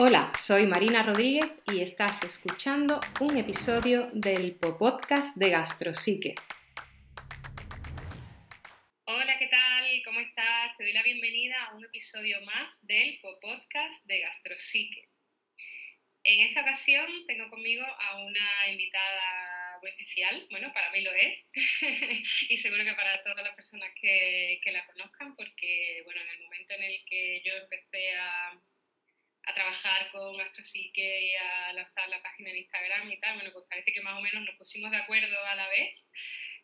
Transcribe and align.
Hola, 0.00 0.30
soy 0.38 0.64
Marina 0.68 1.02
Rodríguez 1.02 1.50
y 1.74 1.80
estás 1.80 2.22
escuchando 2.22 3.00
un 3.20 3.36
episodio 3.36 4.08
del 4.12 4.54
podcast 4.54 5.34
de 5.34 5.50
Gastrosique. 5.50 6.36
Hola, 9.06 9.36
¿qué 9.40 9.48
tal? 9.48 10.02
¿Cómo 10.04 10.20
estás? 10.20 10.76
Te 10.76 10.84
doy 10.84 10.92
la 10.92 11.02
bienvenida 11.02 11.64
a 11.64 11.74
un 11.74 11.84
episodio 11.84 12.40
más 12.42 12.86
del 12.86 13.18
podcast 13.18 14.06
de 14.06 14.20
Gastrosique. 14.20 15.08
En 16.22 16.46
esta 16.46 16.60
ocasión 16.60 17.26
tengo 17.26 17.48
conmigo 17.48 17.84
a 17.84 18.24
una 18.24 18.70
invitada 18.70 19.80
muy 19.80 19.90
especial, 19.90 20.46
bueno, 20.52 20.72
para 20.72 20.92
mí 20.92 21.00
lo 21.00 21.12
es, 21.12 21.50
y 22.48 22.56
seguro 22.56 22.84
que 22.84 22.94
para 22.94 23.20
todas 23.24 23.42
las 23.42 23.56
personas 23.56 23.90
que, 24.00 24.60
que 24.62 24.70
la 24.70 24.86
conozcan, 24.86 25.34
porque, 25.34 26.02
bueno, 26.04 26.20
en 26.20 26.28
el 26.28 26.40
momento 26.44 26.74
en 26.74 26.84
el 26.84 27.04
que 27.04 27.42
yo 27.44 27.52
empecé 27.54 28.14
a 28.14 28.52
a 29.48 29.54
trabajar 29.54 30.10
con 30.10 30.40
Astropsique 30.40 31.22
y 31.22 31.34
a 31.34 31.72
lanzar 31.72 32.08
la 32.08 32.22
página 32.22 32.50
en 32.50 32.58
Instagram 32.58 33.10
y 33.10 33.18
tal, 33.20 33.36
bueno, 33.36 33.52
pues 33.52 33.64
parece 33.68 33.92
que 33.92 34.02
más 34.02 34.18
o 34.18 34.20
menos 34.20 34.44
nos 34.44 34.56
pusimos 34.56 34.90
de 34.90 34.98
acuerdo 34.98 35.36
a 35.46 35.54
la 35.54 35.68
vez 35.68 36.06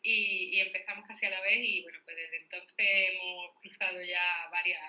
y, 0.01 0.59
empezamos 0.59 1.07
casi 1.07 1.25
a 1.25 1.31
la 1.31 1.41
vez 1.41 1.59
y 1.59 1.81
bueno, 1.81 1.99
pues 2.05 2.15
desde 2.15 2.37
entonces 2.37 2.75
hemos 2.77 3.55
cruzado 3.59 4.01
ya 4.03 4.49
varias, 4.51 4.81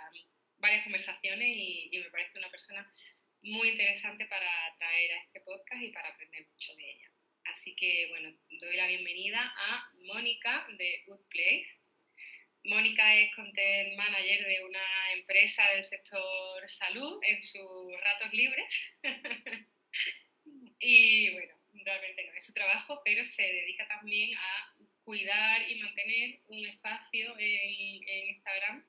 varias 0.58 0.84
conversaciones 0.84 1.48
y 1.56 1.90
me 1.92 2.10
parece 2.10 2.38
una 2.38 2.50
persona 2.50 2.92
muy 3.42 3.68
interesante 3.68 4.26
para 4.26 4.50
traer 4.78 5.12
a 5.12 5.22
este 5.22 5.40
podcast 5.40 5.82
y 5.82 5.90
para 5.90 6.08
aprender 6.08 6.46
mucho 6.48 6.74
de 6.74 6.90
ella. 6.90 7.10
Así 7.44 7.74
que 7.76 8.08
bueno, 8.08 8.36
doy 8.60 8.76
la 8.76 8.86
bienvenida 8.86 9.54
a 9.56 9.90
Mónica 10.00 10.66
de 10.76 11.02
Good 11.06 11.28
Place. 11.28 11.85
Mónica 12.66 13.14
es 13.14 13.34
content 13.34 13.96
manager 13.96 14.44
de 14.44 14.64
una 14.64 15.12
empresa 15.12 15.62
del 15.72 15.82
sector 15.82 16.68
salud 16.68 17.20
en 17.22 17.40
sus 17.40 18.00
ratos 18.02 18.32
libres. 18.32 18.92
y 20.80 21.30
bueno, 21.30 21.54
realmente 21.84 22.24
no 22.24 22.32
es 22.34 22.44
su 22.44 22.52
trabajo, 22.52 23.00
pero 23.04 23.24
se 23.24 23.42
dedica 23.42 23.86
también 23.86 24.36
a 24.36 24.74
cuidar 25.04 25.70
y 25.70 25.76
mantener 25.76 26.40
un 26.48 26.66
espacio 26.66 27.38
en, 27.38 28.28
Instagram 28.28 28.84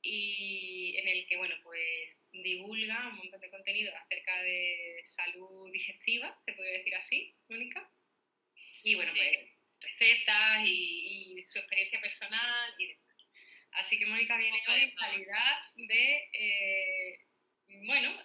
y 0.00 0.96
en 0.96 1.08
el 1.08 1.26
que 1.26 1.36
bueno 1.36 1.54
pues 1.62 2.28
divulga 2.32 3.08
un 3.08 3.18
montón 3.18 3.40
de 3.40 3.50
contenido 3.50 3.94
acerca 3.96 4.42
de 4.42 5.00
salud 5.04 5.70
digestiva, 5.70 6.36
se 6.44 6.54
puede 6.54 6.78
decir 6.78 6.94
así, 6.94 7.34
Mónica. 7.48 7.88
Y 8.82 8.94
bueno, 8.94 9.12
pues 9.14 9.38
recetas 9.82 10.64
y, 10.64 11.34
y, 11.38 11.44
su 11.44 11.58
experiencia 11.58 12.00
personal 12.00 12.74
y 12.78 12.88
demás. 12.88 13.02
Así 13.72 13.98
que 13.98 14.06
Mónica 14.06 14.36
viene 14.36 14.62
hoy 14.68 14.82
en 14.82 14.94
calidad 14.94 15.60
de, 15.74 16.30
eh, 16.32 17.20
bueno, 17.86 18.16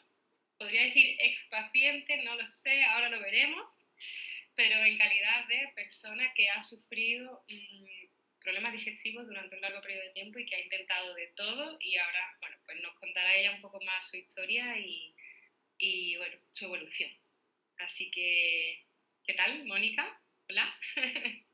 podría 0.58 0.84
decir 0.84 1.16
ex 1.20 1.48
paciente, 1.50 2.18
no 2.24 2.36
lo 2.36 2.46
sé, 2.46 2.84
ahora 2.84 3.10
lo 3.10 3.20
veremos, 3.20 3.88
pero 4.56 4.84
en 4.84 4.98
calidad 4.98 5.48
de 5.48 5.72
persona 5.76 6.34
que 6.36 6.50
ha 6.50 6.64
sufrido 6.64 7.46
mm, 7.48 8.08
problemas 8.40 8.74
digestivos 8.74 9.28
durante 9.28 9.56
un 9.56 9.62
largo 9.62 9.82
periodo 9.82 10.04
de 10.04 10.14
tiempo 10.14 10.40
y 10.40 10.46
que 10.46 10.56
ha 10.56 10.62
intentado 10.62 11.14
de 11.14 11.28
todo 11.36 11.78
y 11.80 11.98
ahora, 11.98 12.38
bueno, 12.42 12.58
pues 12.66 12.82
nos 12.82 12.96
contará 12.96 13.36
ella 13.36 13.52
un 13.52 13.62
poco 13.62 13.80
más 13.82 14.10
su 14.10 14.18
historia 14.18 14.78
y, 14.78 15.16
y 15.78 16.18
bueno, 16.18 16.38
su 16.52 16.66
evolución. 16.66 17.12
Así 17.78 18.10
que, 18.12 18.86
¿qué 19.24 19.34
tal, 19.34 19.66
Mónica? 19.66 20.22
Hola. 20.50 20.80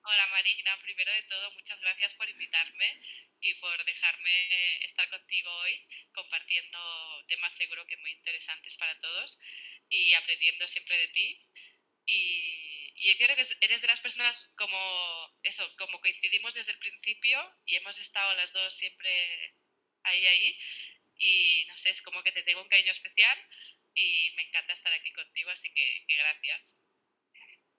Hola 0.03 0.27
Marina, 0.27 0.77
primero 0.83 1.11
de 1.11 1.23
todo 1.23 1.51
muchas 1.53 1.79
gracias 1.79 2.13
por 2.13 2.29
invitarme 2.29 3.01
y 3.41 3.55
por 3.55 3.83
dejarme 3.85 4.85
estar 4.85 5.09
contigo 5.09 5.49
hoy 5.49 5.87
compartiendo 6.13 7.25
temas 7.27 7.55
seguro 7.55 7.87
que 7.87 7.97
muy 7.97 8.11
interesantes 8.11 8.77
para 8.77 8.99
todos 8.99 9.39
y 9.89 10.13
aprendiendo 10.13 10.67
siempre 10.67 10.95
de 10.95 11.07
ti. 11.07 11.49
Y, 12.05 12.93
yo 12.95 13.17
creo 13.17 13.35
que 13.35 13.45
eres 13.61 13.81
de 13.81 13.87
las 13.87 13.99
personas 13.99 14.51
como 14.55 14.77
eso, 15.41 15.75
como 15.77 15.99
coincidimos 15.99 16.53
desde 16.53 16.73
el 16.73 16.77
principio 16.77 17.39
y 17.65 17.75
hemos 17.75 17.99
estado 17.99 18.35
las 18.35 18.53
dos 18.53 18.75
siempre 18.75 19.55
ahí, 20.03 20.25
ahí. 20.27 20.59
Y 21.17 21.65
no 21.67 21.77
sé, 21.77 21.89
es 21.89 22.01
como 22.03 22.21
que 22.21 22.31
te 22.31 22.43
tengo 22.43 22.61
un 22.61 22.69
cariño 22.69 22.91
especial 22.91 23.37
y 23.95 24.29
me 24.35 24.43
encanta 24.43 24.73
estar 24.73 24.93
aquí 24.93 25.11
contigo, 25.13 25.49
así 25.49 25.73
que 25.73 26.05
gracias. 26.07 26.77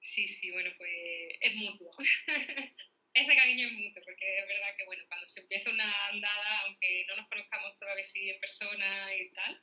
Sí, 0.05 0.29
sí, 0.29 0.51
bueno, 0.51 0.71
pues 0.77 0.93
es 1.41 1.55
mutuo. 1.55 1.91
Ese 3.15 3.35
cariño 3.35 3.69
es 3.69 3.73
mutuo, 3.73 4.03
porque 4.05 4.39
es 4.39 4.47
verdad 4.47 4.77
que, 4.77 4.85
bueno, 4.85 5.03
cuando 5.09 5.27
se 5.27 5.41
empieza 5.41 5.71
una 5.71 6.09
andada, 6.09 6.61
aunque 6.67 7.07
no 7.09 7.17
nos 7.17 7.29
conozcamos 7.29 7.75
todavía 7.79 8.05
sí 8.05 8.29
en 8.29 8.39
persona 8.39 9.17
y 9.17 9.31
tal, 9.31 9.63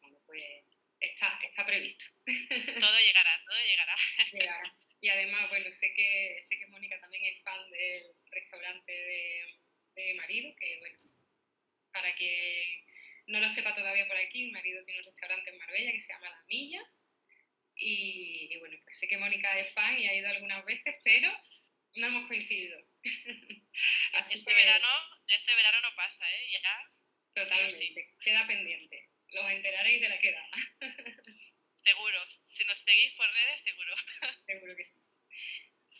bueno, 0.00 0.18
pues 0.24 0.64
está, 0.98 1.38
está 1.42 1.66
previsto. 1.66 2.06
Todo 2.80 2.98
llegará, 3.00 3.38
todo 3.44 3.58
llegará. 3.58 3.94
Llegará. 4.32 4.76
Y 5.02 5.08
además, 5.10 5.50
bueno, 5.50 5.70
sé 5.72 5.92
que, 5.92 6.38
sé 6.40 6.58
que 6.58 6.66
Mónica 6.68 6.98
también 6.98 7.24
es 7.26 7.42
fan 7.42 7.70
del 7.70 8.14
restaurante 8.30 8.92
de, 8.92 9.58
de 9.94 10.06
mi 10.06 10.14
marido, 10.14 10.56
que, 10.56 10.78
bueno, 10.78 10.98
para 11.92 12.14
quien 12.14 12.86
no 13.26 13.40
lo 13.40 13.50
sepa 13.50 13.74
todavía 13.74 14.08
por 14.08 14.16
aquí, 14.16 14.44
mi 14.44 14.52
marido 14.52 14.82
tiene 14.86 15.00
un 15.00 15.06
restaurante 15.06 15.50
en 15.50 15.58
Marbella 15.58 15.92
que 15.92 16.00
se 16.00 16.12
llama 16.14 16.30
La 16.30 16.42
Milla 16.46 16.82
y, 17.82 18.58
bueno, 18.58 18.78
pues 18.84 18.98
sé 18.98 19.08
que 19.08 19.18
Mónica 19.18 19.58
es 19.58 19.72
fan 19.74 19.98
y 19.98 20.06
ha 20.06 20.14
ido 20.14 20.28
algunas 20.28 20.64
veces, 20.64 20.96
pero 21.04 21.30
no 21.94 22.06
hemos 22.06 22.28
coincidido. 22.28 22.78
este, 24.30 24.54
verano, 24.54 24.88
este 25.26 25.54
verano 25.54 25.80
no 25.82 25.94
pasa, 25.94 26.24
¿eh? 26.30 26.50
Ya. 26.52 26.92
Totalmente, 27.34 28.14
queda 28.22 28.46
pendiente. 28.46 29.08
Los 29.28 29.50
enteraréis 29.50 30.00
de 30.00 30.08
la 30.08 30.20
queda. 30.20 30.46
seguro, 31.76 32.18
si 32.48 32.64
nos 32.64 32.78
seguís 32.78 33.14
por 33.14 33.26
redes, 33.32 33.60
seguro. 33.62 33.94
seguro 34.46 34.76
que 34.76 34.84
sí. 34.84 35.00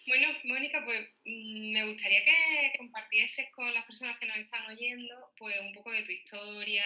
Bueno, 0.04 0.28
Mónica, 0.44 0.84
pues 0.84 1.00
mm, 1.24 1.72
me 1.72 1.86
gustaría 1.86 2.24
que 2.24 2.72
compartieses 2.76 3.50
con 3.52 3.72
las 3.72 3.84
personas 3.86 4.18
que 4.18 4.26
nos 4.26 4.36
están 4.36 4.66
oyendo, 4.66 5.32
pues 5.36 5.58
un 5.60 5.72
poco 5.72 5.92
de 5.92 6.02
tu 6.02 6.10
historia, 6.10 6.84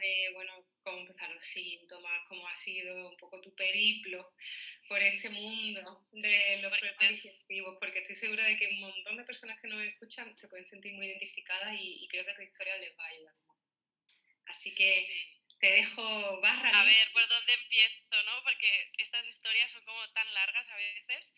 de, 0.00 0.30
bueno, 0.34 0.66
cómo 0.82 0.98
empezaron 0.98 1.36
los 1.36 1.44
síntomas, 1.44 2.26
cómo 2.28 2.46
ha 2.48 2.56
sido 2.56 3.10
un 3.10 3.16
poco 3.18 3.40
tu 3.40 3.54
periplo 3.54 4.32
por 4.88 5.00
este 5.00 5.30
mundo 5.30 6.06
de 6.12 6.58
los 6.60 6.76
problemas 6.76 7.08
digestivos, 7.08 7.76
porque 7.78 8.00
estoy 8.00 8.16
segura 8.16 8.44
de 8.44 8.56
que 8.56 8.68
un 8.68 8.80
montón 8.80 9.16
de 9.16 9.24
personas 9.24 9.60
que 9.60 9.68
nos 9.68 9.82
escuchan 9.84 10.34
se 10.34 10.48
pueden 10.48 10.66
sentir 10.66 10.92
muy 10.94 11.06
identificadas 11.06 11.76
y, 11.78 12.06
creo 12.08 12.24
que 12.24 12.34
tu 12.34 12.42
historia 12.42 12.76
les 12.78 12.96
va 12.98 13.04
a 13.04 13.08
ayudar. 13.08 13.34
Así 14.46 14.74
que 14.74 14.94
te 15.58 15.70
dejo 15.70 16.40
barra. 16.40 16.80
A 16.80 16.84
ver, 16.84 17.12
¿por 17.12 17.28
dónde 17.28 17.52
empiezo, 17.52 18.22
no? 18.24 18.42
Porque 18.44 18.90
estas 18.98 19.26
historias 19.26 19.72
son 19.72 19.84
como 19.84 20.08
tan 20.12 20.32
largas 20.34 20.68
a 20.70 20.76
veces 20.76 21.34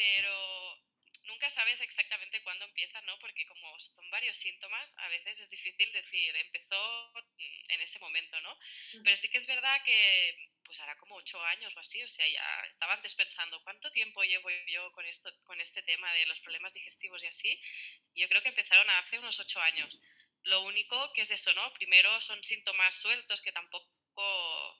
pero 0.00 0.82
nunca 1.24 1.50
sabes 1.50 1.78
exactamente 1.82 2.42
cuándo 2.42 2.64
empieza, 2.64 3.02
¿no? 3.02 3.18
Porque 3.18 3.44
como 3.44 3.78
son 3.78 4.10
varios 4.10 4.34
síntomas, 4.38 4.96
a 4.96 5.08
veces 5.08 5.40
es 5.40 5.50
difícil 5.50 5.92
decir, 5.92 6.34
empezó 6.36 7.12
en 7.68 7.80
ese 7.82 7.98
momento, 7.98 8.40
¿no? 8.40 8.58
Pero 9.04 9.14
sí 9.18 9.28
que 9.28 9.36
es 9.36 9.46
verdad 9.46 9.82
que 9.84 10.48
pues 10.64 10.80
hará 10.80 10.96
como 10.96 11.16
ocho 11.16 11.38
años 11.44 11.76
o 11.76 11.80
así, 11.80 12.02
o 12.02 12.08
sea, 12.08 12.26
ya 12.26 12.62
estaba 12.70 12.94
antes 12.94 13.14
pensando, 13.14 13.62
¿cuánto 13.62 13.90
tiempo 13.90 14.22
llevo 14.22 14.48
yo 14.68 14.90
con, 14.92 15.04
esto, 15.04 15.30
con 15.44 15.60
este 15.60 15.82
tema 15.82 16.10
de 16.14 16.24
los 16.26 16.40
problemas 16.40 16.72
digestivos 16.72 17.22
y 17.22 17.26
así? 17.26 17.60
yo 18.14 18.28
creo 18.28 18.42
que 18.42 18.48
empezaron 18.48 18.88
hace 18.90 19.18
unos 19.18 19.38
ocho 19.38 19.60
años. 19.60 20.00
Lo 20.44 20.62
único 20.62 21.12
que 21.12 21.22
es 21.22 21.30
eso, 21.30 21.52
¿no? 21.52 21.72
Primero 21.74 22.20
son 22.22 22.42
síntomas 22.42 22.94
sueltos 22.94 23.42
que 23.42 23.52
tampoco 23.52 23.99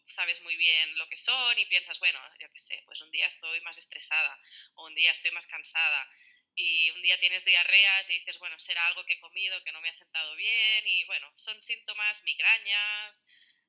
sabes 0.07 0.41
muy 0.43 0.57
bien 0.57 0.99
lo 0.99 1.09
que 1.09 1.17
son 1.17 1.59
y 1.59 1.67
piensas, 1.67 1.99
bueno, 1.99 2.19
yo 2.39 2.51
qué 2.51 2.59
sé, 2.59 2.83
pues 2.87 3.01
un 3.01 3.11
día 3.11 3.27
estoy 3.27 3.61
más 3.63 3.79
estresada 3.79 4.39
o 4.75 4.87
un 4.87 4.95
día 4.95 5.11
estoy 5.11 5.31
más 5.31 5.47
cansada 5.47 6.09
y 6.55 6.91
un 6.91 7.03
día 7.03 7.19
tienes 7.19 7.45
diarreas 7.45 8.11
y 8.11 8.15
dices, 8.19 8.39
bueno, 8.39 8.59
será 8.59 8.87
algo 8.87 9.05
que 9.05 9.15
he 9.15 9.21
comido 9.21 9.63
que 9.65 9.73
no 9.73 9.81
me 9.81 9.89
ha 9.89 9.95
sentado 9.95 10.35
bien 10.37 10.87
y 10.87 11.05
bueno, 11.05 11.31
son 11.37 11.63
síntomas, 11.63 12.23
migrañas, 12.25 13.25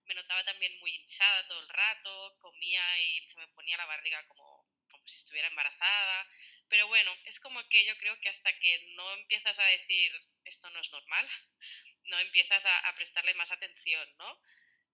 me 0.06 0.16
notaba 0.16 0.44
también 0.44 0.78
muy 0.80 0.92
hinchada 0.96 1.48
todo 1.48 1.62
el 1.62 1.70
rato, 1.70 2.38
comía 2.40 3.02
y 3.02 3.28
se 3.28 3.40
me 3.40 3.48
ponía 3.50 3.78
la 3.78 3.86
barriga 3.86 4.24
como, 4.26 4.68
como 4.90 5.08
si 5.08 5.18
estuviera 5.18 5.48
embarazada, 5.48 6.28
pero 6.68 6.88
bueno, 6.88 7.16
es 7.26 7.40
como 7.40 7.62
que 7.70 7.86
yo 7.86 7.96
creo 7.98 8.20
que 8.20 8.30
hasta 8.30 8.52
que 8.60 8.94
no 8.96 9.14
empiezas 9.14 9.60
a 9.60 9.66
decir 9.66 10.12
esto 10.46 10.70
no 10.72 10.80
es 10.80 10.92
normal, 10.92 11.28
no 12.04 12.20
empiezas 12.20 12.66
a, 12.66 12.80
a 12.90 12.96
prestarle 12.96 13.34
más 13.36 13.52
atención, 13.52 14.18
¿no? 14.18 14.42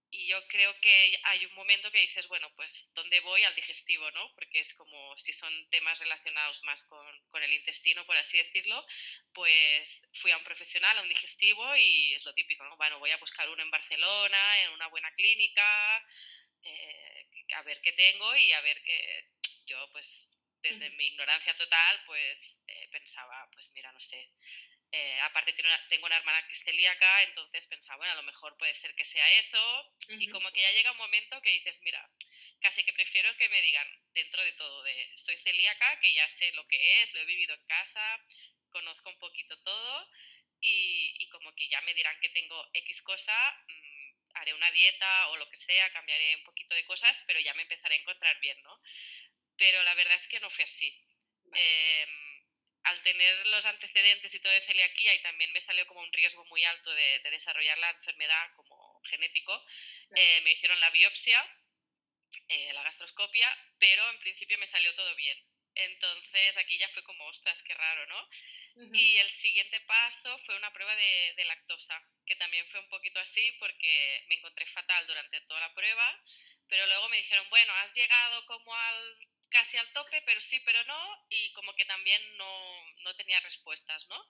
Y 0.10 0.28
yo 0.28 0.48
creo 0.48 0.80
que 0.80 1.20
hay 1.24 1.46
un 1.46 1.54
momento 1.56 1.92
que 1.92 2.00
dices, 2.00 2.28
bueno, 2.28 2.50
pues 2.56 2.92
¿dónde 2.94 3.20
voy 3.22 3.44
al 3.44 3.56
digestivo? 3.56 4.10
¿no? 4.12 4.34
Porque 4.36 4.60
es 4.60 4.74
como 4.74 5.18
si 5.18 5.34
son 5.34 5.52
temas 5.70 6.00
relacionados 6.00 6.64
más 6.64 6.84
con, 6.84 7.06
con, 7.30 7.44
el 7.44 7.54
intestino, 7.54 8.06
por 8.06 8.16
así 8.16 8.38
decirlo, 8.38 8.86
pues 9.34 10.08
fui 10.14 10.32
a 10.32 10.38
un 10.38 10.44
profesional, 10.44 10.98
a 10.98 11.02
un 11.02 11.10
digestivo 11.10 11.76
y 11.76 12.14
es 12.14 12.24
lo 12.26 12.34
típico, 12.34 12.64
¿no? 12.64 12.78
Bueno, 12.78 13.00
voy 13.00 13.12
a 13.12 13.18
buscar 13.18 13.50
uno 13.50 13.62
en 13.62 13.72
Barcelona, 13.72 14.64
en 14.64 14.72
una 14.72 14.88
buena 14.88 15.12
clínica, 15.14 16.06
eh, 16.64 17.28
a 17.56 17.62
ver 17.64 17.82
qué 17.82 17.94
tengo 17.94 18.36
y 18.36 18.52
a 18.54 18.62
ver 18.62 18.82
qué 18.84 19.30
yo, 19.66 19.90
pues 19.92 20.38
desde 20.62 20.90
mi 20.92 21.06
ignorancia 21.08 21.56
total, 21.56 22.02
pues 22.06 22.62
eh, 22.68 22.88
pensaba, 22.92 23.50
pues 23.52 23.70
mira, 23.72 23.92
no 23.92 24.00
sé, 24.00 24.32
eh, 24.92 25.20
aparte 25.22 25.54
tengo 25.54 26.06
una 26.06 26.18
hermana 26.18 26.46
que 26.48 26.54
es 26.54 26.64
celíaca, 26.64 27.24
entonces 27.24 27.68
pensaba, 27.68 27.98
bueno, 27.98 28.14
a 28.14 28.16
lo 28.16 28.24
mejor 28.24 28.58
puede 28.58 28.74
ser 28.74 28.96
que 28.96 29.04
sea 29.04 29.30
eso. 29.32 29.94
Y 30.10 30.30
como 30.30 30.52
que 30.52 30.62
ya 30.62 30.72
llega 30.72 30.92
un 30.92 30.98
momento 30.98 31.42
que 31.42 31.52
dices, 31.52 31.82
mira, 31.82 32.10
casi 32.62 32.84
que 32.84 32.94
prefiero 32.94 33.36
que 33.38 33.50
me 33.50 33.62
digan 33.62 33.88
dentro 34.14 34.42
de 34.44 34.54
todo, 34.54 34.84
de 34.84 35.12
soy 35.16 35.38
celíaca, 35.38 36.00
que 36.00 36.14
ya 36.14 36.28
sé 36.30 36.52
lo 36.54 36.66
que 36.68 37.02
es, 37.02 37.14
lo 37.14 37.20
he 37.20 37.26
vivido 37.26 37.54
en 37.54 37.66
casa, 37.66 38.26
conozco 38.70 39.10
un 39.10 39.20
poquito 39.20 39.60
todo 39.62 40.10
y, 40.62 41.28
como 41.30 41.54
que 41.56 41.68
ya 41.68 41.82
me 41.82 41.94
dirán 41.94 42.20
que 42.20 42.30
tengo 42.30 42.68
X 42.74 43.02
cosa, 43.02 43.36
mm, 43.68 44.12
haré 44.36 44.54
una 44.54 44.72
dieta 44.72 45.28
o 45.30 45.38
lo 45.38 45.50
que 45.50 45.58
sea, 45.58 45.92
cambiaré 45.92 46.36
un 46.36 46.44
poquito 46.44 46.74
de 46.74 46.86
cosas, 46.86 47.24
pero 47.28 47.40
ya 47.40 47.54
me 47.54 47.64
empezaré 47.64 47.96
a 47.96 48.00
encontrar 48.00 48.40
bien, 48.40 48.62
¿no? 48.64 48.82
Pero 49.58 49.84
la 49.84 49.94
verdad 49.96 50.16
es 50.16 50.28
que 50.28 50.40
no 50.40 50.50
fue 50.50 50.64
así. 50.64 50.90
Em, 51.54 52.27
al 52.88 53.02
tener 53.02 53.48
los 53.48 53.66
antecedentes 53.66 54.34
y 54.34 54.40
todo 54.40 54.52
de 54.52 54.62
celiaquía 54.62 55.14
y 55.14 55.22
también 55.22 55.52
me 55.52 55.60
salió 55.60 55.86
como 55.88 56.02
un 56.02 56.14
riesgo 56.14 56.46
muy 56.46 56.64
alto 56.64 56.94
de, 56.94 57.20
desarrollar 57.32 57.78
la 57.78 57.90
enfermedad 57.92 58.52
como 58.56 59.02
genético, 59.04 59.66
eh, 60.16 60.42
me 60.42 60.54
hicieron 60.54 60.80
la 60.80 60.90
biopsia, 60.92 61.46
eh, 62.48 62.74
la 62.74 62.84
gastroscopia, 62.84 63.48
pero 63.78 64.10
en 64.10 64.20
principio 64.20 64.58
me 64.58 64.68
salió 64.68 64.94
todo 64.96 65.16
bien. 65.16 65.38
Entonces 65.76 66.58
aquí 66.58 66.78
ya 66.78 66.90
fue 66.90 67.04
como, 67.04 67.26
ostras, 67.26 67.62
qué 67.62 67.74
raro, 67.74 68.06
¿no? 68.08 68.30
Y 68.94 69.18
el 69.18 69.30
siguiente 69.32 69.80
paso 69.82 70.38
fue 70.46 70.56
una 70.56 70.72
prueba 70.72 70.96
de, 70.96 71.34
de, 71.36 71.46
lactosa, 71.46 72.00
que 72.28 72.36
también 72.36 72.66
fue 72.68 72.80
un 72.80 72.90
poquito 72.90 73.20
así 73.20 73.52
porque 73.60 74.24
me 74.28 74.36
encontré 74.36 74.68
fatal 74.68 75.08
durante 75.08 75.42
toda 75.42 75.62
la 75.62 75.74
prueba, 75.74 76.24
pero 76.68 76.86
luego 76.86 77.10
me 77.10 77.18
dijeron, 77.18 77.50
bueno, 77.50 77.74
has 77.74 77.92
llegado 77.96 78.46
como 78.46 78.76
al 78.76 79.18
casi 79.50 79.78
al 79.78 79.92
tope, 79.94 80.22
pero 80.26 80.40
sí, 80.40 80.60
pero 80.62 80.84
no, 80.86 81.26
y 81.30 81.52
como 81.54 81.74
que 81.74 81.86
también 81.86 82.22
no, 82.38 82.94
no 83.04 83.16
tenía 83.16 83.40
respuestas, 83.40 84.08
¿no? 84.10 84.26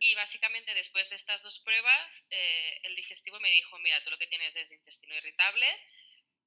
Y 0.00 0.14
básicamente 0.14 0.74
después 0.74 1.08
de 1.10 1.16
estas 1.16 1.42
dos 1.42 1.60
pruebas, 1.60 2.26
eh, 2.30 2.80
el 2.84 2.96
digestivo 2.96 3.40
me 3.40 3.50
dijo, 3.50 3.78
mira, 3.78 4.02
tú 4.02 4.10
lo 4.10 4.18
que 4.18 4.26
tienes 4.26 4.54
es 4.56 4.72
intestino 4.72 5.14
irritable, 5.14 5.66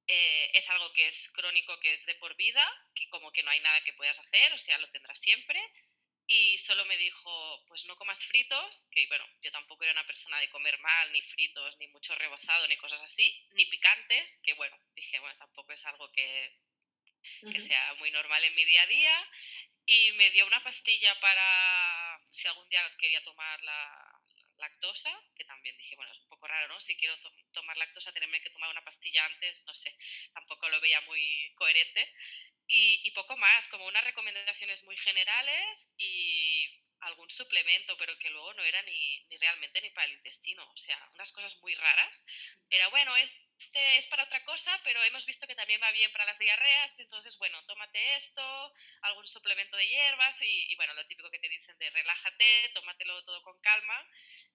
eh, 0.08 0.50
es 0.54 0.68
algo 0.70 0.92
que 0.92 1.06
es 1.06 1.28
crónico, 1.30 1.78
que 1.80 1.92
es 1.92 2.06
de 2.06 2.14
por 2.16 2.36
vida, 2.36 2.64
que 2.94 3.08
como 3.08 3.32
que 3.32 3.42
no 3.42 3.50
hay 3.50 3.60
nada 3.60 3.82
que 3.82 3.92
puedas 3.94 4.18
hacer, 4.18 4.52
o 4.52 4.58
sea, 4.58 4.78
lo 4.78 4.90
tendrás 4.90 5.18
siempre. 5.18 5.60
Y 6.28 6.58
solo 6.58 6.84
me 6.86 6.96
dijo, 6.96 7.64
pues 7.68 7.84
no 7.84 7.94
comas 7.96 8.24
fritos, 8.24 8.86
que 8.90 9.06
bueno, 9.06 9.24
yo 9.42 9.52
tampoco 9.52 9.84
era 9.84 9.92
una 9.92 10.06
persona 10.06 10.40
de 10.40 10.50
comer 10.50 10.76
mal, 10.80 11.12
ni 11.12 11.22
fritos, 11.22 11.78
ni 11.78 11.86
mucho 11.88 12.16
rebozado, 12.16 12.66
ni 12.66 12.76
cosas 12.76 13.00
así, 13.00 13.46
ni 13.52 13.64
picantes, 13.66 14.40
que 14.42 14.54
bueno, 14.54 14.76
dije, 14.94 15.20
bueno, 15.20 15.36
tampoco 15.38 15.72
es 15.72 15.84
algo 15.84 16.10
que 16.10 16.58
que 17.50 17.60
sea 17.60 17.94
muy 17.94 18.10
normal 18.10 18.42
en 18.44 18.54
mi 18.54 18.64
día 18.64 18.82
a 18.82 18.86
día. 18.86 19.28
Y 19.86 20.12
me 20.12 20.30
dio 20.30 20.46
una 20.46 20.62
pastilla 20.62 21.18
para 21.20 22.18
si 22.30 22.48
algún 22.48 22.68
día 22.68 22.82
quería 22.98 23.22
tomar 23.22 23.62
la, 23.62 24.16
lactosa, 24.58 25.10
que 25.36 25.44
también 25.44 25.76
dije, 25.76 25.96
bueno, 25.96 26.12
es 26.12 26.18
un 26.18 26.28
poco 26.28 26.46
raro, 26.46 26.68
¿no? 26.68 26.80
Si 26.80 26.96
quiero 26.96 27.14
tomar 27.52 27.76
lactosa, 27.76 28.12
tenerme 28.12 28.40
que 28.40 28.50
tomar 28.50 28.70
una 28.70 28.84
pastilla 28.84 29.24
antes, 29.26 29.64
no 29.66 29.74
sé, 29.74 29.94
tampoco 30.32 30.68
lo 30.68 30.80
veía 30.80 31.00
muy 31.02 31.52
coherente. 31.56 32.12
Y, 32.68 33.00
y, 33.04 33.10
poco 33.12 33.36
más, 33.36 33.68
como 33.68 33.86
unas 33.86 34.02
recomendaciones 34.04 34.82
muy 34.84 34.96
generales 34.96 35.88
y 35.98 36.68
algún 37.00 37.30
suplemento, 37.30 37.96
pero 37.96 38.18
que 38.18 38.30
luego 38.30 38.54
no 38.54 38.64
era 38.64 38.82
ni, 38.82 39.24
ni 39.28 39.36
realmente 39.36 39.80
ni 39.80 39.90
para 39.90 40.06
el 40.06 40.14
intestino, 40.14 40.68
o 40.68 40.76
sea, 40.76 40.98
unas 41.14 41.30
cosas 41.30 41.56
muy 41.58 41.74
raras. 41.76 42.24
Era, 42.68 42.88
bueno, 42.88 43.16
es 43.16 43.30
este 43.58 43.96
es 43.96 44.06
para 44.08 44.24
otra 44.24 44.44
cosa, 44.44 44.78
pero 44.84 45.02
hemos 45.04 45.24
visto 45.24 45.46
que 45.46 45.54
también 45.54 45.80
va 45.82 45.90
bien 45.92 46.12
para 46.12 46.26
las 46.26 46.38
diarreas, 46.38 46.98
entonces, 46.98 47.36
bueno, 47.38 47.64
tómate 47.66 48.14
esto, 48.14 48.72
algún 49.02 49.26
suplemento 49.26 49.76
de 49.76 49.88
hierbas 49.88 50.40
y, 50.42 50.74
bueno, 50.76 50.92
lo 50.94 51.06
típico 51.06 51.30
que 51.30 51.38
te 51.38 51.48
dicen 51.48 51.76
de 51.78 51.90
relájate, 51.90 52.70
tómatelo 52.74 53.22
todo 53.24 53.42
con 53.42 53.58
calma 53.60 54.06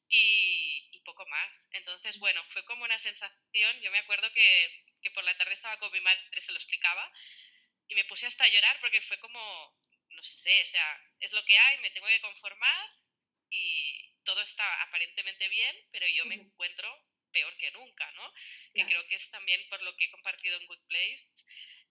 y, 0.08 1.02
poco 1.04 1.26
más. 1.26 1.68
Entonces, 1.72 2.20
bueno, 2.20 2.44
fue 2.50 2.64
como 2.66 2.84
una 2.84 3.00
sensación, 3.00 3.82
yo 3.82 3.92
me 3.92 3.98
acuerdo 3.98 4.32
que, 4.32 4.86
que 5.02 5.10
por 5.12 5.24
la 5.24 5.36
tarde 5.36 5.54
estaba 5.54 5.80
con 5.80 5.92
mi 5.92 6.00
madre, 6.02 6.22
se 6.40 6.52
lo 6.52 6.58
explicaba, 6.60 7.12
y 7.88 7.96
me 7.96 8.06
puse 8.06 8.28
hasta 8.28 8.44
a 8.44 8.50
llorar 8.50 8.80
porque 8.82 9.02
fue 9.02 9.18
como, 9.20 9.42
no 10.10 10.24
sé, 10.24 10.62
o 10.62 10.66
sea, 10.66 11.02
es 11.20 11.34
lo 11.34 11.44
que 11.44 11.58
hay, 11.58 11.80
me 11.80 11.90
tengo 11.90 12.08
que 12.08 12.22
conformar 12.22 12.90
y 13.50 14.14
todo 14.24 14.42
está 14.42 14.84
aparentemente 14.84 15.50
bien, 15.50 15.76
pero 15.92 16.08
yo 16.08 16.26
me 16.26 16.36
encuentro 16.36 17.11
peor 17.32 17.56
que 17.58 17.72
nunca, 17.72 18.12
¿no? 18.12 18.34
Que 18.74 18.86
creo 18.86 19.08
que 19.08 19.16
es 19.16 19.30
también 19.30 19.68
por 19.70 19.82
lo 19.82 19.96
que 19.98 20.06
he 20.06 20.12
compartido 20.12 20.58
en 20.58 20.68
Good 20.68 20.88
Place 20.88 21.26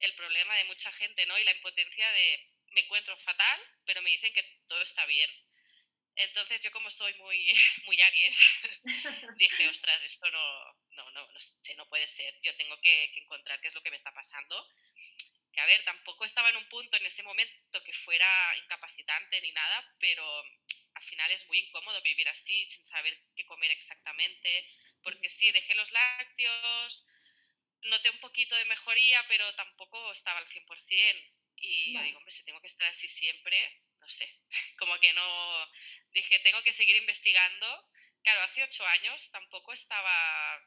el 0.00 0.14
problema 0.14 0.56
de 0.56 0.64
mucha 0.64 0.90
gente, 0.92 1.26
¿no? 1.26 1.38
Y 1.38 1.44
la 1.44 1.52
impotencia 1.52 2.10
de 2.12 2.50
me 2.70 2.80
encuentro 2.82 3.16
fatal, 3.18 3.60
pero 3.84 4.02
me 4.02 4.10
dicen 4.10 4.32
que 4.32 4.42
todo 4.66 4.80
está 4.82 5.04
bien. 5.06 5.30
Entonces 6.16 6.60
yo 6.62 6.70
como 6.70 6.90
soy 6.90 7.14
muy, 7.14 7.52
muy 7.86 8.00
Aries, 8.00 8.40
dije, 9.38 9.68
ostras, 9.68 10.02
esto 10.04 10.30
no, 10.30 10.74
no, 10.90 11.10
no, 11.10 11.32
no, 11.32 11.40
sé, 11.40 11.74
no 11.76 11.88
puede 11.88 12.06
ser. 12.06 12.38
Yo 12.42 12.54
tengo 12.56 12.80
que, 12.80 13.10
que 13.14 13.20
encontrar 13.20 13.60
qué 13.60 13.68
es 13.68 13.74
lo 13.74 13.82
que 13.82 13.90
me 13.90 13.96
está 13.96 14.12
pasando. 14.12 14.68
Que 15.52 15.60
a 15.60 15.66
ver, 15.66 15.82
tampoco 15.84 16.24
estaba 16.24 16.50
en 16.50 16.56
un 16.56 16.68
punto 16.68 16.96
en 16.96 17.06
ese 17.06 17.22
momento 17.22 17.82
que 17.82 17.92
fuera 17.92 18.56
incapacitante 18.58 19.40
ni 19.40 19.52
nada, 19.52 19.96
pero 19.98 20.24
al 20.94 21.02
final 21.02 21.30
es 21.32 21.46
muy 21.46 21.58
incómodo 21.58 22.00
vivir 22.02 22.28
así, 22.28 22.64
sin 22.66 22.84
saber 22.84 23.16
qué 23.34 23.44
comer 23.46 23.70
exactamente, 23.70 24.66
porque 25.02 25.28
sí, 25.28 25.50
dejé 25.52 25.74
los 25.74 25.90
lácteos, 25.92 27.06
noté 27.82 28.10
un 28.10 28.20
poquito 28.20 28.54
de 28.56 28.64
mejoría, 28.66 29.24
pero 29.28 29.54
tampoco 29.54 30.12
estaba 30.12 30.38
al 30.38 30.46
100%. 30.46 31.32
Y 31.56 31.94
yo 31.94 32.02
digo, 32.02 32.18
hombre, 32.18 32.32
si 32.32 32.44
tengo 32.44 32.60
que 32.60 32.68
estar 32.68 32.86
así 32.88 33.06
siempre, 33.06 33.82
no 34.00 34.08
sé, 34.08 34.26
como 34.78 34.98
que 34.98 35.12
no, 35.12 35.70
dije, 36.12 36.38
tengo 36.40 36.62
que 36.62 36.72
seguir 36.72 36.96
investigando. 36.96 37.90
Claro, 38.22 38.42
hace 38.42 38.62
ocho 38.62 38.86
años 38.86 39.30
tampoco 39.30 39.72
estaba, 39.72 40.60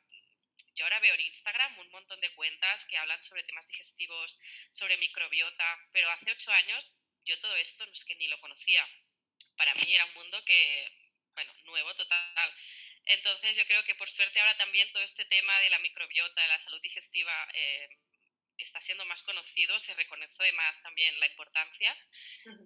yo 0.76 0.86
ahora 0.86 1.00
veo 1.00 1.14
en 1.16 1.22
Instagram 1.22 1.80
un 1.80 1.90
montón 1.92 2.20
de 2.20 2.34
cuentas 2.34 2.86
que 2.86 2.98
hablan 2.98 3.22
sobre 3.24 3.44
temas 3.44 3.68
digestivos, 3.68 4.40
sobre 4.72 4.98
microbiota, 4.98 5.80
pero 5.92 6.10
hace 6.10 6.32
ocho 6.32 6.52
años 6.52 6.98
yo 7.26 7.40
todo 7.40 7.56
esto 7.56 7.86
no 7.86 7.94
es 7.94 8.04
que 8.06 8.16
ni 8.16 8.28
lo 8.28 8.40
conocía 8.40 8.88
para 9.58 9.74
mí 9.76 9.94
era 9.94 10.06
un 10.06 10.14
mundo 10.14 10.44
que, 10.46 10.92
bueno, 11.34 11.54
nuevo 11.66 11.94
total. 11.96 12.54
Entonces 13.06 13.58
yo 13.58 13.66
creo 13.66 13.84
que 13.84 13.96
por 13.96 14.10
suerte 14.10 14.40
ahora 14.40 14.58
también 14.58 14.90
todo 14.92 15.04
este 15.04 15.26
tema 15.26 15.60
de 15.60 15.70
la 15.70 15.80
microbiota, 15.80 16.42
de 16.42 16.48
la 16.48 16.60
salud 16.60 16.82
digestiva, 16.82 17.48
eh, 17.54 17.90
está 18.58 18.80
siendo 18.82 19.06
más 19.06 19.24
conocido, 19.24 19.78
se 19.80 19.94
reconoce 19.94 20.52
más 20.54 20.82
también 20.82 21.20
la 21.20 21.28
importancia 21.28 21.96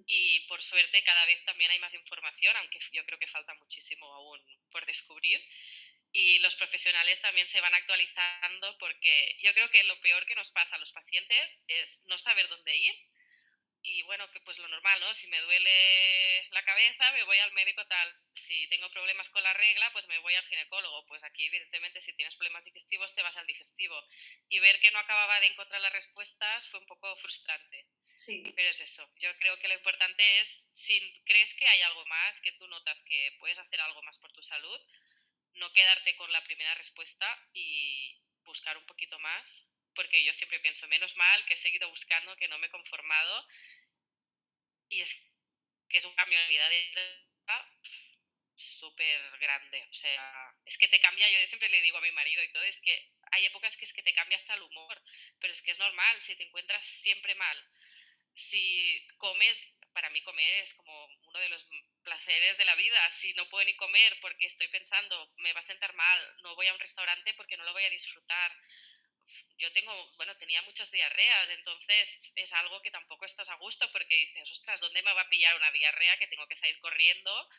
y 0.06 0.42
por 0.42 0.62
suerte 0.62 1.02
cada 1.04 1.26
vez 1.26 1.44
también 1.46 1.72
hay 1.72 1.80
más 1.80 1.94
información, 1.94 2.56
aunque 2.58 2.80
yo 2.92 3.06
creo 3.06 3.20
que 3.20 3.28
falta 3.28 3.54
muchísimo 3.56 4.06
aún 4.14 4.42
por 4.72 4.86
descubrir. 4.86 5.42
Y 6.14 6.40
los 6.40 6.56
profesionales 6.56 7.20
también 7.20 7.48
se 7.48 7.62
van 7.62 7.74
actualizando 7.74 8.78
porque 8.78 9.38
yo 9.42 9.54
creo 9.54 9.70
que 9.70 9.84
lo 9.84 10.00
peor 10.02 10.26
que 10.26 10.36
nos 10.36 10.52
pasa 10.52 10.76
a 10.76 10.80
los 10.80 10.92
pacientes 10.92 11.64
es 11.68 12.04
no 12.06 12.18
saber 12.18 12.48
dónde 12.48 12.76
ir 12.76 12.96
y 13.88 14.02
bueno, 14.04 14.30
que 14.32 14.42
pues 14.42 14.60
lo 14.60 14.68
normal, 14.68 15.00
¿no? 15.00 15.14
Si 15.14 15.28
me 15.28 15.40
duele 15.40 16.48
la 16.52 16.62
cabeza, 16.64 17.10
me 17.14 17.24
voy 17.24 17.38
al 17.38 17.54
médico 17.54 17.86
tal. 17.88 18.14
Si 18.34 18.68
tengo 18.68 18.90
problemas 18.92 19.30
con 19.30 19.42
la 19.42 19.54
regla, 19.54 19.90
pues 19.94 20.06
me 20.08 20.20
voy 20.20 20.34
al 20.36 20.46
ginecólogo. 20.46 21.06
Pues 21.06 21.24
aquí, 21.24 21.46
evidentemente, 21.46 22.02
si 22.02 22.14
tienes 22.14 22.36
problemas 22.36 22.66
digestivos, 22.66 23.16
te 23.16 23.24
vas 23.24 23.38
al 23.38 23.48
digestivo. 23.48 24.04
Y 24.50 24.60
ver 24.60 24.80
que 24.82 24.92
no 24.92 25.00
acababa 25.00 25.40
de 25.40 25.48
encontrar 25.48 25.82
las 25.82 25.94
respuestas 25.94 26.68
fue 26.68 26.82
un 26.82 26.86
poco 26.86 27.16
frustrante. 27.18 27.88
Sí. 28.14 28.44
Pero 28.56 28.70
es 28.70 28.82
eso. 28.82 29.10
Yo 29.20 29.34
creo 29.38 29.58
que 29.58 29.70
lo 29.70 29.76
importante 29.76 30.40
es, 30.40 30.68
si 30.72 31.00
crees 31.24 31.54
que 31.54 31.68
hay 31.68 31.82
algo 31.84 32.06
más, 32.08 32.42
que 32.42 32.52
tú 32.54 32.68
notas 32.68 33.02
que 33.04 33.38
puedes 33.40 33.58
hacer 33.58 33.80
algo 33.80 34.02
más 34.04 34.18
por 34.20 34.34
tu 34.34 34.44
salud, 34.44 34.82
no 35.54 35.72
quedarte 35.72 36.16
con 36.18 36.30
la 36.34 36.44
primera 36.44 36.76
respuesta 36.76 37.28
y 37.54 38.20
buscar 38.44 38.78
un 38.78 38.86
poquito 38.86 39.18
más 39.20 39.66
porque 39.98 40.24
yo 40.24 40.34
siempre 40.34 40.62
pienso, 40.62 40.88
menos 40.88 41.14
mal 41.18 41.46
que 41.46 41.56
he 41.56 41.58
seguido 41.58 41.90
buscando, 41.90 42.38
que 42.38 42.48
no 42.48 42.58
me 42.60 42.68
he 42.68 42.70
conformado. 42.70 43.48
Y 44.90 45.02
es 45.02 45.12
que 45.90 45.98
es 45.98 46.06
un 46.06 46.14
cambio 46.14 46.40
de 46.40 46.48
vida 46.48 46.70
súper 48.56 49.38
grande. 49.40 49.86
O 49.90 49.94
sea, 49.94 50.56
es 50.66 50.78
que 50.78 50.88
te 50.88 51.00
cambia, 51.00 51.30
yo 51.30 51.46
siempre 51.48 51.70
le 51.70 51.82
digo 51.82 51.98
a 51.98 52.02
mi 52.02 52.12
marido 52.12 52.44
y 52.44 52.52
todo, 52.52 52.64
es 52.64 52.80
que 52.80 53.12
hay 53.32 53.46
épocas 53.46 53.76
que 53.76 53.86
es 53.86 53.94
que 53.94 54.04
te 54.04 54.14
cambia 54.14 54.36
hasta 54.36 54.54
el 54.54 54.62
humor, 54.62 55.02
pero 55.40 55.52
es 55.52 55.62
que 55.62 55.72
es 55.72 55.80
normal, 55.80 56.22
si 56.22 56.36
te 56.36 56.44
encuentras 56.44 56.86
siempre 56.86 57.36
mal, 57.36 57.58
si 58.34 59.06
comes, 59.18 59.68
para 59.94 60.10
mí 60.12 60.22
comer 60.22 60.62
es 60.62 60.74
como 60.76 61.06
uno 61.06 61.40
de 61.40 61.50
los 61.50 61.68
placeres 62.04 62.58
de 62.58 62.66
la 62.66 62.76
vida, 62.76 63.10
si 63.12 63.34
no 63.34 63.50
puedo 63.50 63.66
ni 63.66 63.76
comer 63.76 64.18
porque 64.22 64.46
estoy 64.46 64.68
pensando, 64.68 65.34
me 65.38 65.54
va 65.54 65.60
a 65.60 65.64
sentar 65.64 65.94
mal, 65.94 66.38
no 66.44 66.56
voy 66.56 66.68
a 66.68 66.74
un 66.74 66.80
restaurante 66.80 67.34
porque 67.34 67.58
no 67.58 67.64
lo 67.66 67.74
voy 67.74 67.84
a 67.84 67.90
disfrutar, 67.90 68.56
yo 69.58 69.72
tengo, 69.72 69.94
bueno, 70.18 70.36
tenía 70.38 70.62
muchas 70.64 70.92
diarreas, 70.92 71.50
entonces 71.50 72.34
es 72.36 72.54
algo 72.54 72.82
que 72.82 72.92
tampoco 72.92 73.26
estás 73.26 73.50
a 73.50 73.56
gusto 73.56 73.92
porque 73.92 74.16
dices, 74.16 74.52
ostras, 74.52 74.80
¿dónde 74.82 75.02
me 75.02 75.14
va 75.14 75.22
a 75.22 75.30
pillar 75.30 75.56
una 75.56 75.72
diarrea 75.72 76.18
que 76.18 76.28
tengo 76.28 76.48
que 76.48 76.56
salir 76.56 76.80
corriendo? 76.80 77.50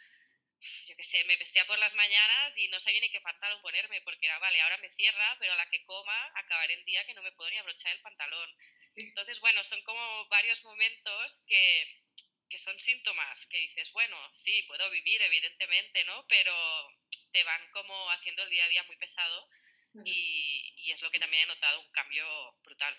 Yo 0.87 0.97
qué 0.97 1.03
sé, 1.05 1.23
me 1.25 1.37
vestía 1.37 1.65
por 1.67 1.79
las 1.79 1.95
mañanas 1.95 2.57
y 2.59 2.69
no 2.69 2.81
sabía 2.81 3.01
ni 3.01 3.11
qué 3.11 3.21
pantalón 3.21 3.61
ponerme 3.63 4.01
porque 4.03 4.27
era, 4.27 4.39
vale, 4.39 4.61
ahora 4.61 4.79
me 4.79 4.91
cierra, 4.91 5.37
pero 5.39 5.53
a 5.53 5.57
la 5.57 5.69
que 5.71 5.85
coma 5.85 6.33
acabaré 6.35 6.75
el 6.75 6.85
día 6.85 7.05
que 7.05 7.15
no 7.15 7.23
me 7.23 7.33
puedo 7.33 7.51
ni 7.51 7.59
abrochar 7.59 7.93
el 7.93 8.01
pantalón. 8.01 8.51
Entonces, 8.97 9.39
bueno, 9.41 9.63
son 9.63 9.81
como 9.83 10.27
varios 10.29 10.65
momentos 10.65 11.41
que, 11.47 12.03
que 12.51 12.59
son 12.59 12.79
síntomas 12.81 13.47
que 13.47 13.59
dices, 13.59 13.93
bueno, 13.93 14.17
sí, 14.33 14.65
puedo 14.65 14.91
vivir, 14.91 15.23
evidentemente, 15.23 16.05
¿no? 16.05 16.27
Pero 16.27 16.53
te 17.31 17.45
van 17.45 17.71
como 17.71 18.11
haciendo 18.11 18.43
el 18.43 18.51
día 18.51 18.65
a 18.65 18.69
día 18.69 18.83
muy 18.85 18.97
pesado 18.97 19.49
y, 20.04 20.75
y, 20.76 20.92
es 20.92 21.02
lo 21.02 21.11
que 21.11 21.18
también 21.18 21.45
he 21.45 21.47
notado, 21.47 21.80
un 21.80 21.90
cambio 21.90 22.25
brutal. 22.62 22.95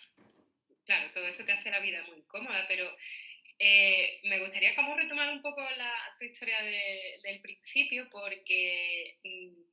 Claro, 0.86 1.12
todo 1.14 1.28
eso 1.28 1.46
te 1.46 1.52
hace 1.52 1.70
la 1.70 1.80
vida 1.80 2.04
muy 2.04 2.24
cómoda, 2.24 2.66
pero 2.68 2.96
eh, 3.60 4.22
me 4.24 4.40
gustaría 4.40 4.76
como 4.76 4.96
retomar 4.96 5.30
un 5.32 5.42
poco 5.42 5.62
la, 5.62 5.94
tu 6.18 6.26
historia 6.26 6.62
del 6.62 7.42
principio, 7.42 8.08
porque 8.10 9.20
mm, 9.24 9.70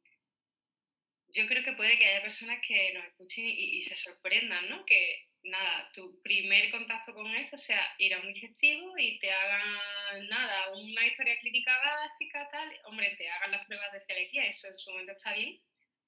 yo 1.29 1.47
creo 1.47 1.65
que 1.65 1.73
puede 1.73 1.99
que 1.99 2.07
haya 2.07 2.23
personas 2.23 2.59
que 2.67 2.93
nos 2.93 3.05
escuchen 3.05 3.47
y, 3.47 3.79
y, 3.79 3.83
se 3.83 3.97
sorprendan, 3.97 4.69
¿no? 4.69 4.85
Que 4.85 5.29
nada, 5.45 5.91
tu 5.95 6.21
primer 6.23 6.71
contacto 6.71 7.15
con 7.15 7.35
esto 7.37 7.57
sea 7.57 7.95
ir 7.99 8.15
a 8.15 8.21
un 8.21 8.33
digestivo 8.33 8.99
y 8.99 9.19
te 9.19 9.31
hagan 9.31 10.27
nada, 10.29 10.73
una 10.73 11.07
historia 11.07 11.39
clínica 11.39 11.79
básica, 11.79 12.49
tal, 12.51 12.73
hombre, 12.85 13.15
te 13.17 13.29
hagan 13.29 13.53
las 13.53 13.67
pruebas 13.67 13.93
de 13.93 14.01
celiaquía, 14.01 14.45
eso 14.47 14.69
en 14.69 14.79
su 14.79 14.91
momento 14.91 15.13
está 15.13 15.35
bien, 15.35 15.61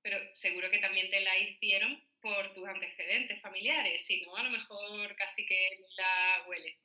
pero 0.02 0.18
seguro 0.34 0.70
que 0.70 0.78
también 0.78 1.10
te 1.10 1.20
la 1.20 1.38
hicieron 1.38 2.02
por 2.20 2.52
tus 2.54 2.66
antecedentes 2.66 3.40
familiares, 3.40 4.04
si 4.04 4.22
no, 4.22 4.36
a 4.36 4.42
lo 4.42 4.50
mejor 4.50 5.14
casi 5.16 5.46
que 5.46 5.80
la 5.96 6.44
huele. 6.46 6.78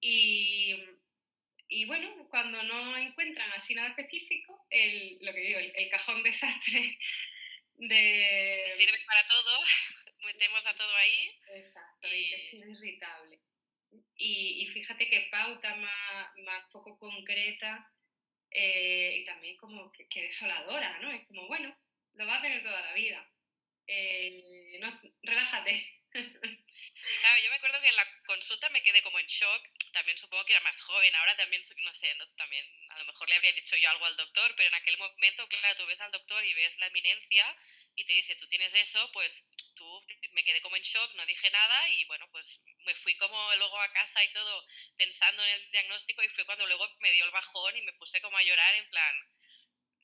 Y, 0.00 0.74
y 1.68 1.84
bueno, 1.84 2.26
cuando 2.30 2.62
no 2.62 2.96
encuentran 2.96 3.52
así 3.52 3.74
nada 3.74 3.90
específico, 3.90 4.66
el, 4.70 5.18
lo 5.20 5.32
que 5.32 5.40
digo, 5.40 5.58
el, 5.58 5.90
cajón 5.90 6.22
desastre 6.22 6.98
de... 7.74 8.64
sirve 8.70 8.98
para 9.06 9.26
todo, 9.26 9.60
metemos 10.24 10.66
a 10.66 10.74
todo 10.74 10.94
ahí. 10.96 11.38
Exacto, 11.54 12.08
y... 12.08 12.24
intestino 12.24 12.66
irritable. 12.66 13.40
Y, 14.16 14.62
y, 14.62 14.66
fíjate 14.68 15.08
que 15.08 15.28
pauta 15.32 15.74
más, 15.74 16.28
más 16.44 16.64
poco 16.70 16.96
concreta 16.96 17.90
eh, 18.50 19.18
y 19.18 19.24
también 19.24 19.56
como 19.56 19.90
que, 19.90 20.08
que, 20.08 20.22
desoladora, 20.22 20.98
¿no? 21.00 21.10
Es 21.10 21.26
como, 21.26 21.48
bueno, 21.48 21.76
lo 22.20 22.26
va 22.26 22.36
a 22.36 22.42
tener 22.42 22.62
toda 22.62 22.80
la 22.82 22.92
vida. 22.92 23.26
Eh, 23.86 24.78
no, 24.80 25.00
relájate. 25.22 26.00
Claro, 27.20 27.42
yo 27.42 27.50
me 27.50 27.56
acuerdo 27.56 27.80
que 27.80 27.88
en 27.88 27.96
la 27.96 28.06
consulta 28.24 28.68
me 28.70 28.82
quedé 28.82 29.02
como 29.02 29.18
en 29.18 29.26
shock, 29.26 29.62
también 29.92 30.16
supongo 30.18 30.44
que 30.44 30.52
era 30.52 30.60
más 30.60 30.80
joven, 30.82 31.14
ahora 31.14 31.34
también, 31.36 31.62
no 31.82 31.94
sé, 31.94 32.14
también 32.36 32.64
a 32.90 32.98
lo 32.98 33.04
mejor 33.06 33.28
le 33.28 33.34
habría 33.36 33.52
dicho 33.52 33.74
yo 33.76 33.90
algo 33.90 34.04
al 34.04 34.16
doctor, 34.16 34.54
pero 34.54 34.68
en 34.68 34.74
aquel 34.74 34.96
momento, 34.98 35.48
claro, 35.48 35.74
tú 35.76 35.86
ves 35.86 36.00
al 36.00 36.10
doctor 36.10 36.44
y 36.44 36.54
ves 36.54 36.78
la 36.78 36.86
eminencia 36.86 37.56
y 37.96 38.04
te 38.04 38.12
dice, 38.12 38.36
tú 38.36 38.46
tienes 38.48 38.74
eso, 38.74 39.10
pues 39.12 39.44
tú 39.74 40.06
me 40.32 40.44
quedé 40.44 40.60
como 40.60 40.76
en 40.76 40.82
shock, 40.82 41.14
no 41.14 41.26
dije 41.26 41.50
nada 41.50 41.88
y 41.88 42.04
bueno, 42.04 42.28
pues 42.30 42.60
me 42.84 42.94
fui 42.94 43.16
como 43.16 43.54
luego 43.56 43.80
a 43.80 43.92
casa 43.92 44.22
y 44.22 44.32
todo 44.32 44.66
pensando 44.96 45.42
en 45.42 45.52
el 45.52 45.70
diagnóstico 45.70 46.22
y 46.22 46.28
fue 46.28 46.44
cuando 46.44 46.66
luego 46.66 46.86
me 47.00 47.12
dio 47.12 47.24
el 47.24 47.30
bajón 47.30 47.76
y 47.76 47.82
me 47.82 47.94
puse 47.94 48.20
como 48.20 48.36
a 48.36 48.42
llorar 48.42 48.74
en 48.74 48.88
plan, 48.90 49.14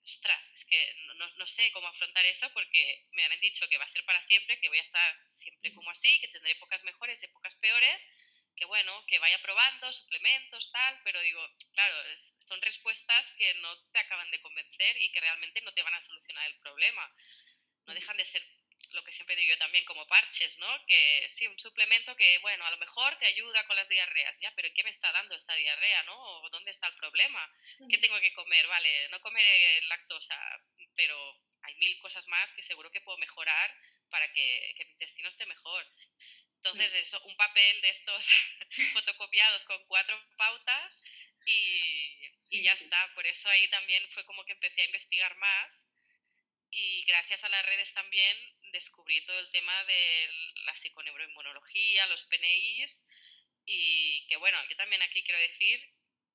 ostras, 0.07 0.51
es 0.53 0.65
que 0.65 0.95
no, 1.17 1.29
no, 1.37 1.47
sé 1.47 1.71
cómo 1.73 1.89
afrontar 1.89 2.25
eso 2.27 2.49
porque 2.53 3.07
me 3.13 3.25
han 3.25 3.41
dicho 3.41 3.69
que 3.69 3.79
va 3.79 3.85
a 3.85 3.89
ser 3.89 4.05
para 4.05 4.23
siempre, 4.23 4.59
que 4.61 4.69
voy 4.69 4.79
a 4.79 4.83
estar 4.83 5.19
siempre 5.29 5.75
como 5.75 5.91
así, 5.91 6.21
que 6.21 6.29
tendré 6.29 6.53
épocas 6.53 6.85
mejores, 6.85 7.23
épocas 7.23 7.57
peores, 7.57 8.07
que 8.55 8.65
bueno, 8.65 9.05
que 9.07 9.19
vaya 9.19 9.41
probando 9.43 9.93
suplementos, 9.93 10.71
tal, 10.71 11.01
pero 11.05 11.21
digo, 11.21 11.43
claro, 11.73 11.95
son 12.41 12.63
respuestas 12.63 13.33
que 13.37 13.53
no 13.55 13.77
te 13.91 13.99
acaban 13.99 14.31
de 14.31 14.41
convencer 14.41 14.97
y 15.03 15.11
que 15.11 15.21
realmente 15.21 15.61
no 15.63 15.73
te 15.73 15.83
van 15.83 15.95
a 15.95 16.01
solucionar 16.01 16.47
el 16.47 16.59
problema. 16.61 17.13
No 17.87 17.95
dejan 17.95 18.17
de 18.17 18.25
ser 18.25 18.43
lo 18.93 19.05
que 19.05 19.13
siempre 19.13 19.37
digo 19.37 19.55
yo 19.55 19.59
también 19.59 19.85
como 19.85 20.07
parches, 20.07 20.59
¿no? 20.59 20.87
Que 20.87 21.27
sí, 21.29 21.47
un 21.47 21.59
suplemento 21.59 22.15
que, 22.17 22.39
bueno, 22.39 22.65
a 22.65 22.71
lo 22.71 22.79
mejor 22.79 23.17
te 23.17 23.27
ayuda 23.27 23.67
con 23.67 23.77
las 23.77 23.89
diarreas, 23.89 24.39
ya, 24.41 24.53
pero 24.55 24.69
¿qué 24.75 24.83
me 24.85 24.91
está 24.91 25.11
dando 25.13 25.35
esta 25.35 25.55
diarrea, 25.55 26.03
no? 26.05 26.17
¿O 26.17 26.51
dónde 26.51 26.71
está 26.71 26.87
el 26.89 26.97
problema? 26.97 27.53
¿Qué 27.89 27.99
tengo 27.99 28.21
que 28.21 28.33
comer? 28.35 28.67
Vale, 28.67 29.09
no 29.11 29.21
comer 29.21 29.83
lactosa, 29.85 30.39
pero 30.95 31.17
hay 31.63 31.75
mil 31.77 31.99
cosas 32.01 32.27
más 32.29 32.53
que 32.53 32.63
seguro 32.63 32.91
que 32.91 33.01
puedo 33.01 33.19
mejorar 33.19 33.75
para 34.11 34.33
que, 34.33 34.75
que 34.77 34.85
mi 34.85 34.93
intestino 34.93 35.29
esté 35.29 35.47
mejor. 35.47 35.87
Entonces, 36.57 36.95
eso, 36.95 37.21
un 37.25 37.37
papel 37.37 37.81
de 37.81 37.91
estos 37.91 38.29
fotocopiados 38.93 39.65
con 39.65 39.85
cuatro 39.87 40.21
pautas 40.37 41.03
y, 41.45 42.33
y 42.51 42.63
ya 42.63 42.73
está. 42.73 43.15
Por 43.15 43.27
eso 43.27 43.49
ahí 43.49 43.69
también 43.69 44.09
fue 44.11 44.25
como 44.25 44.45
que 44.45 44.53
empecé 44.53 44.83
a 44.83 44.87
investigar 44.87 45.37
más 45.37 45.87
y 46.71 47.05
gracias 47.05 47.45
a 47.45 47.49
las 47.49 47.65
redes 47.67 47.93
también 47.95 48.37
descubrí 48.73 49.25
todo 49.25 49.39
el 49.39 49.51
tema 49.51 49.85
de 49.85 50.29
la 50.65 50.77
psiconeuroinmunología, 50.77 52.07
los 52.07 52.25
PNIs 52.27 53.05
y 53.65 54.27
que 54.29 54.37
bueno, 54.37 54.59
yo 54.69 54.77
también 54.77 55.03
aquí 55.03 55.23
quiero 55.23 55.41
decir 55.41 55.81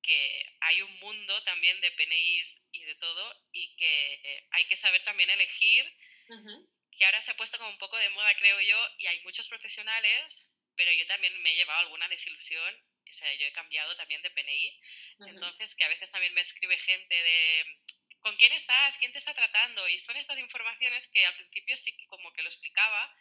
que 0.02 0.56
hay 0.60 0.82
un 0.82 0.98
mundo 0.98 1.42
también 1.44 1.80
de 1.80 1.92
PNIs 1.92 2.60
y 2.72 2.84
de 2.84 2.94
todo 2.96 3.36
y 3.52 3.74
que 3.76 4.46
hay 4.50 4.64
que 4.66 4.76
saber 4.76 5.02
también 5.04 5.30
elegir, 5.30 5.84
que 6.96 7.04
ahora 7.04 7.20
se 7.20 7.30
ha 7.30 7.36
puesto 7.36 7.58
como 7.58 7.70
un 7.70 7.78
poco 7.78 7.96
de 7.96 8.10
moda 8.10 8.34
creo 8.36 8.60
yo 8.60 8.88
y 8.98 9.06
hay 9.06 9.20
muchos 9.20 9.48
profesionales, 9.48 10.46
pero 10.76 10.92
yo 10.92 11.06
también 11.06 11.40
me 11.42 11.52
he 11.52 11.54
llevado 11.54 11.80
alguna 11.80 12.08
desilusión, 12.08 12.74
o 13.08 13.12
sea, 13.12 13.32
yo 13.34 13.46
he 13.46 13.52
cambiado 13.52 13.94
también 13.96 14.22
de 14.22 14.30
PNI, 14.30 14.80
entonces 15.28 15.74
que 15.76 15.84
a 15.84 15.88
veces 15.88 16.10
también 16.10 16.34
me 16.34 16.40
escribe 16.40 16.76
gente 16.78 17.14
de 17.14 17.64
¿con 18.22 18.36
quién 18.36 18.52
estás? 18.52 18.96
¿Quién 18.98 19.12
te 19.12 19.18
está 19.18 19.34
tratando? 19.34 19.88
Y 19.88 19.98
son 19.98 20.16
estas 20.16 20.38
informaciones 20.38 21.08
que 21.08 21.26
al 21.26 21.34
principio 21.34 21.76
sí 21.76 21.94
que 21.96 22.06
como 22.06 22.32
que 22.32 22.42
lo 22.42 22.48
explicaba, 22.48 23.14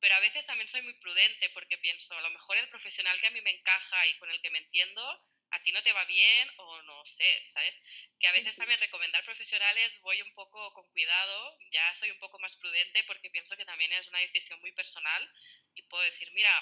pero 0.00 0.14
a 0.14 0.20
veces 0.20 0.46
también 0.46 0.68
soy 0.68 0.82
muy 0.82 0.94
prudente 0.94 1.50
porque 1.50 1.78
pienso, 1.78 2.16
a 2.16 2.22
lo 2.22 2.30
mejor 2.30 2.56
el 2.56 2.68
profesional 2.68 3.20
que 3.20 3.26
a 3.26 3.30
mí 3.30 3.40
me 3.42 3.50
encaja 3.50 4.06
y 4.06 4.18
con 4.18 4.30
el 4.30 4.40
que 4.40 4.50
me 4.50 4.58
entiendo, 4.58 5.02
a 5.50 5.62
ti 5.62 5.72
no 5.72 5.82
te 5.82 5.92
va 5.92 6.04
bien 6.04 6.50
o 6.56 6.82
no 6.82 7.04
sé, 7.04 7.44
¿sabes? 7.44 7.80
Que 8.18 8.28
a 8.28 8.32
veces 8.32 8.56
también 8.56 8.80
recomendar 8.80 9.24
profesionales 9.24 10.00
voy 10.00 10.20
un 10.22 10.32
poco 10.32 10.72
con 10.72 10.88
cuidado, 10.90 11.58
ya 11.70 11.94
soy 11.94 12.10
un 12.10 12.18
poco 12.18 12.38
más 12.38 12.56
prudente 12.56 13.04
porque 13.04 13.30
pienso 13.30 13.56
que 13.56 13.64
también 13.64 13.92
es 13.92 14.08
una 14.08 14.18
decisión 14.18 14.60
muy 14.60 14.72
personal 14.72 15.30
y 15.74 15.82
puedo 15.82 16.02
decir, 16.04 16.30
mira, 16.32 16.52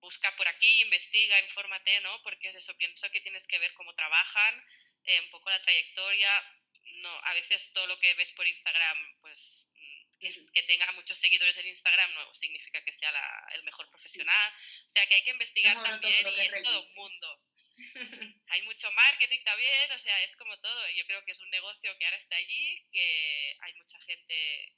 busca 0.00 0.34
por 0.36 0.46
aquí, 0.48 0.82
investiga, 0.82 1.40
infórmate, 1.40 2.00
¿no? 2.00 2.22
Porque 2.22 2.48
es 2.48 2.54
eso, 2.54 2.76
pienso 2.76 3.10
que 3.10 3.20
tienes 3.20 3.46
que 3.46 3.58
ver 3.58 3.72
cómo 3.74 3.94
trabajan, 3.94 4.64
eh, 5.04 5.20
un 5.20 5.30
poco 5.30 5.50
la 5.50 5.62
trayectoria, 5.62 6.30
no, 7.02 7.20
a 7.24 7.34
veces 7.34 7.72
todo 7.72 7.86
lo 7.86 7.98
que 7.98 8.14
ves 8.14 8.32
por 8.32 8.46
Instagram, 8.46 9.20
pues 9.20 9.66
mm, 9.74 10.18
que, 10.18 10.30
que, 10.52 10.62
tenga 10.64 10.90
muchos 10.92 11.18
seguidores 11.18 11.56
en 11.56 11.66
Instagram 11.66 12.12
no 12.14 12.34
significa 12.34 12.82
que 12.84 12.92
sea 12.92 13.12
la, 13.12 13.48
el 13.54 13.62
mejor 13.64 13.88
profesional. 13.90 14.52
O 14.86 14.90
sea 14.90 15.06
que 15.06 15.14
hay 15.14 15.24
que 15.24 15.30
investigar 15.30 15.82
también 15.82 16.26
y 16.26 16.40
es 16.40 16.62
todo 16.62 16.82
un 16.82 16.94
mundo. 16.94 17.42
hay 18.48 18.62
mucho 18.62 18.90
marketing 18.92 19.42
también, 19.44 19.92
o 19.92 19.98
sea, 19.98 20.22
es 20.22 20.36
como 20.36 20.58
todo. 20.58 20.90
Yo 20.90 21.06
creo 21.06 21.24
que 21.24 21.30
es 21.30 21.40
un 21.40 21.50
negocio 21.50 21.96
que 21.98 22.04
ahora 22.04 22.16
está 22.16 22.36
allí, 22.36 22.84
que 22.92 23.56
hay 23.60 23.74
mucha 23.74 23.98
gente 24.00 24.74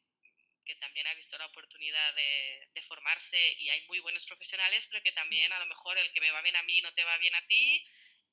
que 0.64 0.74
también 0.76 1.06
ha 1.06 1.14
visto 1.14 1.36
la 1.38 1.46
oportunidad 1.46 2.14
de, 2.14 2.68
de, 2.74 2.82
formarse 2.82 3.54
y 3.58 3.70
hay 3.70 3.80
muy 3.88 3.98
buenos 4.00 4.24
profesionales, 4.26 4.86
pero 4.88 5.02
que 5.02 5.10
también 5.12 5.50
a 5.52 5.58
lo 5.58 5.66
mejor 5.66 5.98
el 5.98 6.12
que 6.12 6.20
me 6.20 6.30
va 6.30 6.42
bien 6.42 6.54
a 6.54 6.62
mí 6.62 6.80
no 6.82 6.92
te 6.94 7.02
va 7.02 7.16
bien 7.18 7.34
a 7.34 7.46
ti 7.46 7.84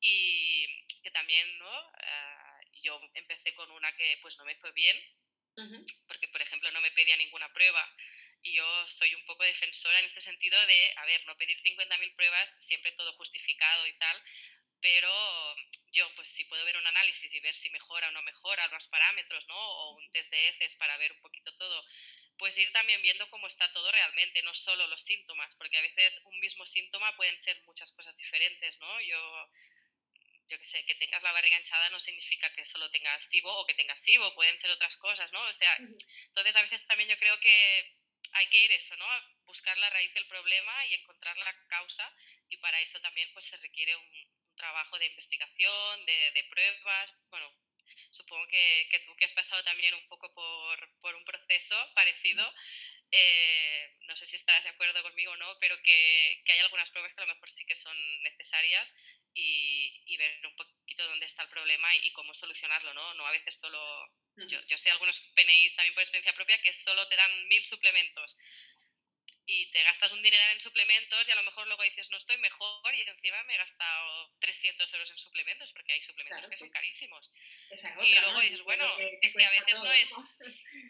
y 0.02 0.86
que 1.02 1.12
también, 1.12 1.58
¿no? 1.58 1.88
Uh, 1.88 2.47
yo 2.82 3.00
empecé 3.14 3.54
con 3.56 3.70
una 3.72 3.96
que 3.96 4.18
pues 4.22 4.38
no 4.38 4.46
me 4.46 4.56
fue 4.56 4.72
bien, 4.72 4.98
porque 6.08 6.28
por 6.30 6.42
ejemplo 6.42 6.72
no 6.72 6.82
me 6.82 6.92
pedía 6.92 7.18
ninguna 7.18 7.52
prueba 7.54 7.84
y 8.44 8.54
yo 8.54 8.88
soy 8.88 9.14
un 9.16 9.26
poco 9.26 9.44
defensora 9.44 10.00
en 10.00 10.06
este 10.06 10.22
sentido 10.22 10.60
de, 10.68 10.94
a 10.98 11.06
ver, 11.06 11.26
no 11.26 11.36
pedir 11.38 11.58
50.000 11.62 12.16
pruebas, 12.16 12.58
siempre 12.62 12.92
todo 12.94 13.14
justificado 13.14 13.88
y 13.88 13.98
tal, 13.98 14.24
pero 14.80 15.12
yo 15.92 16.08
pues 16.16 16.30
si 16.30 16.46
puedo 16.46 16.64
ver 16.66 16.78
un 16.78 16.88
análisis 16.88 17.34
y 17.34 17.40
ver 17.40 17.56
si 17.56 17.70
mejora 17.72 18.10
o 18.10 18.12
no 18.12 18.22
mejora 18.22 18.68
los 18.68 18.88
parámetros, 18.88 19.48
¿no? 19.48 19.56
O 19.58 19.98
un 19.98 20.12
test 20.12 20.32
de 20.32 20.50
heces 20.50 20.76
para 20.76 20.98
ver 20.98 21.12
un 21.12 21.22
poquito 21.22 21.54
todo, 21.56 21.84
pues 22.38 22.58
ir 22.58 22.72
también 22.72 23.02
viendo 23.02 23.30
cómo 23.30 23.48
está 23.48 23.72
todo 23.72 23.92
realmente, 23.92 24.44
no 24.44 24.54
solo 24.54 24.88
los 24.88 25.02
síntomas, 25.02 25.56
porque 25.56 25.78
a 25.78 25.82
veces 25.82 26.22
un 26.26 26.40
mismo 26.40 26.66
síntoma 26.66 27.16
pueden 27.16 27.40
ser 27.42 27.60
muchas 27.64 27.92
cosas 27.92 28.16
diferentes, 28.16 28.80
¿no? 28.80 29.02
Yo 29.02 29.50
yo 30.48 30.58
que 30.58 30.66
sé, 30.66 30.86
que 30.86 30.96
tengas 30.96 31.24
la 31.24 31.32
barriga 31.32 31.58
hinchada 31.58 31.90
no 31.90 32.00
significa 32.00 32.52
que 32.54 32.66
solo 32.66 32.90
tengas 32.92 33.24
SIBO 33.24 33.52
o 33.52 33.66
que 33.66 33.74
tengas 33.74 34.00
SIBO, 34.00 34.34
pueden 34.34 34.58
ser 34.58 34.72
otras 34.72 34.96
cosas, 34.98 35.32
¿no? 35.34 35.42
O 35.44 35.54
sea, 35.54 35.76
entonces 35.78 36.56
a 36.56 36.62
veces 36.62 36.86
también 36.88 37.10
yo 37.10 37.18
creo 37.18 37.40
que 37.40 37.96
hay 38.34 38.48
que 38.48 38.64
ir 38.64 38.72
eso, 38.72 38.96
¿no? 38.98 39.06
A 39.06 39.24
buscar 39.46 39.78
la 39.78 39.90
raíz 39.90 40.14
del 40.14 40.28
problema 40.28 40.86
y 40.88 40.96
encontrar 40.96 41.38
la 41.38 41.54
causa 41.68 42.12
y 42.50 42.58
para 42.58 42.80
eso 42.82 43.00
también 43.02 43.30
pues 43.34 43.46
se 43.46 43.58
requiere 43.58 43.96
un, 43.96 44.38
trabajo 44.58 44.98
de 44.98 45.06
investigación, 45.06 46.06
de, 46.06 46.32
de, 46.32 46.44
pruebas, 46.46 47.14
bueno, 47.30 47.54
supongo 48.10 48.48
que, 48.48 48.88
que, 48.90 49.00
tú 49.02 49.16
que 49.16 49.26
has 49.26 49.34
pasado 49.34 49.64
también 49.64 49.94
un 49.94 50.08
poco 50.08 50.34
por, 50.34 51.00
por 51.00 51.16
un 51.16 51.24
proceso 51.24 51.76
parecido, 51.94 52.44
eh, 53.12 53.96
no 54.02 54.16
sé 54.18 54.26
si 54.26 54.36
estás 54.36 54.64
de 54.64 54.70
acuerdo 54.70 55.02
conmigo 55.04 55.32
o 55.32 55.38
no, 55.38 55.58
pero 55.60 55.82
que, 55.82 56.42
que, 56.44 56.52
hay 56.52 56.60
algunas 56.60 56.90
pruebas 56.90 57.14
que 57.14 57.22
a 57.22 57.26
lo 57.26 57.34
mejor 57.34 57.50
sí 57.50 57.66
que 57.66 57.76
son 57.76 57.96
necesarias 58.24 58.94
y, 59.38 60.02
y, 60.08 60.18
ver 60.18 60.46
un 60.48 60.56
poquito 60.56 61.08
dónde 61.08 61.28
está 61.28 61.44
el 61.44 61.50
problema 61.50 61.96
y, 61.96 62.12
cómo 62.12 62.34
solucionarlo, 62.34 62.94
¿no? 62.94 63.14
No 63.14 63.28
a 63.28 63.32
veces 63.32 63.60
solo... 63.60 63.80
Yo, 64.48 64.62
yo 64.68 64.78
sé 64.78 64.92
algunos 64.92 65.20
PNIs 65.34 65.76
también 65.76 65.96
por 65.96 66.04
experiencia 66.04 66.34
propia 66.34 66.62
que 66.62 66.72
solo 66.72 67.08
te 67.08 67.16
dan 67.16 67.48
mil 67.48 67.66
suplementos 67.66 68.38
y 69.48 69.72
te 69.72 69.82
gastas 69.82 70.12
un 70.12 70.22
dinero 70.22 70.44
en 70.52 70.60
suplementos 70.60 71.28
y 71.28 71.32
a 71.32 71.36
lo 71.36 71.44
mejor 71.44 71.66
luego 71.66 71.82
dices 71.82 72.12
no 72.12 72.18
estoy 72.18 72.38
mejor 72.38 72.94
y 72.94 73.02
encima 73.02 73.42
me 73.44 73.56
he 73.56 73.58
gastado 73.58 74.36
300 74.40 74.94
euros 74.94 75.10
en 75.10 75.18
suplementos 75.18 75.72
porque 75.74 75.94
hay 75.94 76.02
suplementos 76.04 76.48
que 76.48 76.58
son 76.58 76.70
carísimos. 76.70 77.32
y 78.04 78.14
luego 78.14 78.42
dices, 78.42 78.62
bueno, 78.62 78.86
es 79.22 79.34
que 79.34 79.46
a 79.46 79.50
veces 79.50 79.80
no 79.80 79.92
es, 79.92 80.12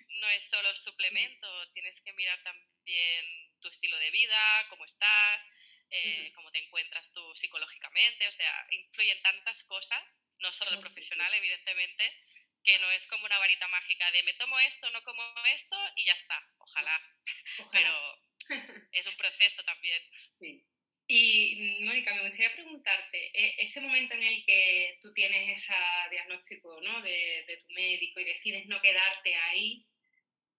no 0.10 0.30
es 0.30 0.50
solo 0.50 0.70
el 0.70 0.78
suplemento, 0.90 1.72
tienes 1.72 2.02
que 2.02 2.12
mirar 2.14 2.42
también 2.44 3.26
tu 3.62 3.70
estilo 3.70 3.98
de 3.98 4.12
vida, 4.12 4.68
cómo 4.70 4.84
estás, 4.84 5.48
eh, 5.90 6.32
cómo 6.36 6.52
te 6.52 6.60
encuentras 6.60 7.12
tú 7.14 7.22
psicológicamente, 7.36 8.28
o 8.28 8.32
sea, 8.32 8.68
influyen 8.72 9.22
tantas 9.22 9.64
cosas, 9.64 10.20
no 10.40 10.52
solo 10.54 10.72
el 10.72 10.80
profesional, 10.80 11.34
evidentemente, 11.34 12.04
que 12.64 12.80
no 12.80 12.92
es 12.92 13.08
como 13.08 13.26
una 13.26 13.40
varita 13.40 13.68
mágica 13.70 14.12
de 14.12 14.24
me 14.24 14.34
tomo 14.34 14.60
esto, 14.60 14.90
no 14.92 15.02
como 15.04 15.24
esto 15.54 15.78
y 15.96 16.06
ya 16.06 16.14
está, 16.14 16.40
ojalá. 16.58 17.02
Pero 17.72 17.94
es 18.92 19.08
un 19.08 19.16
proceso 19.16 19.64
también. 19.64 20.02
Sí. 20.28 20.64
Y 21.10 21.80
Mónica, 21.86 22.14
me 22.14 22.28
gustaría 22.28 22.54
preguntarte, 22.54 23.32
e, 23.34 23.56
ese 23.60 23.80
momento 23.80 24.14
en 24.16 24.24
el 24.24 24.46
que 24.46 24.98
tú 25.02 25.14
tienes 25.14 25.58
ese 25.58 25.74
diagnóstico 26.12 26.82
¿no? 26.82 27.02
de, 27.02 27.46
de 27.48 27.58
tu 27.58 27.74
médico 27.74 28.20
y 28.20 28.26
decides 28.26 28.66
no 28.66 28.82
quedarte 28.82 29.34
ahí, 29.34 29.86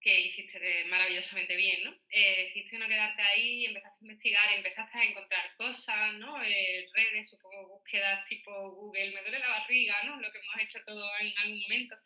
que 0.01 0.21
hiciste 0.21 0.85
maravillosamente 0.85 1.57
bien, 1.57 1.85
¿no? 1.85 1.95
Eh, 2.11 2.53
no 2.73 2.89
quedarte 2.89 3.23
ahí, 3.23 3.65
empezaste 3.65 3.99
a 3.99 4.07
investigar, 4.07 4.53
empezaste 4.55 4.99
a 4.99 5.05
encontrar 5.05 5.55
cosas, 5.57 6.15
¿no? 6.15 6.43
Eh, 6.43 6.89
redes, 6.95 7.31
supongo, 7.31 7.69
búsquedas 7.69 8.25
tipo 8.27 8.53
Google, 8.71 9.13
me 9.13 9.23
duele 9.23 9.41
la 9.41 9.49
barriga, 9.49 10.03
¿no? 10.05 10.21
Lo 10.21 10.31
que 10.31 10.39
hemos 10.39 10.61
hecho 10.61 10.85
todos 10.85 11.11
en 11.21 11.33
algún 11.39 11.61
momento. 11.63 11.97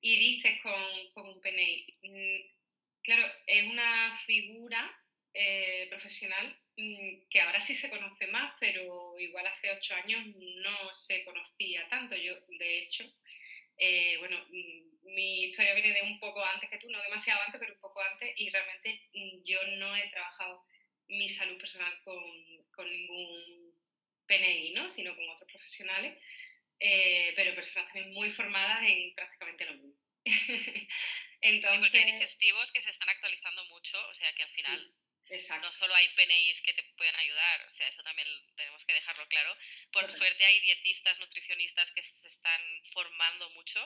Y 0.00 0.16
diste 0.18 0.60
con, 0.62 1.12
con 1.14 1.28
un 1.28 1.40
PNI. 1.40 1.98
Mm, 2.02 2.56
claro, 3.02 3.32
es 3.46 3.64
una 3.64 4.14
figura 4.26 4.94
eh, 5.32 5.86
profesional 5.88 6.58
mm, 6.76 7.28
que 7.30 7.40
ahora 7.40 7.60
sí 7.60 7.74
se 7.74 7.90
conoce 7.90 8.26
más, 8.26 8.54
pero 8.60 9.18
igual 9.18 9.46
hace 9.46 9.70
ocho 9.70 9.94
años 9.94 10.26
no 10.36 10.92
se 10.92 11.24
conocía 11.24 11.88
tanto. 11.88 12.14
Yo, 12.16 12.34
de 12.58 12.78
hecho, 12.82 13.04
eh, 13.78 14.16
bueno, 14.18 14.38
mm, 14.50 14.95
mi 15.14 15.44
historia 15.44 15.74
viene 15.74 15.92
de 15.92 16.02
un 16.02 16.18
poco 16.18 16.44
antes 16.44 16.68
que 16.68 16.78
tú, 16.78 16.90
no 16.90 17.02
demasiado 17.02 17.40
antes, 17.42 17.58
pero 17.58 17.74
un 17.74 17.80
poco 17.80 18.00
antes, 18.02 18.32
y 18.36 18.50
realmente 18.50 19.08
mm, 19.12 19.44
yo 19.44 19.62
no 19.78 19.96
he 19.96 20.08
trabajado 20.08 20.64
mi 21.08 21.28
salud 21.28 21.58
personal 21.58 21.92
con, 22.02 22.22
con 22.72 22.86
ningún 22.86 23.74
PNI, 24.26 24.72
¿no? 24.72 24.88
sino 24.88 25.14
con 25.14 25.28
otros 25.28 25.50
profesionales, 25.50 26.18
eh, 26.80 27.32
pero 27.36 27.54
personas 27.54 27.92
también 27.92 28.12
muy 28.12 28.30
formadas 28.32 28.82
en 28.82 29.14
prácticamente 29.14 29.64
lo 29.64 29.74
mismo. 29.74 29.94
Entonces, 31.40 31.80
sí, 31.80 31.80
porque 31.80 31.98
hay 31.98 32.12
digestivos 32.12 32.72
que 32.72 32.80
se 32.80 32.90
están 32.90 33.08
actualizando 33.08 33.64
mucho, 33.66 33.96
o 34.08 34.14
sea 34.14 34.32
que 34.34 34.42
al 34.42 34.50
final 34.50 34.94
no 35.60 35.72
solo 35.72 35.94
hay 35.94 36.08
PNIs 36.10 36.62
que 36.62 36.72
te 36.74 36.82
pueden 36.96 37.14
ayudar, 37.16 37.62
o 37.66 37.70
sea, 37.70 37.88
eso 37.88 38.02
también 38.02 38.28
tenemos 38.56 38.84
que 38.84 38.94
dejarlo 38.94 39.26
claro. 39.28 39.56
Por 39.92 40.10
suerte 40.12 40.44
hay 40.44 40.60
dietistas, 40.60 41.18
nutricionistas 41.18 41.90
que 41.90 42.02
se 42.02 42.28
están 42.28 42.60
formando 42.92 43.50
mucho. 43.50 43.80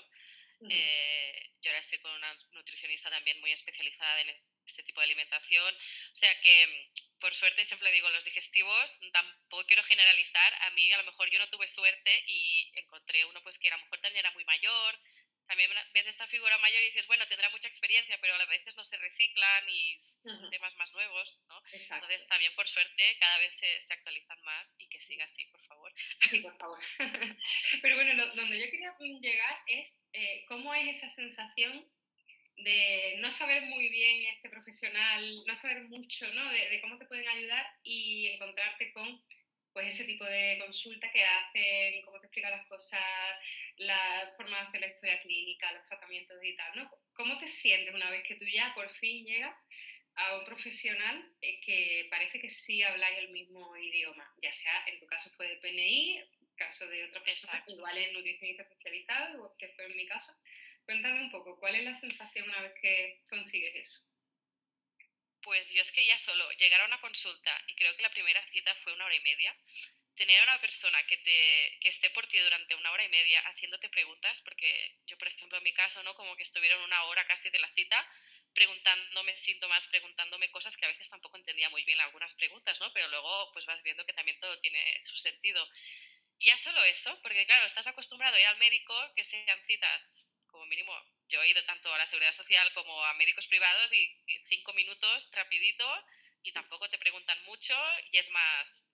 Eh, 0.69 1.50
yo 1.62 1.71
ahora 1.71 1.81
estoy 1.81 1.99
con 2.00 2.12
una 2.12 2.35
nutricionista 2.52 3.11
también 3.11 3.40
muy 3.40 3.52
especializada 3.52 4.21
en 4.21 4.37
este 4.67 4.83
tipo 4.83 5.00
de 5.00 5.07
alimentación. 5.07 5.75
O 5.75 6.14
sea 6.17 6.38
que, 6.40 6.90
por 7.19 7.35
suerte, 7.35 7.64
siempre 7.64 7.93
digo, 7.93 8.11
los 8.11 8.25
digestivos, 8.25 8.99
tampoco 9.12 9.67
quiero 9.67 9.83
generalizar. 9.85 10.55
A 10.62 10.71
mí, 10.71 10.93
a 10.93 10.99
lo 10.99 11.05
mejor 11.05 11.31
yo 11.31 11.38
no 11.38 11.49
tuve 11.49 11.67
suerte 11.67 12.25
y 12.26 12.71
encontré 12.75 13.25
uno 13.25 13.43
pues 13.43 13.59
que 13.59 13.69
a 13.69 13.76
lo 13.76 13.83
mejor 13.83 14.00
también 14.00 14.25
era 14.25 14.33
muy 14.33 14.45
mayor, 14.45 14.99
también 15.50 15.69
ves 15.92 16.07
esta 16.07 16.28
figura 16.28 16.57
mayor 16.59 16.80
y 16.80 16.87
dices, 16.87 17.09
bueno, 17.09 17.26
tendrá 17.26 17.50
mucha 17.50 17.66
experiencia, 17.66 18.16
pero 18.21 18.35
a 18.35 18.47
veces 18.47 18.76
no 18.76 18.85
se 18.85 18.97
reciclan 18.99 19.69
y 19.69 19.99
son 19.99 20.49
temas 20.49 20.76
más 20.76 20.92
nuevos, 20.92 21.40
¿no? 21.49 21.61
Entonces, 21.73 22.25
también 22.28 22.54
por 22.54 22.69
suerte, 22.69 23.16
cada 23.19 23.37
vez 23.38 23.52
se, 23.57 23.80
se, 23.80 23.92
actualizan 23.92 24.40
más 24.45 24.76
y 24.78 24.88
que 24.88 25.00
siga 25.00 25.25
así, 25.25 25.45
por 25.47 25.61
favor. 25.62 25.92
Sí, 26.30 26.38
por 26.38 26.57
favor. 26.57 26.78
pero 27.83 27.97
bueno, 27.97 28.26
donde 28.37 28.61
yo 28.61 28.71
quería 28.71 28.95
llegar 29.21 29.59
es 29.66 30.07
eh, 30.12 30.45
cómo 30.47 30.73
es 30.73 30.99
esa 30.99 31.11
sensación 31.11 31.85
de 32.59 33.16
no 33.18 33.33
saber 33.33 33.62
muy 33.62 33.88
bien 33.88 34.27
este 34.27 34.51
profesional, 34.51 35.44
no 35.46 35.57
saber 35.57 35.83
mucho, 35.88 36.33
¿no? 36.33 36.48
De, 36.53 36.68
de 36.68 36.81
cómo 36.81 36.96
te 36.96 37.07
pueden 37.07 37.27
ayudar 37.27 37.66
y 37.83 38.29
encontrarte 38.29 38.92
con 38.92 39.20
pues 39.72 39.88
ese 39.88 40.04
tipo 40.04 40.24
de 40.24 40.59
consulta 40.59 41.11
que 41.11 41.24
hacen, 41.24 42.02
cómo 42.02 42.20
te 42.20 42.26
explican 42.26 42.52
las 42.52 42.66
cosas, 42.66 43.00
la 43.76 44.33
forma 44.37 44.59
de 44.59 44.66
hacer 44.66 44.80
la 44.80 44.88
historia 44.88 45.20
clínica, 45.22 45.72
los 45.72 45.87
tratamientos 45.87 46.37
y 46.42 46.56
tal, 46.56 46.76
¿no? 46.76 46.90
¿Cómo 47.12 47.38
te 47.38 47.46
sientes 47.46 47.94
una 47.94 48.11
vez 48.11 48.22
que 48.26 48.37
tú 48.37 48.44
ya 48.46 48.72
por 48.74 48.88
fin 48.96 49.24
llegas 49.24 49.54
a 50.16 50.38
un 50.38 50.44
profesional 50.44 51.33
eh, 51.40 51.61
que 51.61 52.09
parece 52.11 52.40
que 52.40 52.50
sí 52.50 52.83
habláis 52.83 53.18
el 53.18 53.30
mismo 53.30 53.76
idioma? 53.76 54.28
Ya 54.42 54.52
sea, 54.52 54.85
en 54.87 54.98
tu 54.98 55.06
caso 55.06 55.30
fue 55.30 55.48
de 55.48 55.56
PNI, 55.56 56.18
en 56.18 56.28
caso 56.56 56.87
de 56.87 57.04
otra 57.04 57.22
persona, 57.22 57.64
igual 57.68 57.96
es 57.96 58.12
nutricionista 58.12 58.62
especializado, 58.62 59.54
que 59.59 59.68
fue 59.70 59.87
en 59.87 59.96
mi 59.96 60.06
caso. 60.06 60.33
Cuéntame 60.85 61.22
un 61.22 61.30
poco, 61.30 61.59
¿cuál 61.61 61.76
es 61.76 61.85
la 61.85 61.94
sensación 61.94 62.48
una 62.48 62.62
vez 62.62 62.72
que 62.80 63.22
consigues 63.28 63.74
eso? 63.76 64.10
Pues 65.42 65.68
yo 65.70 65.81
es 65.81 65.92
que 65.92 66.05
ya 66.05 66.18
solo 66.18 66.50
llegar 66.53 66.81
a 66.83 66.85
una 66.87 67.00
consulta, 67.00 67.64
y 67.66 67.74
creo 67.74 67.96
que 67.96 68.03
la 68.03 68.11
primera 68.11 68.46
cita 68.48 68.74
fue 68.76 68.92
una 68.92 69.07
hora 69.07 69.14
y 69.14 69.20
media, 69.20 69.57
tener 70.14 70.38
a 70.40 70.44
una 70.44 70.61
persona 70.61 71.03
que, 71.07 71.16
te, 71.18 71.79
que 71.81 71.88
esté 71.88 72.11
por 72.11 72.26
ti 72.26 72.38
durante 72.38 72.74
una 72.74 72.90
hora 72.92 73.05
y 73.05 73.09
media 73.09 73.40
haciéndote 73.48 73.88
preguntas, 73.88 74.42
porque 74.42 74.98
yo, 75.07 75.16
por 75.16 75.29
ejemplo, 75.29 75.57
en 75.57 75.64
mi 75.64 75.72
caso, 75.72 76.03
¿no? 76.03 76.14
Como 76.14 76.37
que 76.37 76.42
estuvieron 76.42 76.83
una 76.83 77.05
hora 77.05 77.24
casi 77.24 77.48
de 77.48 77.59
la 77.59 77.70
cita 77.72 78.07
preguntándome 78.53 79.37
síntomas, 79.37 79.87
preguntándome 79.87 80.50
cosas 80.50 80.76
que 80.76 80.85
a 80.85 80.88
veces 80.88 81.09
tampoco 81.09 81.37
entendía 81.37 81.70
muy 81.70 81.85
bien 81.85 82.00
algunas 82.00 82.35
preguntas, 82.35 82.81
¿no? 82.81 82.92
Pero 82.92 83.09
luego 83.09 83.50
pues 83.53 83.64
vas 83.64 83.83
viendo 83.83 84.05
que 84.05 84.12
también 84.12 84.38
todo 84.40 84.59
tiene 84.59 85.00
su 85.05 85.16
sentido. 85.16 85.66
Ya 86.38 86.57
solo 86.57 86.83
eso, 86.85 87.18
porque 87.22 87.46
claro, 87.46 87.64
estás 87.66 87.87
acostumbrado 87.87 88.37
a 88.37 88.40
ir 88.40 88.46
al 88.46 88.59
médico, 88.59 88.94
que 89.14 89.24
sean 89.24 89.62
citas 89.64 90.35
como 90.46 90.66
mínimo 90.66 90.92
yo 91.31 91.43
he 91.43 91.49
ido 91.49 91.64
tanto 91.64 91.93
a 91.95 91.99
la 91.99 92.07
seguridad 92.07 92.33
social 92.33 92.71
como 92.73 93.05
a 93.05 93.14
médicos 93.14 93.47
privados 93.47 93.93
y, 93.93 94.16
cinco 94.49 94.73
minutos 94.75 95.29
rapidito 95.33 95.87
y 96.43 96.53
tampoco 96.53 96.88
te 96.90 96.99
preguntan 96.99 97.40
mucho 97.45 97.75
y 98.11 98.19
es 98.19 98.29
más 98.31 98.87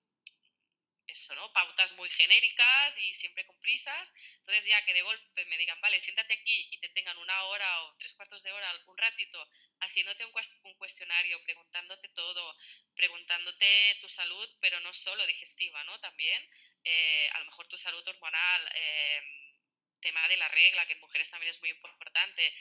eso, 1.06 1.34
¿no? 1.36 1.52
Pautas 1.52 1.92
muy 1.94 2.10
genéricas 2.10 2.98
y 2.98 3.14
siempre 3.14 3.46
con 3.46 3.58
prisas. 3.60 4.12
Entonces 4.40 4.66
ya 4.66 4.84
que 4.84 4.92
de 4.92 5.02
golpe 5.02 5.44
me 5.46 5.56
digan, 5.56 5.80
vale, 5.80 6.00
siéntate 6.00 6.34
aquí 6.34 6.68
y 6.70 6.78
te 6.78 6.88
tengan 6.90 7.16
una 7.18 7.44
hora 7.44 7.84
o 7.84 7.96
tres 7.96 8.12
cuartos 8.14 8.42
de 8.42 8.52
hora, 8.52 8.70
un 8.86 8.98
ratito, 8.98 9.48
haciéndote 9.80 10.24
un, 10.24 10.74
cuestionario, 10.76 11.42
preguntándote 11.44 12.08
todo, 12.08 12.56
preguntándote 12.94 13.96
tu 14.00 14.08
salud, 14.08 14.48
pero 14.60 14.80
no 14.80 14.92
solo 14.92 15.24
digestiva, 15.26 15.82
¿no? 15.84 15.98
También 16.00 16.42
eh, 16.84 17.28
a 17.32 17.38
lo 17.38 17.46
mejor 17.46 17.66
tu 17.68 17.78
salud 17.78 18.06
hormonal. 18.06 18.70
Eh, 18.74 19.45
tema 20.06 20.28
de 20.28 20.36
la 20.36 20.48
regla, 20.48 20.86
que 20.86 20.92
en 20.92 21.00
mujeres 21.00 21.28
también 21.30 21.50
es 21.50 21.60
muy 21.60 21.70
importante, 21.70 22.54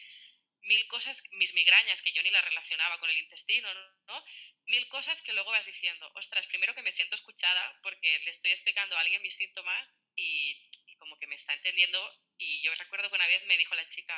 mil 0.62 0.88
cosas, 0.88 1.22
mis 1.32 1.54
migrañas, 1.54 2.02
que 2.02 2.12
yo 2.12 2.24
ni 2.24 2.32
las 2.32 2.44
relacionaba 2.44 2.98
con 2.98 3.10
el 3.10 3.18
intestino, 3.20 3.70
¿no? 4.08 4.26
Mil 4.66 4.88
cosas 4.88 5.22
que 5.22 5.34
luego 5.34 5.52
vas 5.52 5.68
diciendo, 5.68 6.12
ostras, 6.16 6.48
primero 6.48 6.74
que 6.74 6.82
me 6.82 6.92
siento 6.92 7.14
escuchada 7.14 7.80
porque 7.84 8.20
le 8.26 8.32
estoy 8.32 8.52
explicando 8.52 8.98
a 8.98 9.02
alguien 9.02 9.22
mis 9.22 9.36
síntomas 9.36 9.96
y, 10.16 10.58
como 10.98 11.20
que 11.20 11.28
me 11.28 11.36
está 11.36 11.54
entendiendo. 11.54 12.00
Y 12.40 12.64
yo 12.64 12.74
recuerdo 12.76 13.10
que 13.10 13.16
una 13.16 13.28
vez 13.28 13.46
me 13.46 13.58
dijo 13.58 13.76
la 13.76 13.88
chica, 13.88 14.18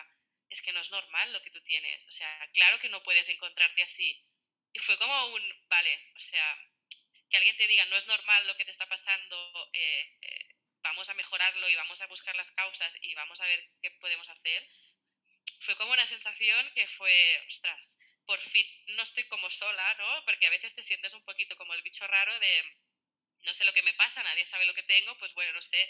es 0.50 0.62
que 0.62 0.72
no 0.72 0.80
es 0.80 0.90
normal 0.90 1.34
lo 1.34 1.42
que 1.42 1.52
tú 1.52 1.62
tienes, 1.64 2.06
o 2.06 2.12
sea, 2.12 2.50
claro 2.54 2.80
que 2.80 2.88
no 2.88 3.04
puedes 3.04 3.28
encontrarte 3.28 3.82
así. 3.84 4.24
Y 4.72 4.80
fue 4.80 4.98
como 4.98 5.34
un, 5.34 5.44
vale, 5.68 6.00
o 6.16 6.20
sea, 6.20 6.58
que 7.30 7.36
alguien 7.36 7.58
te 7.58 7.68
diga, 7.68 7.84
no 7.86 7.98
es 7.98 8.08
normal 8.08 8.48
lo 8.48 8.56
que 8.56 8.64
te 8.64 8.72
está 8.72 8.88
pasando, 8.88 9.70
eh, 9.74 10.18
eh, 10.22 10.47
vamos 10.88 11.10
a 11.10 11.14
mejorarlo 11.16 11.70
y 11.70 11.76
vamos 11.76 12.02
a 12.02 12.08
buscar 12.08 12.36
las 12.36 12.52
causas 12.52 12.96
y 13.02 13.14
vamos 13.14 13.40
a 13.42 13.46
ver 13.46 13.60
qué 13.82 13.92
podemos 13.92 14.28
hacer, 14.30 14.68
fue 15.60 15.76
como 15.76 15.92
una 15.92 16.06
sensación 16.06 16.72
que 16.74 16.88
fue, 16.88 17.44
ostras, 17.48 17.98
por 18.26 18.40
fin 18.40 18.68
no 18.96 19.04
estoy 19.04 19.26
como 19.26 19.50
sola, 19.50 19.94
¿no? 19.96 20.26
Porque 20.26 20.48
a 20.48 20.50
veces 20.50 20.76
te 20.76 20.84
sientes 20.84 21.14
un 21.14 21.24
poquito 21.24 21.56
como 21.58 21.74
el 21.74 21.82
bicho 21.82 22.06
raro 22.08 22.40
de, 22.40 22.64
no 23.44 23.54
sé 23.54 23.66
lo 23.66 23.74
que 23.74 23.84
me 23.84 23.94
pasa, 23.94 24.24
nadie 24.24 24.46
sabe 24.46 24.66
lo 24.66 24.74
que 24.74 24.84
tengo, 24.84 25.18
pues 25.18 25.34
bueno, 25.34 25.52
no 25.54 25.62
sé, 25.62 25.82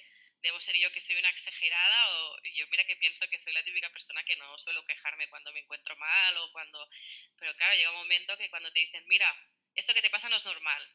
debo 0.41 0.59
ser 0.61 0.75
yo 0.77 0.91
que 0.91 1.01
soy 1.01 1.15
una 1.15 1.29
exagerada 1.29 2.09
o 2.09 2.37
yo 2.55 2.67
mira 2.67 2.85
que 2.85 2.95
pienso 2.95 3.27
que 3.29 3.39
soy 3.39 3.53
la 3.53 3.63
típica 3.63 3.89
persona 3.91 4.23
que 4.23 4.35
no 4.35 4.57
suelo 4.57 4.85
quejarme 4.85 5.29
cuando 5.29 5.51
me 5.51 5.59
encuentro 5.59 5.95
mal 5.97 6.37
o 6.37 6.51
cuando... 6.51 6.89
Pero 7.37 7.55
claro, 7.55 7.75
llega 7.75 7.91
un 7.91 7.97
momento 7.97 8.37
que 8.37 8.49
cuando 8.49 8.71
te 8.71 8.79
dicen, 8.79 9.03
mira, 9.07 9.29
esto 9.75 9.93
que 9.93 10.01
te 10.01 10.09
pasa 10.09 10.29
no 10.29 10.37
es 10.37 10.45
normal, 10.45 10.87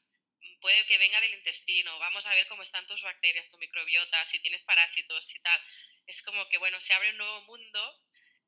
puede 0.60 0.84
que 0.86 0.98
venga 0.98 1.20
del 1.20 1.34
intestino, 1.34 1.98
vamos 1.98 2.26
a 2.26 2.34
ver 2.34 2.46
cómo 2.48 2.62
están 2.62 2.86
tus 2.86 3.02
bacterias, 3.02 3.48
tu 3.48 3.58
microbiota, 3.58 4.24
si 4.26 4.40
tienes 4.40 4.62
parásitos 4.64 5.34
y 5.34 5.40
tal. 5.40 5.60
Es 6.06 6.22
como 6.22 6.48
que, 6.48 6.58
bueno, 6.58 6.80
se 6.80 6.94
abre 6.94 7.10
un 7.10 7.18
nuevo 7.18 7.42
mundo 7.42 8.00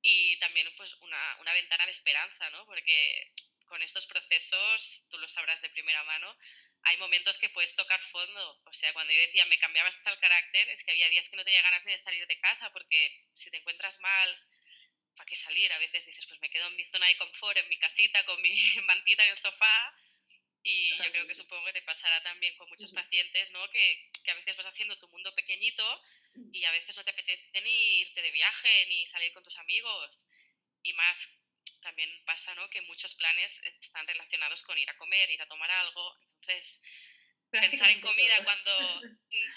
y 0.02 0.38
también 0.38 0.72
pues 0.76 0.94
una, 1.00 1.52
ventana 1.52 1.84
de 1.86 1.92
esperanza, 1.92 2.50
¿no? 2.50 2.66
Porque 2.66 3.32
con 3.66 3.82
estos 3.82 4.06
procesos, 4.06 5.06
tú 5.10 5.18
lo 5.18 5.28
sabrás 5.28 5.62
de 5.62 5.70
primera 5.70 6.04
mano, 6.04 6.36
hay 6.82 6.96
momentos 6.98 7.38
que 7.38 7.48
puedes 7.50 7.74
tocar 7.74 8.00
fondo. 8.02 8.60
O 8.66 8.72
sea, 8.72 8.92
cuando 8.92 9.12
yo 9.12 9.20
decía 9.20 9.46
me 9.46 9.58
cambiaba 9.58 9.88
hasta 9.88 10.10
el 10.10 10.18
carácter, 10.18 10.68
es 10.68 10.84
que 10.84 10.90
había 10.90 11.08
días 11.08 11.28
que 11.28 11.36
no 11.36 11.44
tenía 11.44 11.62
ganas 11.62 11.84
ni 11.86 11.92
de 11.92 11.98
salir 11.98 12.26
de 12.26 12.38
casa 12.40 12.70
porque 12.72 13.24
si 13.32 13.50
te 13.50 13.56
encuentras 13.56 13.98
mal, 14.00 14.38
¿para 15.16 15.26
qué 15.26 15.36
salir? 15.36 15.72
A 15.72 15.78
veces 15.78 16.04
dices, 16.06 16.26
pues 16.26 16.40
me 16.40 16.50
quedo 16.50 16.66
en 16.68 16.76
mi 16.76 16.84
zona 16.84 17.06
de 17.06 17.16
confort, 17.16 17.56
en 17.56 17.68
mi 17.68 17.78
casita, 17.78 18.24
con 18.24 18.40
mi 18.42 18.54
mantita 18.86 19.24
en 19.24 19.30
el 19.30 19.38
sofá 19.38 19.94
y 20.64 20.96
yo 20.96 21.12
creo 21.12 21.26
que 21.26 21.34
supongo 21.34 21.66
que 21.66 21.74
te 21.74 21.82
pasará 21.82 22.22
también 22.22 22.56
con 22.56 22.66
muchos 22.70 22.90
pacientes, 22.90 23.52
¿no? 23.52 23.70
Que, 23.70 24.10
que, 24.24 24.30
a 24.30 24.34
veces 24.34 24.56
vas 24.56 24.66
haciendo 24.66 24.98
tu 24.98 25.06
mundo 25.08 25.34
pequeñito 25.34 25.84
mm. 26.34 26.54
y 26.54 26.64
a 26.64 26.70
veces 26.70 26.96
no 26.96 27.04
te 27.04 27.10
apetece 27.10 27.60
ni 27.60 27.98
irte 28.00 28.22
de 28.22 28.30
viaje, 28.30 28.86
ni 28.86 29.04
salir 29.04 29.32
con 29.34 29.42
tus 29.42 29.58
amigos. 29.58 30.26
Y 30.82 30.94
más 30.94 31.28
también 31.82 32.10
pasa, 32.24 32.54
¿no? 32.54 32.68
Que 32.70 32.80
muchos 32.80 33.14
planes 33.14 33.60
están 33.82 34.06
relacionados 34.06 34.62
con 34.62 34.78
ir 34.78 34.88
a 34.88 34.96
comer, 34.96 35.30
ir 35.30 35.42
a 35.42 35.48
tomar 35.48 35.70
algo. 35.70 36.16
Entonces, 36.40 36.80
pensar 37.60 37.90
en 37.90 38.00
comida 38.00 38.42
cuando 38.44 39.02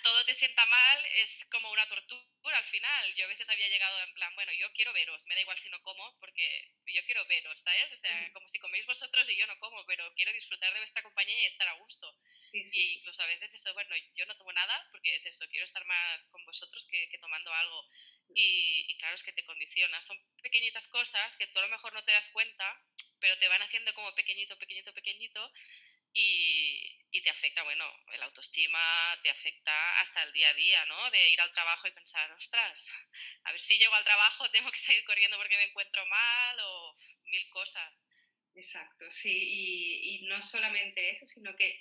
todo 0.04 0.26
te 0.26 0.34
sienta 0.34 0.66
mal 0.66 1.06
es 1.16 1.46
como 1.52 1.72
una 1.72 1.88
tortura 1.88 2.58
al 2.58 2.66
final. 2.66 3.14
Yo 3.16 3.26
a 3.26 3.30
veces 3.30 3.50
había 3.50 3.68
llegado 3.68 4.02
en 4.04 4.14
plan, 4.14 4.34
bueno, 4.36 4.52
yo 4.54 4.72
quiero 4.74 4.94
veros, 4.94 5.26
me 5.28 5.36
da 5.36 5.42
igual 5.42 5.58
si 5.58 5.70
no 5.70 5.82
como, 5.82 6.18
porque 6.20 6.72
yo 6.86 7.04
quiero 7.06 7.26
veros, 7.26 7.60
¿sabes? 7.60 7.92
O 7.92 7.96
sea, 7.96 8.32
como 8.34 8.48
si 8.48 8.60
coméis 8.60 8.86
vosotros 8.86 9.30
y 9.30 9.38
yo 9.38 9.46
no 9.48 9.58
como, 9.60 9.86
pero 9.86 10.14
quiero 10.16 10.32
disfrutar 10.34 10.74
de 10.74 10.80
vuestra 10.80 11.04
compañía 11.04 11.42
y 11.44 11.46
estar 11.46 11.68
a 11.68 11.74
gusto. 11.74 12.16
Sí, 12.42 12.64
sí, 12.64 12.80
y 12.80 12.94
incluso 13.00 13.22
a 13.22 13.28
veces 13.28 13.54
eso, 13.54 13.74
bueno, 13.74 13.96
yo 14.16 14.26
no 14.26 14.38
tomo 14.38 14.52
nada 14.54 14.88
porque 14.92 15.16
es 15.16 15.26
eso, 15.26 15.46
quiero 15.50 15.66
estar 15.66 15.84
más 15.86 16.30
con 16.30 16.44
vosotros 16.46 16.86
que, 16.90 17.10
que 17.10 17.18
tomando 17.20 17.54
algo. 17.54 17.86
Y, 18.36 18.86
y 18.88 18.98
claro, 18.98 19.16
es 19.16 19.24
que 19.24 19.34
te 19.34 19.46
condiciona. 19.46 20.02
Son 20.02 20.18
pequeñitas 20.42 20.88
cosas 20.88 21.36
que 21.38 21.48
tú 21.48 21.60
a 21.60 21.64
lo 21.64 21.70
mejor 21.70 21.94
no 21.94 22.04
te 22.04 22.12
das 22.12 22.30
cuenta, 22.30 22.82
pero 23.20 23.38
te 23.40 23.48
van 23.48 23.62
haciendo 23.62 23.94
como 23.94 24.14
pequeñito, 24.16 24.58
pequeñito, 24.58 24.94
pequeñito 24.94 25.52
y, 26.18 27.22
te 27.24 27.32
afecta, 27.32 27.64
bueno, 27.64 27.84
el 28.14 28.22
autoestima, 28.24 29.20
te 29.24 29.30
afecta 29.30 30.00
hasta 30.00 30.24
el 30.24 30.32
día 30.34 30.50
a 30.50 30.54
día, 30.54 30.86
¿no? 30.86 31.10
De 31.10 31.30
ir 31.30 31.42
al 31.42 31.52
trabajo 31.52 31.88
y 31.88 31.92
pensar, 31.92 32.32
ostras, 32.32 32.90
a 33.44 33.52
ver 33.52 33.60
si 33.60 33.78
llego 33.78 33.94
al 33.96 34.04
trabajo, 34.04 34.50
tengo 34.52 34.72
que 34.72 34.78
salir 34.78 35.04
corriendo 35.04 35.38
porque 35.38 35.58
me 35.58 35.66
encuentro 35.66 36.06
mal 36.06 36.60
o 36.60 36.96
mil 37.26 37.50
cosas. 37.50 38.06
Exacto, 38.56 39.10
sí, 39.10 39.36
y, 39.36 40.16
y 40.16 40.22
no 40.28 40.42
solamente 40.42 41.10
eso, 41.10 41.26
sino 41.26 41.56
que 41.56 41.80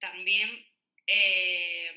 también, 0.00 0.64
eh, 1.06 1.92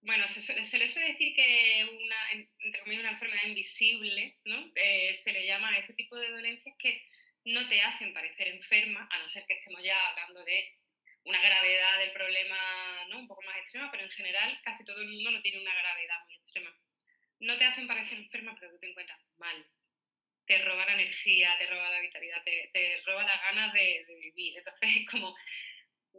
bueno, 0.00 0.26
se, 0.26 0.40
se, 0.40 0.78
le 0.78 0.88
suele 0.88 1.08
decir 1.08 1.34
que 1.34 1.86
una, 1.90 2.32
entre 2.32 2.80
comillas, 2.80 3.02
una 3.02 3.12
enfermedad 3.12 3.44
invisible, 3.44 4.38
¿no? 4.44 4.72
Eh, 4.74 5.14
se 5.14 5.32
le 5.32 5.46
llama 5.46 5.70
a 5.70 5.78
este 5.78 5.94
tipo 5.94 6.16
de 6.16 6.30
dolencias 6.30 6.74
que 6.78 7.02
no 7.48 7.68
te 7.68 7.80
hacen 7.80 8.12
parecer 8.12 8.48
enferma, 8.48 9.08
a 9.10 9.18
no 9.18 9.28
ser 9.28 9.44
que 9.46 9.54
estemos 9.54 9.82
ya 9.82 9.98
hablando 10.08 10.44
de 10.44 10.76
una 11.24 11.40
gravedad 11.40 11.98
del 11.98 12.12
problema 12.12 13.06
¿no? 13.08 13.18
un 13.18 13.28
poco 13.28 13.42
más 13.42 13.56
extrema, 13.58 13.90
pero 13.90 14.04
en 14.04 14.10
general 14.10 14.60
casi 14.62 14.84
todo 14.84 15.00
el 15.00 15.08
mundo 15.08 15.30
no 15.30 15.42
tiene 15.42 15.60
una 15.60 15.74
gravedad 15.74 16.24
muy 16.24 16.34
extrema. 16.36 16.74
No 17.40 17.56
te 17.56 17.64
hacen 17.64 17.86
parecer 17.86 18.18
enferma, 18.18 18.56
pero 18.58 18.72
tú 18.72 18.78
te 18.78 18.90
encuentras 18.90 19.20
mal. 19.38 19.66
Te 20.46 20.58
roba 20.58 20.86
la 20.86 20.94
energía, 20.94 21.54
te 21.58 21.66
roba 21.66 21.90
la 21.90 22.00
vitalidad, 22.00 22.42
te, 22.44 23.02
roba 23.06 23.22
las 23.24 23.42
ganas 23.42 23.72
de, 23.72 24.04
de, 24.06 24.14
vivir. 24.16 24.58
Entonces 24.58 24.96
es 24.96 25.06
como, 25.10 25.34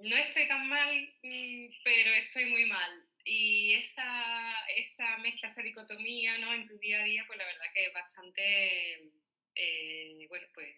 no 0.01 0.15
estoy 0.15 0.47
tan 0.47 0.67
mal, 0.67 1.13
mm, 1.21 1.67
pero 1.83 2.11
estoy 2.13 2.45
muy 2.45 2.65
mal. 2.65 3.05
Y 3.23 3.73
esa, 3.73 4.65
esa 4.75 5.17
mezcla, 5.17 5.47
esa 5.47 5.61
dicotomía 5.61 6.37
¿no? 6.37 6.53
en 6.53 6.67
tu 6.67 6.77
día 6.79 7.01
a 7.01 7.03
día, 7.03 7.23
pues 7.27 7.37
la 7.37 7.45
verdad 7.45 7.73
que 7.73 7.85
es 7.85 7.93
bastante, 7.93 9.11
eh, 9.55 10.25
bueno, 10.27 10.47
pues 10.53 10.75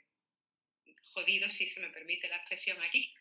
jodido, 1.13 1.49
si 1.49 1.65
se 1.65 1.79
me 1.79 1.89
permite 1.89 2.27
la 2.27 2.37
expresión 2.37 2.81
aquí. 2.81 3.13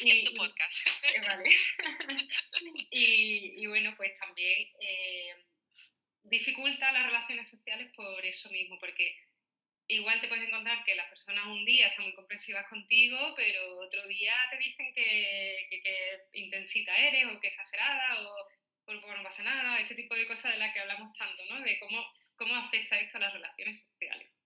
y, 0.00 0.10
es 0.12 0.24
tu 0.24 0.34
podcast. 0.34 0.86
Eh, 0.86 1.20
vale. 1.26 1.50
y, 2.90 3.62
y, 3.62 3.66
bueno, 3.66 3.94
pues 3.96 4.18
también 4.18 4.68
eh, 4.80 5.34
dificulta 6.22 6.92
las 6.92 7.06
relaciones 7.06 7.48
sociales 7.48 7.92
por 7.94 8.24
eso 8.24 8.50
mismo, 8.50 8.78
porque 8.78 9.16
igual 9.88 10.20
te 10.20 10.28
puedes 10.28 10.46
encontrar 10.46 10.84
que 10.84 10.94
las 10.94 11.08
personas 11.08 11.46
un 11.46 11.64
día 11.64 11.88
están 11.88 12.04
muy 12.04 12.14
comprensivas 12.14 12.66
contigo, 12.68 13.34
pero 13.36 13.78
otro 13.78 14.06
día 14.06 14.34
te 14.50 14.58
dicen 14.58 14.92
que, 14.94 15.66
que, 15.70 15.82
que 15.82 16.20
intensita 16.34 16.94
eres 16.96 17.26
o 17.26 17.40
que 17.40 17.48
exagerada 17.48 18.20
o 18.22 18.48
por 18.84 19.16
no 19.18 19.22
pasa 19.22 19.42
nada, 19.42 19.78
este 19.80 19.94
tipo 19.94 20.14
de 20.14 20.26
cosas 20.26 20.52
de 20.52 20.58
las 20.58 20.72
que 20.72 20.80
hablamos 20.80 21.12
tanto, 21.16 21.44
¿no? 21.50 21.60
De 21.60 21.78
cómo, 21.78 22.06
cómo 22.36 22.56
afecta 22.56 22.98
esto 22.98 23.18
a 23.18 23.20
las 23.20 23.34
relaciones 23.34 23.80
sociales 23.80 24.37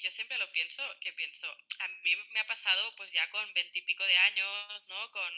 yo 0.00 0.10
siempre 0.10 0.38
lo 0.38 0.50
pienso, 0.52 0.82
que 1.00 1.12
pienso, 1.12 1.46
a 1.78 1.88
mí 1.88 2.16
me 2.30 2.40
ha 2.40 2.46
pasado 2.46 2.94
pues 2.96 3.12
ya 3.12 3.28
con 3.30 3.52
veintipico 3.54 4.04
de 4.04 4.16
años, 4.16 4.88
¿no? 4.88 5.10
Con 5.10 5.32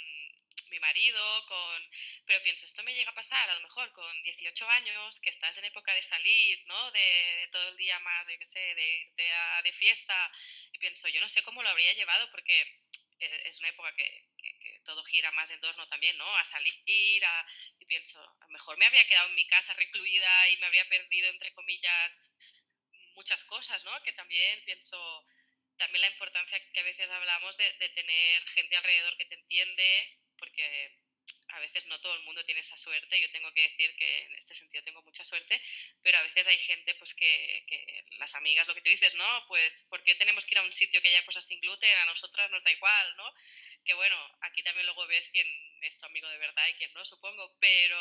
mi 0.68 0.78
marido, 0.80 1.46
con... 1.46 1.90
Pero 2.26 2.42
pienso, 2.42 2.66
esto 2.66 2.82
me 2.82 2.94
llega 2.94 3.10
a 3.10 3.14
pasar 3.14 3.48
a 3.50 3.54
lo 3.54 3.60
mejor 3.60 3.92
con 3.92 4.22
18 4.22 4.68
años, 4.70 5.20
que 5.20 5.30
estás 5.30 5.56
en 5.58 5.64
época 5.64 5.94
de 5.94 6.02
salir, 6.02 6.64
¿no? 6.66 6.90
De, 6.92 7.48
todo 7.52 7.68
el 7.68 7.76
día 7.76 7.98
más, 8.00 8.26
yo 8.28 8.38
qué 8.38 8.44
sé, 8.46 8.58
de 8.58 8.96
irte 9.00 9.32
a, 9.32 9.62
de 9.62 9.72
fiesta. 9.72 10.32
Y 10.72 10.78
pienso, 10.78 11.08
yo 11.08 11.20
no 11.20 11.28
sé 11.28 11.42
cómo 11.42 11.62
lo 11.62 11.68
habría 11.68 11.92
llevado 11.92 12.30
porque 12.30 12.80
e, 13.20 13.48
es 13.48 13.58
una 13.60 13.68
época 13.68 13.94
que, 13.94 14.24
todo 14.84 15.04
gira 15.04 15.30
más 15.30 15.48
en 15.50 15.60
torno 15.60 15.86
también, 15.86 16.16
¿no? 16.18 16.36
A 16.36 16.42
salir, 16.42 17.24
a, 17.24 17.46
y 17.78 17.84
pienso, 17.84 18.20
a 18.20 18.46
lo 18.46 18.48
mejor 18.48 18.76
me 18.78 18.86
habría 18.86 19.06
quedado 19.06 19.28
en 19.28 19.36
mi 19.36 19.46
casa 19.46 19.74
recluida 19.74 20.48
y 20.48 20.56
me 20.56 20.66
habría 20.66 20.88
perdido, 20.88 21.28
entre 21.28 21.52
comillas, 21.52 22.18
muchas 23.14 23.44
cosas, 23.44 23.84
¿no? 23.84 24.02
Que 24.02 24.12
también 24.12 24.62
pienso, 24.64 24.98
también 25.76 26.02
la 26.02 26.10
importancia 26.10 26.60
que 26.72 26.80
a 26.80 26.84
veces 26.84 27.10
hablamos 27.10 27.56
de, 27.56 27.72
de 27.78 27.88
tener 27.90 28.42
gente 28.48 28.76
alrededor 28.76 29.16
que 29.16 29.26
te 29.26 29.34
entiende, 29.34 30.18
porque 30.38 31.01
a 31.52 31.60
veces 31.60 31.86
no 31.86 32.00
todo 32.00 32.14
el 32.14 32.22
mundo 32.22 32.44
tiene 32.44 32.60
esa 32.60 32.76
suerte, 32.76 33.20
yo 33.20 33.30
tengo 33.30 33.52
que 33.52 33.62
decir 33.62 33.94
que 33.96 34.22
en 34.24 34.34
este 34.36 34.54
sentido 34.54 34.82
tengo 34.82 35.02
mucha 35.02 35.24
suerte, 35.24 35.60
pero 36.02 36.18
a 36.18 36.22
veces 36.22 36.46
hay 36.46 36.58
gente 36.58 36.94
pues 36.94 37.14
que, 37.14 37.64
que, 37.66 38.04
las 38.18 38.34
amigas, 38.34 38.66
lo 38.68 38.74
que 38.74 38.80
tú 38.80 38.88
dices, 38.88 39.14
¿no? 39.14 39.46
Pues 39.46 39.84
¿por 39.90 40.02
qué 40.02 40.14
tenemos 40.14 40.46
que 40.46 40.54
ir 40.54 40.58
a 40.58 40.62
un 40.62 40.72
sitio 40.72 41.00
que 41.02 41.08
haya 41.08 41.24
cosas 41.24 41.46
sin 41.46 41.60
gluten? 41.60 41.96
A 41.98 42.06
nosotras 42.06 42.50
nos 42.50 42.64
da 42.64 42.72
igual, 42.72 43.16
¿no? 43.16 43.34
Que 43.84 43.94
bueno, 43.94 44.16
aquí 44.42 44.62
también 44.62 44.86
luego 44.86 45.06
ves 45.06 45.28
quién 45.30 45.46
es 45.82 45.98
tu 45.98 46.06
amigo 46.06 46.28
de 46.28 46.38
verdad 46.38 46.68
y 46.68 46.74
quién 46.74 46.92
no, 46.94 47.04
supongo, 47.04 47.56
pero 47.60 47.98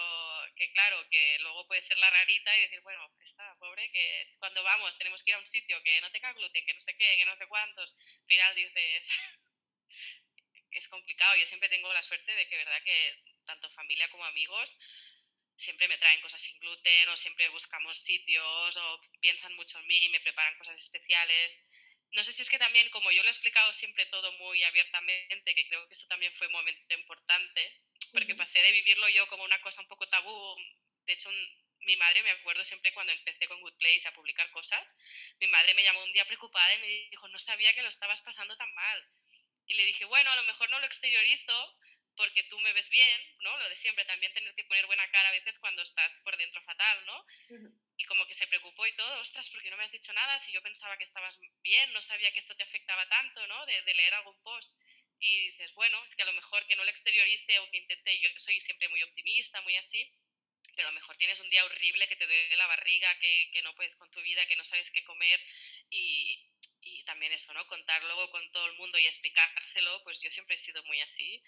que 0.55 0.71
claro, 0.71 1.09
que 1.09 1.39
luego 1.39 1.67
puede 1.67 1.81
ser 1.81 1.97
la 1.97 2.09
rarita 2.09 2.55
y 2.57 2.61
decir, 2.61 2.81
bueno, 2.81 3.11
está 3.19 3.57
pobre, 3.59 3.91
que 3.91 4.33
cuando 4.37 4.63
vamos 4.63 4.97
tenemos 4.97 5.23
que 5.23 5.31
ir 5.31 5.35
a 5.35 5.39
un 5.39 5.45
sitio 5.45 5.81
que 5.83 5.99
no 6.01 6.11
tenga 6.11 6.31
gluten, 6.33 6.65
que 6.65 6.73
no 6.73 6.79
sé 6.79 6.95
qué, 6.95 7.17
que 7.17 7.25
no 7.25 7.35
sé 7.35 7.47
cuántos, 7.47 7.93
al 7.93 8.27
final 8.27 8.55
dices... 8.55 9.11
es 10.71 10.87
complicado. 10.87 11.35
Yo 11.35 11.45
siempre 11.45 11.69
tengo 11.69 11.91
la 11.93 12.03
suerte 12.03 12.33
de 12.33 12.47
que, 12.47 12.57
verdad, 12.57 12.81
que 12.83 13.15
tanto 13.45 13.69
familia 13.71 14.09
como 14.09 14.25
amigos 14.25 14.77
siempre 15.61 15.87
me 15.87 15.97
traen 15.97 16.21
cosas 16.21 16.41
sin 16.41 16.59
gluten 16.59 17.09
o 17.09 17.17
siempre 17.17 17.47
buscamos 17.49 17.97
sitios 17.97 18.77
o 18.77 19.01
piensan 19.19 19.55
mucho 19.55 19.77
en 19.79 19.87
mí, 19.87 20.09
me 20.09 20.19
preparan 20.19 20.57
cosas 20.57 20.77
especiales. 20.77 21.63
No 22.11 22.23
sé 22.23 22.33
si 22.33 22.41
es 22.41 22.49
que 22.49 22.59
también, 22.59 22.89
como 22.89 23.11
yo 23.11 23.21
lo 23.23 23.29
he 23.29 23.31
explicado 23.31 23.71
siempre 23.73 24.05
todo 24.07 24.31
muy 24.33 24.63
abiertamente, 24.63 25.55
que 25.55 25.67
creo 25.67 25.87
que 25.87 25.93
eso 25.93 26.07
también 26.07 26.33
fue 26.33 26.47
un 26.47 26.53
momento 26.53 26.93
importante, 26.93 27.81
porque 28.11 28.35
pasé 28.35 28.61
de 28.61 28.71
vivirlo 28.71 29.07
yo 29.09 29.27
como 29.27 29.43
una 29.43 29.61
cosa 29.61 29.81
un 29.81 29.87
poco 29.87 30.09
tabú. 30.09 30.55
De 31.05 31.13
hecho, 31.13 31.29
mi 31.81 31.95
madre, 31.95 32.21
me 32.23 32.31
acuerdo 32.31 32.63
siempre 32.65 32.93
cuando 32.93 33.13
empecé 33.13 33.47
con 33.47 33.61
Good 33.61 33.77
Place 33.77 34.07
a 34.07 34.13
publicar 34.13 34.49
cosas, 34.51 34.85
mi 35.39 35.47
madre 35.47 35.73
me 35.73 35.83
llamó 35.83 36.03
un 36.03 36.11
día 36.11 36.25
preocupada 36.25 36.73
y 36.73 36.79
me 36.79 36.87
dijo, 36.87 37.27
no 37.29 37.39
sabía 37.39 37.73
que 37.73 37.81
lo 37.81 37.89
estabas 37.89 38.21
pasando 38.21 38.57
tan 38.57 38.73
mal. 38.73 39.07
Y 39.67 39.75
le 39.75 39.85
dije, 39.85 40.05
bueno, 40.05 40.31
a 40.31 40.35
lo 40.35 40.43
mejor 40.43 40.69
no 40.69 40.79
lo 40.79 40.85
exteriorizo 40.85 41.77
porque 42.15 42.43
tú 42.43 42.59
me 42.59 42.73
ves 42.73 42.89
bien, 42.89 43.21
¿no? 43.39 43.57
Lo 43.57 43.69
de 43.69 43.75
siempre, 43.75 44.05
también 44.05 44.33
tener 44.33 44.53
que 44.55 44.63
poner 44.65 44.85
buena 44.85 45.09
cara 45.11 45.29
a 45.29 45.31
veces 45.31 45.57
cuando 45.59 45.81
estás 45.81 46.19
por 46.23 46.35
dentro 46.37 46.61
fatal, 46.61 47.05
¿no? 47.05 47.17
Uh 47.19 47.57
-huh. 47.57 47.71
Y 47.97 48.05
como 48.05 48.25
que 48.27 48.33
se 48.33 48.47
preocupó 48.47 48.85
y 48.85 48.93
todo, 48.95 49.19
ostras, 49.19 49.49
¿por 49.49 49.61
qué 49.61 49.69
no 49.69 49.77
me 49.77 49.83
has 49.83 49.91
dicho 49.91 50.13
nada? 50.13 50.37
Si 50.37 50.51
yo 50.51 50.61
pensaba 50.61 50.97
que 50.97 51.03
estabas 51.03 51.39
bien, 51.61 51.93
no 51.93 52.01
sabía 52.01 52.31
que 52.31 52.39
esto 52.39 52.55
te 52.55 52.63
afectaba 52.63 53.07
tanto, 53.07 53.45
¿no? 53.47 53.65
De, 53.65 53.81
de 53.81 53.93
leer 53.93 54.13
algún 54.15 54.41
post. 54.43 54.73
Y 55.19 55.49
dices, 55.51 55.73
bueno, 55.73 56.03
es 56.03 56.15
que 56.15 56.23
a 56.23 56.25
lo 56.25 56.33
mejor 56.33 56.65
que 56.65 56.75
no 56.75 56.83
lo 56.83 56.89
exteriorice 56.89 57.59
o 57.59 57.69
que 57.69 57.77
intente, 57.77 58.19
yo 58.19 58.29
soy 58.37 58.59
siempre 58.59 58.89
muy 58.89 59.03
optimista, 59.03 59.61
muy 59.61 59.75
así, 59.77 60.11
pero 60.75 60.87
a 60.87 60.91
lo 60.91 60.95
mejor 60.95 61.15
tienes 61.17 61.39
un 61.39 61.49
día 61.49 61.63
horrible 61.65 62.07
que 62.07 62.15
te 62.15 62.25
duele 62.25 62.55
la 62.55 62.67
barriga, 62.67 63.19
que, 63.19 63.49
que 63.53 63.61
no 63.61 63.75
puedes 63.75 63.95
con 63.95 64.09
tu 64.09 64.21
vida, 64.21 64.45
que 64.47 64.55
no 64.55 64.65
sabes 64.65 64.89
qué 64.89 65.03
comer 65.03 65.39
y, 65.89 66.49
y 66.81 67.03
también 67.03 67.31
eso, 67.33 67.53
¿no? 67.53 67.67
Contar 67.67 68.03
luego 68.03 68.29
con 68.31 68.51
todo 68.51 68.65
el 68.65 68.73
mundo 68.73 68.97
y 68.97 69.05
explicárselo, 69.05 70.03
pues 70.03 70.21
yo 70.21 70.31
siempre 70.31 70.55
he 70.55 70.57
sido 70.57 70.83
muy 70.85 70.99
así 71.01 71.43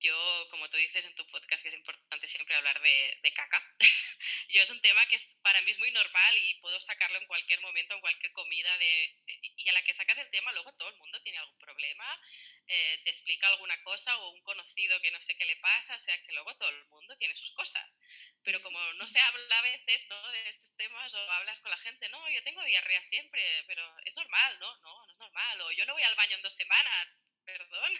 yo, 0.00 0.48
como 0.50 0.68
tú 0.70 0.76
dices 0.76 1.04
en 1.04 1.14
tu 1.14 1.26
podcast, 1.26 1.62
que 1.62 1.68
es 1.68 1.74
importante 1.74 2.26
siempre 2.26 2.54
hablar 2.54 2.80
de, 2.80 3.18
de 3.22 3.32
caca, 3.32 3.62
yo 4.48 4.62
es 4.62 4.70
un 4.70 4.80
tema 4.80 5.06
que 5.06 5.16
es, 5.16 5.38
para 5.42 5.60
mí 5.62 5.70
es 5.70 5.78
muy 5.78 5.90
normal 5.90 6.36
y 6.36 6.54
puedo 6.60 6.80
sacarlo 6.80 7.18
en 7.18 7.26
cualquier 7.26 7.60
momento, 7.60 7.94
en 7.94 8.00
cualquier 8.00 8.32
comida, 8.32 8.78
de, 8.78 9.16
y 9.56 9.68
a 9.68 9.72
la 9.72 9.82
que 9.82 9.94
sacas 9.94 10.18
el 10.18 10.30
tema, 10.30 10.52
luego 10.52 10.72
todo 10.74 10.88
el 10.88 10.96
mundo 10.96 11.20
tiene 11.22 11.38
algún 11.38 11.58
problema, 11.58 12.20
eh, 12.66 13.00
te 13.02 13.10
explica 13.10 13.48
alguna 13.48 13.82
cosa 13.82 14.16
o 14.18 14.30
un 14.30 14.42
conocido 14.42 15.00
que 15.00 15.10
no 15.10 15.20
sé 15.20 15.34
qué 15.36 15.44
le 15.46 15.56
pasa, 15.56 15.94
o 15.94 15.98
sea 15.98 16.22
que 16.22 16.32
luego 16.32 16.54
todo 16.56 16.68
el 16.68 16.84
mundo 16.86 17.16
tiene 17.16 17.34
sus 17.34 17.52
cosas. 17.52 17.96
Pero 18.44 18.60
como 18.62 18.78
no 18.94 19.06
se 19.06 19.18
habla 19.18 19.58
a 19.58 19.62
veces 19.62 20.06
¿no? 20.08 20.28
de 20.32 20.48
estos 20.48 20.76
temas 20.76 21.12
o 21.14 21.30
hablas 21.32 21.60
con 21.60 21.70
la 21.70 21.78
gente, 21.78 22.08
no, 22.10 22.28
yo 22.30 22.42
tengo 22.44 22.62
diarrea 22.64 23.02
siempre, 23.02 23.42
pero 23.66 23.82
es 24.04 24.14
normal, 24.16 24.58
¿no? 24.60 24.76
No, 24.78 25.06
no 25.06 25.12
es 25.12 25.18
normal, 25.18 25.60
o 25.62 25.72
yo 25.72 25.86
no 25.86 25.94
voy 25.94 26.02
al 26.02 26.14
baño 26.14 26.36
en 26.36 26.42
dos 26.42 26.54
semanas, 26.54 27.16
perdón 27.44 27.92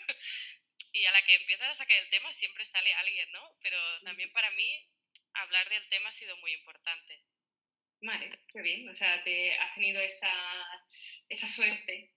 y 0.92 1.04
a 1.04 1.12
la 1.12 1.22
que 1.22 1.34
empiezas 1.34 1.68
a 1.68 1.72
sacar 1.74 1.96
el 1.96 2.10
tema 2.10 2.32
siempre 2.32 2.64
sale 2.64 2.92
alguien, 2.94 3.30
¿no? 3.32 3.56
Pero 3.62 3.78
también 4.04 4.32
para 4.32 4.50
mí 4.52 4.88
hablar 5.34 5.68
del 5.68 5.88
tema 5.88 6.08
ha 6.08 6.12
sido 6.12 6.36
muy 6.38 6.52
importante. 6.52 7.22
Vale, 8.00 8.30
qué 8.52 8.62
bien. 8.62 8.88
O 8.88 8.94
sea, 8.94 9.22
te 9.24 9.52
has 9.58 9.74
tenido 9.74 10.00
esa, 10.00 10.32
esa 11.28 11.48
suerte 11.48 12.12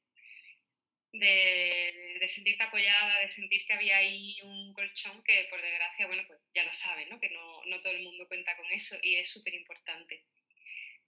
de, 1.13 2.17
de, 2.19 2.27
sentirte 2.27 2.63
apoyada, 2.63 3.19
de 3.19 3.27
sentir 3.27 3.65
que 3.65 3.73
había 3.73 3.97
ahí 3.97 4.39
un 4.43 4.73
colchón 4.73 5.23
que 5.23 5.47
por 5.49 5.61
desgracia, 5.61 6.07
bueno, 6.07 6.23
pues 6.27 6.39
ya 6.53 6.63
lo 6.63 6.71
sabes, 6.71 7.09
¿no? 7.09 7.19
Que 7.19 7.29
no, 7.29 7.65
no 7.65 7.81
todo 7.81 7.93
el 7.93 8.03
mundo 8.03 8.27
cuenta 8.27 8.55
con 8.55 8.71
eso 8.71 8.97
y 9.01 9.15
es 9.15 9.29
súper 9.29 9.53
importante. 9.53 10.23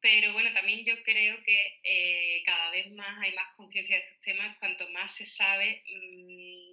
Pero 0.01 0.33
bueno, 0.33 0.51
también 0.51 0.83
yo 0.83 1.01
creo 1.03 1.41
que 1.43 1.79
eh, 1.81 2.43
cada 2.45 2.71
vez 2.71 2.91
más 2.91 3.23
hay 3.23 3.33
más 3.35 3.55
conciencia 3.55 3.95
de 3.95 4.03
estos 4.03 4.19
temas, 4.19 4.57
cuanto 4.57 4.89
más 4.89 5.15
se 5.15 5.25
sabe, 5.25 5.81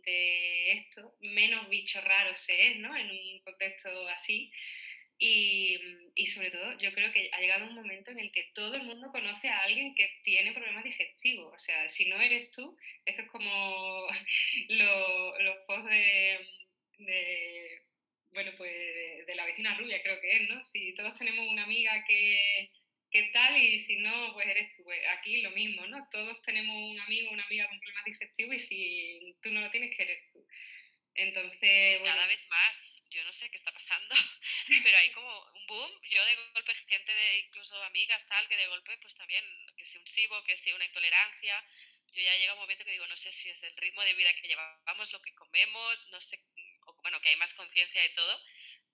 de 0.04 0.72
esto, 0.72 1.16
menos 1.20 1.68
bicho 1.68 2.00
raro 2.00 2.34
se 2.34 2.72
es, 2.72 2.76
¿no? 2.78 2.96
En 2.96 3.10
un 3.10 3.40
contexto 3.40 4.08
así. 4.08 4.52
Y, 5.18 5.78
y, 6.14 6.26
sobre 6.28 6.50
todo, 6.50 6.78
yo 6.78 6.92
creo 6.94 7.12
que 7.12 7.28
ha 7.32 7.40
llegado 7.40 7.66
un 7.66 7.74
momento 7.74 8.10
en 8.10 8.18
el 8.18 8.32
que 8.32 8.50
todo 8.54 8.74
el 8.74 8.84
mundo 8.84 9.10
conoce 9.12 9.48
a 9.50 9.58
alguien 9.60 9.94
que 9.94 10.10
tiene 10.24 10.52
problemas 10.52 10.82
digestivos. 10.82 11.52
O 11.54 11.58
sea, 11.58 11.88
si 11.90 12.08
no 12.08 12.18
eres 12.20 12.50
tú, 12.50 12.76
esto 13.04 13.22
es 13.22 13.28
como 13.28 14.06
los 14.68 15.56
posts 15.66 15.90
de, 15.90 16.38
de, 16.98 17.82
bueno, 18.32 18.52
pues 18.56 18.72
de, 19.26 19.34
la 19.34 19.44
vecina 19.44 19.76
rubia, 19.76 20.02
creo 20.02 20.20
que 20.20 20.36
es, 20.36 20.48
¿no? 20.48 20.64
Si 20.64 20.94
todos 20.94 21.14
tenemos 21.18 21.46
una 21.48 21.64
amiga 21.64 22.04
que, 22.06 22.70
que 23.10 23.24
tal 23.32 23.56
y 23.56 23.78
si 23.78 23.96
no, 23.96 24.32
pues 24.32 24.46
eres 24.46 24.76
tú. 24.76 24.84
Pues 24.84 25.00
aquí 25.18 25.42
lo 25.42 25.50
mismo, 25.50 25.86
¿no? 25.86 26.08
Todos 26.10 26.40
tenemos 26.42 26.76
un 26.76 27.00
amigo 27.00 27.30
una 27.30 27.44
amiga 27.44 27.68
con 27.68 27.80
problemas 27.80 28.04
digestivos 28.04 28.54
y 28.54 28.58
si 28.60 29.36
tú 29.42 29.50
no 29.50 29.60
lo 29.60 29.70
tienes, 29.70 29.94
que 29.96 30.02
eres 30.02 30.28
tú. 30.32 30.46
Entonces, 31.14 31.98
bueno. 32.00 32.14
Cada 32.14 32.26
vez 32.26 32.40
más, 32.48 33.04
yo 33.10 33.24
no 33.24 33.32
sé 33.32 33.50
qué 33.50 33.56
está 33.56 33.72
pasando, 33.72 34.14
pero 34.84 34.96
hay 34.96 35.10
como 35.12 35.44
un 35.54 35.66
boom. 35.66 35.90
Yo 36.08 36.24
de 36.24 36.36
golpe, 36.54 36.74
gente 36.74 37.12
de 37.12 37.38
incluso 37.38 37.82
amigas, 37.84 38.26
tal, 38.28 38.48
que 38.48 38.56
de 38.56 38.68
golpe, 38.68 38.96
pues 38.98 39.14
también, 39.14 39.44
que 39.76 39.84
sea 39.84 40.00
un 40.00 40.06
SIBO, 40.06 40.44
que 40.44 40.56
sea 40.56 40.74
una 40.76 40.86
intolerancia. 40.86 41.64
Yo 42.12 42.22
ya 42.22 42.36
llega 42.36 42.54
un 42.54 42.60
momento 42.60 42.84
que 42.84 42.92
digo, 42.92 43.06
no 43.06 43.16
sé 43.16 43.30
si 43.32 43.50
es 43.50 43.62
el 43.62 43.76
ritmo 43.76 44.02
de 44.02 44.14
vida 44.14 44.32
que 44.34 44.48
llevamos, 44.48 45.12
lo 45.12 45.22
que 45.22 45.34
comemos, 45.34 46.08
no 46.10 46.20
sé, 46.20 46.40
o 46.86 46.94
bueno, 47.02 47.20
que 47.20 47.28
hay 47.28 47.36
más 47.36 47.54
conciencia 47.54 48.02
de 48.02 48.08
todo, 48.10 48.40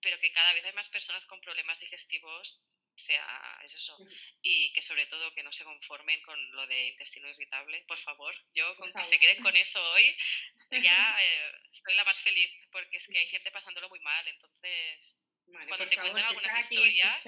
pero 0.01 0.19
que 0.19 0.31
cada 0.31 0.53
vez 0.53 0.63
hay 0.65 0.73
más 0.73 0.89
personas 0.89 1.25
con 1.25 1.41
problemas 1.41 1.79
digestivos 1.79 2.63
sea 2.99 3.59
es 3.63 3.73
eso. 3.73 3.97
Y 4.41 4.71
que 4.73 4.81
sobre 4.81 5.05
todo 5.07 5.33
que 5.33 5.43
no 5.43 5.51
se 5.51 5.63
conformen 5.63 6.21
con 6.21 6.51
lo 6.51 6.67
de 6.67 6.87
intestino 6.89 7.27
irritable 7.29 7.83
por 7.87 7.97
favor. 7.99 8.35
Yo 8.53 8.75
con 8.77 8.91
que 8.93 9.03
se 9.03 9.19
queden 9.19 9.41
con 9.41 9.55
eso 9.55 9.81
hoy 9.91 10.15
ya 10.71 11.17
eh, 11.21 11.51
estoy 11.71 11.95
la 11.95 12.03
más 12.03 12.19
feliz 12.19 12.51
porque 12.71 12.97
es 12.97 13.07
que 13.07 13.19
hay 13.19 13.27
gente 13.27 13.51
pasándolo 13.51 13.89
muy 13.89 13.99
mal. 14.01 14.27
Entonces 14.27 15.17
cuando 15.67 15.87
te 15.87 15.95
cuentan 15.95 16.25
algunas 16.25 16.59
historias 16.59 17.25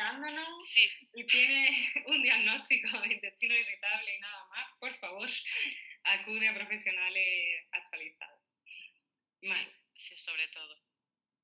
sí. 0.68 0.90
y 1.14 1.26
tiene 1.26 1.70
un 2.08 2.22
diagnóstico 2.22 3.00
de 3.02 3.14
intestino 3.14 3.56
irritable 3.56 4.16
y 4.16 4.20
nada 4.20 4.46
más 4.48 4.74
por 4.80 4.98
favor 5.00 5.30
acude 6.04 6.48
a 6.48 6.54
profesionales 6.54 7.68
actualizados. 7.72 8.44
Sí, 9.42 9.54
sí 9.96 10.18
sobre 10.18 10.48
todo. 10.50 10.78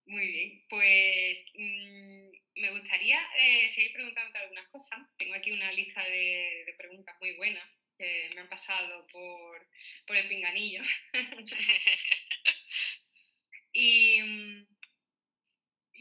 Muy 0.08 0.28
bien, 0.28 0.66
pues 0.70 1.46
mm, 1.56 2.25
me 2.56 2.72
gustaría 2.72 3.20
eh, 3.38 3.70
seguir 3.70 3.94
preguntándote 3.94 4.40
algunas 4.40 4.68
cosas. 4.70 5.00
Tengo 5.18 5.36
aquí 5.36 5.52
una 5.52 5.72
lista 5.72 6.04
de, 6.04 6.74
preguntas 6.78 7.16
muy 7.20 7.36
buenas 7.36 7.68
que 7.98 8.32
me 8.34 8.42
han 8.42 8.50
pasado 8.50 9.08
por, 9.08 9.68
el 10.16 10.28
pinganillo. 10.28 10.82
y 13.74 14.22
mm, 14.22 14.68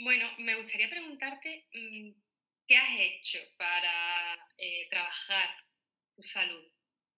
bueno, 0.04 0.32
me 0.38 0.56
gustaría 0.56 0.90
preguntarte 0.90 1.66
mm, 1.72 2.10
qué 2.66 2.76
has 2.76 3.00
hecho 3.00 3.38
para 3.56 4.34
eh, 4.58 4.88
trabajar 4.90 5.56
tu 6.16 6.22
salud. 6.22 6.70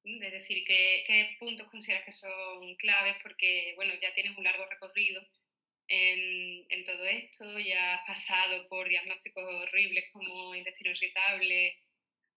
Es 0.04 0.32
decir, 0.32 0.64
¿qué, 0.64 1.04
¿qué 1.06 1.36
puntos 1.40 1.68
consideras 1.68 2.04
que 2.04 2.12
son 2.12 2.76
claves? 2.76 3.16
Porque, 3.22 3.72
bueno, 3.74 3.92
ya 4.00 4.14
tienes 4.14 4.36
un 4.38 4.44
largo 4.44 4.64
recorrido 4.66 5.20
en, 5.88 6.84
todo 6.84 7.04
esto, 7.04 7.58
ya 7.58 7.94
has 7.94 8.06
pasado 8.06 8.68
por 8.68 8.88
diagnósticos 8.88 9.44
horribles 9.44 10.04
como 10.12 10.54
intestino 10.54 10.90
irritable 10.90 11.82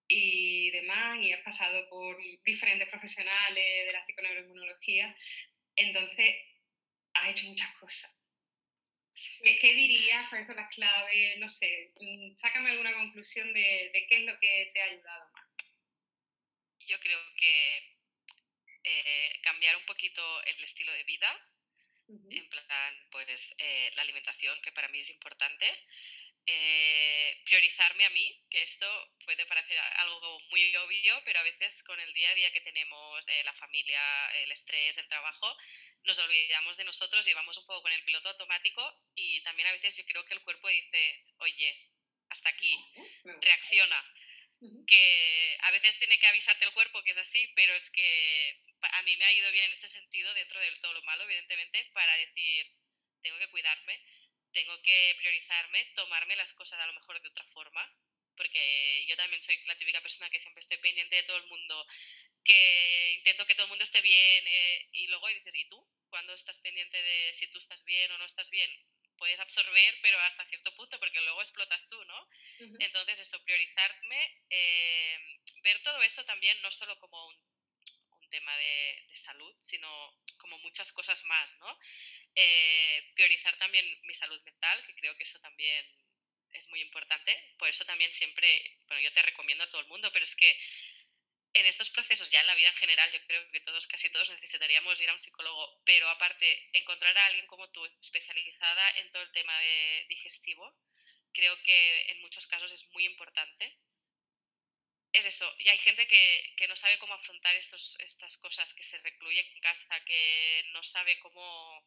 y 0.08 0.70
demás, 0.70 1.20
y 1.20 1.32
has 1.32 1.42
pasado 1.42 1.88
por 1.88 2.16
diferentes 2.44 2.88
profesionales 2.88 3.86
de 3.86 3.92
la 3.92 4.02
psiconeuroinmunología, 4.02 5.16
entonces 5.76 6.36
has 7.14 7.30
hecho 7.30 7.46
muchas 7.46 7.76
cosas. 7.78 8.16
¿Qué, 9.42 9.74
dirías? 9.74 10.28
¿Cuáles 10.28 10.46
son 10.46 10.56
las 10.56 10.74
claves? 10.74 11.38
No 11.38 11.48
sé, 11.48 11.92
mm, 12.00 12.36
sácame 12.36 12.70
alguna 12.70 12.92
conclusión 12.94 13.52
de, 13.52 14.06
qué 14.08 14.16
es 14.16 14.22
lo 14.22 14.38
que 14.38 14.70
te 14.72 14.80
ha 14.80 14.86
ayudado 14.86 15.30
más. 15.32 15.56
Yo 16.80 16.98
creo 17.00 17.18
que 17.36 17.96
eh, 18.84 19.40
cambiar 19.42 19.76
un 19.76 19.84
poquito 19.84 20.22
el 20.44 20.64
estilo 20.64 20.92
de 20.92 21.04
vida, 21.04 21.49
en 22.30 22.48
plan, 22.48 23.08
pues 23.10 23.54
eh, 23.58 23.90
la 23.94 24.02
alimentación, 24.02 24.60
que 24.62 24.72
para 24.72 24.88
mí 24.88 24.98
es 24.98 25.10
importante. 25.10 25.66
Eh, 26.46 27.42
priorizarme 27.44 28.04
a 28.04 28.10
mí, 28.10 28.44
que 28.50 28.62
esto 28.62 28.86
puede 29.24 29.46
parecer 29.46 29.78
algo 29.78 30.40
muy 30.50 30.74
obvio, 30.76 31.22
pero 31.24 31.38
a 31.38 31.44
veces 31.44 31.82
con 31.84 32.00
el 32.00 32.12
día 32.14 32.30
a 32.30 32.34
día 32.34 32.52
que 32.52 32.62
tenemos, 32.62 33.28
eh, 33.28 33.44
la 33.44 33.52
familia, 33.52 34.02
el 34.42 34.50
estrés, 34.50 34.96
el 34.98 35.06
trabajo, 35.06 35.56
nos 36.04 36.18
olvidamos 36.18 36.76
de 36.76 36.84
nosotros 36.84 37.26
y 37.28 37.34
vamos 37.34 37.56
un 37.58 37.66
poco 37.66 37.82
con 37.82 37.92
el 37.92 38.02
piloto 38.04 38.30
automático 38.30 38.82
y 39.14 39.40
también 39.42 39.68
a 39.68 39.72
veces 39.72 39.96
yo 39.96 40.04
creo 40.06 40.24
que 40.24 40.34
el 40.34 40.42
cuerpo 40.42 40.68
dice, 40.68 41.24
oye, 41.38 41.90
hasta 42.30 42.48
aquí, 42.48 42.74
reacciona. 43.40 44.04
Que 44.86 45.56
a 45.60 45.70
veces 45.70 45.98
tiene 45.98 46.18
que 46.18 46.26
avisarte 46.26 46.64
el 46.64 46.72
cuerpo 46.72 47.02
que 47.02 47.12
es 47.12 47.18
así, 47.18 47.50
pero 47.54 47.74
es 47.74 47.90
que 47.90 48.60
a 48.82 49.02
mí 49.02 49.16
me 49.16 49.24
ha 49.24 49.32
ido 49.32 49.50
bien 49.52 49.64
en 49.64 49.72
este 49.72 49.88
sentido, 49.88 50.32
dentro 50.34 50.60
de 50.60 50.72
todo 50.76 50.92
lo 50.94 51.02
malo, 51.02 51.24
evidentemente, 51.24 51.90
para 51.92 52.16
decir, 52.16 52.66
tengo 53.22 53.38
que 53.38 53.50
cuidarme, 53.50 54.00
tengo 54.52 54.80
que 54.82 55.14
priorizarme, 55.18 55.84
tomarme 55.94 56.36
las 56.36 56.52
cosas 56.54 56.80
a 56.80 56.86
lo 56.86 56.94
mejor 56.94 57.20
de 57.20 57.28
otra 57.28 57.44
forma, 57.48 57.84
porque 58.36 59.04
yo 59.06 59.16
también 59.16 59.42
soy 59.42 59.60
la 59.66 59.76
típica 59.76 60.00
persona 60.00 60.30
que 60.30 60.40
siempre 60.40 60.60
estoy 60.60 60.78
pendiente 60.78 61.16
de 61.16 61.22
todo 61.24 61.36
el 61.36 61.46
mundo, 61.46 61.86
que 62.44 63.12
intento 63.18 63.46
que 63.46 63.54
todo 63.54 63.64
el 63.64 63.70
mundo 63.70 63.84
esté 63.84 64.00
bien, 64.00 64.44
eh, 64.46 64.88
y 64.92 65.06
luego 65.08 65.28
dices, 65.28 65.54
¿y 65.54 65.68
tú? 65.68 65.86
Cuando 66.08 66.32
estás 66.34 66.58
pendiente 66.60 67.00
de 67.02 67.32
si 67.34 67.46
tú 67.48 67.58
estás 67.58 67.84
bien 67.84 68.10
o 68.12 68.18
no 68.18 68.24
estás 68.24 68.50
bien, 68.50 68.70
puedes 69.20 69.38
absorber, 69.38 69.98
pero 70.00 70.18
hasta 70.20 70.46
cierto 70.46 70.74
punto, 70.74 70.98
porque 70.98 71.20
luego 71.20 71.42
explotas 71.42 71.86
tú, 71.86 72.02
¿no? 72.06 72.28
Entonces, 72.78 73.20
eso, 73.20 73.44
priorizarme, 73.44 74.42
eh, 74.48 75.18
ver 75.62 75.82
todo 75.82 76.02
eso 76.02 76.24
también 76.24 76.60
no 76.62 76.72
solo 76.72 76.98
como 76.98 77.26
un 77.28 77.49
tema 78.30 78.56
de, 78.56 79.04
salud, 79.14 79.54
sino 79.60 79.88
como 80.38 80.58
muchas 80.60 80.90
cosas 80.92 81.22
más, 81.24 81.58
¿no? 81.58 81.78
Eh, 82.34 83.12
priorizar 83.14 83.56
también 83.58 83.84
mi 84.04 84.14
salud 84.14 84.40
mental, 84.42 84.82
que 84.86 84.94
creo 84.94 85.14
que 85.16 85.24
eso 85.24 85.38
también 85.40 85.84
es 86.52 86.66
muy 86.68 86.80
importante. 86.80 87.36
Por 87.58 87.68
eso 87.68 87.84
también 87.84 88.10
siempre, 88.12 88.78
bueno, 88.86 89.02
yo 89.02 89.12
te 89.12 89.22
recomiendo 89.22 89.64
a 89.64 89.68
todo 89.68 89.80
el 89.82 89.88
mundo, 89.88 90.10
pero 90.12 90.24
es 90.24 90.34
que 90.34 90.58
en 91.52 91.66
estos 91.66 91.90
procesos, 91.90 92.30
ya 92.30 92.40
en 92.40 92.46
la 92.46 92.54
vida 92.54 92.68
en 92.68 92.76
general, 92.76 93.10
yo 93.12 93.20
creo 93.26 93.50
que 93.50 93.60
todos, 93.60 93.86
casi 93.86 94.08
todos 94.10 94.30
necesitaríamos 94.30 95.00
ir 95.00 95.10
a 95.10 95.12
un 95.12 95.20
psicólogo, 95.20 95.82
pero 95.84 96.08
aparte, 96.08 96.70
encontrar 96.72 97.16
a 97.18 97.26
alguien 97.26 97.46
como 97.46 97.68
tú, 97.70 97.84
especializada 98.00 98.90
en 98.98 99.10
todo 99.10 99.22
el 99.22 99.32
tema 99.32 99.58
de 99.58 100.06
digestivo, 100.08 100.72
creo 101.32 101.60
que 101.62 102.10
en 102.12 102.20
muchos 102.20 102.46
casos 102.46 102.70
es 102.72 102.88
muy 102.90 103.04
importante 103.04 103.76
es 105.12 105.24
eso, 105.24 105.54
y 105.58 105.68
hay 105.68 105.78
gente 105.78 106.06
que, 106.06 106.54
que, 106.56 106.68
no 106.68 106.76
sabe 106.76 106.98
cómo 106.98 107.14
afrontar 107.14 107.54
estos, 107.56 107.96
estas 108.00 108.36
cosas, 108.38 108.72
que 108.74 108.84
se 108.84 108.98
recluye 108.98 109.40
en 109.40 109.60
casa, 109.60 110.04
que 110.04 110.64
no 110.72 110.82
sabe 110.82 111.18
cómo, 111.18 111.84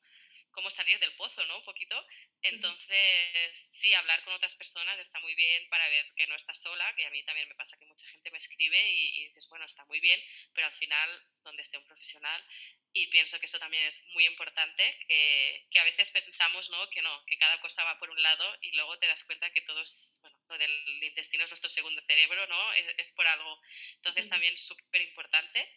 cómo 0.54 0.70
salir 0.70 1.00
del 1.00 1.14
pozo, 1.16 1.44
¿no? 1.46 1.58
Un 1.58 1.64
poquito. 1.64 1.96
Entonces, 2.42 3.58
sí, 3.74 3.94
hablar 3.94 4.24
con 4.24 4.34
otras 4.34 4.56
personas 4.56 5.00
está 5.00 5.20
muy 5.20 5.36
bien 5.36 5.68
para 5.70 5.88
ver 5.90 6.06
que 6.16 6.28
no 6.28 6.36
estás 6.36 6.62
sola, 6.62 6.94
que 6.96 7.06
a 7.06 7.10
mí 7.10 7.24
también 7.24 7.48
me 7.50 7.56
pasa 7.56 7.78
que 7.78 7.86
mucha 7.86 8.08
gente 8.08 8.32
me 8.32 8.38
escribe 8.38 8.92
y, 8.92 9.28
dices, 9.28 9.48
bueno, 9.50 9.66
está 9.66 9.84
muy 9.86 10.00
bien, 10.00 10.20
pero 10.54 10.68
al 10.68 10.74
final, 10.74 11.10
donde 11.44 11.62
esté 11.62 11.78
un 11.78 11.86
profesional, 11.86 12.46
y 12.94 13.08
pienso 13.08 13.40
que 13.40 13.48
eso 13.48 13.60
también 13.60 13.84
es 13.86 14.02
muy 14.14 14.26
importante, 14.26 14.84
que, 15.08 15.68
que, 15.72 15.80
a 15.80 15.84
veces 15.84 16.12
pensamos, 16.12 16.70
¿no? 16.70 16.90
Que 16.90 17.02
no, 17.02 17.26
que 17.26 17.38
cada 17.38 17.60
cosa 17.60 17.84
va 17.84 17.98
por 17.98 18.10
un 18.10 18.22
lado 18.22 18.58
y 18.62 18.72
luego 18.76 18.98
te 19.00 19.08
das 19.08 19.24
cuenta 19.24 19.52
que 19.52 19.62
todo 19.62 19.82
es, 19.82 20.20
bueno, 20.22 20.38
lo 20.50 20.58
del 20.58 21.04
intestino 21.04 21.44
es 21.44 21.50
nuestro 21.50 21.70
segundo 21.70 22.02
cerebro, 22.02 22.46
¿no? 22.48 22.74
Es, 22.74 22.86
es 22.98 23.12
por 23.14 23.28
algo. 23.28 23.62
Entonces, 23.96 24.30
también 24.30 24.56
súper 24.58 25.02
importante. 25.02 25.68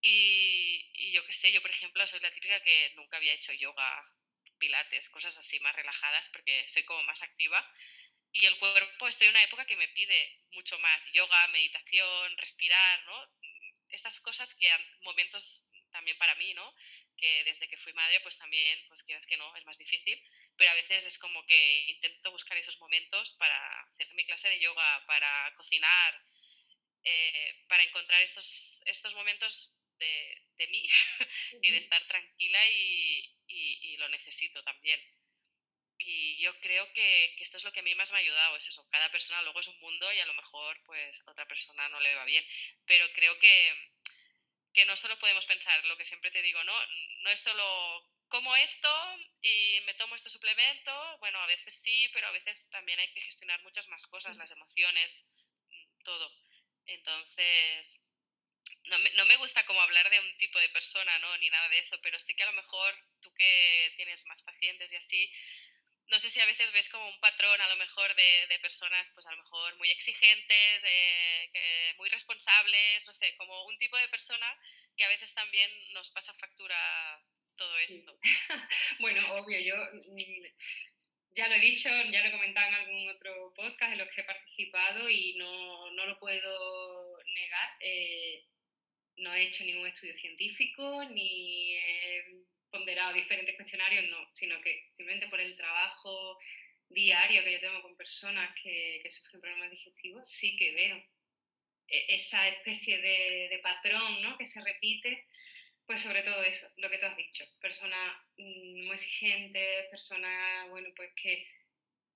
Y, 0.00 0.90
y 0.94 1.12
yo 1.12 1.24
qué 1.26 1.32
sé, 1.32 1.50
yo 1.52 1.60
por 1.60 1.70
ejemplo 1.72 2.06
soy 2.06 2.20
la 2.20 2.30
típica 2.30 2.62
que 2.62 2.92
nunca 2.94 3.16
había 3.16 3.32
hecho 3.32 3.52
yoga, 3.52 4.04
pilates, 4.58 5.08
cosas 5.08 5.36
así 5.38 5.58
más 5.60 5.74
relajadas 5.74 6.28
porque 6.28 6.66
soy 6.68 6.84
como 6.84 7.02
más 7.04 7.22
activa. 7.22 7.64
Y 8.32 8.44
el 8.44 8.58
cuerpo, 8.58 9.08
estoy 9.08 9.26
en 9.26 9.32
una 9.32 9.42
época 9.42 9.64
que 9.64 9.76
me 9.76 9.88
pide 9.88 10.38
mucho 10.52 10.78
más 10.80 11.04
yoga, 11.12 11.48
meditación, 11.48 12.36
respirar, 12.36 13.04
¿no? 13.04 13.32
Estas 13.88 14.20
cosas 14.20 14.54
que 14.54 14.70
han 14.70 14.84
momentos 15.00 15.64
también 15.90 16.18
para 16.18 16.34
mí, 16.34 16.52
¿no? 16.54 16.74
Que 17.16 17.42
desde 17.44 17.68
que 17.68 17.78
fui 17.78 17.92
madre, 17.94 18.20
pues 18.20 18.36
también, 18.36 18.78
pues 18.88 19.02
quieras 19.02 19.26
que 19.26 19.38
no, 19.38 19.56
es 19.56 19.64
más 19.64 19.78
difícil, 19.78 20.22
pero 20.58 20.72
a 20.72 20.74
veces 20.74 21.06
es 21.06 21.18
como 21.18 21.46
que 21.46 21.84
intento 21.88 22.32
buscar 22.32 22.58
esos 22.58 22.78
momentos 22.80 23.32
para 23.34 23.82
hacer 23.84 24.12
mi 24.14 24.24
clase 24.24 24.48
de 24.48 24.58
yoga, 24.58 25.06
para 25.06 25.54
cocinar, 25.54 26.20
eh, 27.04 27.64
para 27.68 27.84
encontrar 27.84 28.20
estos, 28.22 28.82
estos 28.84 29.14
momentos 29.14 29.72
de, 29.98 30.66
mí 30.68 30.88
y 31.62 31.70
de 31.70 31.78
estar 31.78 32.04
tranquila 32.08 32.58
y, 32.70 33.36
y, 33.46 33.96
lo 33.96 34.08
necesito 34.08 34.62
también. 34.64 35.00
Y 35.98 36.38
yo 36.38 36.58
creo 36.60 36.92
que, 36.92 37.34
que, 37.36 37.44
esto 37.44 37.56
es 37.56 37.64
lo 37.64 37.72
que 37.72 37.80
a 37.80 37.82
mí 37.82 37.94
más 37.94 38.10
me 38.10 38.18
ha 38.18 38.20
ayudado, 38.20 38.56
es 38.56 38.66
eso, 38.66 38.88
cada 38.90 39.10
persona 39.10 39.42
luego 39.42 39.60
es 39.60 39.66
un 39.68 39.78
mundo 39.80 40.12
y 40.12 40.18
a 40.18 40.26
lo 40.26 40.34
mejor 40.34 40.80
pues 40.84 41.20
a 41.26 41.30
otra 41.30 41.46
persona 41.46 41.88
no 41.88 42.00
le 42.00 42.14
va 42.14 42.24
bien, 42.24 42.44
pero 42.86 43.12
creo 43.12 43.38
que, 43.38 43.90
que 44.72 44.84
no 44.86 44.96
solo 44.96 45.18
podemos 45.18 45.46
pensar 45.46 45.84
lo 45.86 45.96
que 45.96 46.04
siempre 46.04 46.30
te 46.30 46.42
digo, 46.42 46.62
no, 46.64 46.74
no 47.22 47.30
es 47.30 47.40
solo 47.40 48.17
como 48.28 48.54
esto 48.56 48.88
y 49.42 49.80
me 49.86 49.94
tomo 49.94 50.14
este 50.14 50.30
suplemento, 50.30 51.18
bueno, 51.18 51.38
a 51.40 51.46
veces 51.46 51.74
sí, 51.74 52.08
pero 52.12 52.26
a 52.26 52.32
veces 52.32 52.68
también 52.70 52.98
hay 53.00 53.12
que 53.12 53.20
gestionar 53.20 53.62
muchas 53.62 53.88
más 53.88 54.06
cosas, 54.06 54.36
las 54.36 54.50
emociones, 54.50 55.30
mm, 55.70 56.02
todo. 56.04 56.32
Entonces, 56.86 58.00
no 58.84 58.98
me, 58.98 59.10
no 59.12 59.26
me, 59.26 59.36
gusta 59.36 59.64
como 59.66 59.80
hablar 59.80 60.08
de 60.10 60.20
un 60.20 60.36
tipo 60.36 60.58
de 60.58 60.68
persona, 60.70 61.18
¿no? 61.18 61.36
Ni 61.38 61.50
nada 61.50 61.68
de 61.68 61.78
eso, 61.78 61.98
pero 62.02 62.18
sí 62.18 62.34
que 62.34 62.42
a 62.42 62.50
lo 62.50 62.52
mejor 62.52 62.94
tú 63.20 63.32
que 63.34 63.92
tienes 63.96 64.26
más 64.26 64.42
pacientes 64.42 64.92
y 64.92 64.96
así, 64.96 65.32
no 66.10 66.18
sé 66.18 66.30
si 66.30 66.40
a 66.40 66.46
veces 66.46 66.72
ves 66.72 66.88
como 66.88 67.08
un 67.08 67.20
patrón 67.20 67.60
a 67.60 67.68
lo 67.68 67.76
mejor 67.76 68.14
de, 68.14 68.46
de 68.48 68.58
personas, 68.60 69.10
pues 69.14 69.26
a 69.26 69.32
lo 69.32 69.38
mejor 69.38 69.76
muy 69.76 69.90
exigentes, 69.90 70.84
eh, 70.84 71.94
muy 71.98 72.08
responsables, 72.08 73.06
no 73.06 73.12
sé, 73.12 73.34
como 73.36 73.66
un 73.66 73.78
tipo 73.78 73.96
de 73.96 74.08
persona 74.08 74.46
que 74.96 75.04
a 75.04 75.08
veces 75.08 75.32
también 75.34 75.70
nos 75.92 76.10
pasa 76.10 76.32
factura 76.34 76.76
todo 77.56 77.78
esto. 77.78 78.18
bueno, 79.00 79.34
obvio, 79.34 79.60
yo 79.60 79.76
mm, 79.76 80.44
ya 81.36 81.48
lo 81.48 81.54
he 81.54 81.60
dicho, 81.60 81.88
ya 81.88 82.22
lo 82.22 82.28
he 82.28 82.32
comentado 82.32 82.68
en 82.68 82.74
algún 82.74 83.08
otro 83.10 83.52
podcast 83.54 83.92
en 83.92 83.98
los 83.98 84.08
que 84.08 84.22
he 84.22 84.24
participado 84.24 85.08
y 85.08 85.34
no, 85.34 85.90
no 85.92 86.06
lo 86.06 86.18
puedo 86.18 87.18
negar. 87.34 87.76
Eh, 87.80 88.44
no 89.18 89.34
he 89.34 89.46
hecho 89.46 89.64
ningún 89.64 89.86
estudio 89.86 90.16
científico 90.16 91.04
ni 91.10 91.76
ponderado 92.70 93.14
diferentes 93.14 93.54
cuestionarios, 93.56 94.08
no, 94.10 94.28
sino 94.32 94.60
que 94.60 94.88
simplemente 94.90 95.28
por 95.28 95.40
el 95.40 95.56
trabajo 95.56 96.38
diario 96.88 97.44
que 97.44 97.52
yo 97.52 97.60
tengo 97.60 97.82
con 97.82 97.96
personas 97.96 98.54
que, 98.62 99.00
que 99.02 99.10
sufren 99.10 99.40
problemas 99.40 99.70
digestivos, 99.70 100.28
sí 100.28 100.56
que 100.56 100.72
veo 100.72 100.96
e, 101.88 102.14
esa 102.14 102.48
especie 102.48 102.98
de, 102.98 103.48
de, 103.50 103.58
patrón 103.58 104.22
¿no? 104.22 104.36
que 104.38 104.46
se 104.46 104.62
repite, 104.62 105.26
pues 105.86 106.00
sobre 106.02 106.22
todo 106.22 106.42
eso, 106.42 106.70
lo 106.76 106.90
que 106.90 106.98
tú 106.98 107.06
has 107.06 107.16
dicho, 107.16 107.44
personas 107.60 108.16
mm, 108.36 108.86
muy 108.86 108.94
exigentes, 108.94 109.86
personas, 109.90 110.68
bueno, 110.70 110.88
pues 110.96 111.10
que 111.14 111.46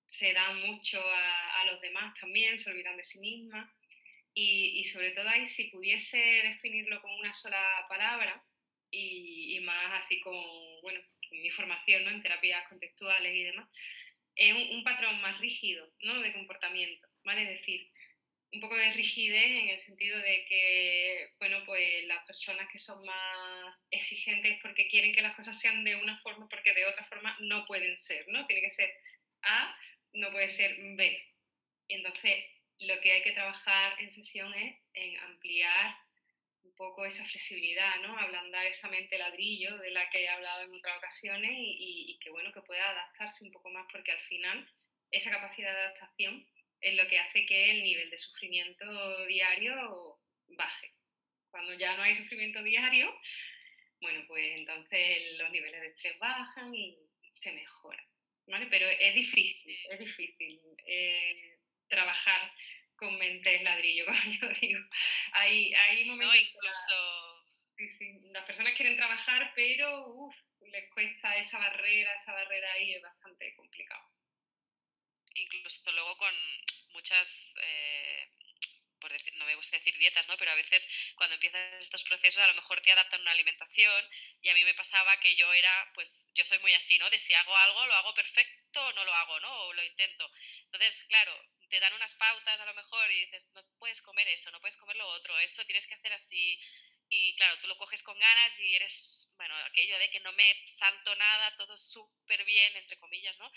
se 0.05 0.33
dan 0.33 0.59
mucho 0.61 0.99
a, 1.01 1.61
a 1.61 1.65
los 1.65 1.81
demás 1.81 2.13
también, 2.19 2.57
se 2.57 2.69
olvidan 2.69 2.97
de 2.97 3.03
sí 3.03 3.19
mismas, 3.19 3.69
y, 4.35 4.79
y 4.79 4.83
sobre 4.85 5.11
todo 5.11 5.29
ahí, 5.29 5.45
si 5.45 5.65
pudiese 5.65 6.17
definirlo 6.17 7.01
con 7.01 7.11
una 7.11 7.33
sola 7.33 7.85
palabra, 7.87 8.43
y, 8.93 9.59
más 9.61 9.93
así 9.93 10.19
con, 10.19 10.35
bueno, 10.81 11.01
mi 11.31 11.49
formación 11.49 12.03
¿no? 12.03 12.11
en 12.11 12.21
terapias 12.21 12.67
contextuales 12.69 13.33
y 13.33 13.43
demás, 13.43 13.67
es 14.35 14.53
un, 14.53 14.83
patrón 14.83 15.19
más 15.21 15.39
rígido 15.39 15.91
¿no? 16.01 16.21
de 16.21 16.33
comportamiento, 16.33 17.07
¿vale? 17.23 17.43
Es 17.43 17.59
decir, 17.59 17.89
un 18.51 18.59
poco 18.59 18.75
de 18.75 18.93
rigidez 18.93 19.51
en 19.51 19.69
el 19.69 19.79
sentido 19.79 20.17
de 20.19 20.45
que, 20.45 21.29
bueno, 21.39 21.63
pues 21.65 22.05
las 22.05 22.23
personas 22.25 22.67
que 22.71 22.77
son 22.77 23.03
más 23.03 23.87
exigentes 23.89 24.59
porque 24.61 24.87
quieren 24.87 25.13
que 25.13 25.21
las 25.21 25.35
cosas 25.35 25.59
sean 25.59 25.83
de 25.83 25.95
una 25.95 26.19
forma, 26.19 26.47
porque 26.49 26.73
de 26.73 26.85
otra 26.85 27.03
forma 27.03 27.35
no 27.39 27.65
pueden 27.65 27.97
ser, 27.97 28.27
¿no? 28.27 28.45
Tiene 28.45 28.61
que 28.61 28.69
ser 28.69 28.93
A, 29.41 29.75
no 30.13 30.31
puede 30.31 30.49
ser 30.49 30.75
B. 30.79 31.33
Y 31.87 31.95
entonces 31.95 32.45
lo 32.79 32.99
que 33.01 33.11
hay 33.13 33.23
que 33.23 33.31
trabajar 33.31 33.99
en 33.99 34.11
sesión 34.11 34.53
es 34.53 34.75
en 34.93 35.17
ampliar 35.17 35.95
un 36.63 36.75
poco 36.75 37.05
esa 37.05 37.25
flexibilidad, 37.25 37.95
¿no? 38.01 38.17
Ablandar 38.17 38.65
esa 38.65 38.89
mente 38.89 39.17
ladrillo 39.17 39.77
de 39.77 39.91
la 39.91 40.09
que 40.09 40.23
he 40.23 40.29
hablado 40.29 40.63
en 40.63 40.73
otras 40.73 40.97
ocasiones 40.97 41.51
y, 41.55 42.17
que, 42.21 42.29
bueno, 42.29 42.51
que 42.53 42.61
pueda 42.61 42.89
adaptarse 42.89 43.45
un 43.45 43.51
poco 43.51 43.69
más 43.69 43.85
porque 43.91 44.11
al 44.11 44.21
final 44.21 44.67
esa 45.11 45.31
capacidad 45.31 45.71
de 45.71 45.79
adaptación 45.79 46.47
es 46.81 46.95
lo 46.95 47.07
que 47.07 47.19
hace 47.19 47.45
que 47.45 47.71
el 47.71 47.83
nivel 47.83 48.09
de 48.09 48.17
sufrimiento 48.17 49.25
diario 49.25 50.19
baje. 50.47 50.93
Cuando 51.49 51.73
ya 51.73 51.95
no 51.95 52.03
hay 52.03 52.15
sufrimiento 52.15 52.63
diario, 52.63 53.13
bueno, 54.01 54.23
pues 54.27 54.57
entonces 54.57 55.37
los 55.37 55.51
niveles 55.51 55.81
de 55.81 55.87
estrés 55.87 56.17
bajan 56.19 56.73
y 56.73 56.97
se 57.31 57.53
mejoran, 57.53 58.05
¿vale? 58.47 58.67
Pero 58.67 58.87
es 58.87 59.13
difícil, 59.13 59.77
es 59.89 59.99
difícil 59.99 60.59
eh, 60.87 61.59
trabajar 61.87 62.51
con 62.95 63.17
mentes 63.17 63.61
ladrillo, 63.61 64.05
como 64.05 64.19
yo 64.23 64.47
digo. 64.61 64.79
Hay, 65.33 65.73
hay 65.73 66.05
momentos... 66.05 66.35
No, 66.35 66.41
incluso... 66.41 67.45
sí, 67.77 67.87
sí, 67.87 68.19
las 68.31 68.45
personas 68.45 68.73
quieren 68.75 68.95
trabajar, 68.97 69.51
pero 69.55 70.07
uf, 70.07 70.35
les 70.67 70.89
cuesta 70.91 71.37
esa 71.37 71.59
barrera, 71.59 72.13
esa 72.15 72.33
barrera 72.33 72.71
ahí 72.73 72.93
es 72.93 73.01
bastante 73.01 73.53
complicado. 73.55 74.09
Incluso 75.35 75.91
luego 75.91 76.17
con 76.17 76.33
muchas... 76.93 77.53
Eh, 77.61 78.29
por 79.03 79.11
decir, 79.11 79.33
no 79.35 79.45
me 79.45 79.55
gusta 79.55 79.75
decir 79.75 79.97
dietas, 79.97 80.29
¿no? 80.29 80.37
Pero 80.37 80.51
a 80.51 80.55
veces 80.55 80.87
cuando 81.15 81.33
empiezas 81.33 81.73
estos 81.73 82.05
procesos 82.05 82.41
a 82.41 82.47
lo 82.47 82.53
mejor 82.53 82.79
te 82.79 82.89
adaptan 82.89 83.19
una 83.19 83.31
alimentación 83.31 84.09
y 84.41 84.47
a 84.47 84.53
mí 84.53 84.63
me 84.63 84.73
pasaba 84.75 85.19
que 85.19 85.35
yo 85.35 85.51
era, 85.53 85.91
pues 85.93 86.29
yo 86.33 86.45
soy 86.45 86.57
muy 86.59 86.73
así, 86.73 86.97
¿no? 86.99 87.09
De 87.09 87.19
si 87.19 87.33
hago 87.33 87.53
algo, 87.53 87.85
lo 87.85 87.95
hago 87.95 88.13
perfecto 88.13 88.81
o 88.81 88.93
no 88.93 89.03
lo 89.03 89.13
hago, 89.13 89.39
¿no? 89.41 89.51
O 89.65 89.73
lo 89.73 89.83
intento. 89.83 90.31
Entonces, 90.67 91.03
claro, 91.09 91.33
te 91.73 91.79
dan 91.79 91.93
unas 91.93 92.13
pautas 92.13 92.59
a 92.61 92.65
lo 92.67 92.73
mejor 92.75 93.11
y 93.11 93.25
dices, 93.25 93.49
no 93.55 93.63
puedes 93.79 93.99
comer 94.03 94.27
eso, 94.27 94.51
no 94.51 94.59
puedes 94.59 94.77
comer 94.77 94.95
lo 94.95 95.07
otro, 95.07 95.35
esto 95.39 95.65
tienes 95.65 95.87
que 95.87 95.95
hacer 95.95 96.13
así. 96.13 96.59
Y 97.09 97.33
claro, 97.35 97.57
tú 97.61 97.67
lo 97.67 97.79
coges 97.79 98.03
con 98.03 98.17
ganas 98.19 98.59
y 98.59 98.75
eres, 98.75 99.27
bueno, 99.37 99.55
aquello 99.65 99.97
de 99.97 100.07
que 100.11 100.19
no 100.19 100.31
me 100.33 100.67
salto 100.67 101.15
nada, 101.15 101.55
todo 101.55 101.75
súper 101.75 102.45
bien, 102.45 102.75
entre 102.75 102.99
comillas, 102.99 103.35
¿no? 103.39 103.51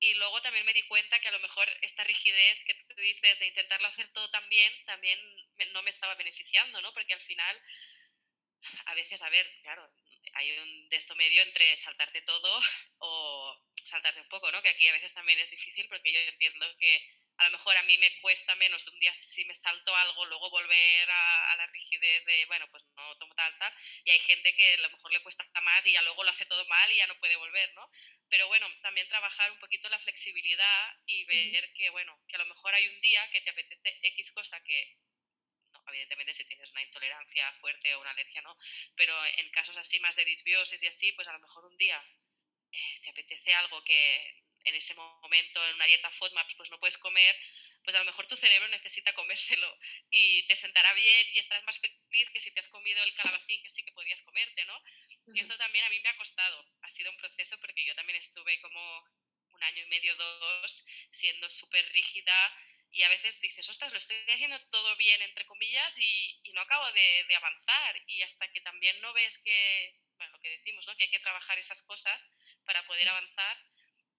Y 0.00 0.12
luego 0.16 0.42
también 0.42 0.66
me 0.66 0.74
di 0.74 0.82
cuenta 0.82 1.18
que 1.18 1.28
a 1.28 1.32
lo 1.32 1.40
mejor 1.40 1.66
esta 1.80 2.04
rigidez 2.04 2.62
que 2.66 2.74
tú 2.74 3.00
dices 3.00 3.38
de 3.38 3.46
intentarlo 3.46 3.88
hacer 3.88 4.12
todo 4.12 4.28
tan 4.28 4.46
bien, 4.50 4.84
también 4.84 5.18
no 5.72 5.82
me 5.82 5.88
estaba 5.88 6.14
beneficiando, 6.14 6.82
¿no? 6.82 6.92
Porque 6.92 7.14
al 7.14 7.22
final, 7.22 7.62
a 8.84 8.94
veces, 8.94 9.22
a 9.22 9.30
ver, 9.30 9.46
claro, 9.62 9.88
hay 10.34 10.58
un 10.58 10.90
de 10.90 10.96
esto 10.96 11.14
medio 11.14 11.40
entre 11.40 11.74
saltarte 11.76 12.20
todo 12.20 12.60
o 12.98 13.66
saltarte 13.82 14.20
un 14.20 14.28
poco, 14.28 14.52
¿no? 14.52 14.60
Que 14.60 14.68
aquí 14.68 14.86
a 14.88 14.92
veces 14.92 15.14
también 15.14 15.38
es 15.38 15.50
difícil 15.50 15.88
porque 15.88 16.12
yo 16.12 16.20
entiendo 16.20 16.66
que 16.76 17.25
a 17.38 17.44
lo 17.44 17.50
mejor 17.50 17.76
a 17.76 17.82
mí 17.82 17.98
me 17.98 18.20
cuesta 18.20 18.54
menos 18.56 18.84
de 18.84 18.90
un 18.92 18.98
día 18.98 19.12
si 19.12 19.44
me 19.44 19.54
salto 19.54 19.94
algo, 19.94 20.24
luego 20.26 20.50
volver 20.50 21.10
a, 21.10 21.56
la 21.56 21.66
rigidez 21.66 22.24
de, 22.24 22.46
bueno, 22.46 22.66
pues 22.70 22.84
no 22.96 23.16
tomo 23.16 23.34
tal, 23.34 23.56
tal, 23.58 23.72
y 24.04 24.10
hay 24.10 24.18
gente 24.20 24.54
que 24.54 24.74
a 24.74 24.78
lo 24.78 24.90
mejor 24.90 25.12
le 25.12 25.22
cuesta 25.22 25.44
más 25.62 25.86
y 25.86 25.92
ya 25.92 26.02
luego 26.02 26.24
lo 26.24 26.30
hace 26.30 26.46
todo 26.46 26.64
mal 26.66 26.92
y 26.92 26.96
ya 26.96 27.06
no 27.06 27.18
puede 27.18 27.36
volver, 27.36 27.72
¿no? 27.74 27.90
Pero 28.28 28.48
bueno, 28.48 28.66
también 28.82 29.08
trabajar 29.08 29.50
un 29.52 29.58
poquito 29.58 29.88
la 29.88 29.98
flexibilidad 29.98 30.94
y 31.06 31.24
ver 31.24 31.72
que, 31.74 31.90
bueno, 31.90 32.18
que 32.28 32.36
a 32.36 32.38
lo 32.38 32.46
mejor 32.46 32.74
hay 32.74 32.86
un 32.88 33.00
día 33.00 33.28
que 33.30 33.40
te 33.40 33.50
apetece 33.50 33.98
X 34.02 34.32
cosa 34.32 34.62
que, 34.64 34.96
no, 35.72 35.82
evidentemente 35.88 36.34
si 36.34 36.44
tienes 36.44 36.70
una 36.70 36.82
intolerancia 36.82 37.52
fuerte 37.60 37.94
o 37.94 38.00
una 38.00 38.10
alergia, 38.10 38.40
no, 38.42 38.56
pero 38.94 39.14
en 39.24 39.50
casos 39.50 39.76
así 39.76 40.00
más 40.00 40.16
de 40.16 40.24
disbiosis 40.24 40.82
y 40.82 40.86
así, 40.86 41.12
pues 41.12 41.28
a 41.28 41.32
lo 41.32 41.40
mejor 41.40 41.66
un 41.66 41.76
día 41.76 42.02
eh, 42.72 43.00
te 43.02 43.10
apetece 43.10 43.54
algo 43.54 43.82
que 43.84 44.45
en 44.66 44.74
ese 44.74 44.94
momento 44.94 45.64
en 45.64 45.74
una 45.76 45.86
dieta 45.86 46.10
FODMAPs 46.10 46.54
pues 46.54 46.70
no 46.70 46.78
puedes 46.78 46.98
comer, 46.98 47.36
pues 47.82 47.94
a 47.94 48.00
lo 48.00 48.04
mejor 48.04 48.26
tu 48.26 48.36
cerebro 48.36 48.68
necesita 48.68 49.12
comérselo 49.14 49.78
y 50.10 50.46
te 50.46 50.56
sentará 50.56 50.92
bien 50.94 51.26
y 51.34 51.38
estarás 51.38 51.64
más 51.64 51.78
feliz 51.78 52.30
que 52.32 52.40
si 52.40 52.50
te 52.50 52.60
has 52.60 52.68
comido 52.68 53.02
el 53.02 53.14
calabacín 53.14 53.62
que 53.62 53.70
sí 53.70 53.82
que 53.84 53.92
podías 53.92 54.20
comerte, 54.22 54.64
¿no? 54.66 54.82
Y 55.34 55.40
esto 55.40 55.56
también 55.56 55.84
a 55.84 55.90
mí 55.90 56.00
me 56.00 56.08
ha 56.08 56.16
costado, 56.16 56.66
ha 56.82 56.90
sido 56.90 57.10
un 57.10 57.16
proceso 57.16 57.58
porque 57.60 57.84
yo 57.84 57.94
también 57.94 58.18
estuve 58.18 58.60
como 58.60 59.04
un 59.50 59.62
año 59.62 59.84
y 59.84 59.88
medio, 59.88 60.14
dos, 60.16 60.84
siendo 61.10 61.48
súper 61.48 61.88
rígida 61.92 62.52
y 62.90 63.02
a 63.02 63.08
veces 63.08 63.40
dices, 63.40 63.68
ostras, 63.68 63.92
lo 63.92 63.98
estoy 63.98 64.16
haciendo 64.32 64.58
todo 64.70 64.96
bien, 64.96 65.20
entre 65.22 65.44
comillas, 65.46 65.98
y, 65.98 66.40
y 66.44 66.52
no 66.52 66.60
acabo 66.62 66.90
de, 66.92 67.24
de, 67.28 67.36
avanzar. 67.36 68.00
Y 68.06 68.22
hasta 68.22 68.50
que 68.52 68.60
también 68.62 69.00
no 69.00 69.12
ves 69.12 69.38
que, 69.38 69.94
bueno, 70.16 70.32
lo 70.32 70.40
que 70.40 70.50
decimos, 70.50 70.86
¿no? 70.86 70.96
Que 70.96 71.04
hay 71.04 71.10
que 71.10 71.20
trabajar 71.20 71.58
esas 71.58 71.82
cosas 71.82 72.26
para 72.64 72.86
poder 72.86 73.08
avanzar, 73.08 73.58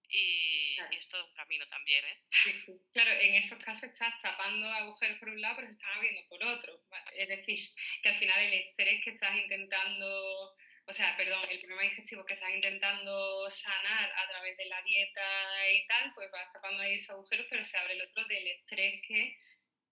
y, 0.08 0.76
es 0.92 1.08
todo 1.08 1.26
un 1.26 1.34
camino 1.34 1.66
también, 1.68 2.04
¿eh? 2.04 2.22
Sí, 2.30 2.52
sí. 2.52 2.72
Claro, 2.92 3.10
en 3.12 3.34
esos 3.34 3.58
casos 3.58 3.90
estás 3.90 4.14
tapando 4.22 4.68
agujeros 4.68 5.18
por 5.18 5.28
un 5.28 5.40
lado, 5.40 5.56
pero 5.56 5.68
se 5.68 5.74
están 5.74 5.92
abriendo 5.96 6.26
por 6.28 6.42
otro. 6.42 6.82
Es 7.12 7.28
decir, 7.28 7.58
que 8.02 8.08
al 8.08 8.18
final 8.18 8.40
el 8.40 8.54
estrés 8.54 9.04
que 9.04 9.10
estás 9.10 9.36
intentando, 9.36 10.56
o 10.86 10.92
sea, 10.92 11.16
perdón, 11.16 11.42
el 11.50 11.60
problema 11.60 11.82
digestivo 11.82 12.24
que 12.24 12.34
estás 12.34 12.52
intentando 12.54 13.50
sanar 13.50 14.12
a 14.12 14.28
través 14.28 14.56
de 14.56 14.66
la 14.66 14.82
dieta 14.82 15.70
y 15.72 15.86
tal, 15.86 16.12
pues 16.14 16.30
vas 16.30 16.52
tapando 16.52 16.82
ahí 16.82 16.94
esos 16.94 17.10
agujeros, 17.10 17.46
pero 17.50 17.64
se 17.64 17.76
abre 17.76 17.94
el 17.94 18.02
otro 18.02 18.24
del 18.24 18.46
estrés 18.46 19.02
que 19.06 19.38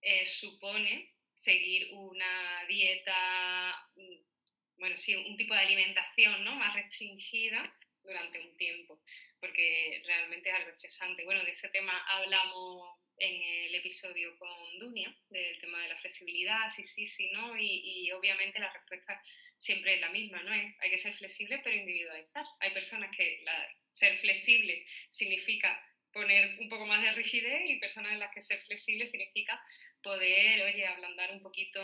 eh, 0.01 0.25
supone 0.25 1.13
seguir 1.35 1.89
una 1.93 2.65
dieta, 2.67 3.89
mm, 3.95 4.79
bueno, 4.79 4.97
sí, 4.97 5.15
un 5.15 5.37
tipo 5.37 5.53
de 5.53 5.61
alimentación 5.61 6.43
¿no? 6.43 6.55
más 6.55 6.73
restringida 6.73 7.77
durante 8.03 8.39
un 8.39 8.55
tiempo, 8.57 9.01
porque 9.39 10.01
realmente 10.05 10.49
es 10.49 10.55
algo 10.55 10.69
estresante. 10.69 11.23
Bueno, 11.23 11.43
de 11.43 11.51
ese 11.51 11.69
tema 11.69 11.97
hablamos 12.07 12.99
en 13.17 13.65
el 13.67 13.75
episodio 13.75 14.37
con 14.37 14.79
Dunia, 14.79 15.15
del 15.29 15.59
tema 15.59 15.81
de 15.81 15.89
la 15.89 15.97
flexibilidad, 15.97 16.69
sí, 16.69 16.83
sí, 16.83 17.05
sí, 17.05 17.29
¿no? 17.31 17.57
Y, 17.57 18.11
obviamente 18.11 18.59
la 18.59 18.71
respuesta 18.71 19.21
siempre 19.59 19.95
es 19.95 20.01
la 20.01 20.09
misma, 20.09 20.43
¿no? 20.43 20.53
Es, 20.53 20.77
hay 20.81 20.91
que 20.91 20.97
ser 20.97 21.15
flexible 21.15 21.59
pero 21.63 21.75
individualizar. 21.75 22.45
Hay 22.59 22.71
personas 22.71 23.15
que 23.15 23.43
ser 23.91 24.19
flexible 24.19 24.85
significa 25.09 25.83
poner 26.13 26.57
un 26.59 26.69
poco 26.69 26.85
más 26.85 27.01
de 27.01 27.11
rigidez 27.11 27.69
y 27.69 27.79
personas 27.79 28.13
en 28.13 28.19
las 28.19 28.33
que 28.33 28.41
ser 28.41 28.59
flexible 28.61 29.05
significa 29.05 29.61
poder, 30.01 30.61
oye, 30.63 30.85
ablandar 30.85 31.31
un 31.31 31.41
poquito 31.41 31.81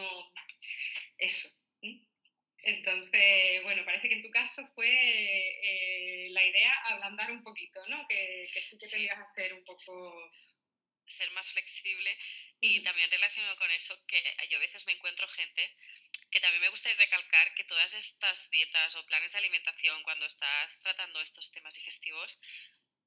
eso. 1.18 1.50
Entonces, 2.64 3.62
bueno, 3.64 3.84
parece 3.84 4.08
que 4.08 4.16
en 4.16 4.24
tu 4.24 4.32
caso 4.32 4.66
fue 4.74 4.90
eh, 4.90 6.30
la 6.32 6.46
idea 6.46 6.74
ablandar 6.86 7.32
un 7.32 7.44
poquito, 7.44 7.86
¿no? 7.88 8.08
Que, 8.08 8.50
que 8.54 8.62
sí 8.62 8.78
que 8.78 8.88
tenías 8.88 9.18
que 9.18 9.24
hacer 9.24 9.54
un 9.54 9.64
poco... 9.64 10.32
Ser 11.06 11.30
más 11.32 11.52
flexible 11.52 12.18
y 12.62 12.82
también 12.82 13.12
relacionado 13.12 13.58
con 13.58 13.70
eso, 13.72 13.94
que 14.08 14.24
yo 14.50 14.58
a 14.58 14.62
veces 14.62 14.86
me 14.88 14.94
encuentro 14.94 15.28
gente 15.28 15.70
que 16.32 16.40
también 16.40 16.62
me 16.62 16.70
gusta 16.70 16.92
recalcar 16.94 17.54
que 17.56 17.66
todas 17.66 17.94
estas 17.94 18.50
dietas 18.50 18.96
o 18.96 19.06
planes 19.06 19.34
de 19.34 19.38
alimentación, 19.40 20.02
cuando 20.04 20.26
estás 20.26 20.80
tratando 20.82 21.20
estos 21.20 21.52
temas 21.52 21.74
digestivos, 21.74 22.40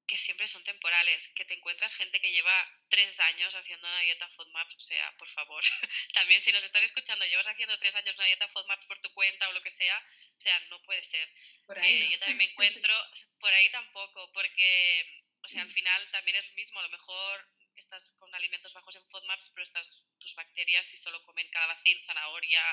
que 0.07 0.17
siempre 0.17 0.47
son 0.47 0.63
temporales, 0.63 1.27
que 1.35 1.43
te 1.45 1.53
encuentras 1.53 1.93
gente 1.93 2.21
que 2.21 2.31
lleva 2.31 2.55
tres 2.89 3.19
años 3.19 3.53
haciendo 3.53 3.87
una 3.87 3.99
dieta 4.01 4.29
FODMAPs, 4.29 4.75
o 4.75 4.79
sea, 4.79 5.13
por 5.17 5.27
favor, 5.27 5.63
también 6.13 6.41
si 6.41 6.51
nos 6.51 6.63
estás 6.63 6.83
escuchando, 6.83 7.25
llevas 7.25 7.47
haciendo 7.47 7.77
tres 7.77 7.95
años 7.95 8.17
una 8.17 8.27
dieta 8.27 8.47
FODMAPs 8.47 8.85
por 8.85 8.99
tu 9.01 9.11
cuenta 9.13 9.49
o 9.49 9.53
lo 9.53 9.61
que 9.61 9.69
sea, 9.69 9.97
o 10.35 10.39
sea, 10.39 10.59
no 10.69 10.81
puede 10.83 11.03
ser. 11.03 11.29
Por 11.65 11.77
ahí 11.77 12.03
eh, 12.03 12.09
yo 12.11 12.19
también 12.19 12.37
me 12.37 12.45
encuentro, 12.45 12.93
por 13.39 13.51
ahí 13.51 13.69
tampoco, 13.69 14.31
porque, 14.31 15.23
o 15.43 15.47
sea, 15.49 15.63
al 15.63 15.67
mm. 15.67 15.73
final 15.73 16.11
también 16.11 16.37
es 16.37 16.47
lo 16.47 16.53
mismo, 16.53 16.79
a 16.79 16.83
lo 16.83 16.89
mejor 16.89 17.49
estás 17.75 18.11
con 18.17 18.33
alimentos 18.33 18.73
bajos 18.73 18.95
en 18.95 19.05
FODMAPs, 19.09 19.51
pero 19.51 19.63
estas, 19.63 20.03
tus 20.19 20.33
bacterias, 20.35 20.85
si 20.85 20.97
solo 20.97 21.23
comen 21.25 21.49
calabacín, 21.49 22.01
zanahoria 22.05 22.63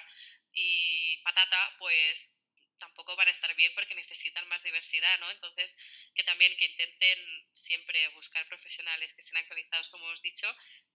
y 0.53 1.19
patata, 1.23 1.75
pues 1.79 2.31
tampoco 2.79 3.17
van 3.17 3.29
a 3.29 3.31
estar 3.31 3.55
bien 3.55 3.73
porque 3.75 3.95
necesitan 3.95 4.47
más 4.49 4.63
diversidad, 4.63 5.19
¿no? 5.21 5.31
Entonces, 5.31 5.77
que 6.15 6.25
también 6.25 6.57
que 6.57 6.67
intenten 6.67 7.49
siempre 7.53 8.09
buscar 8.09 8.47
profesionales 8.49 9.13
que 9.13 9.21
estén 9.21 9.37
actualizados, 9.37 9.89
como 9.89 10.07
hemos 10.07 10.23
dicho, 10.23 10.55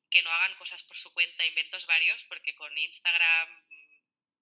que 0.10 0.22
no 0.24 0.32
hagan 0.32 0.56
cosas 0.56 0.84
por 0.84 0.98
su 0.98 1.14
cuenta, 1.14 1.46
inventos 1.46 1.86
varios, 1.86 2.24
porque 2.26 2.56
con 2.56 2.76
Instagram 2.78 3.50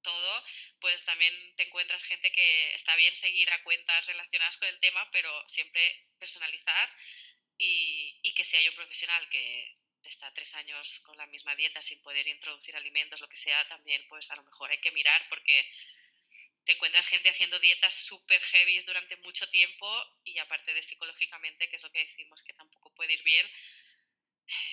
todo, 0.01 0.43
pues 0.79 1.03
también 1.03 1.33
te 1.55 1.63
encuentras 1.63 2.03
gente 2.03 2.31
que 2.31 2.73
está 2.73 2.95
bien 2.95 3.13
seguir 3.13 3.49
a 3.51 3.61
cuentas 3.63 4.05
relacionadas 4.05 4.57
con 4.57 4.67
el 4.69 4.79
tema, 4.79 5.09
pero 5.11 5.29
siempre 5.49 6.07
personalizar 6.17 6.89
y, 7.57 8.19
y 8.23 8.33
que 8.33 8.43
si 8.43 8.55
hay 8.55 8.67
un 8.69 8.75
profesional 8.75 9.27
que 9.29 9.73
está 10.03 10.31
tres 10.33 10.55
años 10.55 10.99
con 11.01 11.17
la 11.17 11.25
misma 11.27 11.55
dieta 11.55 11.81
sin 11.81 12.01
poder 12.01 12.25
introducir 12.27 12.75
alimentos, 12.75 13.19
lo 13.19 13.27
que 13.27 13.35
sea, 13.35 13.67
también 13.67 14.05
pues 14.07 14.29
a 14.31 14.35
lo 14.35 14.43
mejor 14.43 14.71
hay 14.71 14.79
que 14.79 14.91
mirar 14.91 15.27
porque 15.29 15.69
te 16.67 16.73
encuentras 16.73 17.07
gente 17.07 17.29
haciendo 17.29 17.57
dietas 17.59 17.93
súper 17.93 18.41
heavy 18.41 18.77
durante 18.81 19.15
mucho 19.17 19.47
tiempo 19.47 19.87
y 20.25 20.37
aparte 20.37 20.73
de 20.73 20.83
psicológicamente, 20.83 21.69
que 21.69 21.77
es 21.77 21.81
lo 21.81 21.91
que 21.93 21.99
decimos 21.99 22.43
que 22.43 22.53
tampoco 22.53 22.93
puede 22.93 23.13
ir 23.13 23.23
bien, 23.23 23.49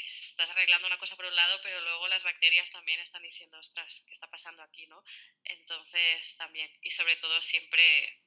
estás 0.04 0.50
arreglando 0.50 0.88
una 0.88 0.98
cosa 0.98 1.14
por 1.14 1.24
un 1.24 1.36
lado, 1.36 1.60
pero 1.62 1.80
luego 1.82 2.08
las 2.08 2.24
bacterias 2.24 2.68
también 2.72 2.98
están 2.98 3.22
diciendo, 3.22 3.56
ostras, 3.58 4.02
¿qué 4.06 4.12
está 4.12 4.26
pasando 4.26 4.64
aquí? 4.64 4.88
¿no? 4.88 5.04
Entonces 5.44 6.36
también, 6.36 6.68
y 6.82 6.90
sobre 6.90 7.14
todo 7.14 7.40
siempre, 7.40 8.20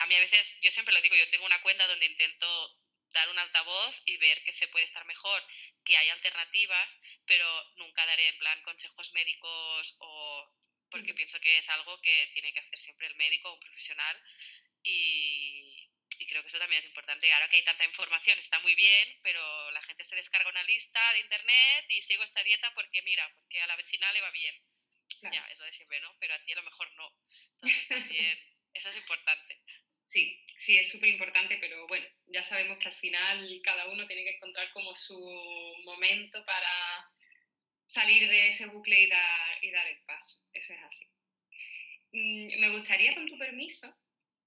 a 0.00 0.06
mí 0.06 0.16
a 0.16 0.20
veces, 0.20 0.56
yo 0.60 0.72
siempre 0.72 0.94
lo 0.94 1.00
digo, 1.00 1.14
yo 1.14 1.28
tengo 1.28 1.46
una 1.46 1.62
cuenta 1.62 1.86
donde 1.86 2.06
intento 2.06 2.76
dar 3.12 3.28
un 3.28 3.38
altavoz 3.38 4.02
y 4.04 4.16
ver 4.16 4.42
que 4.42 4.50
se 4.50 4.66
puede 4.66 4.84
estar 4.84 5.04
mejor, 5.04 5.46
que 5.84 5.96
hay 5.96 6.08
alternativas, 6.08 7.00
pero 7.24 7.46
nunca 7.76 8.04
daré 8.04 8.26
en 8.30 8.38
plan 8.38 8.60
consejos 8.62 9.12
médicos 9.14 9.94
o 10.00 10.33
porque 10.94 11.12
pienso 11.12 11.40
que 11.40 11.58
es 11.58 11.68
algo 11.70 12.00
que 12.00 12.30
tiene 12.32 12.52
que 12.52 12.60
hacer 12.60 12.78
siempre 12.78 13.08
el 13.08 13.16
médico 13.16 13.50
o 13.50 13.54
un 13.54 13.58
profesional 13.58 14.16
y, 14.84 15.90
creo 16.28 16.40
que 16.40 16.48
eso 16.48 16.58
también 16.58 16.78
es 16.78 16.86
importante. 16.86 17.30
Ahora 17.32 17.48
que 17.48 17.56
hay 17.56 17.64
tanta 17.64 17.84
información 17.84 18.38
está 18.38 18.58
muy 18.60 18.74
bien, 18.76 19.18
pero 19.22 19.70
la 19.72 19.82
gente 19.82 20.04
se 20.04 20.16
descarga 20.16 20.48
una 20.48 20.62
lista 20.62 21.00
de 21.12 21.20
internet 21.20 21.84
y 21.88 22.00
sigo 22.00 22.22
esta 22.22 22.42
dieta 22.44 22.72
porque 22.74 23.02
mira, 23.02 23.28
porque 23.34 23.60
a 23.60 23.66
la 23.66 23.76
vecina 23.76 24.10
le 24.12 24.20
va 24.20 24.30
bien. 24.30 24.54
Ya, 25.32 25.46
es 25.50 25.58
lo 25.58 25.64
de 25.64 25.72
siempre, 25.72 26.00
¿no? 26.00 26.16
Pero 26.20 26.34
a 26.34 26.44
ti 26.44 26.52
a 26.52 26.56
lo 26.56 26.62
mejor 26.62 26.90
no. 26.92 27.12
Entonces 27.62 27.88
también 27.88 28.38
eso 28.72 28.88
es 28.88 28.96
importante. 28.96 29.60
Sí, 30.06 30.44
sí, 30.56 30.78
es 30.78 30.90
súper 30.90 31.08
importante, 31.08 31.58
pero 31.58 31.86
bueno, 31.88 32.06
ya 32.26 32.44
sabemos 32.44 32.78
que 32.78 32.88
al 32.88 32.94
final 32.94 33.60
cada 33.64 33.86
uno 33.86 34.06
tiene 34.06 34.22
que 34.22 34.36
encontrar 34.36 34.70
como 34.70 34.94
su 34.94 35.18
momento 35.84 36.44
para 36.44 37.10
salir 37.86 38.28
de 38.28 38.48
ese 38.48 38.66
bucle 38.66 39.00
y 39.00 39.08
dar, 39.08 39.64
y 39.64 39.70
dar 39.70 39.86
el 39.86 39.98
paso. 40.04 40.42
Eso 40.52 40.72
es 40.72 40.82
así. 40.82 41.06
Mm, 42.12 42.60
me 42.60 42.70
gustaría, 42.70 43.14
con 43.14 43.26
tu 43.26 43.38
permiso, 43.38 43.94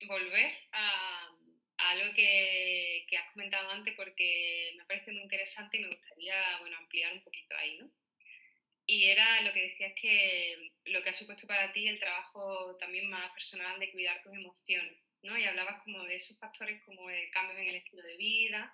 volver 0.05 0.53
a, 0.71 1.29
algo 1.77 2.13
que, 2.13 3.05
que, 3.09 3.17
has 3.17 3.31
comentado 3.31 3.69
antes 3.69 3.93
porque 3.95 4.73
me 4.77 4.85
parece 4.85 5.11
muy 5.11 5.21
interesante 5.21 5.77
y 5.77 5.81
me 5.81 5.95
gustaría 5.95 6.57
bueno, 6.59 6.77
ampliar 6.77 7.13
un 7.13 7.23
poquito 7.23 7.55
ahí, 7.57 7.77
¿no? 7.77 7.91
Y 8.85 9.05
era 9.09 9.41
lo 9.41 9.53
que 9.53 9.63
decías 9.63 9.93
que 9.99 10.71
lo 10.85 11.03
que 11.03 11.09
ha 11.09 11.13
supuesto 11.13 11.45
para 11.45 11.73
ti 11.73 11.87
el 11.87 11.99
trabajo 11.99 12.77
también 12.77 13.09
más 13.09 13.31
personal 13.33 13.79
de 13.79 13.91
cuidar 13.91 14.23
tus 14.23 14.33
emociones, 14.33 14.97
¿no? 15.21 15.37
Y 15.37 15.43
hablabas 15.43 15.83
como 15.83 16.03
de 16.03 16.15
esos 16.15 16.39
factores 16.39 16.83
como 16.85 17.09
el 17.09 17.29
cambio 17.31 17.57
en 17.57 17.67
el 17.67 17.75
estilo 17.75 18.01
de 18.01 18.17
vida 18.17 18.73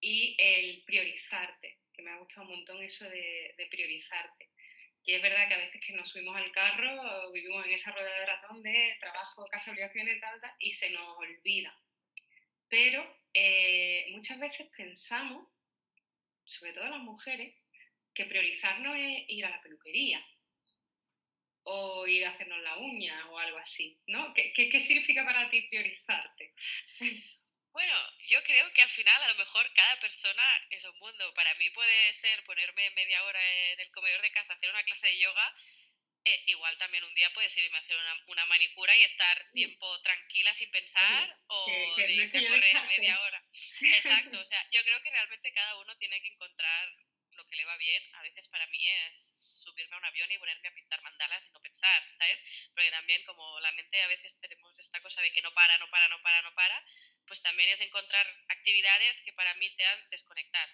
y 0.00 0.36
el 0.38 0.82
priorizarte 0.84 1.78
que 1.98 2.04
me 2.04 2.12
ha 2.12 2.18
gustado 2.18 2.46
un 2.46 2.56
montón 2.56 2.80
eso 2.82 3.08
de, 3.10 3.68
priorizarte. 3.70 4.50
Y 5.04 5.14
es 5.14 5.22
verdad 5.22 5.48
que 5.48 5.54
a 5.54 5.58
veces 5.58 5.80
que 5.84 5.94
nos 5.94 6.08
subimos 6.08 6.36
al 6.36 6.52
carro, 6.52 7.32
vivimos 7.32 7.66
en 7.66 7.72
esa 7.72 7.90
rueda 7.90 8.20
de 8.20 8.26
ratón 8.26 8.62
de 8.62 8.96
trabajo, 9.00 9.46
casa, 9.46 9.72
obligaciones, 9.72 10.20
tal, 10.20 10.40
tal, 10.40 10.52
y 10.60 10.70
se 10.70 10.90
nos 10.90 11.18
olvida. 11.18 11.76
Pero 12.68 13.20
eh, 13.34 14.06
muchas 14.12 14.38
veces 14.38 14.68
pensamos, 14.76 15.48
sobre 16.44 16.72
todo 16.72 16.88
las 16.88 17.00
mujeres, 17.00 17.54
que 18.14 18.26
priorizarnos 18.26 18.96
es 18.96 19.24
ir 19.28 19.44
a 19.46 19.50
la 19.50 19.62
peluquería 19.62 20.24
o 21.64 22.06
ir 22.06 22.24
a 22.24 22.30
hacernos 22.30 22.60
la 22.62 22.78
uña 22.78 23.28
o 23.30 23.38
algo 23.38 23.58
así, 23.58 24.00
¿no? 24.06 24.32
¿Qué, 24.34 24.52
qué, 24.52 24.68
qué 24.68 24.80
significa 24.80 25.24
para 25.24 25.50
ti 25.50 25.62
priorizarte? 25.62 26.54
Bueno, 27.78 27.94
yo 28.26 28.42
creo 28.42 28.72
que 28.72 28.82
al 28.82 28.90
final 28.90 29.22
a 29.22 29.28
lo 29.28 29.36
mejor 29.36 29.72
cada 29.72 30.00
persona 30.00 30.42
es 30.70 30.82
un 30.82 30.98
mundo. 30.98 31.32
Para 31.34 31.54
mí 31.54 31.70
puede 31.70 32.12
ser 32.12 32.42
ponerme 32.42 32.90
media 32.90 33.22
hora 33.22 33.40
en 33.70 33.78
el 33.78 33.90
comedor 33.92 34.20
de 34.20 34.32
casa, 34.32 34.54
hacer 34.54 34.68
una 34.68 34.82
clase 34.82 35.06
de 35.06 35.20
yoga. 35.20 35.54
Eh, 36.24 36.42
igual 36.46 36.76
también 36.78 37.04
un 37.04 37.14
día 37.14 37.32
puedes 37.32 37.56
irme 37.56 37.78
a 37.78 37.80
hacer 37.80 37.96
una, 38.26 38.46
manicura 38.46 38.96
y 38.96 39.04
estar 39.04 39.46
tiempo 39.52 39.86
tranquila 40.00 40.52
sin 40.54 40.68
pensar 40.72 41.38
o 41.46 41.94
de 41.96 42.24
a 42.24 42.48
correr 42.48 42.82
media 42.98 43.20
hora. 43.20 43.44
Exacto, 43.80 44.40
o 44.40 44.44
sea, 44.44 44.66
yo 44.72 44.82
creo 44.82 45.00
que 45.00 45.10
realmente 45.10 45.52
cada 45.52 45.78
uno 45.78 45.96
tiene 45.98 46.20
que 46.20 46.32
encontrar 46.32 46.88
lo 47.30 47.46
que 47.46 47.54
le 47.54 47.64
va 47.64 47.76
bien. 47.76 48.02
A 48.16 48.22
veces 48.22 48.48
para 48.48 48.66
mí 48.66 48.88
es 48.88 49.38
subirme 49.62 49.94
a 49.94 49.98
un 49.98 50.04
avión 50.04 50.30
y 50.32 50.38
ponerme 50.38 50.66
a 50.66 50.74
pintar 50.74 51.00
mandalas 51.02 51.46
y 51.46 51.50
no 51.50 51.60
pensar, 51.60 52.02
¿sabes? 52.12 52.42
Porque 52.74 52.90
también 52.90 53.22
como 53.24 53.60
la 53.60 53.70
mente 53.72 54.02
a 54.02 54.08
veces 54.08 54.40
tenemos 54.40 54.76
esta 54.80 55.00
cosa 55.00 55.22
de 55.22 55.32
que 55.32 55.42
no 55.42 55.52
para, 55.54 55.78
no 55.78 55.88
para, 55.90 56.08
no 56.08 56.20
para, 56.22 56.42
no 56.42 56.52
para, 56.54 56.84
pues 57.28 57.42
también 57.42 57.68
es 57.68 57.80
encontrar 57.80 58.26
actividades 58.48 59.20
que 59.22 59.32
para 59.32 59.54
mí 59.54 59.68
sean 59.68 60.10
desconectar, 60.10 60.68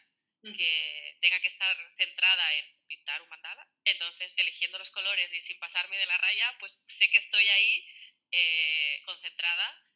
que 0.56 1.16
tenga 1.22 1.40
que 1.40 1.48
estar 1.48 1.74
centrada 1.96 2.54
en 2.54 2.66
pintar 2.86 3.22
un 3.22 3.28
mandala, 3.30 3.66
entonces 3.84 4.34
eligiendo 4.36 4.78
los 4.78 4.90
colores 4.90 5.32
y 5.32 5.40
sin 5.40 5.58
pasarme 5.58 5.96
de 5.96 6.04
la 6.04 6.18
raya, 6.18 6.54
pues 6.58 6.82
sé 6.86 7.08
que 7.08 7.16
estoy 7.16 7.48
ahí 7.48 7.86
eh, 8.30 9.02
concentrada 9.06 9.86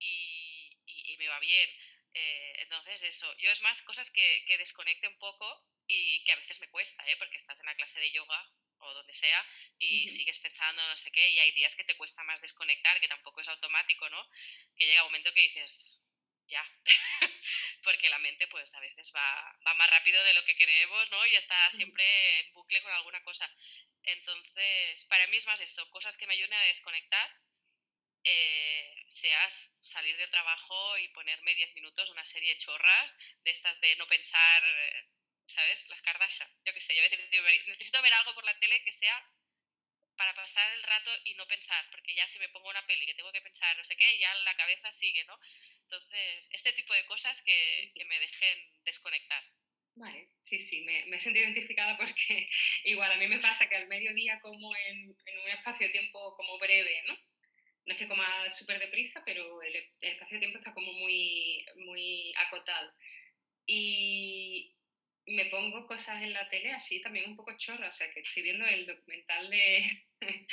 y, 0.00 0.76
y, 0.86 1.16
me 1.18 1.28
va 1.28 1.38
bien. 1.38 1.70
Eh, 2.14 2.54
entonces 2.58 3.04
eso, 3.04 3.32
yo 3.38 3.50
es 3.52 3.60
más 3.60 3.80
cosas 3.82 4.10
que, 4.10 4.44
que 4.46 4.58
desconecte 4.58 5.06
un 5.06 5.18
poco 5.18 5.46
y 5.86 6.24
que 6.24 6.32
a 6.32 6.36
veces 6.36 6.60
me 6.60 6.68
cuesta, 6.70 7.08
¿eh? 7.08 7.16
porque 7.16 7.36
estás 7.36 7.60
en 7.60 7.66
la 7.66 7.76
clase 7.76 8.00
de 8.00 8.10
yoga 8.10 8.50
o 8.82 8.94
donde 8.94 9.14
sea 9.14 9.46
y 9.78 10.08
sigues 10.08 10.38
pensando 10.38 10.82
no 10.88 10.96
sé 10.96 11.10
qué 11.12 11.30
y 11.30 11.38
hay 11.38 11.52
días 11.52 11.74
que 11.74 11.84
te 11.84 11.96
cuesta 11.96 12.22
más 12.24 12.40
desconectar, 12.40 13.00
que 13.00 13.08
tampoco 13.08 13.40
es 13.40 13.48
automático, 13.48 14.08
¿no? 14.10 14.28
Que 14.76 14.86
llega 14.86 15.02
un 15.04 15.08
momento 15.08 15.32
que 15.32 15.42
dices, 15.42 16.01
ya, 16.52 16.64
porque 17.82 18.08
la 18.08 18.18
mente 18.18 18.46
pues 18.48 18.72
a 18.74 18.80
veces 18.80 19.12
va, 19.14 19.58
va, 19.66 19.74
más 19.74 19.90
rápido 19.90 20.22
de 20.24 20.34
lo 20.34 20.44
que 20.44 20.54
queremos, 20.54 21.10
¿no? 21.10 21.26
Y 21.26 21.34
está 21.34 21.70
siempre 21.70 22.04
en 22.40 22.52
bucle 22.52 22.82
con 22.82 22.92
alguna 22.92 23.22
cosa. 23.22 23.50
Entonces, 24.04 25.04
para 25.06 25.26
mí 25.28 25.36
es 25.36 25.46
más 25.46 25.60
esto, 25.60 25.88
cosas 25.90 26.16
que 26.16 26.26
me 26.26 26.34
ayuden 26.34 26.54
a 26.54 26.64
desconectar, 26.64 27.28
eh, 28.24 29.04
seas 29.08 29.72
salir 29.82 30.16
del 30.16 30.30
trabajo 30.30 30.98
y 30.98 31.08
ponerme 31.08 31.54
10 31.54 31.74
minutos 31.74 32.10
una 32.10 32.24
serie 32.24 32.50
de 32.54 32.58
chorras, 32.58 33.16
de 33.44 33.50
estas 33.50 33.80
de 33.80 33.96
no 33.96 34.06
pensar... 34.06 34.62
Eh, 34.64 35.08
¿sabes? 35.46 35.86
Las 35.88 36.00
Kardashian, 36.02 36.48
yo 36.64 36.72
qué 36.72 36.80
sé, 36.80 36.94
yo 36.94 37.00
a 37.00 37.08
veces 37.08 37.20
necesito 37.66 38.00
ver 38.00 38.12
algo 38.14 38.34
por 38.34 38.44
la 38.44 38.58
tele 38.58 38.82
que 38.84 38.92
sea 38.92 39.22
para 40.16 40.34
pasar 40.34 40.70
el 40.72 40.82
rato 40.82 41.10
y 41.24 41.34
no 41.34 41.46
pensar, 41.46 41.84
porque 41.90 42.14
ya 42.14 42.26
si 42.26 42.38
me 42.38 42.48
pongo 42.50 42.68
una 42.68 42.86
peli 42.86 43.06
que 43.06 43.14
tengo 43.14 43.32
que 43.32 43.40
pensar 43.40 43.76
no 43.76 43.84
sé 43.84 43.96
qué, 43.96 44.18
ya 44.18 44.32
la 44.34 44.56
cabeza 44.56 44.90
sigue, 44.90 45.24
¿no? 45.24 45.38
Entonces, 45.92 46.48
este 46.52 46.72
tipo 46.72 46.94
de 46.94 47.04
cosas 47.04 47.42
que, 47.42 47.90
que 47.94 48.04
me 48.06 48.18
dejen 48.18 48.58
desconectar. 48.84 49.44
Vale, 49.94 50.30
sí, 50.42 50.58
sí, 50.58 50.80
me, 50.84 51.04
me 51.04 51.18
he 51.18 51.20
sentido 51.20 51.44
identificada 51.44 51.98
porque 51.98 52.48
igual 52.84 53.12
a 53.12 53.18
mí 53.18 53.28
me 53.28 53.40
pasa 53.40 53.68
que 53.68 53.76
al 53.76 53.88
mediodía 53.88 54.40
como 54.40 54.74
en, 54.74 55.14
en 55.26 55.38
un 55.38 55.48
espacio 55.48 55.86
de 55.86 55.92
tiempo 55.92 56.34
como 56.34 56.58
breve, 56.58 57.02
¿no? 57.06 57.18
No 57.84 57.92
es 57.92 57.98
que 57.98 58.08
coma 58.08 58.48
súper 58.48 58.78
deprisa, 58.78 59.22
pero 59.26 59.60
el, 59.60 59.74
el 59.74 60.12
espacio 60.12 60.36
de 60.36 60.40
tiempo 60.40 60.58
está 60.58 60.72
como 60.72 60.92
muy, 60.94 61.66
muy 61.76 62.32
acotado. 62.38 62.90
Y, 63.66 64.74
me 65.26 65.46
pongo 65.46 65.86
cosas 65.86 66.22
en 66.22 66.32
la 66.32 66.48
tele 66.48 66.72
así 66.72 67.00
también 67.00 67.28
un 67.28 67.36
poco 67.36 67.56
chorra, 67.56 67.88
o 67.88 67.92
sea 67.92 68.12
que 68.12 68.20
estoy 68.20 68.42
viendo 68.42 68.66
el 68.66 68.86
documental 68.86 69.50
de, 69.50 70.04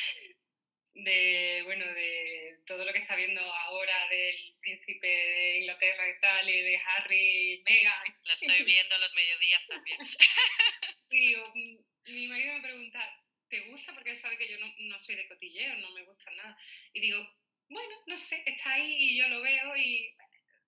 de, 0.94 1.62
bueno, 1.66 1.86
de 1.86 2.60
todo 2.66 2.84
lo 2.84 2.92
que 2.94 3.00
está 3.00 3.16
viendo 3.16 3.42
ahora 3.42 4.08
del 4.10 4.56
príncipe 4.60 5.08
de 5.08 5.58
Inglaterra 5.60 6.10
y 6.10 6.20
tal, 6.20 6.50
y 6.50 6.62
de 6.62 6.82
Harry 6.86 7.54
y 7.54 7.62
Meghan. 7.64 8.18
Lo 8.24 8.34
estoy 8.34 8.64
viendo 8.64 8.98
los 8.98 9.14
mediodías 9.16 9.66
también. 9.68 9.98
Digo, 11.10 11.54
mi 11.54 12.28
marido 12.28 12.54
me 12.54 12.62
pregunta, 12.62 13.24
¿te 13.50 13.60
gusta? 13.62 13.94
Porque 13.94 14.12
él 14.12 14.18
sabe 14.18 14.38
que 14.38 14.48
yo 14.48 14.58
no, 14.60 14.74
no 14.78 15.00
soy 15.00 15.16
de 15.16 15.28
cotilleo, 15.28 15.76
no 15.76 15.92
me 15.92 16.04
gusta 16.04 16.32
nada. 16.32 16.58
Y 16.94 17.02
digo, 17.02 17.28
bueno, 17.68 18.04
no 18.06 18.18
sé, 18.18 18.44
está 18.46 18.74
ahí 18.74 18.94
y 18.94 19.18
yo 19.18 19.28
lo 19.28 19.42
veo 19.42 19.76
y 19.76 20.16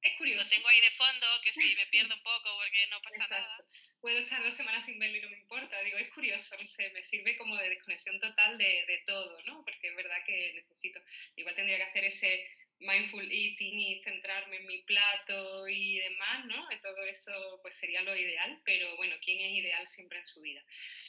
es 0.01 0.17
curioso. 0.17 0.43
Lo 0.43 0.49
tengo 0.49 0.67
ahí 0.67 0.81
de 0.81 0.91
fondo, 0.91 1.27
que 1.43 1.53
sí, 1.53 1.75
me 1.75 1.85
pierdo 1.87 2.15
un 2.15 2.23
poco 2.23 2.57
porque 2.57 2.87
no 2.87 3.01
pasa 3.01 3.27
nada 3.27 3.65
puedo 4.01 4.17
estar 4.17 4.43
dos 4.43 4.53
semanas 4.53 4.85
sin 4.85 4.99
verlo 4.99 5.17
y 5.17 5.21
no 5.21 5.29
me 5.29 5.37
importa. 5.37 5.81
Digo, 5.83 5.97
es 5.97 6.11
curioso, 6.13 6.55
no 6.57 6.93
me 6.93 7.03
sirve 7.03 7.37
como 7.37 7.55
de 7.55 7.69
desconexión 7.69 8.19
total 8.19 8.57
de, 8.57 9.03
todo, 9.05 9.41
¿no? 9.43 9.63
Porque 9.63 9.89
es 9.89 9.95
verdad 9.95 10.17
que 10.25 10.53
necesito, 10.55 10.99
igual 11.35 11.55
tendría 11.55 11.77
que 11.77 11.83
hacer 11.83 12.03
ese 12.05 12.47
mindful 12.79 13.31
eating 13.31 13.79
y 13.79 14.01
centrarme 14.01 14.57
en 14.57 14.65
mi 14.65 14.79
plato 14.79 15.67
y 15.67 15.99
demás, 15.99 16.45
¿no? 16.45 16.67
Todo 16.81 17.05
eso 17.05 17.59
pues 17.61 17.75
sería 17.75 18.01
lo 18.01 18.15
ideal, 18.15 18.59
pero 18.65 18.95
bueno, 18.97 19.15
¿quién 19.23 19.39
es 19.39 19.55
ideal 19.55 19.87
siempre 19.87 20.19
en 20.19 20.27
su 20.27 20.41
vida? 20.41 20.63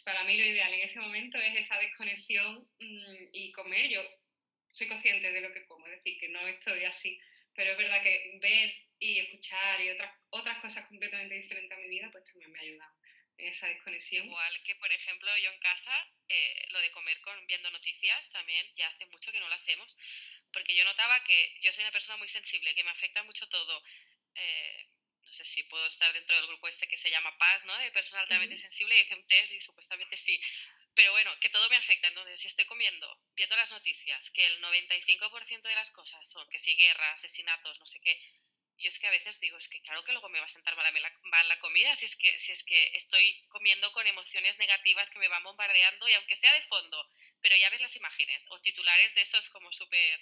Para 0.04 0.24
mí 0.24 0.36
lo 0.36 0.44
ideal 0.44 0.72
en 0.74 0.82
ese 0.82 1.00
momento 1.00 1.38
es 1.38 1.56
esa 1.56 1.78
desconexión 1.78 2.68
mm, 2.78 3.28
y 3.32 3.52
comer. 3.52 3.88
Yo 3.88 4.02
soy 4.68 4.86
consciente 4.88 5.32
de 5.32 5.40
lo 5.40 5.52
que 5.52 5.64
como, 5.64 5.86
es 5.86 5.96
decir, 5.96 6.18
que 6.20 6.28
no 6.28 6.46
estoy 6.46 6.84
así, 6.84 7.18
pero 7.54 7.72
es 7.72 7.78
verdad 7.78 8.02
que 8.02 8.38
ver 8.40 8.74
y 9.02 9.18
escuchar 9.18 9.80
y 9.80 9.90
otras, 9.90 10.14
otras 10.30 10.62
cosas 10.62 10.86
completamente 10.86 11.34
diferentes 11.34 11.76
a 11.76 11.80
mi 11.80 11.88
vida, 11.88 12.08
pues 12.12 12.24
también 12.24 12.52
me 12.52 12.60
ayudan 12.60 12.88
en 13.36 13.48
esa 13.48 13.66
desconexión. 13.66 14.26
Igual 14.26 14.62
que, 14.62 14.76
por 14.76 14.92
ejemplo, 14.92 15.36
yo 15.38 15.50
en 15.50 15.58
casa, 15.58 15.92
eh, 16.28 16.66
lo 16.70 16.80
de 16.80 16.92
comer 16.92 17.20
con, 17.20 17.46
viendo 17.48 17.68
noticias 17.72 18.30
también 18.30 18.64
ya 18.76 18.86
hace 18.86 19.06
mucho 19.06 19.32
que 19.32 19.40
no 19.40 19.48
lo 19.48 19.54
hacemos, 19.56 19.96
porque 20.52 20.76
yo 20.76 20.84
notaba 20.84 21.22
que 21.24 21.58
yo 21.62 21.72
soy 21.72 21.82
una 21.82 21.90
persona 21.90 22.16
muy 22.18 22.28
sensible, 22.28 22.76
que 22.76 22.84
me 22.84 22.90
afecta 22.90 23.24
mucho 23.24 23.48
todo. 23.48 23.82
Eh, 24.36 24.86
no 25.24 25.32
sé 25.32 25.44
si 25.46 25.64
puedo 25.64 25.86
estar 25.86 26.12
dentro 26.12 26.36
del 26.36 26.46
grupo 26.46 26.68
este 26.68 26.86
que 26.86 26.96
se 26.96 27.10
llama 27.10 27.36
PAS, 27.38 27.64
¿no? 27.64 27.76
De 27.78 27.90
persona 27.90 28.22
altamente 28.22 28.56
sensible, 28.56 28.96
y 28.96 29.02
hice 29.02 29.16
un 29.16 29.26
test 29.26 29.52
y 29.52 29.60
supuestamente 29.60 30.16
sí. 30.16 30.40
Pero 30.94 31.10
bueno, 31.10 31.32
que 31.40 31.48
todo 31.48 31.68
me 31.70 31.76
afecta. 31.76 32.06
Entonces, 32.06 32.38
si 32.38 32.46
estoy 32.48 32.66
comiendo, 32.66 33.18
viendo 33.34 33.56
las 33.56 33.72
noticias, 33.72 34.30
que 34.30 34.46
el 34.46 34.60
95% 34.60 35.68
de 35.68 35.74
las 35.74 35.90
cosas 35.90 36.28
son 36.28 36.48
que 36.50 36.58
si 36.60 36.76
guerra, 36.76 37.12
asesinatos, 37.12 37.80
no 37.80 37.86
sé 37.86 37.98
qué, 38.00 38.20
yo 38.82 38.88
es 38.88 38.98
que 38.98 39.06
a 39.06 39.10
veces 39.10 39.40
digo, 39.40 39.56
es 39.56 39.68
que 39.68 39.80
claro 39.80 40.02
que 40.04 40.12
luego 40.12 40.28
me 40.28 40.38
va 40.38 40.44
a 40.44 40.48
sentar 40.48 40.74
mal 40.76 40.92
la, 40.92 41.12
mal 41.22 41.48
la 41.48 41.58
comida, 41.60 41.94
si 41.94 42.06
es, 42.06 42.16
que, 42.16 42.36
si 42.38 42.52
es 42.52 42.64
que 42.64 42.90
estoy 42.94 43.46
comiendo 43.48 43.90
con 43.92 44.06
emociones 44.06 44.58
negativas 44.58 45.08
que 45.08 45.18
me 45.18 45.28
van 45.28 45.42
bombardeando 45.44 46.08
y 46.08 46.14
aunque 46.14 46.36
sea 46.36 46.52
de 46.52 46.62
fondo, 46.62 47.08
pero 47.40 47.56
ya 47.56 47.70
ves 47.70 47.80
las 47.80 47.96
imágenes 47.96 48.44
o 48.50 48.60
titulares 48.60 49.14
de 49.14 49.22
esos 49.22 49.48
como 49.50 49.72
súper... 49.72 50.20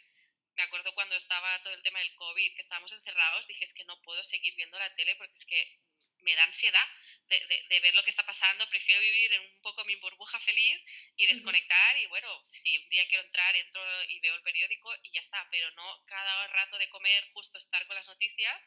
Me 0.57 0.65
acuerdo 0.65 0.93
cuando 0.95 1.15
estaba 1.17 1.63
todo 1.63 1.73
el 1.73 1.83
tema 1.83 2.01
del 2.01 2.15
COVID, 2.17 2.55
que 2.55 2.61
estábamos 2.61 2.93
encerrados, 2.93 3.47
dije 3.47 3.65
es 3.65 3.73
que 3.73 3.85
no 3.85 4.01
puedo 4.03 4.23
seguir 4.25 4.55
viendo 4.57 4.79
la 4.79 4.95
tele 4.95 5.17
porque 5.17 5.33
es 5.33 5.47
que 5.47 5.79
me 6.23 6.35
da 6.35 6.45
ansiedad 6.45 6.87
de, 7.29 7.81
ver 7.81 7.95
lo 7.95 8.03
que 8.03 8.11
está 8.11 8.27
pasando, 8.27 8.69
prefiero 8.69 9.01
vivir 9.01 9.33
en 9.33 9.41
un 9.43 9.61
poco 9.63 9.85
mi 9.85 9.95
burbuja 9.97 10.39
feliz 10.41 10.83
y 11.17 11.27
desconectar 11.27 11.97
y 11.99 12.07
bueno, 12.07 12.45
si 12.45 12.77
un 12.77 12.89
día 12.89 13.07
quiero 13.07 13.25
entrar, 13.25 13.55
entro 13.55 13.83
y 14.09 14.21
veo 14.21 14.35
el 14.35 14.43
periódico 14.43 14.93
y 15.03 15.13
ya 15.13 15.21
está, 15.21 15.47
pero 15.51 15.71
no 15.73 16.05
cada 16.07 16.47
rato 16.49 16.77
de 16.79 16.89
comer 16.89 17.25
justo 17.33 17.59
estar 17.59 17.87
con 17.87 17.97
las 17.97 18.09
noticias 18.09 18.65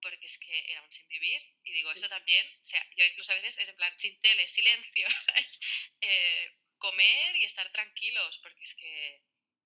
porque 0.00 0.26
es 0.26 0.38
que 0.38 0.70
era 0.70 0.82
un 0.82 0.92
sin 0.92 1.08
vivir. 1.08 1.42
Y 1.64 1.72
digo, 1.72 1.90
eso 1.90 2.08
también, 2.08 2.46
o 2.60 2.64
sea, 2.64 2.84
yo 2.96 3.04
incluso 3.04 3.32
a 3.32 3.34
veces 3.34 3.58
es 3.58 3.68
en 3.68 3.76
plan, 3.76 3.92
sin 3.98 4.18
tele, 4.20 4.46
silencio, 4.48 5.08
¿sabes? 5.26 5.58
Eh, 6.00 6.52
comer 6.78 7.36
y 7.36 7.44
estar 7.44 7.70
tranquilos 7.72 8.38
porque 8.42 8.62
es 8.62 8.74
que 8.74 9.22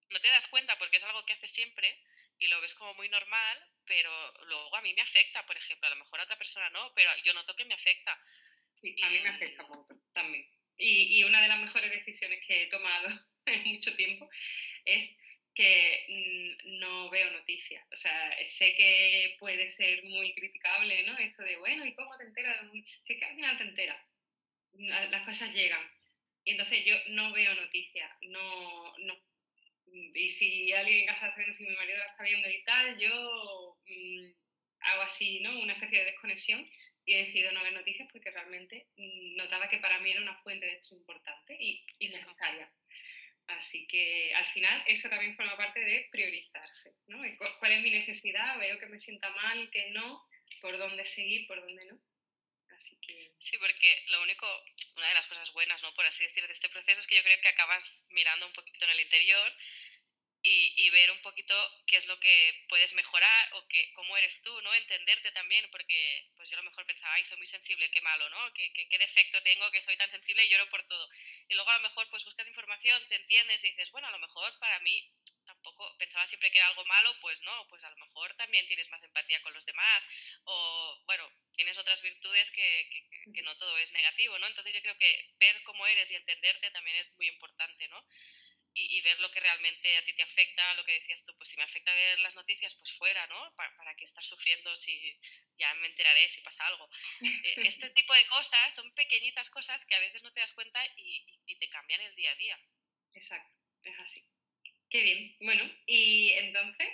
no 0.09 0.21
te 0.21 0.29
das 0.29 0.49
cuenta 0.49 0.79
porque 0.79 0.97
es 0.97 1.03
algo 1.03 1.25
que 1.27 1.35
haces 1.35 1.51
siempre 1.51 2.03
y 2.39 2.49
lo 2.49 2.61
ves 2.61 2.75
como 2.75 2.95
muy 2.95 3.09
normal, 3.09 3.72
pero 3.87 4.11
luego 4.45 4.77
a 4.77 4.83
mí 4.83 4.95
me 4.95 5.03
afecta, 5.03 5.45
por 5.47 5.57
ejemplo, 5.57 5.87
a 5.87 5.91
lo 5.91 5.97
mejor 5.97 6.21
a 6.21 6.25
otra 6.25 6.39
persona 6.39 6.69
no, 6.71 6.93
pero 6.95 7.11
yo 7.25 7.35
noto 7.35 7.55
que 7.57 7.65
me 7.65 7.75
afecta. 7.75 8.19
Sí, 8.75 8.97
a 9.03 9.11
mí 9.11 9.21
me 9.21 9.29
afecta 9.29 9.63
mucho 9.65 9.95
también. 10.13 10.47
Y, 10.77 11.19
y, 11.19 11.25
una 11.25 11.43
de 11.43 11.49
las 11.49 11.61
mejores 11.61 11.91
decisiones 11.91 12.45
que 12.47 12.63
he 12.63 12.67
tomado 12.69 13.09
en 13.47 13.65
mucho 13.69 13.95
tiempo 13.95 14.29
es 14.85 15.17
que 15.55 16.57
mm, 16.65 16.79
no 16.79 17.11
veo 17.11 17.31
noticias. 17.31 17.85
O 17.93 17.97
sea, 17.97 18.37
sé 18.47 18.75
que 18.75 19.37
puede 19.39 19.69
ser 19.69 20.05
muy 20.05 20.35
criticable, 20.35 21.03
¿no? 21.05 21.19
Esto 21.19 21.43
de, 21.43 21.57
bueno, 21.59 21.85
¿y 21.85 21.95
cómo 21.95 22.17
te 22.17 22.25
enteras? 22.25 22.59
Es 23.07 23.19
que 23.19 23.25
al 23.25 23.35
final 23.37 23.59
te 23.59 23.65
enteras, 23.65 24.03
las 24.75 25.27
cosas 25.27 25.53
llegan. 25.53 25.87
Y 26.45 26.53
entonces 26.53 26.85
yo 26.85 26.97
no 27.09 27.33
veo 27.33 27.55
noticias, 27.55 28.11
no, 28.23 28.97
no 28.99 29.33
y 29.93 30.29
si 30.29 30.73
alguien 30.73 31.01
en 31.01 31.07
casa 31.07 31.29
está 31.29 31.53
si 31.53 31.65
mi 31.65 31.77
marido 31.77 31.99
la 31.99 32.07
está 32.07 32.23
viendo 32.23 32.49
y 32.49 32.63
tal, 32.65 32.99
yo 32.99 33.72
hago 34.81 35.03
así, 35.03 35.41
¿no? 35.41 35.59
Una 35.61 35.75
especie 35.75 35.99
de 35.99 36.07
desconexión 36.07 36.69
y 37.05 37.15
he 37.15 37.19
decidido 37.19 37.53
no 37.53 37.63
ver 37.63 37.73
noticias 37.73 38.09
porque 38.13 38.31
realmente 38.31 38.89
mm, 38.97 39.37
notaba 39.37 39.69
que 39.69 39.79
para 39.79 39.99
mí 40.01 40.11
era 40.11 40.21
una 40.21 40.41
fuente 40.43 40.67
de 40.67 40.75
esto 40.75 40.95
importante 40.95 41.57
y, 41.59 41.85
y 41.99 42.09
necesaria. 42.09 42.73
Así 43.49 43.87
que 43.87 44.33
al 44.35 44.47
final 44.47 44.83
eso 44.87 45.09
también 45.09 45.37
forma 45.37 45.57
parte 45.57 45.81
de 45.81 46.09
priorizarse, 46.11 46.95
¿no? 47.07 47.21
¿Cuál 47.59 47.73
es 47.73 47.83
mi 47.83 47.91
necesidad? 47.91 48.59
Veo 48.59 48.79
que 48.79 48.87
me 48.87 48.99
sienta 48.99 49.31
mal, 49.31 49.69
que 49.71 49.91
no, 49.91 50.25
por 50.61 50.79
dónde 50.79 51.05
seguir, 51.05 51.47
por 51.47 51.61
dónde 51.61 51.85
no. 51.87 51.99
Así 52.71 52.97
que... 53.01 53.33
Sí, 53.39 53.59
porque 53.59 54.05
lo 54.09 54.23
único, 54.23 54.47
una 54.97 55.09
de 55.09 55.15
las 55.15 55.27
cosas 55.27 55.53
buenas, 55.53 55.83
¿no? 55.83 55.93
Por 55.95 56.07
así 56.07 56.25
decir, 56.25 56.47
de 56.47 56.53
este 56.53 56.69
proceso 56.69 57.01
es 57.01 57.07
que 57.07 57.17
yo 57.17 57.23
creo 57.23 57.41
que 57.41 57.49
acabas 57.49 58.07
mirando 58.11 58.47
un 58.47 58.53
poquito 58.53 58.85
en 58.85 58.93
el 58.93 59.01
interior 59.01 59.53
y, 60.43 60.75
y, 60.77 60.91
ver 60.91 61.11
un 61.13 61.21
poquito 61.23 61.55
qué 61.87 61.97
es 61.97 62.07
lo 62.07 62.19
que 62.19 62.65
puedes 62.69 62.93
mejorar 62.95 63.55
o 63.55 63.67
que, 63.69 63.93
cómo 63.95 64.17
eres 64.17 64.43
tú, 64.43 64.61
¿no? 64.63 64.75
Entenderte 64.75 65.31
también, 65.31 65.69
porque 65.71 66.27
pues 66.37 66.51
yo 66.51 66.57
a 66.57 66.63
lo 66.63 66.69
mejor 66.69 66.85
pensaba, 66.85 67.15
ay, 67.15 67.25
soy 67.25 67.37
muy 67.37 67.47
sensible, 67.47 67.91
qué 67.91 68.01
malo, 68.01 68.29
¿no? 68.29 68.53
¿Qué, 68.53 68.73
qué, 68.73 68.89
qué 68.89 68.99
defecto 68.99 69.41
tengo 69.43 69.71
que 69.71 69.83
soy 69.83 69.97
tan 69.97 70.11
sensible 70.11 70.45
y 70.45 70.49
lloro 70.49 70.69
por 70.69 70.85
todo? 70.87 71.09
Y 71.49 71.55
luego 71.55 71.71
a 71.71 71.77
lo 71.77 71.83
mejor 71.83 72.09
pues 72.11 72.25
buscas 72.25 72.49
información, 72.49 73.01
te 73.09 73.17
entiendes 73.17 73.63
y 73.63 73.69
dices, 73.69 73.91
bueno, 73.93 74.09
a 74.09 74.11
lo 74.11 74.19
mejor 74.19 74.59
para 74.59 74.81
mí 74.81 75.09
tampoco 75.45 75.97
pensaba 75.99 76.27
siempre 76.27 76.51
que 76.51 76.59
era 76.59 76.69
algo 76.69 76.85
malo, 76.87 77.15
pues 77.21 77.41
no, 77.43 77.67
pues 77.69 77.85
a 77.85 77.91
lo 77.91 77.97
mejor 77.97 78.35
también 78.35 78.67
tienes 78.67 78.89
más 78.91 79.03
empatía 79.03 79.41
con 79.43 79.53
los 79.53 79.65
demás 79.65 80.07
o, 80.45 81.03
bueno, 81.07 81.31
tienes 81.55 81.79
otras 81.79 82.03
virtudes 82.03 82.51
que, 82.51 82.89
que, 82.91 83.33
que 83.33 83.43
no 83.43 83.57
todo 83.57 83.77
es 83.79 83.93
negativo, 83.93 84.39
¿no? 84.39 84.47
Entonces 84.47 84.75
yo 84.75 84.83
creo 84.83 84.97
que 84.97 85.31
ver 85.39 85.63
cómo 85.63 85.87
eres 85.87 86.11
y 86.11 86.17
entenderte 86.17 86.71
también 86.71 86.97
es 86.97 87.15
muy 87.17 87.29
importante, 87.29 87.87
¿no? 87.89 88.05
Y, 88.75 89.01
ver 89.03 89.21
lo 89.21 89.31
que 89.31 89.41
realmente 89.41 89.97
a 89.97 90.05
ti 90.05 90.13
te 90.15 90.23
afecta, 90.23 90.75
lo 90.75 90.85
que 90.85 90.93
decías 90.93 91.25
tú, 91.25 91.37
pues 91.37 91.51
si 91.51 91.57
me 91.57 91.63
afecta 91.63 91.93
ver 91.93 92.19
las 92.21 92.37
noticias, 92.37 92.75
pues 92.75 92.93
fuera, 92.93 93.27
¿no? 93.27 93.55
¿Para, 93.55 93.75
para 93.77 93.95
qué 93.97 94.05
estar 94.05 94.25
sufriendo 94.25 94.75
si 94.77 95.19
ya 95.59 95.75
me 95.75 95.89
enteraré 95.89 96.29
si 96.29 96.41
pasa 96.41 96.67
algo? 96.67 96.89
Eh, 97.21 97.55
este 97.69 97.91
tipo 97.91 98.15
de 98.15 98.27
cosas 98.27 98.75
son 98.75 98.93
pequeñitas 98.95 99.51
cosas 99.51 99.85
que 99.85 99.95
a 99.95 100.01
veces 100.01 100.23
no 100.23 100.33
te 100.33 100.41
das 100.41 100.53
cuenta 100.53 100.81
y, 100.97 101.27
y, 101.47 101.59
te 101.59 101.69
cambian 101.69 102.01
el 102.01 102.15
día 102.15 102.31
a 102.33 102.37
día. 102.37 102.61
Exacto, 103.15 103.55
es 103.83 103.99
así. 103.99 104.25
Qué 104.89 105.03
bien. 105.03 105.37
Bueno, 105.41 105.71
y 105.87 106.31
entonces, 106.33 106.89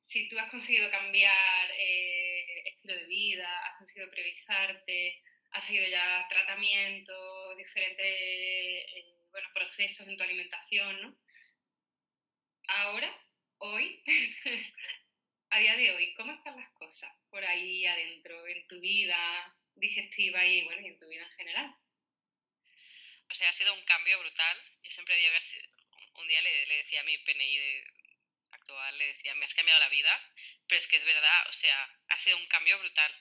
si 0.00 0.28
tú 0.28 0.38
has 0.38 0.50
conseguido 0.50 0.90
cambiar 0.90 1.70
eh, 1.78 2.62
estilo 2.66 2.94
de 2.94 3.06
vida, 3.06 3.66
has 3.66 3.78
conseguido 3.78 4.10
priorizarte, 4.10 5.22
has 5.52 5.64
seguido 5.64 5.88
ya 5.88 6.26
tratamiento, 6.28 7.54
diferentes... 7.56 8.04
Eh, 8.04 9.15
bueno, 9.36 9.50
procesos 9.52 10.08
en 10.08 10.16
tu 10.16 10.22
alimentación, 10.22 10.98
¿no? 11.02 11.14
Ahora, 12.68 13.14
hoy, 13.58 14.02
a 15.50 15.58
día 15.58 15.76
de 15.76 15.90
hoy, 15.90 16.14
¿cómo 16.14 16.32
están 16.32 16.56
las 16.56 16.70
cosas 16.70 17.14
por 17.28 17.44
ahí 17.44 17.84
adentro, 17.84 18.46
en 18.46 18.66
tu 18.66 18.80
vida 18.80 19.54
digestiva 19.74 20.42
y, 20.46 20.64
bueno, 20.64 20.80
y 20.80 20.86
en 20.86 20.98
tu 20.98 21.06
vida 21.06 21.24
en 21.24 21.32
general? 21.32 21.76
O 23.28 23.34
sea, 23.34 23.50
ha 23.50 23.52
sido 23.52 23.74
un 23.74 23.84
cambio 23.84 24.18
brutal. 24.20 24.62
Yo 24.82 24.90
siempre 24.90 25.14
digo 25.16 25.28
que 25.28 25.68
un 26.18 26.28
día 26.28 26.40
le, 26.40 26.64
le 26.64 26.76
decía 26.78 27.02
a 27.02 27.04
mi 27.04 27.18
PNI 27.18 27.58
actual, 28.52 28.96
le 28.96 29.06
decía, 29.08 29.34
me 29.34 29.44
has 29.44 29.52
cambiado 29.52 29.80
la 29.80 29.90
vida, 29.90 30.32
pero 30.66 30.78
es 30.78 30.88
que 30.88 30.96
es 30.96 31.04
verdad, 31.04 31.46
o 31.50 31.52
sea, 31.52 31.94
ha 32.08 32.18
sido 32.18 32.38
un 32.38 32.46
cambio 32.46 32.78
brutal 32.78 33.12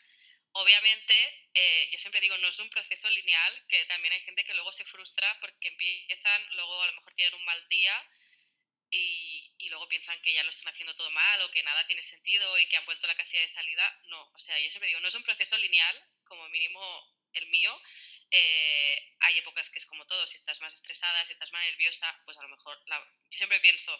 obviamente, 0.55 1.13
eh, 1.53 1.89
yo 1.91 1.99
siempre 1.99 2.21
digo, 2.21 2.37
no 2.37 2.47
es 2.47 2.59
un 2.59 2.69
proceso 2.69 3.09
lineal, 3.09 3.65
que 3.67 3.83
también 3.85 4.13
hay 4.13 4.21
gente 4.21 4.43
que 4.45 4.53
luego 4.53 4.71
se 4.71 4.85
frustra 4.85 5.37
porque 5.41 5.67
empiezan, 5.67 6.55
luego 6.55 6.81
a 6.81 6.87
lo 6.87 6.93
mejor 6.93 7.13
tienen 7.13 7.33
un 7.35 7.45
mal 7.45 7.67
día 7.67 8.09
y, 8.91 9.69
luego 9.69 9.89
piensan 9.89 10.21
que 10.21 10.31
ya 10.31 10.43
lo 10.43 10.51
están 10.51 10.71
haciendo 10.71 10.95
todo 10.95 11.09
mal 11.09 11.41
o 11.41 11.51
que 11.51 11.63
nada 11.63 11.85
tiene 11.87 12.03
sentido 12.03 12.57
y 12.59 12.67
que 12.67 12.77
han 12.77 12.85
vuelto 12.85 13.07
a 13.07 13.09
la 13.09 13.15
casilla 13.15 13.41
de 13.41 13.47
salida. 13.49 13.99
No, 14.05 14.31
o 14.33 14.39
sea, 14.39 14.57
yo 14.59 14.69
siempre 14.69 14.87
digo, 14.87 14.99
no 14.99 15.07
es 15.07 15.15
un 15.15 15.23
proceso 15.23 15.57
lineal, 15.57 16.03
como 16.23 16.47
mínimo 16.49 16.81
el 17.33 17.47
mío. 17.47 17.81
Eh, 18.31 19.15
hay 19.19 19.37
épocas 19.39 19.69
que 19.69 19.79
es 19.79 19.85
como 19.85 20.05
todo, 20.05 20.25
si 20.27 20.37
estás 20.37 20.61
más 20.61 20.73
estresada, 20.73 21.25
si 21.25 21.33
estás 21.33 21.51
más 21.51 21.63
nerviosa, 21.63 22.21
pues 22.25 22.37
a 22.37 22.43
lo 22.43 22.49
mejor, 22.49 22.79
yo 22.87 23.37
siempre 23.37 23.59
pienso, 23.59 23.99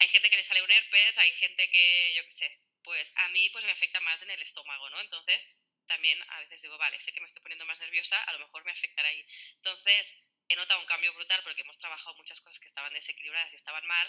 hay 0.00 0.08
gente 0.08 0.30
que 0.30 0.36
le 0.36 0.42
sale 0.42 0.62
un 0.62 0.70
herpes, 0.70 1.18
hay 1.18 1.32
gente 1.32 1.70
que, 1.70 2.14
yo 2.16 2.24
qué 2.24 2.30
sé, 2.30 2.60
pues 2.82 3.12
a 3.16 3.28
mí 3.28 3.50
pues 3.50 3.64
me 3.64 3.70
afecta 3.70 4.00
más 4.00 4.22
en 4.22 4.30
el 4.30 4.42
estómago, 4.42 4.90
¿no? 4.90 5.00
Entonces, 5.00 5.58
también 5.88 6.22
a 6.28 6.40
veces 6.40 6.62
digo, 6.62 6.78
vale, 6.78 7.00
sé 7.00 7.12
que 7.12 7.20
me 7.20 7.26
estoy 7.26 7.42
poniendo 7.42 7.66
más 7.66 7.80
nerviosa, 7.80 8.22
a 8.22 8.32
lo 8.32 8.38
mejor 8.38 8.64
me 8.64 8.70
afectará 8.70 9.08
ahí. 9.08 9.26
Entonces, 9.56 10.22
he 10.48 10.54
notado 10.54 10.80
un 10.80 10.86
cambio 10.86 11.12
brutal 11.14 11.42
porque 11.42 11.62
hemos 11.62 11.78
trabajado 11.78 12.14
muchas 12.14 12.40
cosas 12.40 12.60
que 12.60 12.66
estaban 12.66 12.92
desequilibradas 12.92 13.52
y 13.52 13.56
estaban 13.56 13.84
mal, 13.86 14.08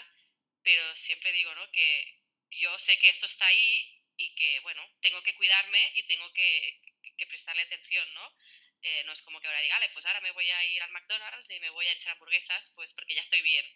pero 0.62 0.94
siempre 0.94 1.32
digo, 1.32 1.54
¿no? 1.54 1.70
Que 1.72 2.20
yo 2.50 2.78
sé 2.78 2.98
que 2.98 3.08
esto 3.08 3.26
está 3.26 3.46
ahí 3.46 4.02
y 4.16 4.34
que, 4.34 4.60
bueno, 4.60 4.86
tengo 5.00 5.22
que 5.22 5.34
cuidarme 5.34 5.92
y 5.96 6.02
tengo 6.04 6.32
que, 6.32 6.80
que 7.16 7.26
prestarle 7.26 7.62
atención, 7.62 8.06
¿no? 8.14 8.36
Eh, 8.82 9.02
no 9.04 9.12
es 9.12 9.22
como 9.22 9.40
que 9.40 9.46
ahora 9.46 9.60
diga, 9.60 9.78
pues 9.92 10.06
ahora 10.06 10.20
me 10.20 10.30
voy 10.32 10.48
a 10.50 10.64
ir 10.64 10.82
al 10.82 10.90
McDonald's 10.90 11.50
y 11.50 11.60
me 11.60 11.70
voy 11.70 11.86
a 11.86 11.92
echar 11.92 12.12
hamburguesas, 12.12 12.70
pues 12.74 12.94
porque 12.94 13.14
ya 13.14 13.20
estoy 13.20 13.42
bien. 13.42 13.66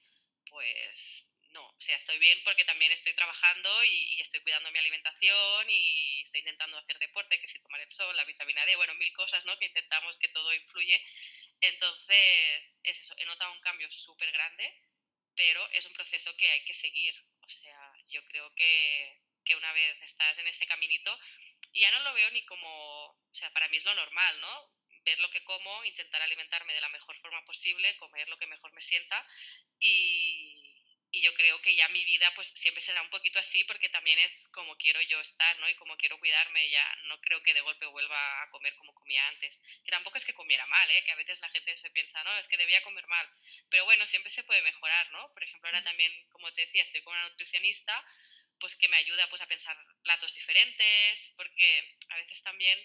Pues 0.49 1.27
no, 1.55 1.65
o 1.67 1.81
sea, 1.81 1.97
estoy 1.97 2.19
bien 2.19 2.39
porque 2.45 2.65
también 2.65 2.91
estoy 2.91 3.15
trabajando 3.15 3.85
y, 3.85 4.21
estoy 4.21 4.41
cuidando 4.41 4.71
mi 4.73 4.79
alimentación 4.79 5.71
y 5.71 6.23
estoy 6.23 6.41
intentando 6.41 6.77
hacer 6.79 6.99
deporte, 6.99 7.39
que 7.41 7.47
si 7.47 7.61
tomar 7.61 7.81
el 7.81 7.91
sol, 7.91 8.15
la 8.17 8.25
vitamina 8.25 8.67
D, 8.67 8.75
bueno, 8.77 8.95
mil 8.97 9.13
cosas, 9.13 9.45
¿no? 9.47 9.57
Que 9.59 9.67
intentamos 9.67 10.19
que 10.19 10.29
todo 10.29 10.53
influye. 10.53 11.01
Entonces, 11.61 12.77
es 12.83 13.01
eso, 13.01 13.15
he 13.19 13.25
notado 13.25 13.53
un 13.53 13.61
cambio 13.61 13.89
súper 13.91 14.33
grande, 14.33 14.83
pero 15.37 15.67
es 15.71 15.87
un 15.87 15.93
proceso 15.93 16.37
que 16.37 16.51
hay 16.51 16.65
que 16.65 16.75
seguir. 16.75 17.15
O 17.43 17.49
sea, 17.49 17.93
yo 18.09 18.25
creo 18.25 18.53
que, 18.55 19.21
que 19.45 19.55
una 19.57 19.73
vez 19.73 20.03
estás 20.03 20.37
en 20.39 20.49
ese 20.49 20.67
caminito, 20.67 21.17
ya 21.73 21.91
no 21.93 22.01
lo 22.01 22.15
veo 22.15 22.31
ni 22.33 22.45
como, 22.47 23.07
o 23.07 23.35
sea, 23.35 23.51
para 23.53 23.69
mí 23.69 23.77
es 23.77 23.85
lo 23.85 23.95
normal, 23.95 24.41
¿no? 24.41 24.75
ver 25.05 25.19
lo 25.21 25.31
que 25.31 25.45
como, 25.45 25.85
intentar 25.85 26.23
alimentarme 26.23 26.73
de 26.73 26.81
la 26.81 26.89
mejor 26.89 27.17
forma 27.19 27.45
posible, 27.45 27.97
comer 27.99 28.29
lo 28.29 28.39
que 28.39 28.47
mejor 28.47 28.73
me 28.73 28.81
sienta 28.81 29.27
y, 29.79 30.54
y 31.15 31.21
yo 31.21 31.33
creo 31.35 31.61
que 31.63 31.77
ya 31.77 31.89
mi 31.91 32.05
vida 32.05 32.33
pues 32.35 32.49
siempre 32.49 32.81
será 32.81 33.01
un 33.01 33.09
poquito 33.09 33.39
así 33.39 33.63
porque 33.65 33.89
también 33.89 34.19
es 34.19 34.49
como 34.49 34.77
quiero 34.77 35.01
yo 35.03 35.21
estar, 35.21 35.57
¿no? 35.61 35.69
Y 35.69 35.75
como 35.77 35.97
quiero 35.97 36.19
cuidarme, 36.19 36.69
ya 36.71 36.85
no 37.05 37.21
creo 37.21 37.41
que 37.45 37.55
de 37.55 37.61
golpe 37.61 37.87
vuelva 37.87 38.43
a 38.43 38.51
comer 38.51 38.75
como 38.75 38.93
comía 38.95 39.27
antes. 39.29 39.61
Que 39.85 39.93
tampoco 39.93 40.17
es 40.17 40.25
que 40.25 40.35
comiera 40.35 40.67
mal, 40.67 40.91
¿eh? 40.91 41.05
Que 41.05 41.13
a 41.13 41.17
veces 41.17 41.41
la 41.41 41.49
gente 41.51 41.77
se 41.77 41.91
piensa, 41.91 42.23
no, 42.25 42.37
es 42.37 42.49
que 42.49 42.57
debía 42.57 42.83
comer 42.83 43.07
mal. 43.07 43.31
Pero 43.71 43.85
bueno, 43.85 44.05
siempre 44.07 44.31
se 44.31 44.43
puede 44.43 44.63
mejorar, 44.63 45.09
¿no? 45.13 45.33
Por 45.33 45.45
ejemplo, 45.45 45.69
ahora 45.69 45.85
también, 45.85 46.13
como 46.31 46.53
te 46.53 46.63
decía, 46.63 46.83
estoy 46.83 47.03
con 47.03 47.15
una 47.15 47.29
nutricionista, 47.29 48.05
pues 48.59 48.75
que 48.75 48.89
me 48.89 48.97
ayuda 48.97 49.29
pues 49.29 49.43
a 49.43 49.47
pensar 49.47 49.77
platos 50.03 50.35
diferentes, 50.35 51.33
porque 51.37 51.97
a 52.09 52.17
veces 52.17 52.43
también 52.43 52.79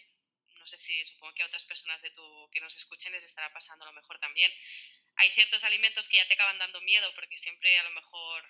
no 0.59 0.67
sé 0.67 0.77
si 0.77 1.03
supongo 1.05 1.33
que 1.33 1.43
a 1.43 1.47
otras 1.47 1.65
personas 1.65 2.01
de 2.01 2.11
tu, 2.11 2.49
que 2.51 2.59
nos 2.59 2.75
escuchen 2.75 3.11
les 3.13 3.23
estará 3.23 3.51
pasando 3.51 3.85
a 3.85 3.87
lo 3.87 3.93
mejor 3.93 4.19
también. 4.19 4.51
Hay 5.19 5.31
ciertos 5.31 5.63
alimentos 5.65 6.07
que 6.07 6.17
ya 6.17 6.27
te 6.27 6.33
acaban 6.33 6.57
dando 6.57 6.79
miedo 6.81 7.13
porque 7.13 7.37
siempre 7.37 7.77
a 7.77 7.83
lo 7.83 7.91
mejor 7.91 8.43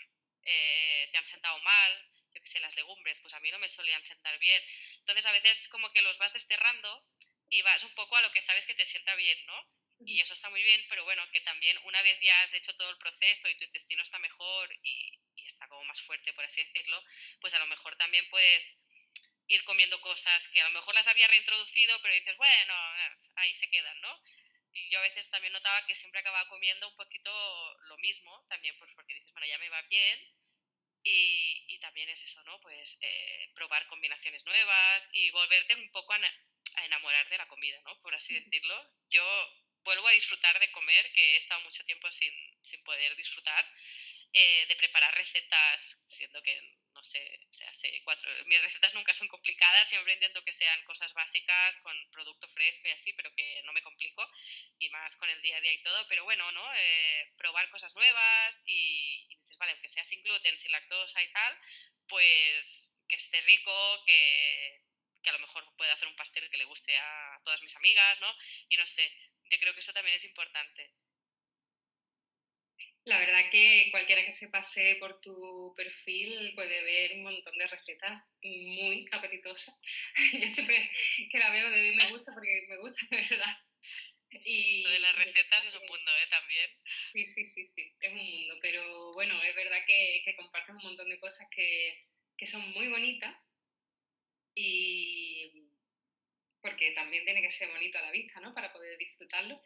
eh, 0.44 1.10
te 1.12 1.18
han 1.18 1.26
sentado 1.26 1.58
mal, 1.60 2.12
yo 2.34 2.42
que 2.42 2.48
sé, 2.48 2.60
las 2.60 2.76
legumbres, 2.76 3.20
pues 3.22 3.34
a 3.34 3.40
mí 3.40 3.50
no 3.50 3.58
me 3.58 3.68
solían 3.68 4.06
sentar 4.06 4.38
bien. 4.38 4.62
Entonces 5.00 5.26
a 5.26 5.32
veces 5.32 5.68
como 5.70 5.92
que 5.92 6.04
los 6.04 6.18
vas 6.20 6.34
desterrando 6.34 7.04
y 7.50 7.64
vas 7.64 7.84
un 7.84 7.94
poco 7.96 8.16
a 8.16 8.22
lo 8.22 8.32
que 8.32 8.42
sabes 8.42 8.66
que 8.66 8.76
te 8.76 8.86
sienta 8.86 9.16
bien, 9.16 9.46
¿no? 9.48 9.68
Y 10.06 10.22
eso 10.22 10.34
está 10.34 10.50
muy 10.50 10.62
bien, 10.62 10.86
pero 10.88 11.04
bueno, 11.04 11.28
que 11.32 11.42
también 11.42 11.78
una 11.84 12.02
vez 12.04 12.20
ya 12.22 12.44
has 12.44 12.54
hecho 12.54 12.76
todo 12.76 12.92
el 12.92 12.98
proceso 12.98 13.50
y 13.50 13.58
tu 13.58 13.66
intestino 13.66 14.04
está 14.04 14.20
mejor 14.20 14.70
y, 14.84 15.20
y 15.36 15.46
está 15.46 15.68
como 15.68 15.84
más 15.86 16.00
fuerte, 16.04 16.34
por 16.34 16.46
así 16.46 16.64
decirlo, 16.64 17.04
pues 17.42 17.54
a 17.56 17.60
lo 17.60 17.66
mejor 17.66 17.96
también 17.98 18.30
puedes 18.30 18.80
ir 19.48 19.64
comiendo 19.64 20.00
cosas 20.02 20.48
que 20.50 20.62
a 20.62 20.66
lo 20.66 20.70
mejor 20.70 20.94
las 20.94 21.08
había 21.08 21.28
reintroducido, 21.28 22.00
pero 22.02 22.14
dices, 22.14 22.38
bueno, 22.38 22.74
ahí 23.36 23.54
se 23.56 23.70
quedan, 23.70 24.00
¿no? 24.02 24.22
Y 24.74 24.90
yo 24.90 25.00
a 25.00 25.04
veces 25.04 25.30
también 25.30 25.54
notaba 25.54 25.86
que 25.86 25.96
siempre 25.96 26.20
acababa 26.20 26.48
comiendo 26.48 26.88
un 26.88 26.96
poquito 26.96 27.32
lo 27.86 27.98
mismo, 27.98 28.46
también 28.50 28.78
pues 28.78 28.92
porque 28.94 29.14
dices, 29.14 29.32
bueno, 29.32 29.48
ya 29.48 29.58
me 29.58 29.70
va 29.70 29.82
bien. 29.84 30.20
Y, 31.04 31.66
y 31.68 31.80
también 31.80 32.10
es 32.10 32.22
eso, 32.24 32.44
¿no? 32.44 32.60
Pues 32.60 32.98
eh, 33.02 33.52
probar 33.56 33.88
combinaciones 33.88 34.46
nuevas 34.46 35.10
y 35.14 35.32
volverte 35.32 35.76
un 35.76 35.90
poco 35.92 36.14
a, 36.14 36.20
a, 36.76 36.86
enamorar 36.86 37.30
de 37.30 37.38
la 37.38 37.48
comida, 37.48 37.80
¿no? 37.86 38.00
Por 38.02 38.14
así 38.14 38.34
decirlo. 38.34 38.76
Yo 39.10 39.24
vuelvo 39.84 40.08
a 40.08 40.12
disfrutar 40.12 40.60
de 40.60 40.72
comer, 40.72 41.12
que 41.14 41.34
he 41.34 41.38
estado 41.38 41.62
mucho 41.62 41.84
tiempo 41.86 42.12
sin, 42.12 42.34
sin 42.62 42.84
poder 42.84 43.16
disfrutar, 43.16 43.66
eh, 44.34 44.66
de 44.68 44.76
preparar 44.76 45.16
recetas, 45.16 45.98
siendo 46.06 46.44
que 46.44 46.79
no 47.00 47.04
sé, 47.04 47.39
o 47.50 47.54
sea, 47.54 47.70
hace 47.70 48.02
cuatro, 48.04 48.30
mis 48.45 48.62
recetas 48.62 48.93
nunca 48.93 49.14
son 49.14 49.30
complicadas, 49.30 49.88
siempre 49.88 50.14
intento 50.14 50.43
que 50.43 50.52
sean 50.52 50.84
cosas 50.84 51.14
básicas, 51.14 51.78
con 51.78 51.95
producto 52.12 52.45
fresco 52.50 52.89
y 52.89 52.91
así, 52.91 53.14
pero 53.14 53.34
que 53.36 53.62
no 53.64 53.72
me 53.72 53.82
complico, 53.82 54.22
y 54.80 54.89
más 54.89 55.16
con 55.16 55.30
el 55.30 55.41
día 55.41 55.56
a 55.56 55.62
día 55.62 55.72
y 55.72 55.82
todo, 55.82 56.06
pero 56.10 56.26
bueno, 56.26 56.52
¿no? 56.52 56.74
Eh, 56.76 57.32
probar 57.38 57.70
cosas 57.70 57.95
nuevas 57.95 58.62
y, 58.66 59.28
y, 59.30 59.38
dices, 59.38 59.58
vale, 59.58 59.72
aunque 59.72 59.88
sea 59.88 60.04
sin 60.04 60.22
gluten, 60.24 60.58
sin 60.60 60.74
lactosa 60.74 61.24
y 61.24 61.32
tal, 61.32 61.58
pues 62.10 62.91
que 63.08 63.16
esté 63.16 63.39
rico, 63.41 64.04
que, 64.06 64.84
que 65.24 65.30
a 65.30 65.34
lo 65.34 65.39
mejor 65.39 65.64
pueda 65.78 65.93
hacer 65.93 66.10
un 66.10 66.18
pastel 66.18 66.50
que 66.50 66.58
le 66.58 66.66
guste 66.66 66.97
a 66.97 67.39
todas 67.45 67.62
mis 67.62 67.76
amigas, 67.78 68.20
¿no? 68.20 68.36
Y 68.68 68.76
no 68.76 68.86
sé, 68.88 69.10
yo 69.45 69.58
creo 69.58 69.74
que 69.74 69.80
eso 69.80 69.93
también 69.93 70.16
es 70.16 70.26
importante. 70.26 70.91
La 73.10 73.18
verdad 73.18 73.49
que 73.49 73.88
cualquiera 73.89 74.24
que 74.24 74.32
se 74.32 74.49
pase 74.49 74.95
por 74.99 75.20
tu 75.20 75.74
perfil 75.76 76.53
puede 76.53 76.84
ver 76.84 77.14
un 77.14 77.24
montón 77.24 77.57
de 77.57 77.66
recetas 77.66 78.30
muy 78.43 79.07
apetitosas. 79.12 79.76
Yo 80.39 80.47
siempre 80.47 80.91
que 81.32 81.39
la 81.39 81.49
veo 81.49 81.72
de 81.72 81.89
mí 81.89 81.95
me 81.95 82.12
gusta 82.12 82.32
porque 82.36 82.68
me 82.70 82.78
gusta 82.78 83.07
de 83.10 83.18
verdad. 83.18 83.57
Y, 84.45 84.78
Esto 84.78 84.89
de 84.89 84.99
las 84.99 85.16
recetas 85.16 85.66
es 85.66 85.74
un 85.74 85.88
mundo, 85.88 86.12
¿eh? 86.22 86.28
También. 86.30 86.70
Sí, 87.14 87.26
sí, 87.26 87.45
sí, 87.45 87.66
sí, 87.66 87.91
es 87.99 88.12
un 88.12 88.24
mundo. 88.24 88.60
Pero 88.62 89.12
bueno, 89.14 89.41
es 89.41 89.55
verdad 89.55 89.80
que, 89.88 90.22
que 90.24 90.36
compartes 90.36 90.76
un 90.76 90.84
montón 90.84 91.10
de 91.10 91.20
cosas 91.20 91.47
que, 91.49 92.05
que 92.38 92.45
son 92.45 92.62
muy 92.74 92.89
bonitas 92.89 93.36
y 94.53 95.68
porque 96.62 96.91
también 96.91 97.26
tiene 97.26 97.41
que 97.41 97.49
ser 97.49 97.70
bonito 97.70 97.97
a 97.97 98.03
la 98.03 98.12
vista, 98.12 98.39
¿no? 98.39 98.53
Para 98.53 98.72
poder 98.72 98.99
disfrutarlo 98.99 99.60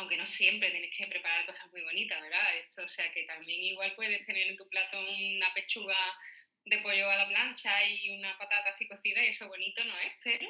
aunque 0.00 0.16
no 0.16 0.24
siempre 0.24 0.70
tienes 0.70 0.96
que 0.96 1.06
preparar 1.06 1.44
cosas 1.44 1.70
muy 1.70 1.82
bonitas, 1.82 2.20
¿verdad? 2.20 2.56
Esto, 2.56 2.82
o 2.82 2.88
sea, 2.88 3.12
que 3.12 3.24
también 3.24 3.60
igual 3.60 3.94
puedes 3.94 4.24
tener 4.24 4.48
en 4.48 4.56
tu 4.56 4.66
plato 4.68 4.98
una 4.98 5.52
pechuga 5.52 5.98
de 6.64 6.78
pollo 6.78 7.10
a 7.10 7.16
la 7.16 7.28
plancha 7.28 7.84
y 7.84 8.10
una 8.10 8.36
patata 8.38 8.70
así 8.70 8.88
cocida 8.88 9.22
y 9.22 9.28
eso 9.28 9.46
bonito 9.46 9.84
no 9.84 9.98
es, 10.00 10.12
pero 10.24 10.48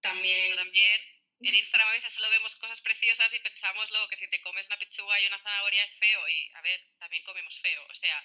también... 0.00 0.42
Eso 0.42 0.56
también. 0.56 1.00
En 1.40 1.54
Instagram 1.54 1.88
a 1.88 1.92
veces 1.92 2.12
solo 2.12 2.30
vemos 2.30 2.54
cosas 2.54 2.80
preciosas 2.82 3.32
y 3.34 3.40
pensamos 3.40 3.90
luego 3.90 4.06
que 4.06 4.16
si 4.16 4.28
te 4.28 4.40
comes 4.42 4.66
una 4.66 4.78
pechuga 4.78 5.18
y 5.20 5.26
una 5.26 5.42
zanahoria 5.42 5.82
es 5.82 5.96
feo 5.96 6.28
y, 6.28 6.50
a 6.54 6.60
ver, 6.60 6.80
también 6.98 7.24
comemos 7.24 7.58
feo. 7.58 7.84
O 7.90 7.94
sea, 7.94 8.24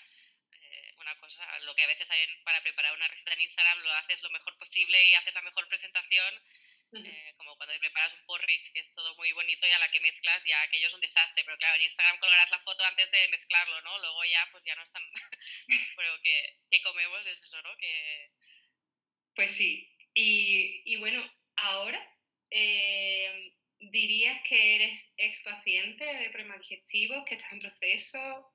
eh, 0.51 0.93
una 0.97 1.17
cosa, 1.19 1.59
lo 1.61 1.73
que 1.73 1.81
a 1.81 1.87
veces 1.87 2.07
hay 2.11 2.19
para 2.43 2.61
preparar 2.61 2.93
una 2.93 3.07
receta 3.07 3.33
en 3.33 3.41
Instagram 3.41 3.79
lo 3.79 3.91
haces 3.93 4.21
lo 4.21 4.29
mejor 4.29 4.55
posible 4.57 5.03
y 5.09 5.15
haces 5.15 5.33
la 5.33 5.41
mejor 5.41 5.67
presentación 5.67 6.43
eh, 6.93 7.33
como 7.35 7.55
cuando 7.57 7.73
te 7.73 7.79
preparas 7.79 8.13
un 8.13 8.25
porridge, 8.25 8.71
que 8.71 8.79
es 8.79 8.93
todo 8.93 9.15
muy 9.15 9.31
bonito 9.33 9.67
y 9.67 9.71
a 9.71 9.79
la 9.79 9.91
que 9.91 9.99
mezclas 9.99 10.43
ya 10.45 10.61
aquello 10.61 10.87
es 10.87 10.93
un 10.93 11.01
desastre, 11.01 11.43
pero 11.43 11.57
claro, 11.57 11.75
en 11.75 11.83
Instagram 11.83 12.19
colgarás 12.19 12.51
la 12.51 12.59
foto 12.59 12.83
antes 12.85 13.11
de 13.11 13.27
mezclarlo, 13.29 13.81
¿no? 13.81 13.99
Luego 13.99 14.23
ya 14.25 14.47
pues 14.51 14.63
ya 14.63 14.75
no 14.75 14.83
es 14.83 14.91
tan... 14.91 15.03
pero 15.97 16.21
que, 16.21 16.57
que, 16.71 16.81
comemos 16.81 17.27
es 17.27 17.41
eso, 17.41 17.61
¿no? 17.61 17.75
Que... 17.77 18.31
Pues 19.35 19.51
sí, 19.51 19.93
y, 20.13 20.81
y 20.85 20.95
bueno, 20.97 21.23
ahora 21.57 22.01
eh, 22.49 23.53
dirías 23.79 24.41
que 24.47 24.75
eres 24.75 25.13
ex 25.17 25.41
paciente 25.43 26.05
de 26.05 26.29
problemas 26.29 26.59
digestivos, 26.59 27.25
que 27.25 27.35
estás 27.35 27.51
en 27.51 27.59
proceso, 27.59 28.53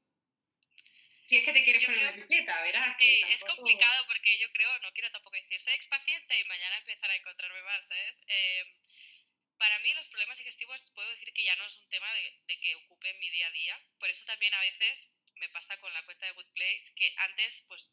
si 1.24 1.38
es 1.38 1.44
que 1.44 1.52
te 1.52 1.64
quieres 1.64 1.84
poner 1.84 2.02
la 2.02 2.10
etiqueta, 2.10 2.62
verás. 2.62 2.96
Sí, 2.98 3.22
es 3.28 3.44
complicado 3.44 4.06
porque 4.06 4.38
yo 4.38 4.50
creo, 4.52 4.78
no 4.80 4.92
quiero 4.92 5.10
tampoco 5.10 5.36
decir, 5.36 5.60
soy 5.60 5.74
expaciente 5.74 6.38
y 6.38 6.44
mañana 6.44 6.78
empezar 6.78 7.10
a 7.10 7.16
encontrarme 7.16 7.62
mal, 7.62 7.82
¿sabes? 7.84 8.20
Eh, 8.26 8.64
para 9.58 9.78
mí 9.80 9.94
los 9.94 10.08
problemas 10.08 10.38
digestivos 10.38 10.90
puedo 10.94 11.08
decir 11.10 11.32
que 11.32 11.44
ya 11.44 11.54
no 11.56 11.66
es 11.66 11.78
un 11.78 11.88
tema 11.88 12.12
de, 12.14 12.40
de, 12.46 12.58
que 12.58 12.74
ocupe 12.74 13.14
mi 13.14 13.30
día 13.30 13.46
a 13.46 13.50
día. 13.52 13.80
Por 13.98 14.10
eso 14.10 14.24
también 14.24 14.52
a 14.54 14.60
veces 14.60 15.08
me 15.36 15.48
pasa 15.50 15.78
con 15.78 15.92
la 15.92 16.04
cuenta 16.04 16.26
de 16.26 16.32
Good 16.32 16.52
Place, 16.52 16.92
que 16.96 17.14
antes 17.18 17.64
pues 17.68 17.92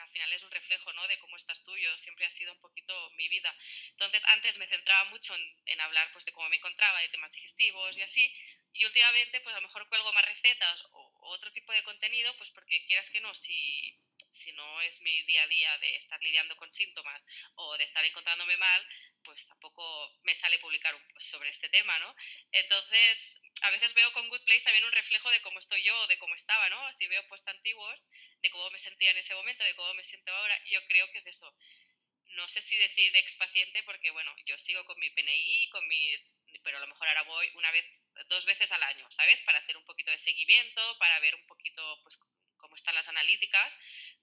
al 0.00 0.10
final 0.10 0.32
es 0.32 0.42
un 0.42 0.50
reflejo 0.50 0.92
¿no? 0.92 1.08
de 1.08 1.18
cómo 1.18 1.36
estás 1.36 1.62
tú, 1.62 1.76
yo 1.76 1.96
siempre 1.98 2.26
ha 2.26 2.30
sido 2.30 2.52
un 2.52 2.60
poquito 2.60 3.10
mi 3.10 3.28
vida. 3.28 3.54
Entonces 3.90 4.24
antes 4.26 4.58
me 4.58 4.66
centraba 4.66 5.04
mucho 5.10 5.34
en, 5.34 5.62
en, 5.66 5.80
hablar 5.80 6.10
pues, 6.12 6.24
de 6.24 6.32
cómo 6.32 6.48
me 6.48 6.56
encontraba, 6.56 7.00
de 7.00 7.08
temas 7.08 7.32
digestivos 7.32 7.96
y 7.96 8.02
así, 8.02 8.34
y 8.72 8.84
últimamente 8.84 9.40
pues 9.40 9.54
a 9.54 9.60
lo 9.60 9.66
mejor 9.66 9.88
cuelgo 9.88 10.12
más 10.12 10.24
recetas 10.24 10.84
o 10.92 11.05
otro 11.26 11.52
tipo 11.52 11.72
de 11.72 11.82
contenido, 11.82 12.36
pues 12.36 12.50
porque 12.50 12.84
quieras 12.86 13.10
que 13.10 13.20
no, 13.20 13.34
si, 13.34 13.98
si 14.30 14.52
no 14.52 14.80
es 14.82 15.00
mi 15.00 15.22
día 15.22 15.42
a 15.42 15.48
día 15.48 15.78
de 15.78 15.96
estar 15.96 16.20
lidiando 16.22 16.56
con 16.56 16.70
síntomas 16.72 17.24
o 17.54 17.76
de 17.76 17.84
estar 17.84 18.04
encontrándome 18.04 18.56
mal, 18.56 18.86
pues 19.22 19.46
tampoco 19.46 19.82
me 20.22 20.34
sale 20.34 20.58
publicar 20.60 20.94
pues, 21.10 21.24
sobre 21.24 21.50
este 21.50 21.68
tema, 21.68 21.98
¿no? 21.98 22.14
Entonces, 22.52 23.40
a 23.62 23.70
veces 23.70 23.92
veo 23.94 24.12
con 24.12 24.28
Good 24.28 24.44
Place 24.44 24.64
también 24.64 24.84
un 24.84 24.92
reflejo 24.92 25.30
de 25.30 25.40
cómo 25.42 25.58
estoy 25.58 25.82
yo, 25.82 26.06
de 26.06 26.18
cómo 26.18 26.34
estaba, 26.34 26.68
¿no? 26.70 26.92
Si 26.92 27.06
veo 27.08 27.26
post 27.26 27.46
antiguos, 27.48 28.06
de 28.40 28.50
cómo 28.50 28.70
me 28.70 28.78
sentía 28.78 29.10
en 29.10 29.18
ese 29.18 29.34
momento, 29.34 29.64
de 29.64 29.74
cómo 29.74 29.94
me 29.94 30.04
siento 30.04 30.32
ahora, 30.32 30.56
yo 30.66 30.80
creo 30.86 31.10
que 31.10 31.18
es 31.18 31.26
eso. 31.26 31.52
No 32.36 32.48
sé 32.48 32.60
si 32.60 32.76
decir 32.76 33.14
expaciente 33.16 33.82
porque, 33.84 34.10
bueno, 34.10 34.34
yo 34.44 34.58
sigo 34.58 34.84
con 34.84 34.98
mi 34.98 35.10
PNI, 35.10 35.70
con 35.70 35.86
mis... 35.88 36.38
pero 36.62 36.76
a 36.76 36.80
lo 36.80 36.86
mejor 36.86 37.08
ahora 37.08 37.22
voy 37.22 37.48
una 37.54 37.70
vez, 37.72 37.84
dos 38.28 38.44
veces 38.44 38.72
al 38.72 38.82
año, 38.82 39.10
¿sabes? 39.10 39.42
Para 39.42 39.58
hacer 39.58 39.76
un 39.76 39.84
poquito 39.84 40.10
de 40.10 40.18
seguimiento, 40.18 40.98
para 40.98 41.18
ver 41.20 41.34
un 41.34 41.46
poquito, 41.46 42.00
pues, 42.02 42.18
cómo 42.56 42.74
están 42.74 42.94
las 42.94 43.08
analíticas, 43.08 43.76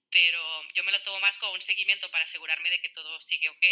pero 0.10 0.42
yo 0.74 0.84
me 0.84 0.92
lo 0.92 1.02
tomo 1.04 1.20
más 1.20 1.38
como 1.38 1.54
un 1.54 1.62
seguimiento 1.62 2.10
para 2.12 2.26
asegurarme 2.26 2.70
de 2.70 2.82
que 2.82 2.90
todo 2.90 3.20
sigue 3.20 3.50
ok. 3.50 3.66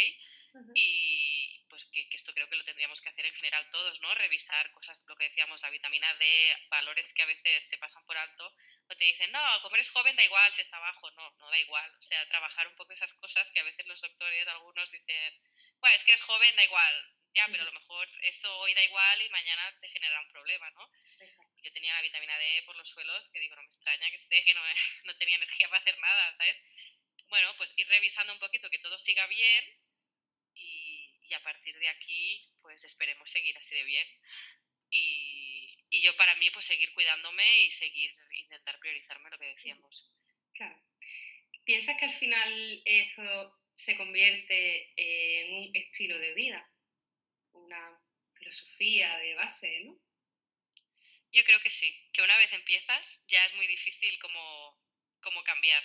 Uh 0.53 0.57
-huh. 0.57 0.71
y, 0.75 1.65
pues 1.69 1.85
que, 1.85 2.09
esto 2.11 2.33
creo 2.33 2.49
que 2.49 2.57
lo 2.57 2.63
tendríamos 2.65 2.99
que 3.01 3.07
hacer 3.07 3.25
en 3.25 3.33
general 3.35 3.69
todos, 3.69 4.01
¿no? 4.01 4.13
Revisar 4.15 4.69
cosas, 4.73 5.01
lo 5.07 5.15
que 5.15 5.29
decíamos, 5.29 5.61
la 5.61 5.69
vitamina 5.69 6.13
D, 6.15 6.57
valores 6.67 7.13
que 7.13 7.21
a 7.21 7.25
veces 7.25 7.69
se 7.69 7.77
pasan 7.77 8.05
por 8.05 8.17
alto, 8.17 8.53
o 8.89 8.95
te 8.97 9.05
dicen, 9.05 9.31
no, 9.31 9.61
como 9.61 9.75
eres 9.75 9.89
joven 9.89 10.15
da 10.17 10.25
igual 10.25 10.51
si 10.51 10.59
está 10.59 10.77
bajo, 10.79 11.09
no, 11.11 11.31
no 11.37 11.49
da 11.49 11.57
igual. 11.57 11.95
O 11.97 12.01
sea, 12.01 12.27
trabajar 12.27 12.67
un 12.67 12.75
poco 12.75 12.91
esas 12.91 13.13
cosas 13.13 13.49
que 13.51 13.61
a 13.61 13.63
veces 13.63 13.87
los 13.87 14.01
doctores, 14.01 14.45
algunos 14.49 14.91
dicen, 14.91 15.41
bueno, 15.79 15.95
es 15.95 16.03
que 16.03 16.11
eres 16.11 16.21
joven, 16.23 16.55
da 16.57 16.65
igual, 16.65 17.13
ya, 17.33 17.47
pero 17.49 17.63
a 17.63 17.65
lo 17.65 17.71
mejor 17.71 18.09
eso 18.23 18.57
hoy 18.59 18.73
da 18.73 18.83
igual 18.83 19.21
y 19.21 19.29
mañana 19.29 19.77
te 19.79 19.87
genera 19.87 20.19
un 20.21 20.31
problema, 20.31 20.69
¿no? 20.71 20.89
Yo 21.63 21.71
tenía 21.71 21.93
la 21.93 22.01
vitamina 22.01 22.37
D 22.37 22.63
por 22.65 22.75
los 22.75 22.89
suelos, 22.89 23.29
que 23.29 23.39
digo, 23.39 23.55
no 23.55 23.61
me 23.61 23.67
extraña 23.67 24.09
que 24.09 24.15
esté, 24.15 24.43
que 24.43 24.53
no, 24.53 24.61
no 25.05 25.15
tenía 25.17 25.35
energía 25.35 25.69
para 25.69 25.79
hacer 25.79 25.97
nada, 25.99 26.33
¿sabes? 26.33 26.61
Bueno, 27.27 27.55
pues 27.57 27.73
ir 27.77 27.87
revisando 27.87 28.33
un 28.33 28.39
poquito 28.39 28.69
que 28.69 28.79
todo 28.79 28.97
siga 28.99 29.25
bien 29.27 29.79
y, 30.55 31.17
y 31.21 31.33
a 31.33 31.43
partir 31.43 31.77
de 31.79 31.87
aquí, 31.89 32.49
pues 32.61 32.83
esperemos 32.83 33.29
seguir 33.29 33.57
así 33.57 33.75
de 33.75 33.83
bien. 33.83 34.07
Y, 34.89 35.77
y, 35.89 36.01
yo 36.01 36.15
para 36.17 36.35
mí, 36.35 36.49
pues 36.51 36.65
seguir 36.65 36.91
cuidándome 36.93 37.63
y 37.63 37.69
seguir, 37.69 38.11
intentar 38.33 38.77
priorizarme 38.79 39.29
lo 39.29 39.39
que 39.39 39.45
decíamos. 39.45 40.11
Claro. 40.53 40.83
¿Piensas 41.63 41.97
que 41.97 42.05
al 42.05 42.13
final 42.13 42.81
esto 42.83 43.57
se 43.71 43.95
convierte 43.95 44.91
en 44.97 45.53
un 45.53 45.71
estilo 45.73 46.17
de 46.19 46.33
vida? 46.33 46.70
Filosofía 48.51 49.17
de 49.19 49.35
base, 49.35 49.79
¿no? 49.85 49.97
Yo 51.31 51.43
creo 51.45 51.61
que 51.61 51.69
sí, 51.69 52.09
que 52.11 52.21
una 52.21 52.35
vez 52.35 52.51
empiezas 52.51 53.23
ya 53.27 53.45
es 53.45 53.53
muy 53.55 53.65
difícil 53.65 54.19
como, 54.19 54.77
como 55.21 55.41
cambiar. 55.43 55.81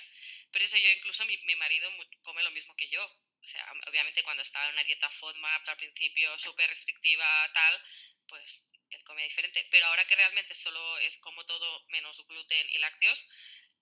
Pero 0.50 0.64
eso 0.64 0.76
yo 0.76 0.90
incluso 0.90 1.24
mi, 1.26 1.36
mi 1.44 1.54
marido 1.54 1.88
come 2.22 2.42
lo 2.42 2.50
mismo 2.50 2.74
que 2.74 2.88
yo. 2.88 3.04
O 3.04 3.46
sea, 3.46 3.64
obviamente 3.86 4.24
cuando 4.24 4.42
estaba 4.42 4.66
en 4.66 4.72
una 4.72 4.82
dieta 4.82 5.08
FODMAP 5.08 5.68
al 5.68 5.76
principio 5.76 6.36
súper 6.40 6.68
restrictiva, 6.68 7.50
tal, 7.54 7.80
pues 8.26 8.68
él 8.90 9.04
come 9.04 9.22
diferente. 9.22 9.64
Pero 9.70 9.86
ahora 9.86 10.04
que 10.08 10.16
realmente 10.16 10.52
solo 10.56 10.98
es 10.98 11.18
como 11.18 11.44
todo 11.44 11.84
menos 11.90 12.26
gluten 12.26 12.68
y 12.70 12.78
lácteos, 12.78 13.28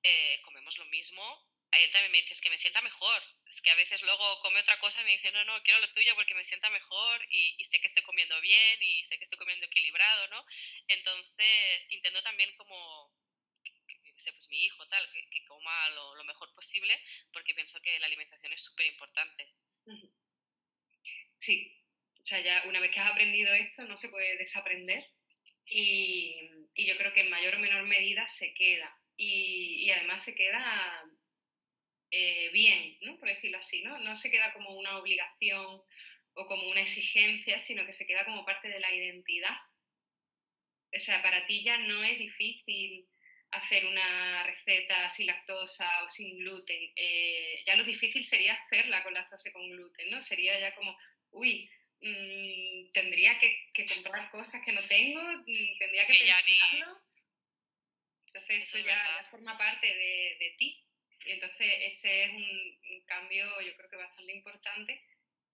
eh, 0.03 0.41
comemos 0.43 0.77
lo 0.77 0.85
mismo. 0.87 1.25
Él 1.73 1.91
también 1.91 2.13
me 2.13 2.19
dice, 2.19 2.35
es 2.35 2.43
que 2.43 2.51
me 2.51 2.59
sienta 2.59 2.83
mejor. 2.83 3.23
Es 3.55 3.63
que 3.63 3.71
a 3.71 3.77
veces 3.77 4.03
luego 4.03 4.41
come 4.41 4.61
otra 4.61 4.79
cosa 4.81 5.01
y 5.01 5.05
me 5.05 5.13
dice, 5.13 5.31
no, 5.31 5.45
no, 5.45 5.63
quiero 5.63 5.79
lo 5.79 5.91
tuyo 5.93 6.15
porque 6.17 6.35
me 6.35 6.43
sienta 6.43 6.69
mejor 6.71 7.25
y, 7.31 7.55
y 7.57 7.65
sé 7.65 7.81
que 7.81 7.87
estoy 7.87 8.03
comiendo 8.03 8.41
bien 8.41 8.83
y 8.83 9.05
sé 9.05 9.17
que 9.17 9.23
estoy 9.23 9.39
comiendo 9.39 9.67
equilibrado, 9.67 10.29
¿no? 10.29 10.45
Entonces, 10.89 11.87
intento 11.91 12.21
también 12.23 12.53
como 12.57 13.15
pues 14.33 14.49
mi 14.49 14.65
hijo, 14.65 14.87
tal, 14.89 15.11
que, 15.13 15.29
que 15.29 15.45
coma 15.45 15.89
lo, 15.91 16.15
lo, 16.17 16.25
mejor 16.25 16.53
posible, 16.55 16.99
porque 17.33 17.55
pienso 17.55 17.81
que 17.83 17.99
la 17.99 18.07
alimentación 18.07 18.53
es 18.53 18.63
súper 18.63 18.87
importante. 18.87 19.53
Sí, 21.39 21.85
o 22.21 22.25
sea, 22.25 22.41
ya 22.41 22.63
una 22.67 22.81
vez 22.81 22.91
que 22.91 23.01
has 23.01 23.13
aprendido 23.13 23.53
esto, 23.55 23.85
no 23.85 23.97
se 23.97 24.09
puede 24.09 24.37
desaprender 24.37 25.05
y, 25.67 26.41
y 26.75 26.87
yo 26.87 26.97
creo 26.97 27.13
que 27.13 27.21
en 27.21 27.31
mayor 27.31 27.57
o 27.57 27.59
menor 27.59 27.85
medida 27.85 28.27
se 28.27 28.55
queda 28.55 28.99
y, 29.17 29.85
y 29.85 29.91
además 29.91 30.25
se 30.25 30.35
queda 30.35 31.05
eh, 32.17 32.51
bien, 32.53 32.97
¿no? 33.01 33.19
por 33.19 33.29
decirlo 33.29 33.59
así, 33.59 33.83
¿no? 33.83 33.99
no 33.99 34.15
se 34.15 34.31
queda 34.31 34.53
como 34.53 34.71
una 34.71 34.99
obligación 34.99 35.83
o 36.35 36.47
como 36.47 36.69
una 36.69 36.83
exigencia, 36.83 37.59
sino 37.59 37.85
que 37.85 37.93
se 37.93 38.07
queda 38.07 38.25
como 38.25 38.45
parte 38.45 38.69
de 38.69 38.79
la 38.79 38.93
identidad. 38.95 39.57
O 40.97 41.01
sea, 41.01 41.21
para 41.23 41.45
ti 41.47 41.65
ya 41.65 41.77
no 41.79 42.05
es 42.05 42.17
difícil 42.17 43.09
hacer 43.51 43.85
una 43.87 44.45
receta 44.45 45.11
sin 45.11 45.27
lactosa 45.27 46.05
o 46.05 46.09
sin 46.09 46.39
gluten. 46.39 46.93
Eh, 46.95 47.63
ya 47.67 47.75
lo 47.75 47.83
difícil 47.83 48.23
sería 48.23 48.55
hacerla 48.55 49.03
con 49.03 49.15
lactosa 49.15 49.49
y 49.49 49.53
con 49.53 49.69
gluten, 49.69 50.11
¿no? 50.11 50.23
Sería 50.23 50.59
ya 50.61 50.73
como, 50.73 50.97
uy, 51.31 51.69
mmm, 52.01 52.93
tendría 52.93 53.39
que, 53.41 53.71
que, 53.73 53.87
comprar 53.87 54.31
cosas 54.31 54.63
que 54.65 54.73
no 54.73 54.87
tengo, 54.87 55.21
mm, 55.21 55.79
tendría 55.79 56.07
que, 56.07 56.13
que 56.13 56.25
pensarlo. 56.25 57.01
Entonces 58.27 58.63
eso, 58.63 58.79
eso 58.79 58.87
ya, 58.87 58.97
ya, 58.97 59.31
forma 59.31 59.57
parte 59.59 59.87
de, 59.87 60.37
de, 60.39 60.55
ti. 60.59 60.84
Y 61.27 61.33
entonces 61.33 61.67
ese 61.81 62.25
es 62.25 62.31
un, 62.31 62.79
un, 62.91 63.05
cambio 63.07 63.45
yo 63.61 63.77
creo 63.77 63.91
que 63.91 63.97
bastante 63.97 64.33
importante 64.33 65.03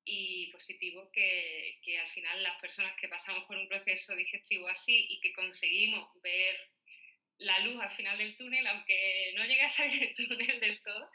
y 0.05 0.51
positivo 0.51 1.11
que, 1.13 1.79
que 1.83 1.99
al 1.99 2.11
final 2.11 2.43
las 2.43 2.61
personas 2.61 2.97
que 2.97 3.09
pasamos 3.09 3.45
por 3.45 3.57
un 3.57 3.69
proceso 3.69 4.17
digestivo 4.17 4.69
así 4.69 5.07
y 5.09 5.21
que 5.21 5.33
conseguimos 5.33 6.09
ver 6.23 6.57
la 7.41 7.59
luz 7.61 7.81
al 7.81 7.91
final 7.91 8.19
del 8.19 8.37
túnel, 8.37 8.67
aunque 8.67 9.33
no 9.35 9.45
llegue 9.45 9.63
a 9.63 9.69
salir 9.69 9.99
del 9.99 10.15
túnel 10.29 10.61
del 10.61 10.79
todo, 10.81 11.09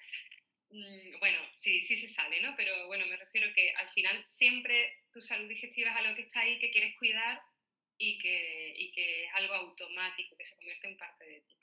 mm, 0.69 1.19
bueno, 1.19 1.39
sí, 1.55 1.81
sí 1.81 1.95
se 1.95 2.07
sale, 2.07 2.41
¿no? 2.41 2.55
Pero 2.55 2.87
bueno, 2.87 3.05
me 3.05 3.17
refiero 3.17 3.53
que 3.53 3.73
al 3.75 3.89
final 3.91 4.25
siempre 4.25 5.03
tu 5.13 5.21
salud 5.21 5.47
digestiva 5.47 5.91
es 5.91 5.97
algo 5.97 6.15
que 6.15 6.23
está 6.23 6.41
ahí, 6.41 6.59
que 6.59 6.71
quieres 6.71 6.95
cuidar 6.97 7.41
y 7.97 8.17
que, 8.17 8.75
y 8.77 8.91
que 8.91 9.25
es 9.25 9.33
algo 9.33 9.53
automático, 9.53 10.35
que 10.35 10.45
se 10.45 10.55
convierte 10.55 10.87
en 10.87 10.97
parte 10.97 11.25
de 11.25 11.41
ti. 11.41 11.54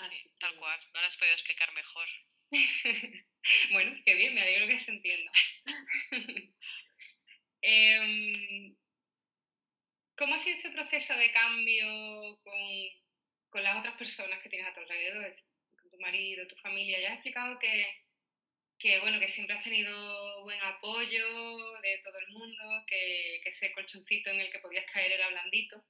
Así 0.00 0.30
tal 0.38 0.56
cual, 0.56 0.80
no 0.94 1.00
lo 1.00 1.06
has 1.06 1.16
podido 1.16 1.34
explicar 1.34 1.72
mejor. 1.72 2.08
bueno, 3.72 4.00
qué 4.04 4.14
bien, 4.14 4.34
me 4.34 4.42
alegro 4.42 4.66
que 4.66 4.78
se 4.78 4.92
entienda. 4.92 5.32
eh, 7.62 8.74
¿Cómo 10.16 10.34
ha 10.34 10.38
sido 10.38 10.56
este 10.56 10.70
proceso 10.70 11.14
de 11.16 11.32
cambio 11.32 12.38
con, 12.42 12.60
con 13.50 13.62
las 13.62 13.78
otras 13.78 13.96
personas 13.96 14.40
que 14.42 14.48
tienes 14.48 14.68
a 14.68 14.74
tu 14.74 14.80
alrededor, 14.80 15.34
con 15.80 15.90
tu 15.90 15.98
marido, 15.98 16.46
tu 16.46 16.56
familia. 16.56 17.00
Ya 17.00 17.08
has 17.08 17.14
explicado 17.14 17.58
que, 17.58 18.04
que, 18.78 18.98
bueno, 19.00 19.18
que 19.18 19.28
siempre 19.28 19.56
has 19.56 19.64
tenido 19.64 20.42
buen 20.44 20.60
apoyo 20.62 21.80
de 21.80 21.98
todo 22.04 22.18
el 22.18 22.28
mundo, 22.28 22.84
que, 22.86 23.40
que, 23.42 23.48
ese 23.50 23.72
colchoncito 23.72 24.30
en 24.30 24.40
el 24.40 24.50
que 24.50 24.60
podías 24.60 24.84
caer 24.90 25.12
era 25.12 25.28
blandito, 25.28 25.84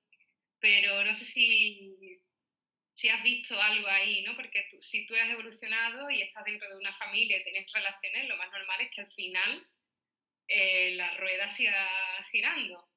pero 0.58 1.04
no 1.04 1.12
sé 1.14 1.24
si, 1.24 1.96
si 2.92 3.08
has 3.08 3.22
visto 3.22 3.60
algo 3.60 3.86
ahí, 3.88 4.22
¿no? 4.22 4.34
Porque 4.34 4.68
tú, 4.70 4.80
si 4.82 5.06
tú 5.06 5.14
has 5.14 5.28
evolucionado 5.28 6.10
y 6.10 6.22
estás 6.22 6.44
dentro 6.44 6.68
de 6.68 6.76
una 6.76 6.94
familia 6.96 7.38
y 7.38 7.44
tienes 7.44 7.72
relaciones, 7.72 8.28
lo 8.28 8.36
más 8.36 8.50
normal 8.50 8.80
es 8.80 8.90
que 8.90 9.00
al 9.02 9.10
final 9.10 9.66
eh, 10.48 10.92
la 10.96 11.14
rueda 11.14 11.50
siga 11.50 11.88
girando. 12.30 12.88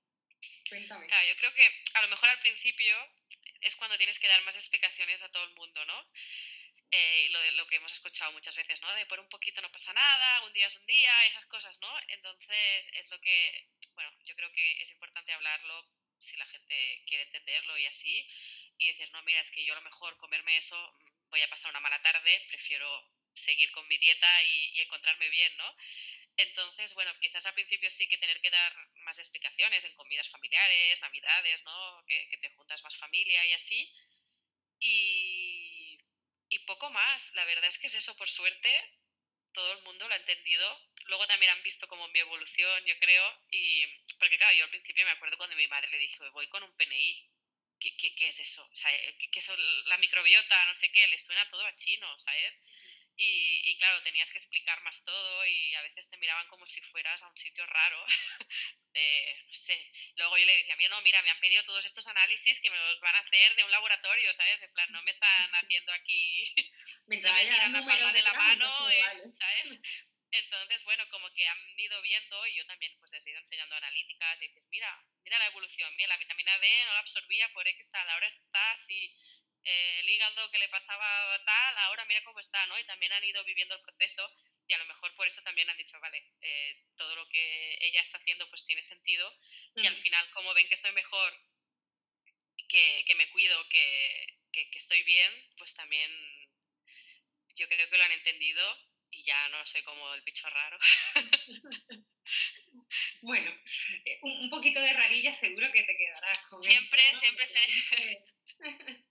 Cuéntame. 0.67 1.07
Claro, 1.07 1.27
yo 1.27 1.35
creo 1.37 1.53
que 1.53 1.67
a 1.93 2.01
lo 2.01 2.07
mejor 2.07 2.29
al 2.29 2.39
principio 2.39 2.95
es 3.61 3.75
cuando 3.75 3.97
tienes 3.97 4.19
que 4.19 4.27
dar 4.27 4.41
más 4.43 4.55
explicaciones 4.55 5.21
a 5.21 5.29
todo 5.29 5.43
el 5.43 5.53
mundo, 5.53 5.85
¿no? 5.85 6.11
Eh, 6.91 7.27
lo, 7.31 7.51
lo, 7.51 7.67
que 7.67 7.77
hemos 7.77 7.91
escuchado 7.91 8.31
muchas 8.33 8.55
veces, 8.55 8.81
¿no? 8.81 8.93
De 8.93 9.05
por 9.05 9.19
un 9.19 9.29
poquito 9.29 9.61
no 9.61 9.71
pasa 9.71 9.93
nada, 9.93 10.45
un 10.45 10.53
día 10.53 10.67
es 10.67 10.75
un 10.75 10.85
día, 10.85 11.25
esas 11.25 11.45
cosas, 11.45 11.79
¿no? 11.81 11.89
Entonces 12.07 12.89
es 12.93 13.09
lo 13.09 13.19
que, 13.19 13.67
bueno, 13.95 14.11
yo 14.25 14.35
creo 14.35 14.51
que 14.51 14.81
es 14.81 14.91
importante 14.91 15.31
hablarlo 15.31 15.87
si 16.19 16.37
la 16.37 16.45
gente 16.45 17.03
quiere 17.07 17.23
entenderlo 17.23 17.77
y 17.77 17.85
así, 17.85 18.27
y 18.77 18.87
decir, 18.87 19.09
no, 19.11 19.21
mira, 19.23 19.39
es 19.39 19.51
que 19.51 19.63
yo 19.65 19.73
a 19.73 19.77
lo 19.77 19.83
mejor 19.83 20.17
comerme 20.17 20.57
eso 20.57 20.77
mm, 20.99 21.29
voy 21.29 21.41
a 21.41 21.49
pasar 21.49 21.69
una 21.69 21.79
mala 21.79 22.01
tarde, 22.01 22.45
prefiero 22.47 22.87
seguir 23.33 23.71
con 23.71 23.87
mi 23.87 23.97
dieta 23.97 24.43
y, 24.43 24.71
y 24.73 24.81
encontrarme 24.81 25.29
bien, 25.29 25.55
¿no? 25.57 25.75
Entonces, 26.37 26.93
bueno, 26.95 27.11
quizás 27.19 27.45
al 27.45 27.53
principio 27.53 27.89
sí 27.89 28.07
que 28.07 28.17
tener 28.17 28.41
que 28.41 28.49
dar 28.49 28.73
más 29.03 29.17
explicaciones 29.19 29.83
en 29.85 29.93
comidas 29.93 30.29
familiares, 30.29 31.01
navidades, 31.01 31.63
¿no? 31.63 32.03
Que, 32.07 32.27
que 32.29 32.37
te 32.37 32.49
juntas 32.51 32.83
más 32.83 32.97
familia 32.97 33.45
y 33.45 33.53
así. 33.53 33.93
Y, 34.79 35.99
y, 36.49 36.59
poco 36.59 36.89
más. 36.89 37.33
La 37.35 37.45
verdad 37.45 37.65
es 37.65 37.77
que 37.77 37.87
es 37.87 37.95
eso, 37.95 38.15
por 38.17 38.29
suerte, 38.29 38.69
todo 39.53 39.73
el 39.73 39.83
mundo 39.83 40.07
lo 40.07 40.13
ha 40.13 40.17
entendido. 40.17 40.81
Luego 41.05 41.27
también 41.27 41.51
han 41.51 41.63
visto 41.63 41.87
como 41.87 42.07
mi 42.07 42.19
evolución, 42.19 42.83
yo 42.85 42.97
creo. 42.99 43.39
Y, 43.51 43.85
porque 44.17 44.37
claro, 44.37 44.55
yo 44.57 44.63
al 44.65 44.71
principio 44.71 45.05
me 45.05 45.11
acuerdo 45.11 45.37
cuando 45.37 45.55
mi 45.55 45.67
madre 45.67 45.89
le 45.89 45.99
dijo, 45.99 46.29
voy 46.31 46.47
con 46.47 46.63
un 46.63 46.75
PNI. 46.75 47.29
¿Qué, 47.83 47.93
qué, 47.97 48.15
qué 48.15 48.27
es 48.29 48.39
eso? 48.39 48.63
O 48.71 48.75
sea, 48.77 48.89
¿qué, 49.19 49.29
¿qué, 49.29 49.39
es 49.39 49.51
la 49.87 49.97
microbiota? 49.97 50.65
No 50.67 50.73
sé 50.73 50.89
qué, 50.89 51.05
le 51.05 51.19
suena 51.19 51.45
todo 51.49 51.65
a 51.65 51.75
chino, 51.75 52.07
¿sabes? 52.17 52.57
Y, 53.17 53.61
y, 53.69 53.77
claro, 53.77 54.01
tenías 54.03 54.31
que 54.31 54.37
explicar 54.37 54.81
más 54.83 55.03
todo 55.03 55.45
y 55.45 55.75
a 55.75 55.81
veces 55.81 56.09
te 56.09 56.17
miraban 56.17 56.47
como 56.47 56.65
si 56.65 56.81
fueras 56.81 57.21
a 57.21 57.27
un 57.27 57.35
sitio 57.35 57.65
raro. 57.65 58.05
de, 58.93 59.35
no 59.47 59.53
sé. 59.53 59.91
Luego 60.15 60.37
yo 60.37 60.45
le 60.45 60.55
decía, 60.55 60.77
mira, 60.77 60.95
no, 60.95 61.01
mira, 61.01 61.21
me 61.23 61.29
han 61.29 61.39
pedido 61.41 61.61
todos 61.65 61.85
estos 61.85 62.07
análisis 62.07 62.61
que 62.61 62.69
me 62.69 62.77
los 62.77 63.01
van 63.01 63.15
a 63.15 63.19
hacer 63.19 63.53
de 63.55 63.65
un 63.65 63.71
laboratorio, 63.71 64.33
¿sabes? 64.33 64.61
En 64.61 64.71
plan, 64.71 64.89
no 64.93 65.03
me 65.03 65.11
están 65.17 65.49
haciendo 65.55 65.91
aquí, 65.91 66.55
me 67.07 67.17
no 67.21 67.33
me 67.33 67.43
miran 67.43 67.73
la 67.73 67.85
palma 67.85 68.13
de 68.13 68.21
la 68.21 68.33
mano, 68.33 68.89
eh, 68.91 69.03
¿sabes? 69.27 69.81
Entonces, 70.33 70.83
bueno, 70.83 71.07
como 71.09 71.31
que 71.33 71.47
han 71.47 71.79
ido 71.79 72.01
viendo 72.01 72.47
y 72.47 72.55
yo 72.55 72.65
también 72.65 72.91
pues 72.97 73.11
les 73.11 73.25
he 73.27 73.29
ido 73.29 73.39
enseñando 73.39 73.75
analíticas 73.75 74.41
y 74.41 74.47
dices, 74.47 74.63
mira, 74.71 75.05
mira 75.23 75.37
la 75.37 75.45
evolución, 75.45 75.95
mira, 75.95 76.07
la 76.07 76.17
vitamina 76.17 76.57
D 76.57 76.85
no 76.85 76.93
la 76.93 76.99
absorbía 76.99 77.53
por 77.53 77.67
X 77.67 77.87
tal, 77.91 78.09
ahora 78.09 78.25
está 78.25 78.71
así, 78.71 79.15
eh, 79.63 79.99
el 79.99 80.09
hígado 80.09 80.49
que 80.49 80.57
le 80.57 80.69
pasaba 80.69 81.39
tal, 81.45 81.77
ahora 81.77 82.05
mira 82.05 82.23
cómo 82.23 82.39
está, 82.39 82.65
¿no? 82.65 82.79
Y 82.79 82.83
también 82.85 83.13
han 83.13 83.23
ido 83.23 83.43
viviendo 83.43 83.75
el 83.75 83.81
proceso 83.81 84.27
y 84.67 84.73
a 84.73 84.79
lo 84.79 84.85
mejor 84.85 85.13
por 85.15 85.27
eso 85.27 85.39
también 85.43 85.69
han 85.69 85.77
dicho, 85.77 85.99
vale, 85.99 86.25
eh, 86.41 86.83
todo 86.97 87.15
lo 87.15 87.29
que 87.29 87.77
ella 87.81 88.01
está 88.01 88.17
haciendo 88.17 88.49
pues 88.49 88.65
tiene 88.65 88.83
sentido 88.83 89.31
y 89.75 89.85
al 89.85 89.95
final 89.95 90.27
como 90.31 90.51
ven 90.55 90.67
que 90.67 90.73
estoy 90.73 90.93
mejor, 90.93 91.31
que, 92.67 93.03
que 93.05 93.15
me 93.15 93.29
cuido, 93.29 93.69
que, 93.69 94.39
que, 94.51 94.67
que, 94.71 94.79
estoy 94.79 95.03
bien, 95.03 95.31
pues 95.57 95.75
también 95.75 96.09
yo 97.55 97.67
creo 97.67 97.87
que 97.87 97.97
lo 97.97 98.03
han 98.03 98.11
entendido 98.13 98.92
y 99.23 99.27
ya 99.27 99.47
no 99.49 99.65
soy 99.65 99.81
como 99.83 100.13
el 100.13 100.21
bicho 100.21 100.49
raro. 100.49 100.77
Bueno, 103.21 103.51
eh, 104.05 104.19
un, 104.21 104.49
poquito 104.49 104.79
de 104.79 104.93
rarilla 104.93 105.33
seguro 105.33 105.71
que 105.71 105.83
te 105.83 105.97
quedarás 105.97 106.37
con 106.47 106.63
Siempre, 106.63 107.01
siempre 107.15 107.47
se... 107.47 108.25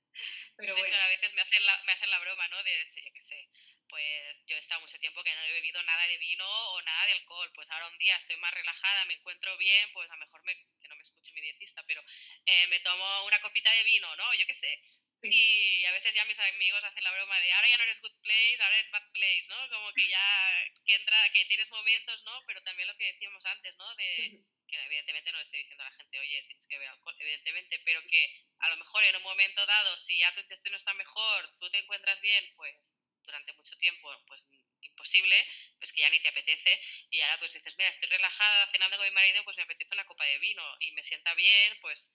Pero 0.56 0.74
de 0.74 0.80
hecho, 0.80 0.94
a 0.94 1.08
veces 1.08 1.34
me 1.34 1.42
hacen, 1.42 1.64
la, 1.64 1.82
me 1.84 1.92
hacen 1.92 2.10
la 2.10 2.18
broma, 2.20 2.48
¿no? 2.48 2.62
De, 2.62 2.84
yo 2.84 3.12
qué 3.12 3.20
sé, 3.20 3.48
pues 3.88 4.46
yo 4.46 4.56
he 4.56 4.58
estado 4.58 4.80
mucho 4.80 4.98
tiempo 4.98 5.22
que 5.22 5.34
no 5.34 5.42
he 5.42 5.52
bebido 5.52 5.82
nada 5.82 6.06
de 6.06 6.18
vino 6.18 6.46
o 6.46 6.82
nada 6.82 7.06
de 7.06 7.12
alcohol, 7.12 7.50
pues 7.54 7.70
ahora 7.70 7.88
un 7.88 7.98
día 7.98 8.16
estoy 8.16 8.36
más 8.36 8.52
relajada, 8.54 9.04
me 9.06 9.14
encuentro 9.14 9.56
bien, 9.58 9.90
pues 9.92 10.10
a 10.10 10.14
lo 10.16 10.20
mejor 10.20 10.42
me, 10.44 10.54
que 10.80 10.88
no 10.88 10.96
me 10.96 11.02
escuche 11.02 11.32
mi 11.32 11.40
dietista, 11.40 11.82
pero 11.86 12.02
eh, 12.46 12.66
me 12.68 12.80
tomo 12.80 13.24
una 13.26 13.40
copita 13.40 13.70
de 13.72 13.84
vino, 13.84 14.16
¿no? 14.16 14.34
Yo 14.34 14.46
qué 14.46 14.54
sé, 14.54 14.80
y 15.22 15.84
a 15.84 15.92
veces 15.92 16.14
ya 16.14 16.24
mis 16.24 16.38
amigos 16.38 16.84
hacen 16.84 17.04
la 17.04 17.12
broma 17.12 17.38
de 17.40 17.52
ahora 17.52 17.68
ya 17.68 17.76
no 17.76 17.84
eres 17.84 18.00
good 18.00 18.20
place, 18.22 18.62
ahora 18.62 18.78
eres 18.78 18.90
bad 18.90 19.10
place, 19.12 19.46
¿no? 19.48 19.68
Como 19.70 19.92
que 19.92 20.08
ya 20.08 20.64
que 20.84 20.94
entra, 20.94 21.30
que 21.32 21.44
tienes 21.44 21.70
momentos, 21.70 22.24
¿no? 22.24 22.42
Pero 22.46 22.62
también 22.62 22.88
lo 22.88 22.96
que 22.96 23.12
decíamos 23.12 23.44
antes, 23.46 23.76
¿no? 23.76 23.94
De 23.96 24.40
que 24.66 24.76
evidentemente 24.76 25.30
no 25.30 25.38
le 25.38 25.42
estoy 25.42 25.60
diciendo 25.60 25.84
a 25.84 25.90
la 25.90 25.96
gente, 25.96 26.18
oye, 26.18 26.42
tienes 26.46 26.66
que 26.66 26.76
beber 26.76 26.88
alcohol, 26.88 27.16
evidentemente, 27.18 27.78
pero 27.84 28.02
que 28.06 28.34
a 28.58 28.68
lo 28.70 28.76
mejor 28.78 29.04
en 29.04 29.16
un 29.16 29.22
momento 29.22 29.66
dado, 29.66 29.98
si 29.98 30.18
ya 30.18 30.32
tu 30.32 30.40
intestino 30.40 30.76
está 30.76 30.94
mejor, 30.94 31.56
tú 31.58 31.68
te 31.70 31.78
encuentras 31.78 32.20
bien, 32.20 32.52
pues 32.56 32.96
durante 33.22 33.52
mucho 33.52 33.76
tiempo, 33.76 34.08
pues 34.26 34.48
imposible, 34.80 35.36
pues 35.78 35.92
que 35.92 36.00
ya 36.00 36.10
ni 36.10 36.20
te 36.20 36.28
apetece 36.28 36.80
y 37.10 37.20
ahora 37.20 37.38
pues 37.38 37.52
dices, 37.52 37.76
mira, 37.78 37.90
estoy 37.90 38.08
relajada 38.08 38.68
cenando 38.68 38.96
con 38.96 39.06
mi 39.06 39.12
marido, 39.12 39.44
pues 39.44 39.56
me 39.56 39.62
apetece 39.62 39.94
una 39.94 40.04
copa 40.04 40.24
de 40.24 40.38
vino 40.38 40.62
y 40.80 40.92
me 40.92 41.02
sienta 41.02 41.34
bien, 41.34 41.78
pues 41.80 42.10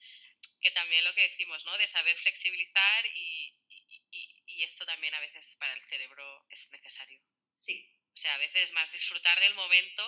que 0.62 0.72
también 0.72 1.04
lo 1.04 1.14
que 1.14 1.30
decimos, 1.30 1.66
¿no? 1.66 1.78
De 1.78 1.88
saber 1.88 2.18
flexibilizar 2.18 3.06
y, 3.06 3.54
y, 3.70 4.64
esto 4.64 4.86
también 4.88 5.14
a 5.14 5.20
veces 5.20 5.56
para 5.60 5.74
el 5.74 5.84
cerebro 5.86 6.46
es 6.50 6.70
necesario. 6.72 7.22
Sí. 7.60 7.88
O 8.12 8.18
sea, 8.18 8.34
a 8.34 8.38
veces 8.40 8.74
más 8.74 8.92
disfrutar 8.92 9.40
del 9.40 9.54
momento 9.54 10.04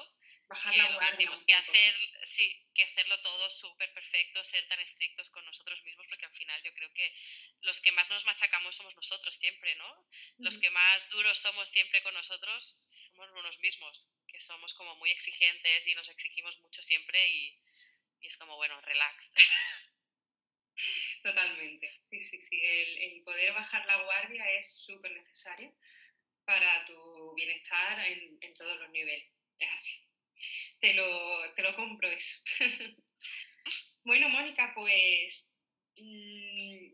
Bajar 0.49 0.75
la 0.75 0.91
guardia. 0.95 1.29
Que, 1.45 1.53
hacer, 1.53 1.95
sí, 2.23 2.67
que 2.73 2.83
hacerlo 2.83 3.21
todo 3.21 3.47
súper 3.51 3.93
perfecto, 3.93 4.43
ser 4.43 4.67
tan 4.67 4.79
estrictos 4.79 5.29
con 5.29 5.45
nosotros 5.45 5.79
mismos, 5.83 6.07
porque 6.07 6.25
al 6.25 6.33
final 6.33 6.59
yo 6.63 6.73
creo 6.73 6.91
que 6.91 7.13
los 7.61 7.79
que 7.81 7.91
más 7.91 8.09
nos 8.09 8.25
machacamos 8.25 8.75
somos 8.75 8.95
nosotros 8.95 9.35
siempre, 9.35 9.75
¿no? 9.75 10.09
Los 10.39 10.57
que 10.57 10.71
más 10.71 11.07
duros 11.09 11.37
somos 11.37 11.69
siempre 11.69 12.01
con 12.01 12.15
nosotros 12.15 12.63
somos 13.13 13.29
unos 13.29 13.59
mismos, 13.59 14.09
que 14.27 14.39
somos 14.39 14.73
como 14.73 14.95
muy 14.95 15.11
exigentes 15.11 15.85
y 15.85 15.93
nos 15.93 16.09
exigimos 16.09 16.57
mucho 16.61 16.81
siempre 16.81 17.29
y, 17.29 17.61
y 18.21 18.25
es 18.25 18.35
como, 18.35 18.55
bueno, 18.55 18.81
relax. 18.81 19.35
Totalmente, 21.23 21.99
sí, 22.03 22.19
sí, 22.19 22.39
sí. 22.39 22.59
El, 22.63 23.23
poder 23.23 23.53
bajar 23.53 23.85
la 23.85 24.03
guardia 24.03 24.49
es 24.53 24.83
súper 24.85 25.11
necesario 25.11 25.73
para 26.45 26.85
tu 26.85 27.33
bienestar 27.35 27.99
en, 28.07 28.53
todos 28.53 28.79
los 28.79 28.89
niveles. 28.89 29.29
Es 29.59 29.69
así. 29.71 29.99
Te 30.79 30.93
lo, 30.93 31.53
te 31.53 31.61
lo 31.61 31.75
compro 31.75 32.09
eso. 32.09 32.41
bueno, 34.03 34.29
Mónica, 34.29 34.71
pues 34.73 35.53
mm, 35.97 36.93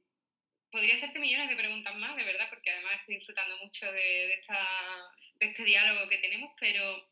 podría 0.71 0.95
hacerte 0.95 1.19
millones 1.19 1.49
de 1.49 1.55
preguntas 1.55 1.95
más, 1.95 2.17
de 2.17 2.23
verdad, 2.23 2.49
porque 2.49 2.71
además 2.71 2.99
estoy 2.99 3.15
disfrutando 3.15 3.57
mucho 3.57 3.89
de, 3.91 4.33
esta, 4.33 4.67
de 5.35 5.45
este 5.47 5.63
diálogo 5.63 6.09
que 6.09 6.17
tenemos, 6.17 6.51
pero 6.59 7.09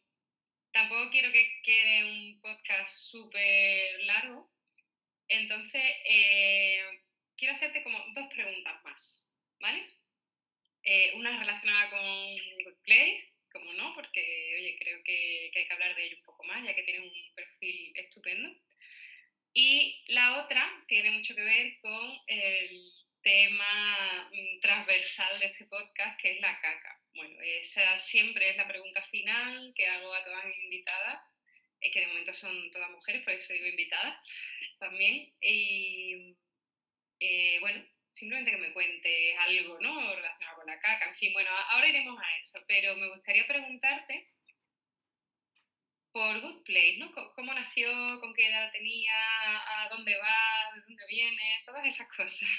tampoco 0.73 1.09
quiero 1.11 1.31
que 1.31 1.61
quede 1.63 2.03
un 2.03 2.41
podcast 2.41 2.93
súper 2.93 4.01
largo. 4.01 4.51
Entonces, 5.27 5.83
eh, 6.05 6.83
quiero 7.37 7.55
hacerte 7.55 7.83
como 7.83 8.03
dos 8.13 8.27
preguntas 8.33 8.83
más, 8.83 9.25
¿vale? 9.59 9.83
Eh, 10.83 11.13
una 11.15 11.39
relacionada 11.39 11.89
con 11.89 12.65
Workplace, 12.65 13.33
como 13.51 13.73
no, 13.73 13.93
porque, 13.95 14.55
oye, 14.59 14.77
creo 14.79 15.03
que, 15.03 15.51
hay 15.55 15.67
que 15.67 15.73
hablar 15.73 15.95
de 15.95 16.05
ello 16.05 16.17
un 16.17 16.23
poco 16.23 16.43
más, 16.43 16.63
ya 16.63 16.75
que 16.75 16.83
tiene 16.83 17.01
un 17.01 17.35
perfil 17.35 17.93
estupendo. 17.95 18.53
Y 19.53 20.03
la 20.07 20.43
otra 20.43 20.83
tiene 20.87 21.11
mucho 21.11 21.35
que 21.35 21.43
ver 21.43 21.77
con 21.79 22.19
el 22.27 22.91
tema 23.21 24.29
mm, 24.31 24.59
transversal 24.59 25.39
de 25.39 25.45
este 25.45 25.65
podcast, 25.65 26.19
que 26.19 26.33
es 26.33 26.41
la 26.41 26.59
caca. 26.59 26.99
Bueno, 27.13 27.39
esa 27.41 27.97
siempre 27.97 28.49
es 28.49 28.57
la 28.57 28.67
pregunta 28.67 29.03
final 29.03 29.71
que 29.75 29.87
hago 29.87 30.13
a 30.13 30.23
todas 30.23 30.45
mis 30.45 30.57
invitadas, 30.57 31.21
es 31.83 31.91
que 31.91 31.99
de 31.99 32.07
momento 32.07 32.33
son 32.33 32.71
todas 32.71 32.89
mujeres, 32.89 33.23
por 33.23 33.33
eso 33.33 33.53
digo 33.53 33.67
invitadas 33.67 34.17
también. 34.79 35.33
Y 35.41 36.35
eh, 37.19 37.59
bueno, 37.59 37.85
simplemente 38.11 38.51
que 38.51 38.57
me 38.57 38.73
cuente 38.73 39.37
algo, 39.37 39.79
¿no? 39.81 40.15
Relacionado 40.15 40.57
con 40.57 40.67
la 40.67 40.79
caca, 40.79 41.09
en 41.09 41.15
fin, 41.15 41.33
bueno, 41.33 41.49
ahora 41.51 41.89
iremos 41.89 42.19
a 42.19 42.37
eso, 42.37 42.63
pero 42.67 42.95
me 42.95 43.09
gustaría 43.09 43.45
preguntarte 43.47 44.25
por 46.11 46.41
Good 46.41 46.63
Place, 46.63 46.97
¿no? 46.97 47.11
¿Cómo 47.35 47.53
nació, 47.53 47.89
con 48.19 48.33
qué 48.35 48.47
edad 48.47 48.71
tenía, 48.71 49.15
a 49.15 49.89
dónde 49.89 50.15
va, 50.17 50.75
de 50.75 50.81
dónde 50.81 51.05
viene, 51.07 51.63
todas 51.65 51.85
esas 51.85 52.07
cosas? 52.15 52.49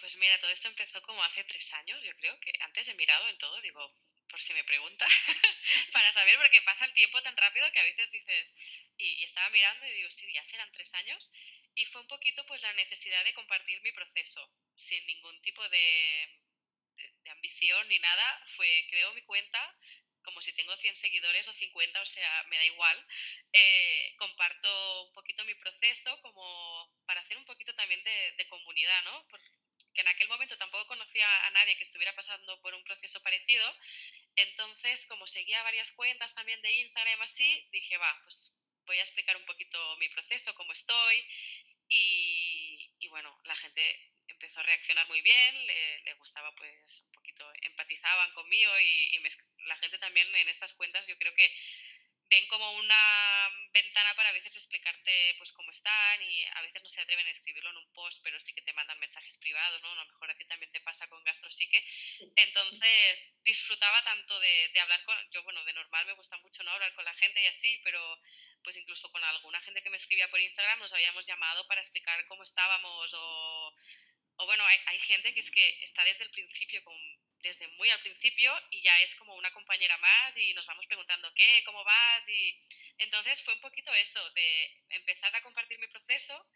Pues 0.00 0.16
mira, 0.16 0.36
todo 0.40 0.50
esto 0.50 0.66
empezó 0.66 1.00
como 1.02 1.22
hace 1.22 1.44
tres 1.44 1.72
años, 1.74 2.02
yo 2.04 2.10
creo, 2.16 2.40
que 2.40 2.52
antes 2.60 2.88
he 2.88 2.94
mirado 2.94 3.28
en 3.28 3.38
todo, 3.38 3.60
digo, 3.60 3.94
por 4.32 4.42
si 4.42 4.54
me 4.54 4.64
pregunta, 4.64 5.06
para 5.92 6.10
saber, 6.10 6.36
porque 6.38 6.62
pasa 6.62 6.86
el 6.86 6.92
tiempo 6.94 7.22
tan 7.22 7.36
rápido 7.36 7.70
que 7.70 7.78
a 7.78 7.84
veces 7.84 8.10
dices, 8.10 8.54
y, 8.96 9.22
estaba 9.22 9.50
mirando 9.50 9.86
y 9.86 9.92
digo, 9.92 10.10
sí, 10.10 10.32
ya 10.32 10.42
serán 10.44 10.72
tres 10.72 10.92
años, 10.94 11.30
y 11.74 11.84
fue 11.84 12.00
un 12.00 12.08
poquito 12.08 12.44
pues 12.46 12.60
la 12.62 12.72
necesidad 12.72 13.22
de 13.24 13.34
compartir 13.34 13.80
mi 13.82 13.92
proceso, 13.92 14.50
sin 14.74 15.06
ningún 15.06 15.38
tipo 15.42 15.68
de, 15.68 16.40
ambición 17.30 17.88
ni 17.88 17.98
nada. 17.98 18.42
Fue, 18.56 18.86
creo, 18.90 19.12
mi 19.14 19.22
cuenta, 19.22 19.60
como 20.22 20.40
si 20.42 20.52
tengo 20.52 20.76
100 20.76 20.96
seguidores 20.96 21.48
o 21.48 21.52
50, 21.52 22.00
o 22.00 22.06
sea, 22.06 22.44
me 22.44 22.56
da 22.56 22.64
igual. 22.64 23.06
Eh, 23.52 24.14
comparto 24.18 25.04
un 25.04 25.12
poquito 25.12 25.44
mi 25.44 25.54
proceso 25.54 26.20
como 26.22 26.90
para 27.06 27.20
hacer 27.20 27.36
un 27.36 27.44
poquito 27.44 27.74
también 27.74 28.02
de, 28.04 28.32
de 28.32 28.48
comunidad, 28.48 29.04
¿no? 29.04 29.26
Porque 29.92 30.08
en 30.08 30.08
aquel 30.08 30.28
momento 30.28 30.56
tampoco 30.56 30.86
conocía 30.86 31.46
a 31.46 31.50
nadie 31.50 31.76
que 31.76 31.82
estuviera 31.82 32.14
pasando 32.14 32.58
por 32.62 32.72
un 32.72 32.82
proceso 32.82 33.20
parecido. 33.22 33.76
Entonces, 34.36 35.04
como 35.04 35.26
seguía 35.26 35.62
varias 35.64 35.92
cuentas 35.92 36.32
también 36.34 36.62
de 36.62 36.72
Instagram 36.80 37.20
así, 37.20 37.68
dije, 37.72 37.98
va, 37.98 38.18
pues 38.22 38.54
voy 38.86 38.96
a 38.96 39.02
explicar 39.02 39.36
un 39.36 39.44
poquito 39.44 39.78
mi 39.98 40.08
proceso, 40.08 40.54
cómo 40.54 40.72
estoy 40.72 41.28
y, 41.90 43.08
bueno, 43.10 43.38
la 43.44 43.54
gente 43.54 44.12
empezó 44.28 44.60
a 44.60 44.62
reaccionar 44.62 45.06
muy 45.08 45.20
bien, 45.20 45.66
le, 45.66 46.14
gustaba 46.14 46.54
pues 46.54 47.02
un 47.04 47.12
poquito, 47.12 47.52
empatizaban 47.60 48.32
conmigo 48.32 48.72
y, 48.80 49.22
la 49.66 49.76
gente 49.76 49.98
también 49.98 50.34
en 50.34 50.48
estas 50.48 50.72
cuentas 50.72 51.06
yo 51.06 51.18
creo 51.18 51.34
que 51.34 51.54
ven 52.32 52.46
como 52.46 52.66
una 52.72 53.50
ventana 53.74 54.14
para 54.16 54.30
a 54.30 54.32
veces 54.32 54.56
explicarte 54.56 55.34
pues 55.36 55.52
cómo 55.52 55.70
están 55.70 56.22
y 56.22 56.44
a 56.54 56.62
veces 56.62 56.82
no 56.82 56.88
se 56.88 57.02
atreven 57.02 57.26
a 57.26 57.30
escribirlo 57.30 57.68
en 57.68 57.76
un 57.76 57.92
post, 57.92 58.22
pero 58.24 58.40
sí 58.40 58.54
que 58.54 58.62
te 58.62 58.72
mandan 58.72 58.98
mensajes 59.00 59.36
privados, 59.36 59.82
¿no? 59.82 59.90
A 59.90 59.96
lo 59.96 60.06
mejor 60.06 60.30
a 60.30 60.36
ti 60.38 60.46
también 60.46 60.72
te 60.72 60.80
pasa 60.80 61.06
con 61.08 61.22
Gastrosique. 61.24 61.84
Entonces 62.36 63.34
disfrutaba 63.44 64.02
tanto 64.04 64.40
de, 64.40 64.70
de, 64.72 64.80
hablar 64.80 65.04
con, 65.04 65.14
yo 65.30 65.42
bueno, 65.42 65.62
de 65.64 65.74
normal 65.74 66.06
me 66.06 66.14
gusta 66.14 66.38
mucho 66.38 66.62
no 66.62 66.70
hablar 66.70 66.94
con 66.94 67.04
la 67.04 67.12
gente 67.12 67.42
y 67.42 67.46
así, 67.46 67.80
pero 67.84 68.00
pues 68.64 68.76
incluso 68.78 69.12
con 69.12 69.22
alguna 69.24 69.60
gente 69.60 69.82
que 69.82 69.90
me 69.90 69.96
escribía 69.96 70.30
por 70.30 70.40
Instagram 70.40 70.78
nos 70.78 70.92
habíamos 70.94 71.26
llamado 71.26 71.66
para 71.66 71.82
explicar 71.82 72.24
cómo 72.26 72.44
estábamos 72.44 73.12
o, 73.12 73.76
o 74.36 74.46
bueno, 74.46 74.64
hay, 74.64 74.78
hay 74.86 74.98
gente 75.00 75.34
que 75.34 75.40
es 75.40 75.50
que 75.50 75.82
está 75.82 76.02
desde 76.04 76.24
el 76.24 76.30
principio 76.30 76.82
con 76.82 76.96
desde 77.42 77.68
muy 77.68 77.90
al 77.90 78.00
principio 78.00 78.52
y 78.70 78.80
ya 78.80 78.98
es 79.00 79.14
como 79.16 79.34
una 79.34 79.52
compañera 79.52 79.96
más 79.98 80.36
y 80.36 80.54
nos 80.54 80.66
vamos 80.66 80.86
preguntando 80.86 81.32
qué, 81.34 81.62
cómo 81.64 81.84
vas 81.84 82.28
y 82.28 82.58
entonces 82.98 83.42
fue 83.42 83.54
un 83.54 83.60
poquito 83.60 83.92
eso, 83.94 84.30
de 84.30 84.82
empezar 84.90 85.34
a 85.34 85.42
compartir 85.42 85.78
mi 85.78 85.88
proceso 85.88 86.46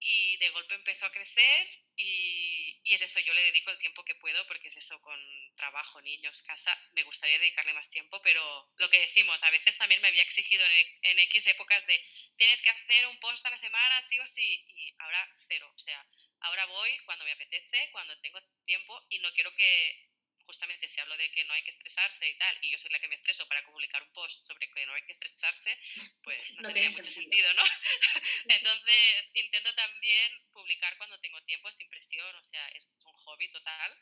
y 0.00 0.36
de 0.36 0.50
golpe 0.50 0.74
empezó 0.74 1.06
a 1.06 1.12
crecer 1.12 1.66
y, 1.96 2.80
y, 2.84 2.94
es 2.94 3.00
eso, 3.02 3.20
yo 3.20 3.32
le 3.32 3.42
dedico 3.42 3.70
el 3.70 3.78
tiempo 3.78 4.04
que 4.04 4.14
puedo 4.16 4.46
porque 4.46 4.68
es 4.68 4.76
eso, 4.76 5.00
con 5.00 5.18
trabajo, 5.56 6.00
niños, 6.02 6.42
casa, 6.42 6.76
me 6.92 7.04
gustaría 7.04 7.38
dedicarle 7.38 7.72
más 7.72 7.88
tiempo, 7.88 8.20
pero 8.22 8.70
lo 8.76 8.90
que 8.90 9.00
decimos, 9.00 9.42
a 9.42 9.50
veces 9.50 9.78
también 9.78 10.02
me 10.02 10.08
había 10.08 10.22
exigido 10.22 10.64
en, 10.66 10.86
en 11.02 11.18
X 11.20 11.46
épocas 11.46 11.86
de 11.86 11.98
tienes 12.36 12.60
que 12.60 12.70
hacer 12.70 13.06
un 13.06 13.18
post 13.20 13.46
a 13.46 13.50
la 13.50 13.56
semana, 13.56 14.00
sí 14.02 14.18
o 14.18 14.26
sí, 14.26 14.64
y 14.68 14.94
ahora 14.98 15.28
cero, 15.48 15.72
o 15.74 15.78
sea, 15.78 16.06
Ahora 16.44 16.66
voy 16.66 16.98
cuando 17.06 17.24
me 17.24 17.32
apetece, 17.32 17.88
cuando 17.92 18.18
tengo 18.20 18.40
tiempo 18.64 19.02
y 19.08 19.18
no 19.18 19.32
quiero 19.32 19.54
que, 19.54 20.08
justamente 20.44 20.88
si 20.88 21.00
hablo 21.00 21.16
de 21.16 21.30
que 21.30 21.44
no 21.44 21.54
hay 21.54 21.62
que 21.62 21.70
estresarse 21.70 22.28
y 22.28 22.36
tal, 22.36 22.58
y 22.62 22.70
yo 22.70 22.78
soy 22.78 22.90
la 22.90 23.00
que 23.00 23.08
me 23.08 23.14
estreso 23.14 23.48
para 23.48 23.64
publicar 23.64 24.02
un 24.02 24.12
post 24.12 24.46
sobre 24.46 24.68
que 24.70 24.86
no 24.86 24.92
hay 24.94 25.02
que 25.02 25.12
estresarse, 25.12 25.76
pues 26.22 26.52
no, 26.54 26.68
tendría 26.68 26.90
mucho 26.90 27.10
sentido, 27.10 27.52
¿no? 27.54 27.62
Entonces 28.48 29.30
intento 29.34 29.74
también 29.74 30.32
publicar 30.52 30.96
cuando 30.98 31.18
tengo 31.20 31.42
tiempo 31.44 31.70
sin 31.72 31.88
presión, 31.88 32.34
o 32.36 32.44
sea, 32.44 32.68
es 32.68 32.94
un 33.04 33.12
hobby 33.12 33.50
total 33.50 33.98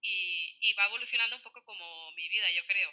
y, 0.00 0.56
y 0.60 0.72
va 0.74 0.86
evolucionando 0.86 1.36
un 1.36 1.42
poco 1.42 1.64
como 1.64 2.12
mi 2.12 2.28
vida, 2.28 2.50
yo 2.52 2.66
creo. 2.66 2.92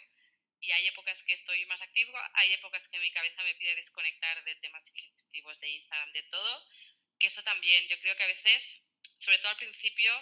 Y 0.60 0.70
hay 0.70 0.86
épocas 0.86 1.20
que 1.24 1.32
estoy 1.32 1.66
más 1.66 1.82
activo, 1.82 2.12
hay 2.34 2.52
épocas 2.52 2.86
que 2.86 3.00
mi 3.00 3.10
cabeza 3.10 3.42
me 3.42 3.56
pide 3.56 3.74
desconectar 3.74 4.44
de 4.44 4.54
temas 4.56 4.84
digestivos, 4.84 5.58
de 5.58 5.68
Instagram, 5.68 6.12
de 6.12 6.22
todo, 6.22 6.64
que 7.18 7.26
eso 7.26 7.42
también, 7.42 7.88
yo 7.88 7.98
creo 7.98 8.14
que 8.14 8.22
a 8.22 8.28
veces 8.28 8.80
sobre 9.22 9.38
todo 9.38 9.50
al 9.52 9.56
principio, 9.64 10.12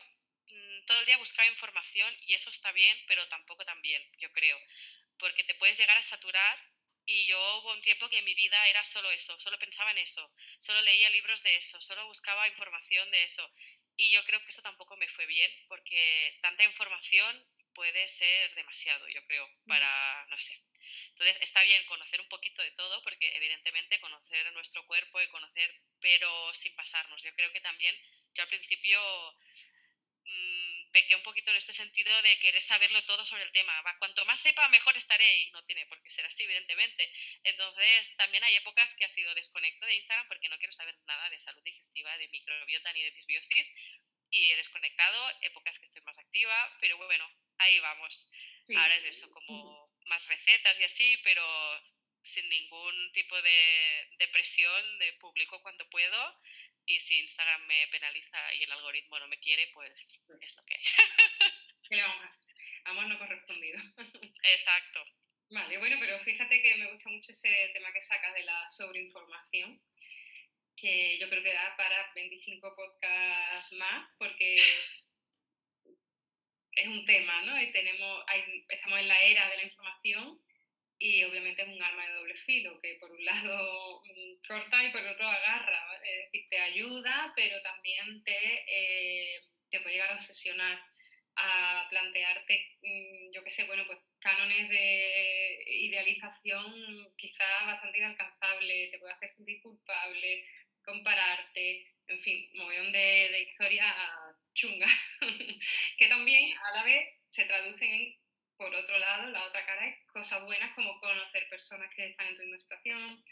mm, 0.49 0.85
todo 0.87 1.01
el 1.01 1.07
día 1.07 1.17
buscaba 1.19 1.49
información 1.49 2.11
y 2.27 2.35
eso 2.35 2.51
está 2.51 2.73
bien, 2.73 2.97
pero 3.07 3.27
tampoco 3.29 3.65
tan 3.65 3.81
bien, 3.83 4.03
yo 4.19 4.31
creo, 4.33 4.59
porque 5.19 5.45
te 5.45 5.55
puedes 5.57 5.79
llegar 5.79 5.97
a 5.97 6.03
saturar 6.03 6.59
Y 7.07 7.27
yo 7.27 7.41
hubo 7.59 7.73
un 7.73 7.83
tiempo 7.83 8.09
que 8.09 8.23
mi 8.23 8.35
vida 8.35 8.69
era 8.69 8.85
solo 8.85 9.11
eso, 9.11 9.37
solo 9.39 9.59
pensaba 9.59 9.91
en 9.91 9.99
eso, 9.99 10.23
solo 10.59 10.81
leía 10.83 11.11
libros 11.11 11.43
de 11.43 11.57
eso, 11.57 11.81
solo 11.81 12.07
buscaba 12.07 12.49
información 12.49 13.11
de 13.11 13.25
eso. 13.25 13.45
Y 13.97 14.11
yo 14.13 14.23
creo 14.25 14.41
que 14.45 14.51
eso 14.51 14.63
tampoco 14.63 14.97
me 14.97 15.09
fue 15.09 15.27
bien, 15.27 15.51
porque 15.69 16.39
tanta 16.43 16.65
información 16.65 17.33
puede 17.75 18.07
ser 18.09 18.55
demasiado, 18.55 19.09
yo 19.09 19.25
creo, 19.27 19.49
para, 19.67 20.27
no 20.31 20.39
sé. 20.39 20.55
Entonces 21.11 21.39
está 21.43 21.63
bien 21.65 21.85
conocer 21.87 22.21
un 22.21 22.29
poquito 22.29 22.63
de 22.63 22.71
todo, 22.73 23.03
porque 23.03 23.37
evidentemente 23.37 24.01
conocer 24.01 24.53
nuestro 24.53 24.87
cuerpo 24.87 25.21
y 25.21 25.29
conocer, 25.29 25.75
pero 26.01 26.55
sin 26.55 26.75
pasarnos. 26.77 27.23
Yo 27.23 27.35
creo 27.35 27.53
que 27.53 27.61
también, 27.61 27.95
yo 28.35 28.43
al 28.43 28.49
principio 28.49 29.01
mmm, 30.25 30.91
pequé 30.93 31.15
un 31.15 31.23
poquito 31.23 31.51
en 31.51 31.57
este 31.57 31.73
sentido 31.73 32.11
de 32.23 32.39
querer 32.39 32.63
saberlo 32.63 33.05
todo 33.05 33.25
sobre 33.25 33.45
el 33.45 33.53
tema. 33.53 33.81
Va, 33.83 33.97
cuanto 33.99 34.25
más 34.25 34.41
sepa, 34.41 34.69
mejor 34.69 34.97
estaré, 34.97 35.39
y 35.39 35.51
no 35.53 35.65
tiene 35.65 35.87
por 35.87 36.03
qué 36.03 36.11
ser 36.11 36.27
así, 36.27 36.45
evidentemente. 36.45 37.13
Entonces 37.45 38.17
también 38.17 38.43
hay 38.45 38.57
épocas 38.57 38.95
que 38.95 39.05
ha 39.05 39.09
sido 39.09 39.35
desconecto 39.35 39.87
de 39.87 39.97
Instagram 39.97 40.29
porque 40.29 40.49
no 40.49 40.59
quiero 40.59 40.73
saber 40.73 40.97
nada 41.07 41.31
de 41.31 41.39
salud 41.39 41.63
digestiva, 41.65 42.17
de 42.19 42.29
microbiota 42.29 42.93
ni 42.93 43.03
de 43.03 43.11
disbiosis, 43.13 43.73
y 44.31 44.51
he 44.53 44.57
desconectado, 44.57 45.33
épocas 45.43 45.79
que 45.79 45.85
estoy 45.85 46.03
más 46.03 46.19
activa, 46.19 46.77
pero 46.81 46.97
bueno, 46.97 47.29
ahí 47.59 47.79
vamos. 47.81 48.31
Ahora 48.77 48.95
es 48.95 49.05
eso, 49.05 49.29
como 49.33 49.91
más 50.07 50.27
recetas 50.29 50.79
y 50.79 50.85
así, 50.85 51.17
pero 51.25 51.43
sin 52.23 52.49
ningún 52.49 53.13
tipo 53.13 53.41
de, 53.43 54.09
de 54.19 54.29
presión, 54.29 54.99
de 54.99 55.13
público 55.15 55.61
cuando 55.63 55.89
puedo. 55.91 56.41
Y 56.91 56.99
si 56.99 57.21
Instagram 57.21 57.67
me 57.67 57.87
penaliza 57.87 58.55
y 58.55 58.65
el 58.65 58.73
algoritmo 58.73 59.17
no 59.21 59.29
me 59.29 59.39
quiere, 59.39 59.69
pues 59.73 60.21
es 60.43 60.57
lo 60.57 60.65
que 60.65 60.75
hay. 60.75 60.83
¿Qué 61.89 61.95
le 61.95 62.03
vamos 62.03 62.25
a 62.25 62.29
hacer? 62.29 62.55
Amor 62.85 63.07
no 63.07 63.19
correspondido. 63.19 63.79
Exacto. 64.43 65.05
Vale, 65.51 65.79
bueno, 65.79 65.99
pero 66.01 66.19
fíjate 66.21 66.61
que 66.61 66.75
me 66.77 66.93
gusta 66.93 67.09
mucho 67.11 67.31
ese 67.31 67.71
tema 67.73 67.93
que 67.93 68.01
sacas 68.01 68.35
de 68.35 68.43
la 68.43 68.69
sobreinformación, 68.69 69.81
que 70.77 71.19
yo 71.19 71.29
creo 71.29 71.45
que 71.45 71.55
da 71.55 71.77
para 71.77 72.13
25 72.13 72.75
podcasts 72.75 73.73
más, 73.75 74.11
porque 74.19 74.57
es 76.73 76.87
un 76.89 77.05
tema, 77.05 77.43
¿no? 77.43 77.61
Y 77.61 77.71
tenemos, 77.71 78.25
hay, 78.27 78.65
estamos 78.69 78.99
en 78.99 79.09
la 79.09 79.23
era 79.23 79.49
de 79.49 79.57
la 79.59 79.65
información 79.65 80.41
y 81.03 81.25
obviamente 81.25 81.63
es 81.63 81.69
un 81.69 81.83
arma 81.83 82.07
de 82.07 82.15
doble 82.15 82.35
filo, 82.35 82.79
que 82.81 82.99
por 83.01 83.11
un 83.11 83.25
lado 83.25 84.03
mm, 84.05 84.47
corta 84.47 84.85
y 84.85 84.91
por 84.91 85.07
otro 85.07 85.27
agarra, 85.27 85.80
te 86.51 86.59
ayuda, 86.59 87.33
pero 87.37 87.63
también 87.63 88.23
te, 88.25 88.65
eh, 88.67 89.43
te 89.71 89.81
puede 89.81 89.95
llegar 89.95 90.11
a 90.11 90.15
obsesionar, 90.17 90.79
a 91.37 91.87
plantearte, 91.89 92.79
mm, 92.83 93.33
yo 93.33 93.43
qué 93.45 93.51
sé, 93.51 93.65
bueno, 93.65 93.87
pues 93.87 93.99
cánones 94.21 94.69
de 94.69 95.63
idealización 95.67 97.15
quizás 97.17 97.67
bastante 97.67 97.99
inalcanzable, 97.99 98.89
te 98.89 98.99
puede 98.99 99.15
hacer 99.15 99.29
sentir 99.31 99.63
culpable, 99.63 100.45
compararte, 100.85 101.87
en 102.09 102.21
fin, 102.21 102.51
un 102.55 102.59
montón 102.67 102.93
de, 102.93 103.29
de 103.31 103.43
historias 103.43 103.95
chungas, 104.55 104.91
que 105.99 106.09
también 106.09 106.57
a 106.59 106.73
la 106.73 106.85
vez 106.85 107.15
se 107.29 107.45
traducen 107.45 107.93
en, 107.93 108.17
por 108.57 108.75
otro 108.75 108.99
lado, 108.99 109.31
la 109.31 109.47
otra 109.47 109.65
cara 109.65 109.87
es 109.87 110.05
cosas 110.07 110.45
buenas 110.45 110.75
como 110.75 110.99
conocer 111.01 111.49
personas 111.49 111.91
que 111.95 112.09
están 112.09 112.27
en 112.27 112.35
tu 112.35 112.43
misma 112.43 112.59
situación, 112.59 113.25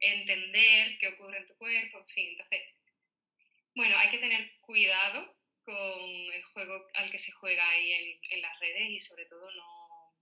entender 0.00 0.98
qué 0.98 1.08
ocurre 1.08 1.38
en 1.38 1.46
tu 1.46 1.56
cuerpo, 1.56 1.98
en 1.98 2.08
fin, 2.08 2.30
entonces, 2.30 2.62
bueno, 3.74 3.96
hay 3.96 4.10
que 4.10 4.18
tener 4.18 4.58
cuidado 4.60 5.36
con 5.64 6.32
el 6.32 6.42
juego 6.44 6.86
al 6.94 7.10
que 7.10 7.18
se 7.18 7.32
juega 7.32 7.68
ahí 7.68 8.18
en, 8.30 8.42
las 8.42 8.58
redes 8.58 8.90
y 8.90 9.00
sobre 9.00 9.26
todo 9.26 9.50
no 9.50 10.14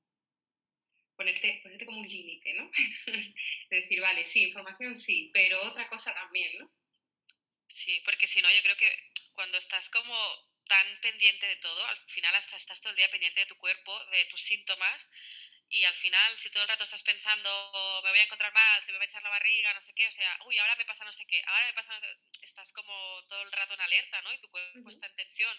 ponerte, 1.16 1.60
ponerte 1.62 1.86
como 1.86 2.00
un 2.00 2.08
límite, 2.08 2.54
¿no? 2.54 2.70
de 3.70 3.76
decir, 3.80 4.00
vale, 4.00 4.24
sí, 4.24 4.48
información 4.48 4.96
sí, 4.96 5.30
pero 5.32 5.62
otra 5.62 5.88
cosa 5.88 6.12
también, 6.14 6.58
¿no? 6.58 6.70
Sí, 7.68 8.02
porque 8.04 8.26
si 8.26 8.42
no, 8.42 8.50
yo 8.50 8.62
creo 8.62 8.76
que 8.76 8.90
cuando 9.34 9.58
estás 9.58 9.88
como 9.88 10.16
tan 10.66 11.00
pendiente 11.00 11.46
de 11.46 11.56
todo, 11.56 11.86
al 11.86 11.98
final 12.08 12.34
hasta 12.34 12.56
estás 12.56 12.80
todo 12.80 12.90
el 12.90 12.96
día 12.96 13.10
pendiente 13.10 13.40
de 13.40 13.46
tu 13.46 13.56
cuerpo, 13.56 14.04
de 14.06 14.24
tus 14.26 14.42
síntomas, 14.42 15.10
y 15.68 15.84
al 15.84 15.94
final, 15.94 16.38
si 16.38 16.50
todo 16.50 16.62
el 16.62 16.68
rato 16.68 16.84
estás 16.84 17.02
pensando, 17.02 18.00
me 18.04 18.10
voy 18.10 18.18
a 18.20 18.24
encontrar 18.24 18.52
mal, 18.52 18.82
se 18.82 18.92
me 18.92 18.98
va 18.98 19.04
a 19.04 19.06
echar 19.06 19.22
la 19.22 19.30
barriga, 19.30 19.74
no 19.74 19.80
sé 19.80 19.92
qué, 19.94 20.06
o 20.06 20.12
sea, 20.12 20.38
uy, 20.46 20.58
ahora 20.58 20.76
me 20.76 20.84
pasa 20.84 21.04
no 21.04 21.12
sé 21.12 21.26
qué, 21.26 21.42
ahora 21.46 21.66
me 21.66 21.74
pasa 21.74 21.92
no 21.92 22.00
sé 22.00 22.06
estás 22.42 22.72
como 22.72 23.22
todo 23.28 23.42
el 23.42 23.52
rato 23.52 23.74
en 23.74 23.80
alerta, 23.80 24.22
¿no? 24.22 24.32
Y 24.32 24.38
tu 24.38 24.48
cuerpo 24.48 24.88
está 24.88 25.06
en 25.06 25.16
tensión, 25.16 25.54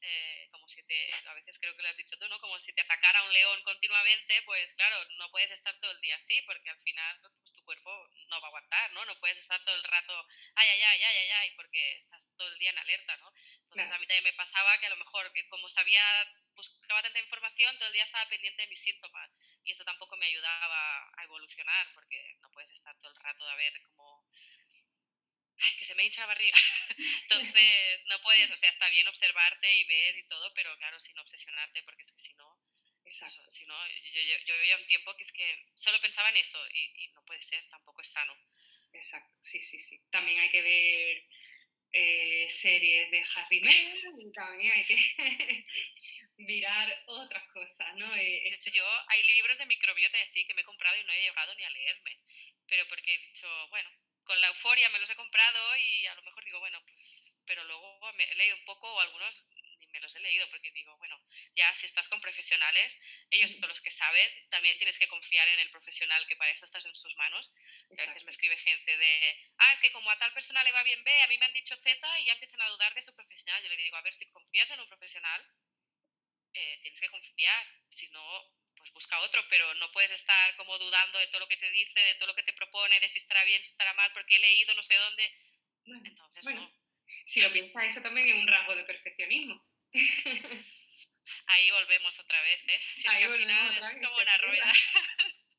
eh, 0.00 0.48
como 0.50 0.66
si 0.68 0.82
te, 0.84 1.12
a 1.26 1.34
veces 1.34 1.58
creo 1.58 1.76
que 1.76 1.82
lo 1.82 1.88
has 1.88 1.96
dicho 1.96 2.16
tú, 2.18 2.26
¿no? 2.28 2.40
Como 2.40 2.58
si 2.58 2.72
te 2.72 2.80
atacara 2.80 3.22
un 3.22 3.32
león 3.32 3.62
continuamente, 3.62 4.42
pues 4.42 4.72
claro, 4.74 4.96
no 5.18 5.30
puedes 5.30 5.50
estar 5.50 5.78
todo 5.78 5.92
el 5.92 6.00
día 6.00 6.16
así, 6.16 6.40
porque 6.42 6.70
al 6.70 6.80
final, 6.80 7.20
pues 7.38 7.52
tu 7.52 7.62
cuerpo 7.64 7.90
no 8.28 8.40
va 8.40 8.46
a 8.46 8.50
aguantar, 8.50 8.92
¿no? 8.92 9.04
No 9.04 9.18
puedes 9.20 9.38
estar 9.38 9.62
todo 9.64 9.74
el 9.74 9.84
rato, 9.84 10.26
ay, 10.56 10.68
ay, 10.68 10.82
ay, 10.82 11.02
ay, 11.04 11.16
ay, 11.16 11.30
ay, 11.30 11.50
porque 11.56 11.96
estás 11.98 12.28
todo 12.36 12.48
el 12.48 12.58
día 12.58 12.70
en 12.70 12.78
alerta, 12.78 13.16
¿no? 13.18 13.32
Entonces 13.70 13.94
a 13.94 13.98
mí 13.98 14.06
también 14.06 14.24
me 14.24 14.32
pasaba 14.32 14.78
que 14.78 14.86
a 14.86 14.90
lo 14.90 14.96
mejor, 14.96 15.32
como 15.48 15.68
sabía 15.68 16.02
buscaba 16.54 17.02
tanta 17.02 17.20
información, 17.20 17.76
todo 17.78 17.86
el 17.86 17.94
día 17.94 18.02
estaba 18.02 18.28
pendiente 18.28 18.62
de 18.62 18.68
mis 18.68 18.80
síntomas. 18.80 19.32
Y 19.64 19.70
esto 19.70 19.84
tampoco 19.84 20.16
me 20.16 20.26
ayudaba 20.26 21.10
a 21.16 21.24
evolucionar, 21.24 21.86
porque 21.94 22.36
no 22.40 22.50
puedes 22.50 22.70
estar 22.70 22.98
todo 22.98 23.10
el 23.10 23.16
rato 23.16 23.48
a 23.48 23.54
ver 23.54 23.80
cómo... 23.82 24.26
Ay, 25.62 25.76
que 25.76 25.84
se 25.84 25.94
me 25.94 26.04
hincha 26.04 26.22
la 26.22 26.28
barriga. 26.28 26.56
Entonces, 27.22 28.04
no 28.06 28.20
puedes, 28.22 28.50
o 28.50 28.56
sea, 28.56 28.70
está 28.70 28.88
bien 28.88 29.06
observarte 29.06 29.76
y 29.76 29.84
ver 29.84 30.16
y 30.16 30.26
todo, 30.26 30.52
pero 30.54 30.76
claro, 30.78 30.98
sin 30.98 31.18
obsesionarte, 31.18 31.82
porque 31.82 32.02
es 32.02 32.10
que 32.10 32.18
si 32.18 32.34
no, 32.34 32.58
Exacto. 33.04 33.48
si 33.50 33.66
no, 33.66 33.88
yo, 33.88 34.22
yo, 34.46 34.64
yo 34.64 34.76
un 34.78 34.86
tiempo 34.86 35.14
que 35.16 35.22
es 35.22 35.32
que 35.32 35.66
solo 35.74 36.00
pensaba 36.00 36.30
en 36.30 36.38
eso 36.38 36.58
y, 36.72 37.04
y, 37.04 37.08
no 37.08 37.22
puede 37.24 37.42
ser, 37.42 37.62
tampoco 37.68 38.00
es 38.00 38.10
sano. 38.10 38.34
Exacto, 38.92 39.36
sí, 39.42 39.60
sí, 39.60 39.78
sí. 39.78 40.00
También 40.10 40.40
hay 40.40 40.50
que 40.50 40.62
ver 40.62 41.24
eh, 41.92 42.46
series 42.48 43.10
de 43.10 43.24
Harry 43.34 43.60
Potter 43.60 44.32
también 44.34 44.72
hay 44.72 44.84
que 44.84 44.96
mirar 46.38 47.02
otras 47.06 47.42
cosas, 47.52 47.94
¿no? 47.96 48.14
Eh, 48.14 48.40
de 48.44 48.48
hecho, 48.48 48.70
yo 48.70 48.84
hay 49.08 49.22
libros 49.26 49.58
de 49.58 49.66
microbiota 49.66 50.18
y 50.18 50.22
así 50.22 50.46
que 50.46 50.54
me 50.54 50.62
he 50.62 50.64
comprado 50.64 50.96
y 50.96 51.04
no 51.04 51.12
he 51.12 51.22
llegado 51.22 51.54
ni 51.54 51.64
a 51.64 51.70
leerme, 51.70 52.18
pero 52.66 52.86
porque 52.88 53.14
he 53.14 53.18
dicho, 53.18 53.48
bueno, 53.70 53.90
con 54.24 54.40
la 54.40 54.48
euforia 54.48 54.88
me 54.90 54.98
los 55.00 55.10
he 55.10 55.16
comprado 55.16 55.76
y 55.76 56.06
a 56.06 56.14
lo 56.14 56.22
mejor 56.22 56.44
digo, 56.44 56.60
bueno, 56.60 56.80
pues, 56.86 57.36
pero 57.46 57.64
luego 57.64 58.12
me 58.12 58.24
he 58.24 58.34
leído 58.36 58.56
un 58.56 58.64
poco 58.64 58.92
o 58.92 59.00
algunos 59.00 59.48
me 59.90 60.00
los 60.00 60.14
he 60.14 60.20
leído 60.20 60.48
porque 60.50 60.70
digo, 60.72 60.96
bueno, 60.98 61.20
ya 61.54 61.74
si 61.74 61.86
estás 61.86 62.08
con 62.08 62.20
profesionales, 62.20 62.98
ellos 63.30 63.52
son 63.52 63.68
los 63.68 63.80
que 63.80 63.90
saben, 63.90 64.48
también 64.50 64.76
tienes 64.78 64.98
que 64.98 65.08
confiar 65.08 65.46
en 65.48 65.60
el 65.60 65.70
profesional 65.70 66.26
que 66.26 66.36
para 66.36 66.50
eso 66.50 66.64
estás 66.64 66.86
en 66.86 66.94
sus 66.94 67.16
manos. 67.16 67.52
a 67.90 68.06
veces 68.06 68.24
me 68.24 68.30
escribe 68.30 68.56
gente 68.56 68.96
de, 68.96 69.36
ah, 69.58 69.72
es 69.72 69.80
que 69.80 69.92
como 69.92 70.10
a 70.10 70.18
tal 70.18 70.32
persona 70.32 70.62
le 70.64 70.72
va 70.72 70.82
bien 70.82 71.02
B, 71.04 71.22
a 71.22 71.28
mí 71.28 71.38
me 71.38 71.46
han 71.46 71.52
dicho 71.52 71.76
Z 71.76 72.20
y 72.20 72.24
ya 72.24 72.32
empiezan 72.32 72.62
a 72.62 72.68
dudar 72.68 72.94
de 72.94 73.02
su 73.02 73.14
profesional. 73.14 73.62
Yo 73.62 73.68
le 73.68 73.76
digo, 73.76 73.96
a 73.96 74.02
ver, 74.02 74.14
si 74.14 74.26
confías 74.30 74.70
en 74.70 74.80
un 74.80 74.88
profesional, 74.88 75.44
eh, 76.54 76.78
tienes 76.82 77.00
que 77.00 77.08
confiar, 77.08 77.66
si 77.88 78.08
no, 78.08 78.54
pues 78.76 78.92
busca 78.92 79.20
otro, 79.20 79.42
pero 79.48 79.74
no 79.74 79.90
puedes 79.92 80.10
estar 80.12 80.56
como 80.56 80.78
dudando 80.78 81.18
de 81.18 81.28
todo 81.28 81.40
lo 81.40 81.48
que 81.48 81.56
te 81.56 81.70
dice, 81.70 82.00
de 82.00 82.14
todo 82.14 82.28
lo 82.28 82.34
que 82.34 82.42
te 82.42 82.52
propone, 82.52 82.98
de 82.98 83.08
si 83.08 83.18
estará 83.18 83.44
bien, 83.44 83.62
si 83.62 83.68
estará 83.68 83.92
mal, 83.94 84.10
porque 84.12 84.36
he 84.36 84.38
leído 84.38 84.74
no 84.74 84.82
sé 84.82 84.96
dónde. 84.96 85.34
Entonces, 86.04 86.44
bueno, 86.44 86.72
si 87.26 87.40
lo 87.40 87.52
piensas, 87.52 87.84
eso 87.84 88.00
también 88.00 88.28
es 88.28 88.34
un 88.34 88.46
rasgo 88.46 88.74
de 88.74 88.84
perfeccionismo. 88.84 89.69
Ahí 91.46 91.70
volvemos 91.70 92.18
otra 92.18 92.40
vez, 92.42 92.62
¿eh? 92.68 92.80
Si 92.96 93.06
es 93.06 93.14
que 93.14 93.24
al 93.24 93.38
final 93.38 93.76
es 93.76 93.96
como 93.96 94.16
una 94.16 94.38
rueda. 94.38 94.72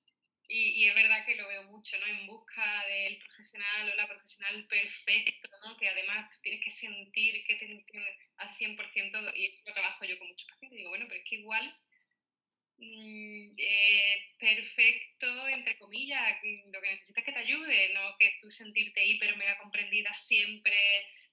Y, 0.53 0.83
y, 0.83 0.89
es 0.89 0.95
verdad 0.95 1.25
que 1.25 1.35
lo 1.35 1.47
veo 1.47 1.63
mucho, 1.63 1.97
¿no? 1.97 2.07
En 2.07 2.27
busca 2.27 2.85
del 2.85 3.17
profesional 3.19 3.89
o 3.89 3.95
la 3.95 4.05
profesional 4.05 4.67
perfecto, 4.67 5.49
¿no? 5.63 5.77
Que 5.77 5.87
además 5.87 6.41
tienes 6.41 6.61
que 6.61 6.69
sentir 6.69 7.45
que 7.45 7.55
te 7.55 7.71
entiendes 7.71 8.17
al 8.35 8.49
100% 8.49 9.31
y 9.33 9.45
eso 9.45 9.63
lo 9.65 9.73
trabajo 9.73 10.03
yo 10.03 10.19
con 10.19 10.27
muchos 10.27 10.49
pacientes. 10.49 10.75
Digo, 10.75 10.89
bueno, 10.89 11.05
pero 11.07 11.21
es 11.21 11.29
que 11.29 11.35
igual 11.37 11.73
mmm, 12.79 13.53
eh, 13.57 14.35
perfecto, 14.37 15.47
entre 15.47 15.77
comillas, 15.77 16.37
lo 16.73 16.81
que 16.81 16.89
necesitas 16.89 17.19
es 17.19 17.25
que 17.25 17.31
te 17.31 17.39
ayude, 17.39 17.93
no 17.93 18.17
que 18.19 18.37
tú 18.41 18.51
sentirte 18.51 19.05
hiper 19.05 19.37
mega 19.37 19.57
comprendida 19.57 20.13
siempre 20.13 20.75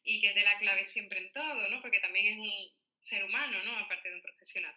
y 0.04 0.20
que 0.20 0.32
dé 0.32 0.42
la 0.42 0.58
clave 0.58 0.84
siempre 0.84 1.18
en 1.18 1.32
todo, 1.32 1.68
¿no? 1.70 1.80
Porque 1.80 1.98
también 1.98 2.34
es 2.34 2.38
un 2.38 2.77
ser 2.98 3.24
humano, 3.24 3.62
¿no? 3.64 3.78
Aparte 3.78 4.08
de 4.08 4.16
un 4.16 4.22
profesional. 4.22 4.74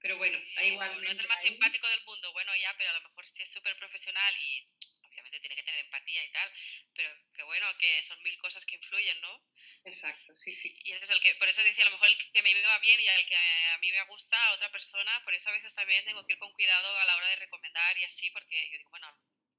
Pero 0.00 0.18
bueno, 0.18 0.38
igual. 0.62 1.02
No 1.02 1.10
es 1.10 1.18
el 1.18 1.28
más 1.28 1.42
simpático 1.42 1.88
del 1.88 2.04
mundo, 2.04 2.32
bueno, 2.32 2.54
ya, 2.56 2.74
pero 2.76 2.90
a 2.90 2.94
lo 2.94 3.08
mejor 3.08 3.26
sí 3.26 3.42
es 3.42 3.50
súper 3.50 3.74
profesional 3.76 4.34
y 4.36 4.68
obviamente 5.00 5.40
tiene 5.40 5.56
que 5.56 5.62
tener 5.62 5.80
empatía 5.80 6.24
y 6.24 6.30
tal, 6.30 6.52
pero 6.94 7.08
que 7.32 7.42
bueno, 7.44 7.66
que 7.78 8.02
son 8.02 8.22
mil 8.22 8.36
cosas 8.38 8.66
que 8.66 8.74
influyen, 8.74 9.20
¿no? 9.20 9.42
Exacto, 9.84 10.34
sí, 10.34 10.52
sí. 10.52 10.76
Y 10.84 10.92
ese 10.92 11.04
es 11.04 11.10
el 11.10 11.20
que, 11.20 11.34
por 11.36 11.48
eso 11.48 11.62
decía, 11.62 11.84
a 11.84 11.86
lo 11.86 11.92
mejor 11.92 12.08
el 12.08 12.18
que 12.18 12.42
me 12.42 12.62
va 12.62 12.78
bien 12.80 13.00
y 13.00 13.08
el 13.08 13.26
que 13.26 13.36
a 13.36 13.78
mí 13.78 13.92
me 13.92 14.04
gusta 14.06 14.36
a 14.46 14.52
otra 14.52 14.70
persona, 14.70 15.22
por 15.24 15.34
eso 15.34 15.48
a 15.48 15.52
veces 15.52 15.74
también 15.74 16.04
tengo 16.04 16.26
que 16.26 16.34
ir 16.34 16.38
con 16.38 16.52
cuidado 16.52 16.98
a 16.98 17.04
la 17.04 17.16
hora 17.16 17.28
de 17.28 17.36
recomendar 17.36 17.96
y 17.98 18.04
así, 18.04 18.30
porque 18.30 18.70
yo 18.70 18.78
digo, 18.78 18.90
bueno, 18.90 19.08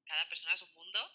cada 0.05 0.27
persona 0.29 0.53
es 0.53 0.61
un 0.61 0.73
mundo 0.73 1.11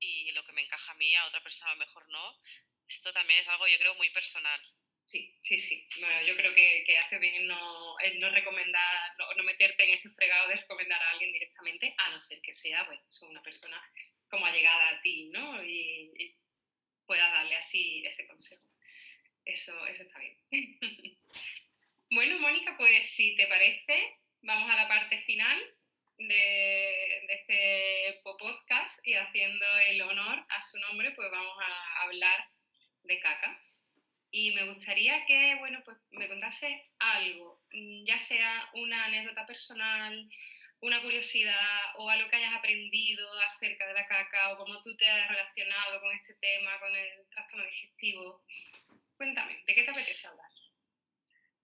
y 0.00 0.32
lo 0.32 0.44
que 0.44 0.52
me 0.52 0.62
encaja 0.62 0.92
a 0.92 0.96
mí, 0.96 1.14
a 1.14 1.26
otra 1.26 1.42
persona 1.42 1.70
a 1.70 1.74
lo 1.74 1.80
mejor 1.80 2.08
no. 2.08 2.40
Esto 2.88 3.12
también 3.12 3.40
es 3.40 3.48
algo, 3.48 3.66
yo 3.66 3.78
creo, 3.78 3.94
muy 3.94 4.10
personal. 4.10 4.60
Sí, 5.04 5.38
sí, 5.42 5.58
sí. 5.58 5.86
Bueno, 6.00 6.22
yo 6.26 6.36
creo 6.36 6.54
que, 6.54 6.82
que 6.86 6.98
hace 6.98 7.18
bien 7.18 7.34
en 7.34 7.46
no, 7.46 7.96
no 8.18 8.30
recomendar, 8.30 9.12
no, 9.18 9.34
no, 9.34 9.44
meterte 9.44 9.84
en 9.84 9.90
ese 9.90 10.10
fregado 10.10 10.48
de 10.48 10.56
recomendar 10.56 11.00
a 11.00 11.10
alguien 11.10 11.32
directamente, 11.32 11.94
a 11.98 12.10
no 12.10 12.18
ser 12.18 12.40
que 12.40 12.52
sea 12.52 12.86
pues, 12.86 13.22
una 13.22 13.42
persona 13.42 13.80
como 14.28 14.46
allegada 14.46 14.88
a 14.88 15.00
ti, 15.02 15.26
¿no? 15.26 15.62
Y, 15.62 16.10
y 16.18 16.36
puedas 17.06 17.30
darle 17.30 17.56
así 17.56 18.04
ese 18.04 18.26
consejo. 18.26 18.64
Eso, 19.44 19.86
eso 19.86 20.02
está 20.02 20.18
bien. 20.18 20.38
bueno, 22.10 22.38
Mónica, 22.38 22.76
pues 22.78 23.14
si 23.14 23.36
te 23.36 23.46
parece, 23.46 24.18
vamos 24.42 24.70
a 24.70 24.76
la 24.76 24.88
parte 24.88 25.20
final 25.22 25.62
de, 26.18 27.26
este 27.28 28.20
podcast 28.22 29.06
y 29.06 29.14
haciendo 29.14 29.66
el 29.88 30.00
honor 30.02 30.44
a 30.48 30.62
su 30.62 30.78
nombre, 30.78 31.10
pues 31.12 31.30
vamos 31.30 31.56
a 31.60 32.02
hablar 32.02 32.48
de 33.02 33.20
caca. 33.20 33.60
Y 34.36 34.50
me 34.50 34.64
gustaría 34.64 35.24
que, 35.26 35.54
bueno, 35.60 35.80
pues 35.84 35.96
me 36.10 36.26
contase 36.26 36.90
algo, 36.98 37.62
mm, 37.70 38.04
ya 38.04 38.18
sea 38.18 38.68
una 38.74 39.04
anécdota 39.04 39.46
personal, 39.46 40.28
una 40.80 41.00
curiosidad 41.02 41.92
o 41.94 42.10
algo 42.10 42.28
que 42.28 42.34
hayas 42.34 42.52
aprendido 42.52 43.24
acerca 43.54 43.86
de 43.86 43.94
la 43.94 44.08
caca 44.08 44.50
o 44.50 44.56
cómo 44.56 44.82
tú 44.82 44.96
te 44.96 45.08
has 45.08 45.28
relacionado 45.28 46.00
con 46.00 46.12
este 46.16 46.34
tema, 46.34 46.80
con 46.80 46.96
el 46.96 47.28
trastorno 47.30 47.64
digestivo. 47.64 48.44
Cuéntame, 49.16 49.62
¿de 49.66 49.72
qué 49.72 49.84
te 49.84 49.90
apetece 49.92 50.26
hablar? 50.26 50.50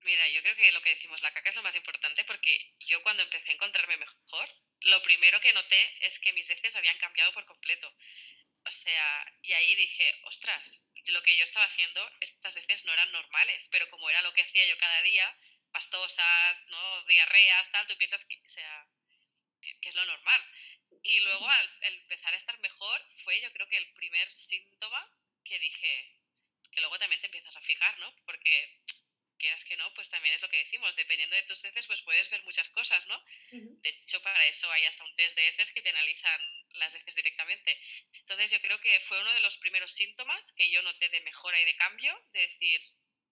Mira, 0.02 0.28
yo 0.28 0.40
creo 0.40 0.54
que 0.54 0.70
lo 0.70 0.80
que 0.80 0.90
decimos, 0.90 1.20
la 1.22 1.32
caca 1.32 1.48
es 1.48 1.56
lo 1.56 1.64
más 1.64 1.74
importante 1.74 2.22
porque 2.22 2.76
yo 2.78 3.02
cuando 3.02 3.24
empecé 3.24 3.50
a 3.50 3.54
encontrarme 3.54 3.96
mejor, 3.96 4.48
lo 4.82 5.02
primero 5.02 5.40
que 5.40 5.52
noté 5.52 6.06
es 6.06 6.20
que 6.20 6.32
mis 6.34 6.48
heces 6.48 6.76
habían 6.76 6.98
cambiado 6.98 7.32
por 7.32 7.44
completo. 7.46 7.92
O 8.64 8.70
sea, 8.70 9.26
y 9.42 9.52
ahí 9.54 9.74
dije, 9.74 10.14
ostras, 10.22 10.84
lo 11.06 11.22
que 11.22 11.36
yo 11.36 11.44
estaba 11.44 11.66
haciendo, 11.66 12.10
estas 12.20 12.54
veces 12.54 12.84
no 12.84 12.92
eran 12.92 13.10
normales, 13.12 13.68
pero 13.70 13.88
como 13.88 14.08
era 14.10 14.22
lo 14.22 14.32
que 14.32 14.42
hacía 14.42 14.66
yo 14.66 14.78
cada 14.78 15.02
día, 15.02 15.36
pastosas, 15.72 16.62
¿no? 16.68 17.04
diarreas, 17.04 17.70
tal, 17.70 17.86
tú 17.86 17.96
piensas 17.96 18.24
que, 18.24 18.40
sea, 18.48 18.86
que, 19.60 19.88
es 19.88 19.94
lo 19.94 20.04
normal. 20.04 20.44
Y 21.02 21.20
luego 21.20 21.48
al, 21.48 21.78
empezar 21.82 22.34
a 22.34 22.36
estar 22.36 22.58
mejor 22.60 23.06
fue 23.24 23.40
yo 23.40 23.52
creo 23.52 23.68
que 23.68 23.76
el 23.76 23.92
primer 23.94 24.30
síntoma 24.30 25.08
que 25.44 25.58
dije, 25.58 26.16
que 26.72 26.80
luego 26.80 26.98
también 26.98 27.20
te 27.20 27.26
empiezas 27.26 27.56
a 27.56 27.62
fijar, 27.62 27.98
¿no? 27.98 28.14
Porque 28.26 28.80
quieras 29.38 29.64
que 29.64 29.76
no, 29.76 29.92
pues 29.94 30.10
también 30.10 30.34
es 30.34 30.42
lo 30.42 30.48
que 30.48 30.58
decimos, 30.58 30.94
dependiendo 30.96 31.34
de 31.34 31.42
tus 31.44 31.64
heces, 31.64 31.86
pues 31.86 32.02
puedes 32.02 32.28
ver 32.30 32.42
muchas 32.44 32.68
cosas, 32.68 33.06
¿no? 33.06 33.24
De 33.50 33.88
hecho, 33.88 34.22
para 34.22 34.44
eso 34.44 34.70
hay 34.70 34.84
hasta 34.84 35.04
un 35.04 35.14
test 35.16 35.36
de 35.36 35.48
heces 35.48 35.72
que 35.72 35.82
te 35.82 35.88
analizan 35.88 36.40
las 36.74 36.94
heces 36.94 37.14
directamente. 37.14 37.78
Entonces, 38.12 38.50
yo 38.50 38.60
creo 38.60 38.80
que 38.80 39.00
fue 39.00 39.20
uno 39.20 39.32
de 39.32 39.40
los 39.40 39.56
primeros 39.58 39.92
síntomas 39.92 40.52
que 40.52 40.70
yo 40.70 40.82
noté 40.82 41.08
de 41.08 41.20
mejora 41.22 41.60
y 41.60 41.64
de 41.64 41.76
cambio, 41.76 42.18
de 42.32 42.40
decir, 42.40 42.80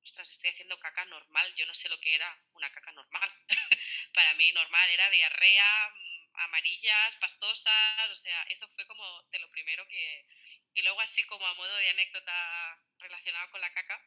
ostras, 0.02 0.30
estoy 0.30 0.50
haciendo 0.50 0.78
caca 0.78 1.04
normal, 1.06 1.54
yo 1.56 1.66
no 1.66 1.74
sé 1.74 1.88
lo 1.88 2.00
que 2.00 2.14
era 2.14 2.28
una 2.52 2.70
caca 2.70 2.92
normal. 2.92 3.30
para 4.14 4.34
mí 4.34 4.52
normal 4.52 4.88
era 4.90 5.10
diarrea, 5.10 5.90
mm, 5.94 6.36
amarillas, 6.40 7.16
pastosas, 7.16 8.10
o 8.10 8.14
sea, 8.14 8.42
eso 8.48 8.68
fue 8.70 8.86
como 8.86 9.22
de 9.30 9.38
lo 9.38 9.50
primero 9.50 9.86
que... 9.88 10.26
Y 10.74 10.82
luego 10.82 11.00
así 11.00 11.22
como 11.24 11.46
a 11.46 11.54
modo 11.54 11.76
de 11.76 11.88
anécdota 11.90 12.82
relacionada 12.98 13.50
con 13.50 13.60
la 13.60 13.72
caca, 13.72 14.00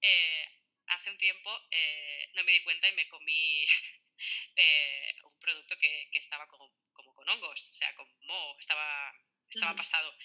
eh, 0.00 0.48
hace 0.86 1.10
un 1.10 1.18
tiempo 1.18 1.50
eh, 1.70 2.30
no 2.34 2.44
me 2.44 2.52
di 2.52 2.62
cuenta 2.62 2.88
y 2.88 2.92
me 2.94 3.08
comí 3.08 3.64
eh, 4.56 5.14
un 5.24 5.38
producto 5.38 5.76
que, 5.78 6.08
que 6.12 6.18
estaba 6.18 6.46
como, 6.48 6.72
con 7.20 7.28
hongos, 7.28 7.68
o 7.68 7.74
sea, 7.74 7.94
como 7.96 8.10
moho, 8.22 8.58
estaba, 8.58 9.12
estaba 9.50 9.74
pasado. 9.76 10.16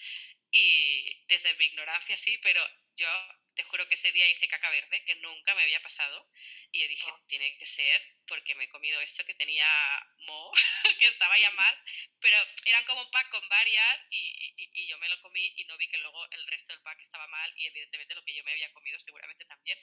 Y 0.50 1.26
desde 1.26 1.52
mi 1.56 1.66
ignorancia 1.66 2.16
sí, 2.16 2.38
pero 2.42 2.62
yo 2.94 3.08
te 3.54 3.64
juro 3.64 3.86
que 3.88 3.94
ese 3.94 4.12
día 4.12 4.28
hice 4.30 4.48
caca 4.48 4.70
verde, 4.70 5.04
que 5.04 5.16
nunca 5.16 5.54
me 5.54 5.62
había 5.62 5.82
pasado, 5.82 6.26
y 6.72 6.80
yo 6.80 6.88
dije, 6.88 7.10
tiene 7.26 7.56
que 7.58 7.66
ser 7.66 8.00
porque 8.26 8.54
me 8.54 8.64
he 8.64 8.70
comido 8.70 8.98
esto 9.02 9.24
que 9.26 9.34
tenía 9.34 9.68
mo, 10.20 10.52
que 11.00 11.06
estaba 11.06 11.36
ya 11.38 11.50
mal, 11.50 11.74
pero 12.20 12.36
eran 12.64 12.84
como 12.86 13.02
un 13.02 13.10
pack 13.10 13.28
con 13.28 13.46
varias 13.48 14.04
y, 14.10 14.54
y, 14.56 14.70
y, 14.72 14.86
yo 14.86 14.98
me 14.98 15.08
lo 15.10 15.20
comí 15.20 15.52
y 15.56 15.64
no 15.64 15.76
vi 15.76 15.88
que 15.88 15.98
luego 15.98 16.26
el 16.30 16.46
resto 16.46 16.72
del 16.72 16.82
pack 16.82 17.00
estaba 17.00 17.26
mal 17.26 17.52
y 17.56 17.66
evidentemente 17.66 18.14
lo 18.14 18.24
que 18.24 18.34
yo 18.34 18.44
me 18.44 18.52
había 18.52 18.72
comido 18.72 18.98
seguramente 19.00 19.44
también. 19.44 19.78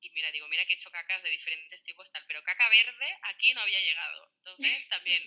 Y 0.00 0.10
mira, 0.10 0.30
digo, 0.30 0.46
mira 0.48 0.64
que 0.66 0.74
he 0.74 0.76
hecho 0.76 0.90
cacas 0.90 1.22
de 1.22 1.30
diferentes 1.30 1.82
tipos 1.82 2.10
tal, 2.12 2.24
pero 2.26 2.42
caca 2.44 2.68
verde 2.68 3.18
aquí 3.22 3.52
no 3.54 3.62
había 3.62 3.80
llegado. 3.80 4.32
Entonces 4.38 4.88
también 4.88 5.22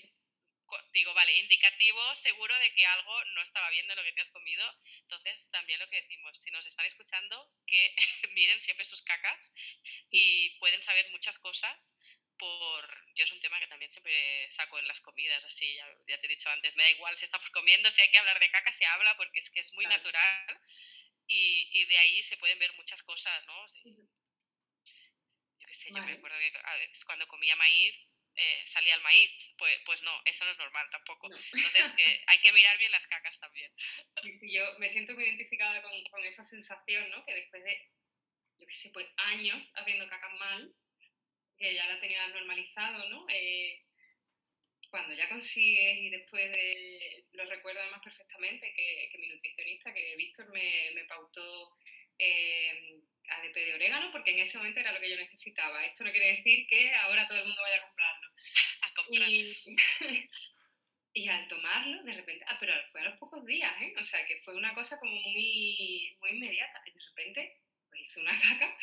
digo, 0.93 1.13
vale, 1.13 1.33
indicativo 1.37 2.15
seguro 2.15 2.57
de 2.59 2.73
que 2.73 2.85
algo 2.85 3.25
no 3.35 3.41
estaba 3.41 3.69
bien 3.69 3.87
de 3.87 3.95
lo 3.95 4.03
que 4.03 4.13
te 4.13 4.21
has 4.21 4.29
comido. 4.29 4.65
Entonces, 5.01 5.49
también 5.51 5.79
lo 5.79 5.89
que 5.89 6.01
decimos, 6.01 6.37
si 6.37 6.51
nos 6.51 6.65
están 6.65 6.85
escuchando, 6.85 7.51
que 7.67 7.95
miren 8.31 8.61
siempre 8.61 8.85
sus 8.85 9.01
cacas 9.01 9.53
y 10.11 10.57
pueden 10.59 10.81
saber 10.81 11.09
muchas 11.11 11.39
cosas 11.39 11.99
por... 12.37 13.13
Yo 13.15 13.23
es 13.23 13.31
un 13.31 13.39
tema 13.39 13.59
que 13.59 13.67
también 13.67 13.91
siempre 13.91 14.49
saco 14.51 14.77
en 14.77 14.87
las 14.87 15.01
comidas, 15.01 15.45
así, 15.45 15.73
ya, 15.75 15.87
ya 16.07 16.19
te 16.19 16.27
he 16.27 16.29
dicho 16.29 16.49
antes, 16.49 16.75
me 16.75 16.83
da 16.83 16.89
igual 16.89 17.17
si 17.17 17.25
estamos 17.25 17.49
comiendo, 17.51 17.89
si 17.91 18.01
hay 18.01 18.11
que 18.11 18.17
hablar 18.17 18.39
de 18.39 18.49
caca, 18.51 18.71
se 18.71 18.85
habla, 18.85 19.15
porque 19.17 19.39
es 19.39 19.49
que 19.49 19.61
es 19.61 19.73
muy 19.73 19.85
natural 19.85 20.59
y, 21.27 21.69
y, 21.71 21.85
de 21.85 21.97
ahí 21.97 22.21
se 22.21 22.37
pueden 22.37 22.59
ver 22.59 22.73
muchas 22.73 23.01
cosas, 23.03 23.45
¿no? 23.47 23.65
Yo 25.59 25.67
qué 25.67 25.73
sé, 25.73 25.89
yo 25.91 26.03
me 26.03 26.13
acuerdo 26.13 26.37
que 26.37 26.51
a 26.63 26.75
veces 26.75 27.05
cuando 27.05 27.27
comía 27.27 27.55
maíz, 27.55 27.95
eh, 28.35 28.63
salía 28.67 28.95
el 28.95 29.01
maíz. 29.01 29.31
Pues, 29.57 29.79
pues 29.85 30.03
no, 30.03 30.11
eso 30.25 30.45
no 30.45 30.51
es 30.51 30.57
normal 30.57 30.87
tampoco. 30.91 31.29
Entonces 31.53 31.91
que 31.93 32.23
hay 32.27 32.39
que 32.39 32.51
mirar 32.51 32.77
bien 32.77 32.91
las 32.91 33.07
cacas 33.07 33.39
también. 33.39 33.71
Sí, 34.23 34.31
sí, 34.31 34.53
yo 34.53 34.77
me 34.79 34.89
siento 34.89 35.13
muy 35.13 35.23
identificada 35.23 35.81
con, 35.81 36.03
con 36.05 36.25
esa 36.25 36.43
sensación, 36.43 37.09
¿no? 37.09 37.23
Que 37.23 37.33
después 37.33 37.63
de, 37.63 37.91
yo 38.59 38.67
qué 38.67 38.73
sé, 38.73 38.89
pues 38.91 39.07
años 39.17 39.71
haciendo 39.75 40.07
cacas 40.07 40.33
mal, 40.33 40.73
que 41.57 41.73
ya 41.73 41.85
la 41.87 41.99
tenía 41.99 42.27
normalizado, 42.27 43.09
¿no? 43.09 43.25
Eh, 43.29 43.85
cuando 44.89 45.13
ya 45.13 45.27
consigues 45.29 45.97
y 45.97 46.09
después 46.09 46.51
de, 46.51 47.25
lo 47.33 47.45
recuerdo 47.45 47.81
además 47.81 48.01
perfectamente, 48.03 48.73
que, 48.73 49.09
que 49.11 49.17
mi 49.17 49.27
nutricionista, 49.27 49.93
que 49.93 50.15
Víctor 50.15 50.49
me, 50.51 50.91
me 50.93 51.05
pautó 51.05 51.75
eh, 52.17 53.01
ADP 53.27 53.55
de 53.55 53.73
orégano 53.73 54.11
porque 54.11 54.31
en 54.31 54.39
ese 54.39 54.57
momento 54.57 54.79
era 54.79 54.91
lo 54.91 54.99
que 54.99 55.09
yo 55.09 55.17
necesitaba. 55.17 55.83
Esto 55.85 56.03
no 56.03 56.11
quiere 56.11 56.37
decir 56.37 56.67
que 56.67 56.93
ahora 56.95 57.27
todo 57.27 57.39
el 57.39 57.45
mundo 57.45 57.61
vaya 57.61 57.77
a 57.77 57.87
comprarlo. 57.87 58.14
A 58.81 58.93
comprar. 58.93 59.29
Y, 59.29 59.55
y, 61.13 61.27
al 61.29 61.47
tomarlo, 61.47 62.03
de 62.03 62.13
repente, 62.13 62.45
ah, 62.47 62.57
pero 62.59 62.73
fue 62.91 63.01
a 63.01 63.05
los 63.05 63.19
pocos 63.19 63.45
días, 63.45 63.73
¿eh? 63.81 63.93
O 63.97 64.03
sea, 64.03 64.25
que 64.27 64.41
fue 64.43 64.55
una 64.55 64.73
cosa 64.73 64.99
como 64.99 65.13
muy, 65.13 66.17
muy 66.19 66.29
inmediata. 66.31 66.81
Y 66.85 66.91
de 66.91 66.99
repente, 66.99 67.61
pues 67.89 68.01
hice 68.01 68.19
una 68.19 68.31
caca 68.41 68.77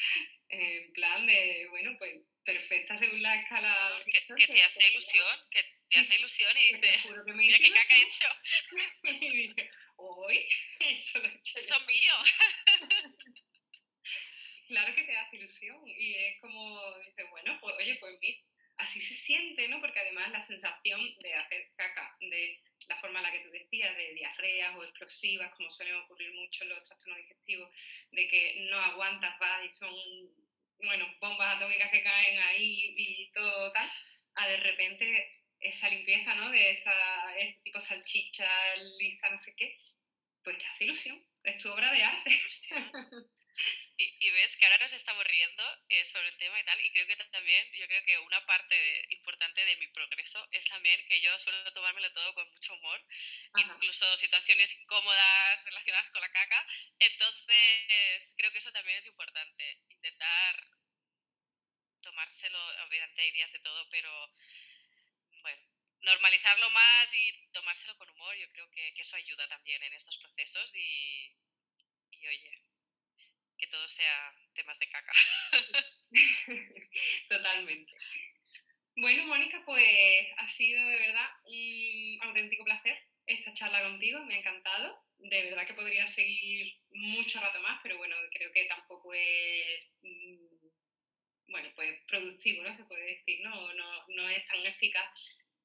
en 0.49 0.93
plan 0.93 1.27
de, 1.27 1.67
bueno, 1.71 1.97
pues 1.99 2.21
perfecta 2.45 2.97
según 2.97 3.23
la 3.23 3.37
escala. 3.37 4.03
Que, 4.05 4.35
que 4.35 4.47
te 4.47 4.63
hace 4.63 4.91
ilusión, 4.91 5.27
que 5.51 5.65
te 5.89 5.99
hace 5.99 6.17
ilusión 6.17 6.53
y 6.57 6.75
dices, 6.75 7.11
mira 7.27 7.59
qué 7.59 7.71
caca 7.71 7.97
he 7.97 8.03
hecho. 8.03 8.29
y 9.05 9.49
dices, 9.49 9.71
hoy, 9.97 10.47
eso 10.81 11.19
lo 11.21 11.29
he 11.29 11.35
hecho. 11.35 11.59
Eso 11.59 11.77
es 11.77 11.87
mío. 11.87 12.15
claro 14.69 14.95
que 14.95 15.05
te 15.05 15.17
hace 15.17 15.37
ilusión 15.37 15.83
y 15.87 16.15
es 16.15 16.41
como, 16.41 16.99
dices, 16.99 17.27
bueno, 17.31 17.59
pues 17.61 17.75
oye, 17.79 17.97
pues 18.01 18.19
mira, 18.21 18.39
así 18.83 19.01
se 19.01 19.15
siente, 19.15 19.69
¿no? 19.69 19.81
Porque 19.81 20.01
además 20.01 20.31
la 20.33 20.43
sensación 20.43 21.01
de 21.21 21.35
hacer 21.35 21.71
caca, 21.77 22.17
de 22.21 22.61
la 22.89 22.99
forma 22.99 23.21
en 23.21 23.25
la 23.25 23.33
que 23.33 23.41
tú 23.41 23.51
decías, 23.51 23.97
de 23.97 24.15
diarreas 24.15 24.77
o 24.77 24.83
explosivas, 24.85 25.55
como 25.55 25.71
suelen 25.71 25.97
ocurrir 25.97 26.33
mucho 26.35 26.65
en 26.65 26.71
los 26.71 26.83
trastornos 26.85 27.19
digestivos, 27.19 27.71
de 28.11 28.29
que 28.29 28.67
no 28.71 28.81
aguantas, 28.81 29.39
vas 29.39 29.65
y 29.65 29.71
son, 29.71 29.95
bueno, 30.79 31.07
bombas 31.21 31.57
atómicas 31.57 31.91
que 31.91 32.03
caen 32.03 32.39
ahí 32.41 32.95
y 32.97 33.31
todo 33.33 33.73
tal, 33.73 33.91
a 34.35 34.49
de 34.49 34.57
repente 34.59 35.39
esa 35.61 35.89
limpieza, 35.89 36.35
¿no? 36.35 36.51
De 36.51 36.71
esa, 36.71 37.39
ese 37.39 37.61
tipo 37.63 37.81
salchicha 37.81 38.77
lisa, 38.99 39.31
no 39.31 39.39
sé 39.39 39.55
qué, 39.57 39.79
pues 40.43 40.59
te 40.59 40.67
hace 40.67 40.85
ilusión, 40.85 41.25
es 41.45 41.59
tu 41.59 41.71
obra 41.71 41.93
de 41.93 42.03
arte. 42.03 42.31
Y, 43.97 44.31
ves 44.31 44.57
que 44.57 44.65
ahora 44.65 44.79
nos 44.79 44.93
estamos 44.93 45.25
riendo 45.25 45.65
eh, 45.89 46.05
sobre 46.07 46.29
el 46.29 46.37
tema 46.37 46.59
y 46.59 46.65
tal, 46.65 46.81
y 46.81 46.91
creo 46.91 47.07
que 47.07 47.17
también, 47.17 47.71
yo 47.73 47.87
creo 47.87 48.03
que 48.03 48.19
una 48.19 48.45
parte 48.47 49.07
importante 49.11 49.65
de 49.65 49.77
mi 49.77 49.87
progreso 49.89 50.49
es 50.51 50.65
también 50.67 51.05
que 51.07 51.21
yo 51.21 51.39
suelo 51.39 51.73
tomármelo 51.73 52.11
todo 52.13 52.35
con 52.35 52.51
mucho 52.51 52.75
humor, 52.75 53.01
incluso 53.57 54.17
situaciones 54.17 54.75
incómodas 54.75 55.65
relacionadas 55.65 56.11
con 56.11 56.21
la 56.21 56.33
caca, 56.33 56.67
entonces 56.99 58.33
creo 58.37 58.51
que 58.51 58.59
eso 58.59 58.73
también 58.73 58.99
es 58.99 59.07
importante, 59.07 59.83
intentar 59.91 60.67
tomárselo, 62.01 62.59
obviamente 62.87 63.23
hay 63.23 63.31
días 63.33 63.53
de 63.53 63.61
todo, 63.61 63.89
pero 63.91 64.35
bueno, 65.43 65.63
normalizarlo 66.01 66.71
más 66.71 67.15
y 67.15 67.33
tomárselo 67.53 67.97
con 67.97 68.09
humor, 68.11 68.35
yo 68.37 68.51
creo 68.51 68.69
que, 68.71 68.93
que 68.95 69.03
eso 69.03 69.17
ayuda 69.17 69.47
también 69.49 69.83
en 69.83 69.93
estos 69.95 70.19
procesos 70.19 70.75
y, 70.75 71.37
y 72.11 72.27
oye, 72.27 72.72
que 73.63 73.69
todo 73.69 73.89
sea 73.89 74.35
temas 74.55 74.77
de 74.81 74.89
caca. 74.89 75.13
Totalmente. 77.29 77.93
Bueno, 78.97 79.25
Mónica, 79.27 79.63
pues 79.65 80.27
ha 80.37 80.49
sido 80.49 80.85
de 80.85 80.99
verdad 80.99 81.31
un 81.45 82.19
auténtico 82.23 82.65
placer 82.65 82.99
esta 83.25 83.55
charla 83.55 83.83
contigo, 83.83 84.25
me 84.25 84.35
ha 84.35 84.39
encantado. 84.39 85.01
De 85.19 85.45
verdad 85.45 85.65
que 85.65 85.75
podría 85.75 86.09
seguir 86.09 86.75
mucho 86.91 87.41
rato 87.41 87.61
más, 87.61 87.79
pero 87.85 87.97
bueno, 87.99 88.17
creo 88.33 88.51
que 88.53 88.65
tampoco 88.65 89.15
es 89.15 89.81
mm, 90.03 90.67
bueno, 91.47 91.71
pues 91.77 92.01
productivo, 92.09 92.65
¿no? 92.65 92.75
Se 92.75 92.85
puede 92.85 93.15
decir, 93.15 93.41
¿no? 93.45 93.73
No, 93.75 94.05
no 94.09 94.29
es 94.29 94.45
tan 94.49 94.67
eficaz 94.67 95.09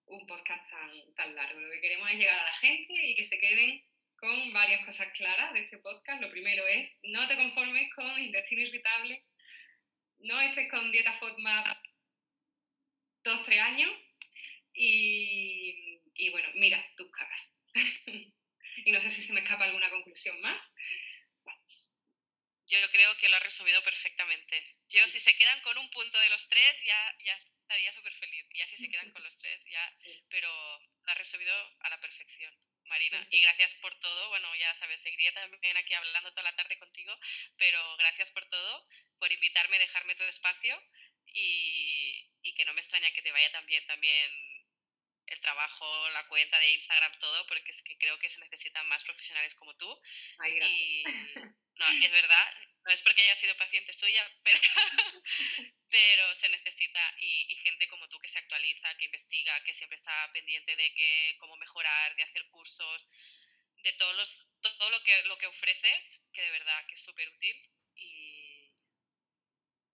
un 0.05 0.27
podcast 0.27 0.69
tan, 0.69 1.15
tan 1.15 1.35
largo. 1.35 1.59
Lo 1.59 1.71
que 1.71 1.81
queremos 1.81 2.11
es 2.11 2.19
llegar 2.19 2.37
a 2.37 2.43
la 2.43 2.53
gente 2.53 2.93
y 2.93 3.15
que 3.15 3.23
se 3.23 3.39
queden 3.39 3.83
con 4.17 4.53
varias 4.53 4.85
cosas 4.85 5.07
claras 5.13 5.53
de 5.53 5.61
este 5.61 5.77
podcast. 5.77 6.21
Lo 6.21 6.31
primero 6.31 6.65
es, 6.67 6.89
no 7.03 7.27
te 7.27 7.35
conformes 7.35 7.93
con 7.93 8.19
intestino 8.19 8.61
irritable, 8.61 9.23
no 10.19 10.39
estés 10.41 10.69
con 10.69 10.91
dieta 10.91 11.13
FODMAP 11.13 11.77
dos, 13.23 13.43
tres 13.43 13.59
años 13.59 13.91
y, 14.73 16.01
y 16.13 16.29
bueno, 16.29 16.49
mira 16.55 16.83
tus 16.95 17.11
cacas. 17.11 17.55
y 18.85 18.91
no 18.91 19.01
sé 19.01 19.09
si 19.09 19.21
se 19.21 19.33
me 19.33 19.41
escapa 19.41 19.65
alguna 19.65 19.89
conclusión 19.89 20.39
más. 20.41 20.75
Yo 22.67 22.77
creo 22.91 23.15
que 23.17 23.29
lo 23.29 23.37
has 23.37 23.43
resumido 23.43 23.81
perfectamente. 23.81 24.75
Yo, 24.89 25.07
si 25.07 25.19
se 25.19 25.35
quedan 25.37 25.61
con 25.61 25.77
un 25.77 25.89
punto 25.89 26.19
de 26.19 26.29
los 26.29 26.49
tres, 26.49 26.83
ya, 26.83 27.15
ya 27.19 27.33
estaría 27.33 27.93
súper 27.93 28.13
feliz. 28.13 28.45
Ya 28.55 28.67
si 28.67 28.77
se 28.77 28.89
quedan 28.89 29.09
con 29.13 29.23
los 29.23 29.37
tres, 29.37 29.65
ya. 29.65 29.97
Pero 30.29 30.49
lo 31.03 31.11
has 31.11 31.17
resumido 31.17 31.55
a 31.79 31.89
la 31.89 31.99
perfección, 32.01 32.53
Marina. 32.85 33.25
Y 33.31 33.39
gracias 33.39 33.73
por 33.75 33.97
todo. 33.99 34.29
Bueno, 34.29 34.53
ya 34.55 34.73
sabes, 34.73 35.01
seguiría 35.01 35.33
también 35.33 35.77
aquí 35.77 35.93
hablando 35.93 36.31
toda 36.31 36.43
la 36.43 36.55
tarde 36.55 36.77
contigo, 36.77 37.17
pero 37.57 37.97
gracias 37.97 38.31
por 38.31 38.45
todo, 38.49 38.87
por 39.17 39.31
invitarme, 39.31 39.79
dejarme 39.79 40.15
todo 40.15 40.27
espacio 40.27 40.81
y, 41.27 42.29
y 42.41 42.53
que 42.53 42.65
no 42.65 42.73
me 42.73 42.81
extraña 42.81 43.11
que 43.11 43.21
te 43.21 43.31
vaya 43.31 43.51
también, 43.51 43.85
también 43.85 44.31
el 45.27 45.39
trabajo, 45.41 46.09
la 46.09 46.25
cuenta 46.27 46.57
de 46.59 46.71
Instagram, 46.71 47.11
todo, 47.19 47.47
porque 47.47 47.71
es 47.71 47.81
que 47.81 47.97
creo 47.97 48.17
que 48.19 48.29
se 48.29 48.41
necesitan 48.41 48.87
más 48.87 49.03
profesionales 49.03 49.55
como 49.55 49.75
tú. 49.75 50.01
Ay, 50.39 50.59
y 50.61 51.03
no, 51.79 52.05
es 52.05 52.11
verdad, 52.11 52.53
no 52.83 52.91
es 52.91 53.01
porque 53.01 53.21
haya 53.21 53.35
sido 53.35 53.55
paciente 53.57 53.93
suya, 53.93 54.25
pero, 54.43 54.59
pero 55.89 56.35
se 56.35 56.49
necesita 56.49 57.15
y, 57.19 57.55
gente 57.57 57.87
como 57.87 58.07
tú 58.07 58.19
que 58.19 58.29
se 58.29 58.39
actualiza, 58.39 58.95
que 58.97 59.05
investiga, 59.05 59.63
que 59.63 59.73
siempre 59.73 59.95
está 59.95 60.31
pendiente 60.31 60.75
de 60.75 60.93
que, 60.93 61.35
cómo 61.39 61.55
mejorar, 61.57 62.15
de 62.15 62.23
hacer 62.23 62.47
cursos, 62.49 63.07
de 63.77 63.93
todos 63.93 64.15
los, 64.15 64.47
todo 64.61 64.89
lo 64.89 65.03
que, 65.03 65.23
lo 65.23 65.37
que 65.37 65.47
ofreces, 65.47 66.21
que 66.33 66.41
de 66.41 66.51
verdad 66.51 66.85
que 66.87 66.93
es 66.93 67.03
súper 67.03 67.27
útil 67.29 67.57
y, 67.95 68.71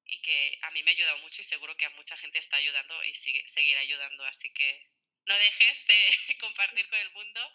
y 0.05 0.21
que 0.21 0.59
a 0.61 0.71
mí 0.71 0.83
me 0.83 0.91
ha 0.91 0.93
ayudado 0.93 1.17
mucho 1.19 1.41
y 1.41 1.43
seguro 1.43 1.75
que 1.75 1.85
a 1.85 1.89
mucha 1.91 2.15
gente 2.17 2.37
está 2.37 2.57
ayudando 2.57 3.03
y 3.05 3.13
sigue, 3.13 3.47
seguirá 3.47 3.79
ayudando, 3.79 4.23
así 4.25 4.51
que 4.53 4.87
no 5.25 5.35
dejes 5.35 5.87
de 5.87 6.37
compartir 6.39 6.87
con 6.87 6.99
el 6.99 7.11
mundo. 7.11 7.53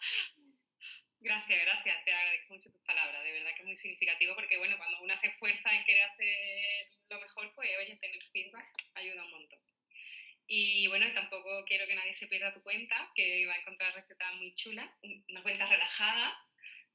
Gracias, 1.21 1.59
gracias, 1.65 2.05
te 2.05 2.13
agradezco 2.13 2.53
mucho 2.53 2.71
tus 2.71 2.81
palabras, 2.83 3.21
de 3.25 3.33
verdad 3.33 3.51
que 3.53 3.59
es 3.59 3.65
muy 3.65 3.75
significativo 3.75 4.35
porque 4.35 4.57
bueno, 4.57 4.77
cuando 4.77 5.01
una 5.01 5.17
se 5.17 5.27
esfuerza 5.27 5.75
en 5.75 5.83
querer 5.83 6.03
hacer 6.03 6.87
lo 7.09 7.19
mejor, 7.19 7.53
pues 7.55 7.69
oye, 7.77 7.97
tener 7.97 8.23
feedback 8.31 8.65
ayuda 8.93 9.25
un 9.25 9.31
montón. 9.31 9.59
Y 10.47 10.87
bueno, 10.87 11.11
tampoco 11.13 11.65
quiero 11.65 11.87
que 11.87 11.95
nadie 11.95 12.13
se 12.13 12.27
pierda 12.27 12.53
tu 12.53 12.63
cuenta, 12.63 13.11
que 13.13 13.45
va 13.45 13.53
a 13.53 13.59
encontrar 13.59 13.93
recetas 13.93 14.33
muy 14.35 14.55
chulas, 14.55 14.89
una 15.27 15.43
cuenta 15.43 15.67
relajada, 15.67 16.39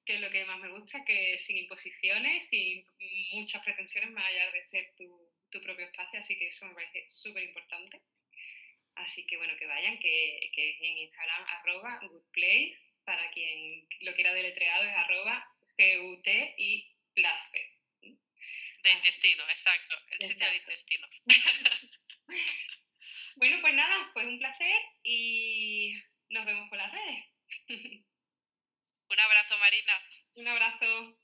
que 0.06 0.14
es 0.14 0.20
lo 0.22 0.30
que 0.30 0.44
más 0.46 0.58
me 0.58 0.70
gusta, 0.70 1.04
que 1.04 1.38
sin 1.38 1.58
imposiciones, 1.58 2.48
sin 2.48 2.84
muchas 3.32 3.62
pretensiones, 3.62 4.10
más 4.10 4.24
allá 4.24 4.50
de 4.52 4.64
ser 4.64 4.94
tu, 4.96 5.30
tu 5.50 5.60
propio 5.62 5.84
espacio, 5.84 6.18
así 6.18 6.38
que 6.38 6.48
eso 6.48 6.66
me 6.66 6.74
parece 6.74 7.06
súper 7.08 7.42
importante. 7.42 8.00
Así 8.94 9.26
que 9.26 9.36
bueno, 9.36 9.54
que 9.58 9.66
vayan, 9.66 9.98
que, 9.98 10.50
que 10.54 10.78
en 10.80 10.98
Instagram 10.98 11.44
arroba 11.46 12.00
goodplace, 12.08 12.93
para 13.04 13.30
quien 13.30 13.86
lo 14.00 14.14
quiera 14.14 14.32
deletreado 14.32 14.84
es 14.84 14.96
arroba 14.96 15.46
gut 15.76 16.26
y 16.56 16.90
placer. 17.14 17.70
De 18.00 18.90
intestino, 18.90 19.42
exacto, 19.48 19.96
el 20.10 20.28
sitio 20.28 20.46
del 20.46 20.56
intestino. 20.56 21.08
bueno, 23.36 23.58
pues 23.62 23.74
nada, 23.74 24.10
pues 24.12 24.26
un 24.26 24.38
placer 24.38 24.76
y 25.02 26.02
nos 26.28 26.44
vemos 26.44 26.68
por 26.68 26.78
las 26.78 26.92
redes. 26.92 27.24
un 29.08 29.20
abrazo, 29.20 29.58
Marina. 29.58 29.92
Un 30.34 30.48
abrazo. 30.48 31.18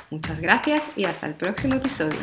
Muchas 0.10 0.40
gracias 0.40 0.90
y 0.96 1.04
hasta 1.06 1.28
el 1.28 1.36
próximo 1.36 1.76
episodio. 1.76 2.18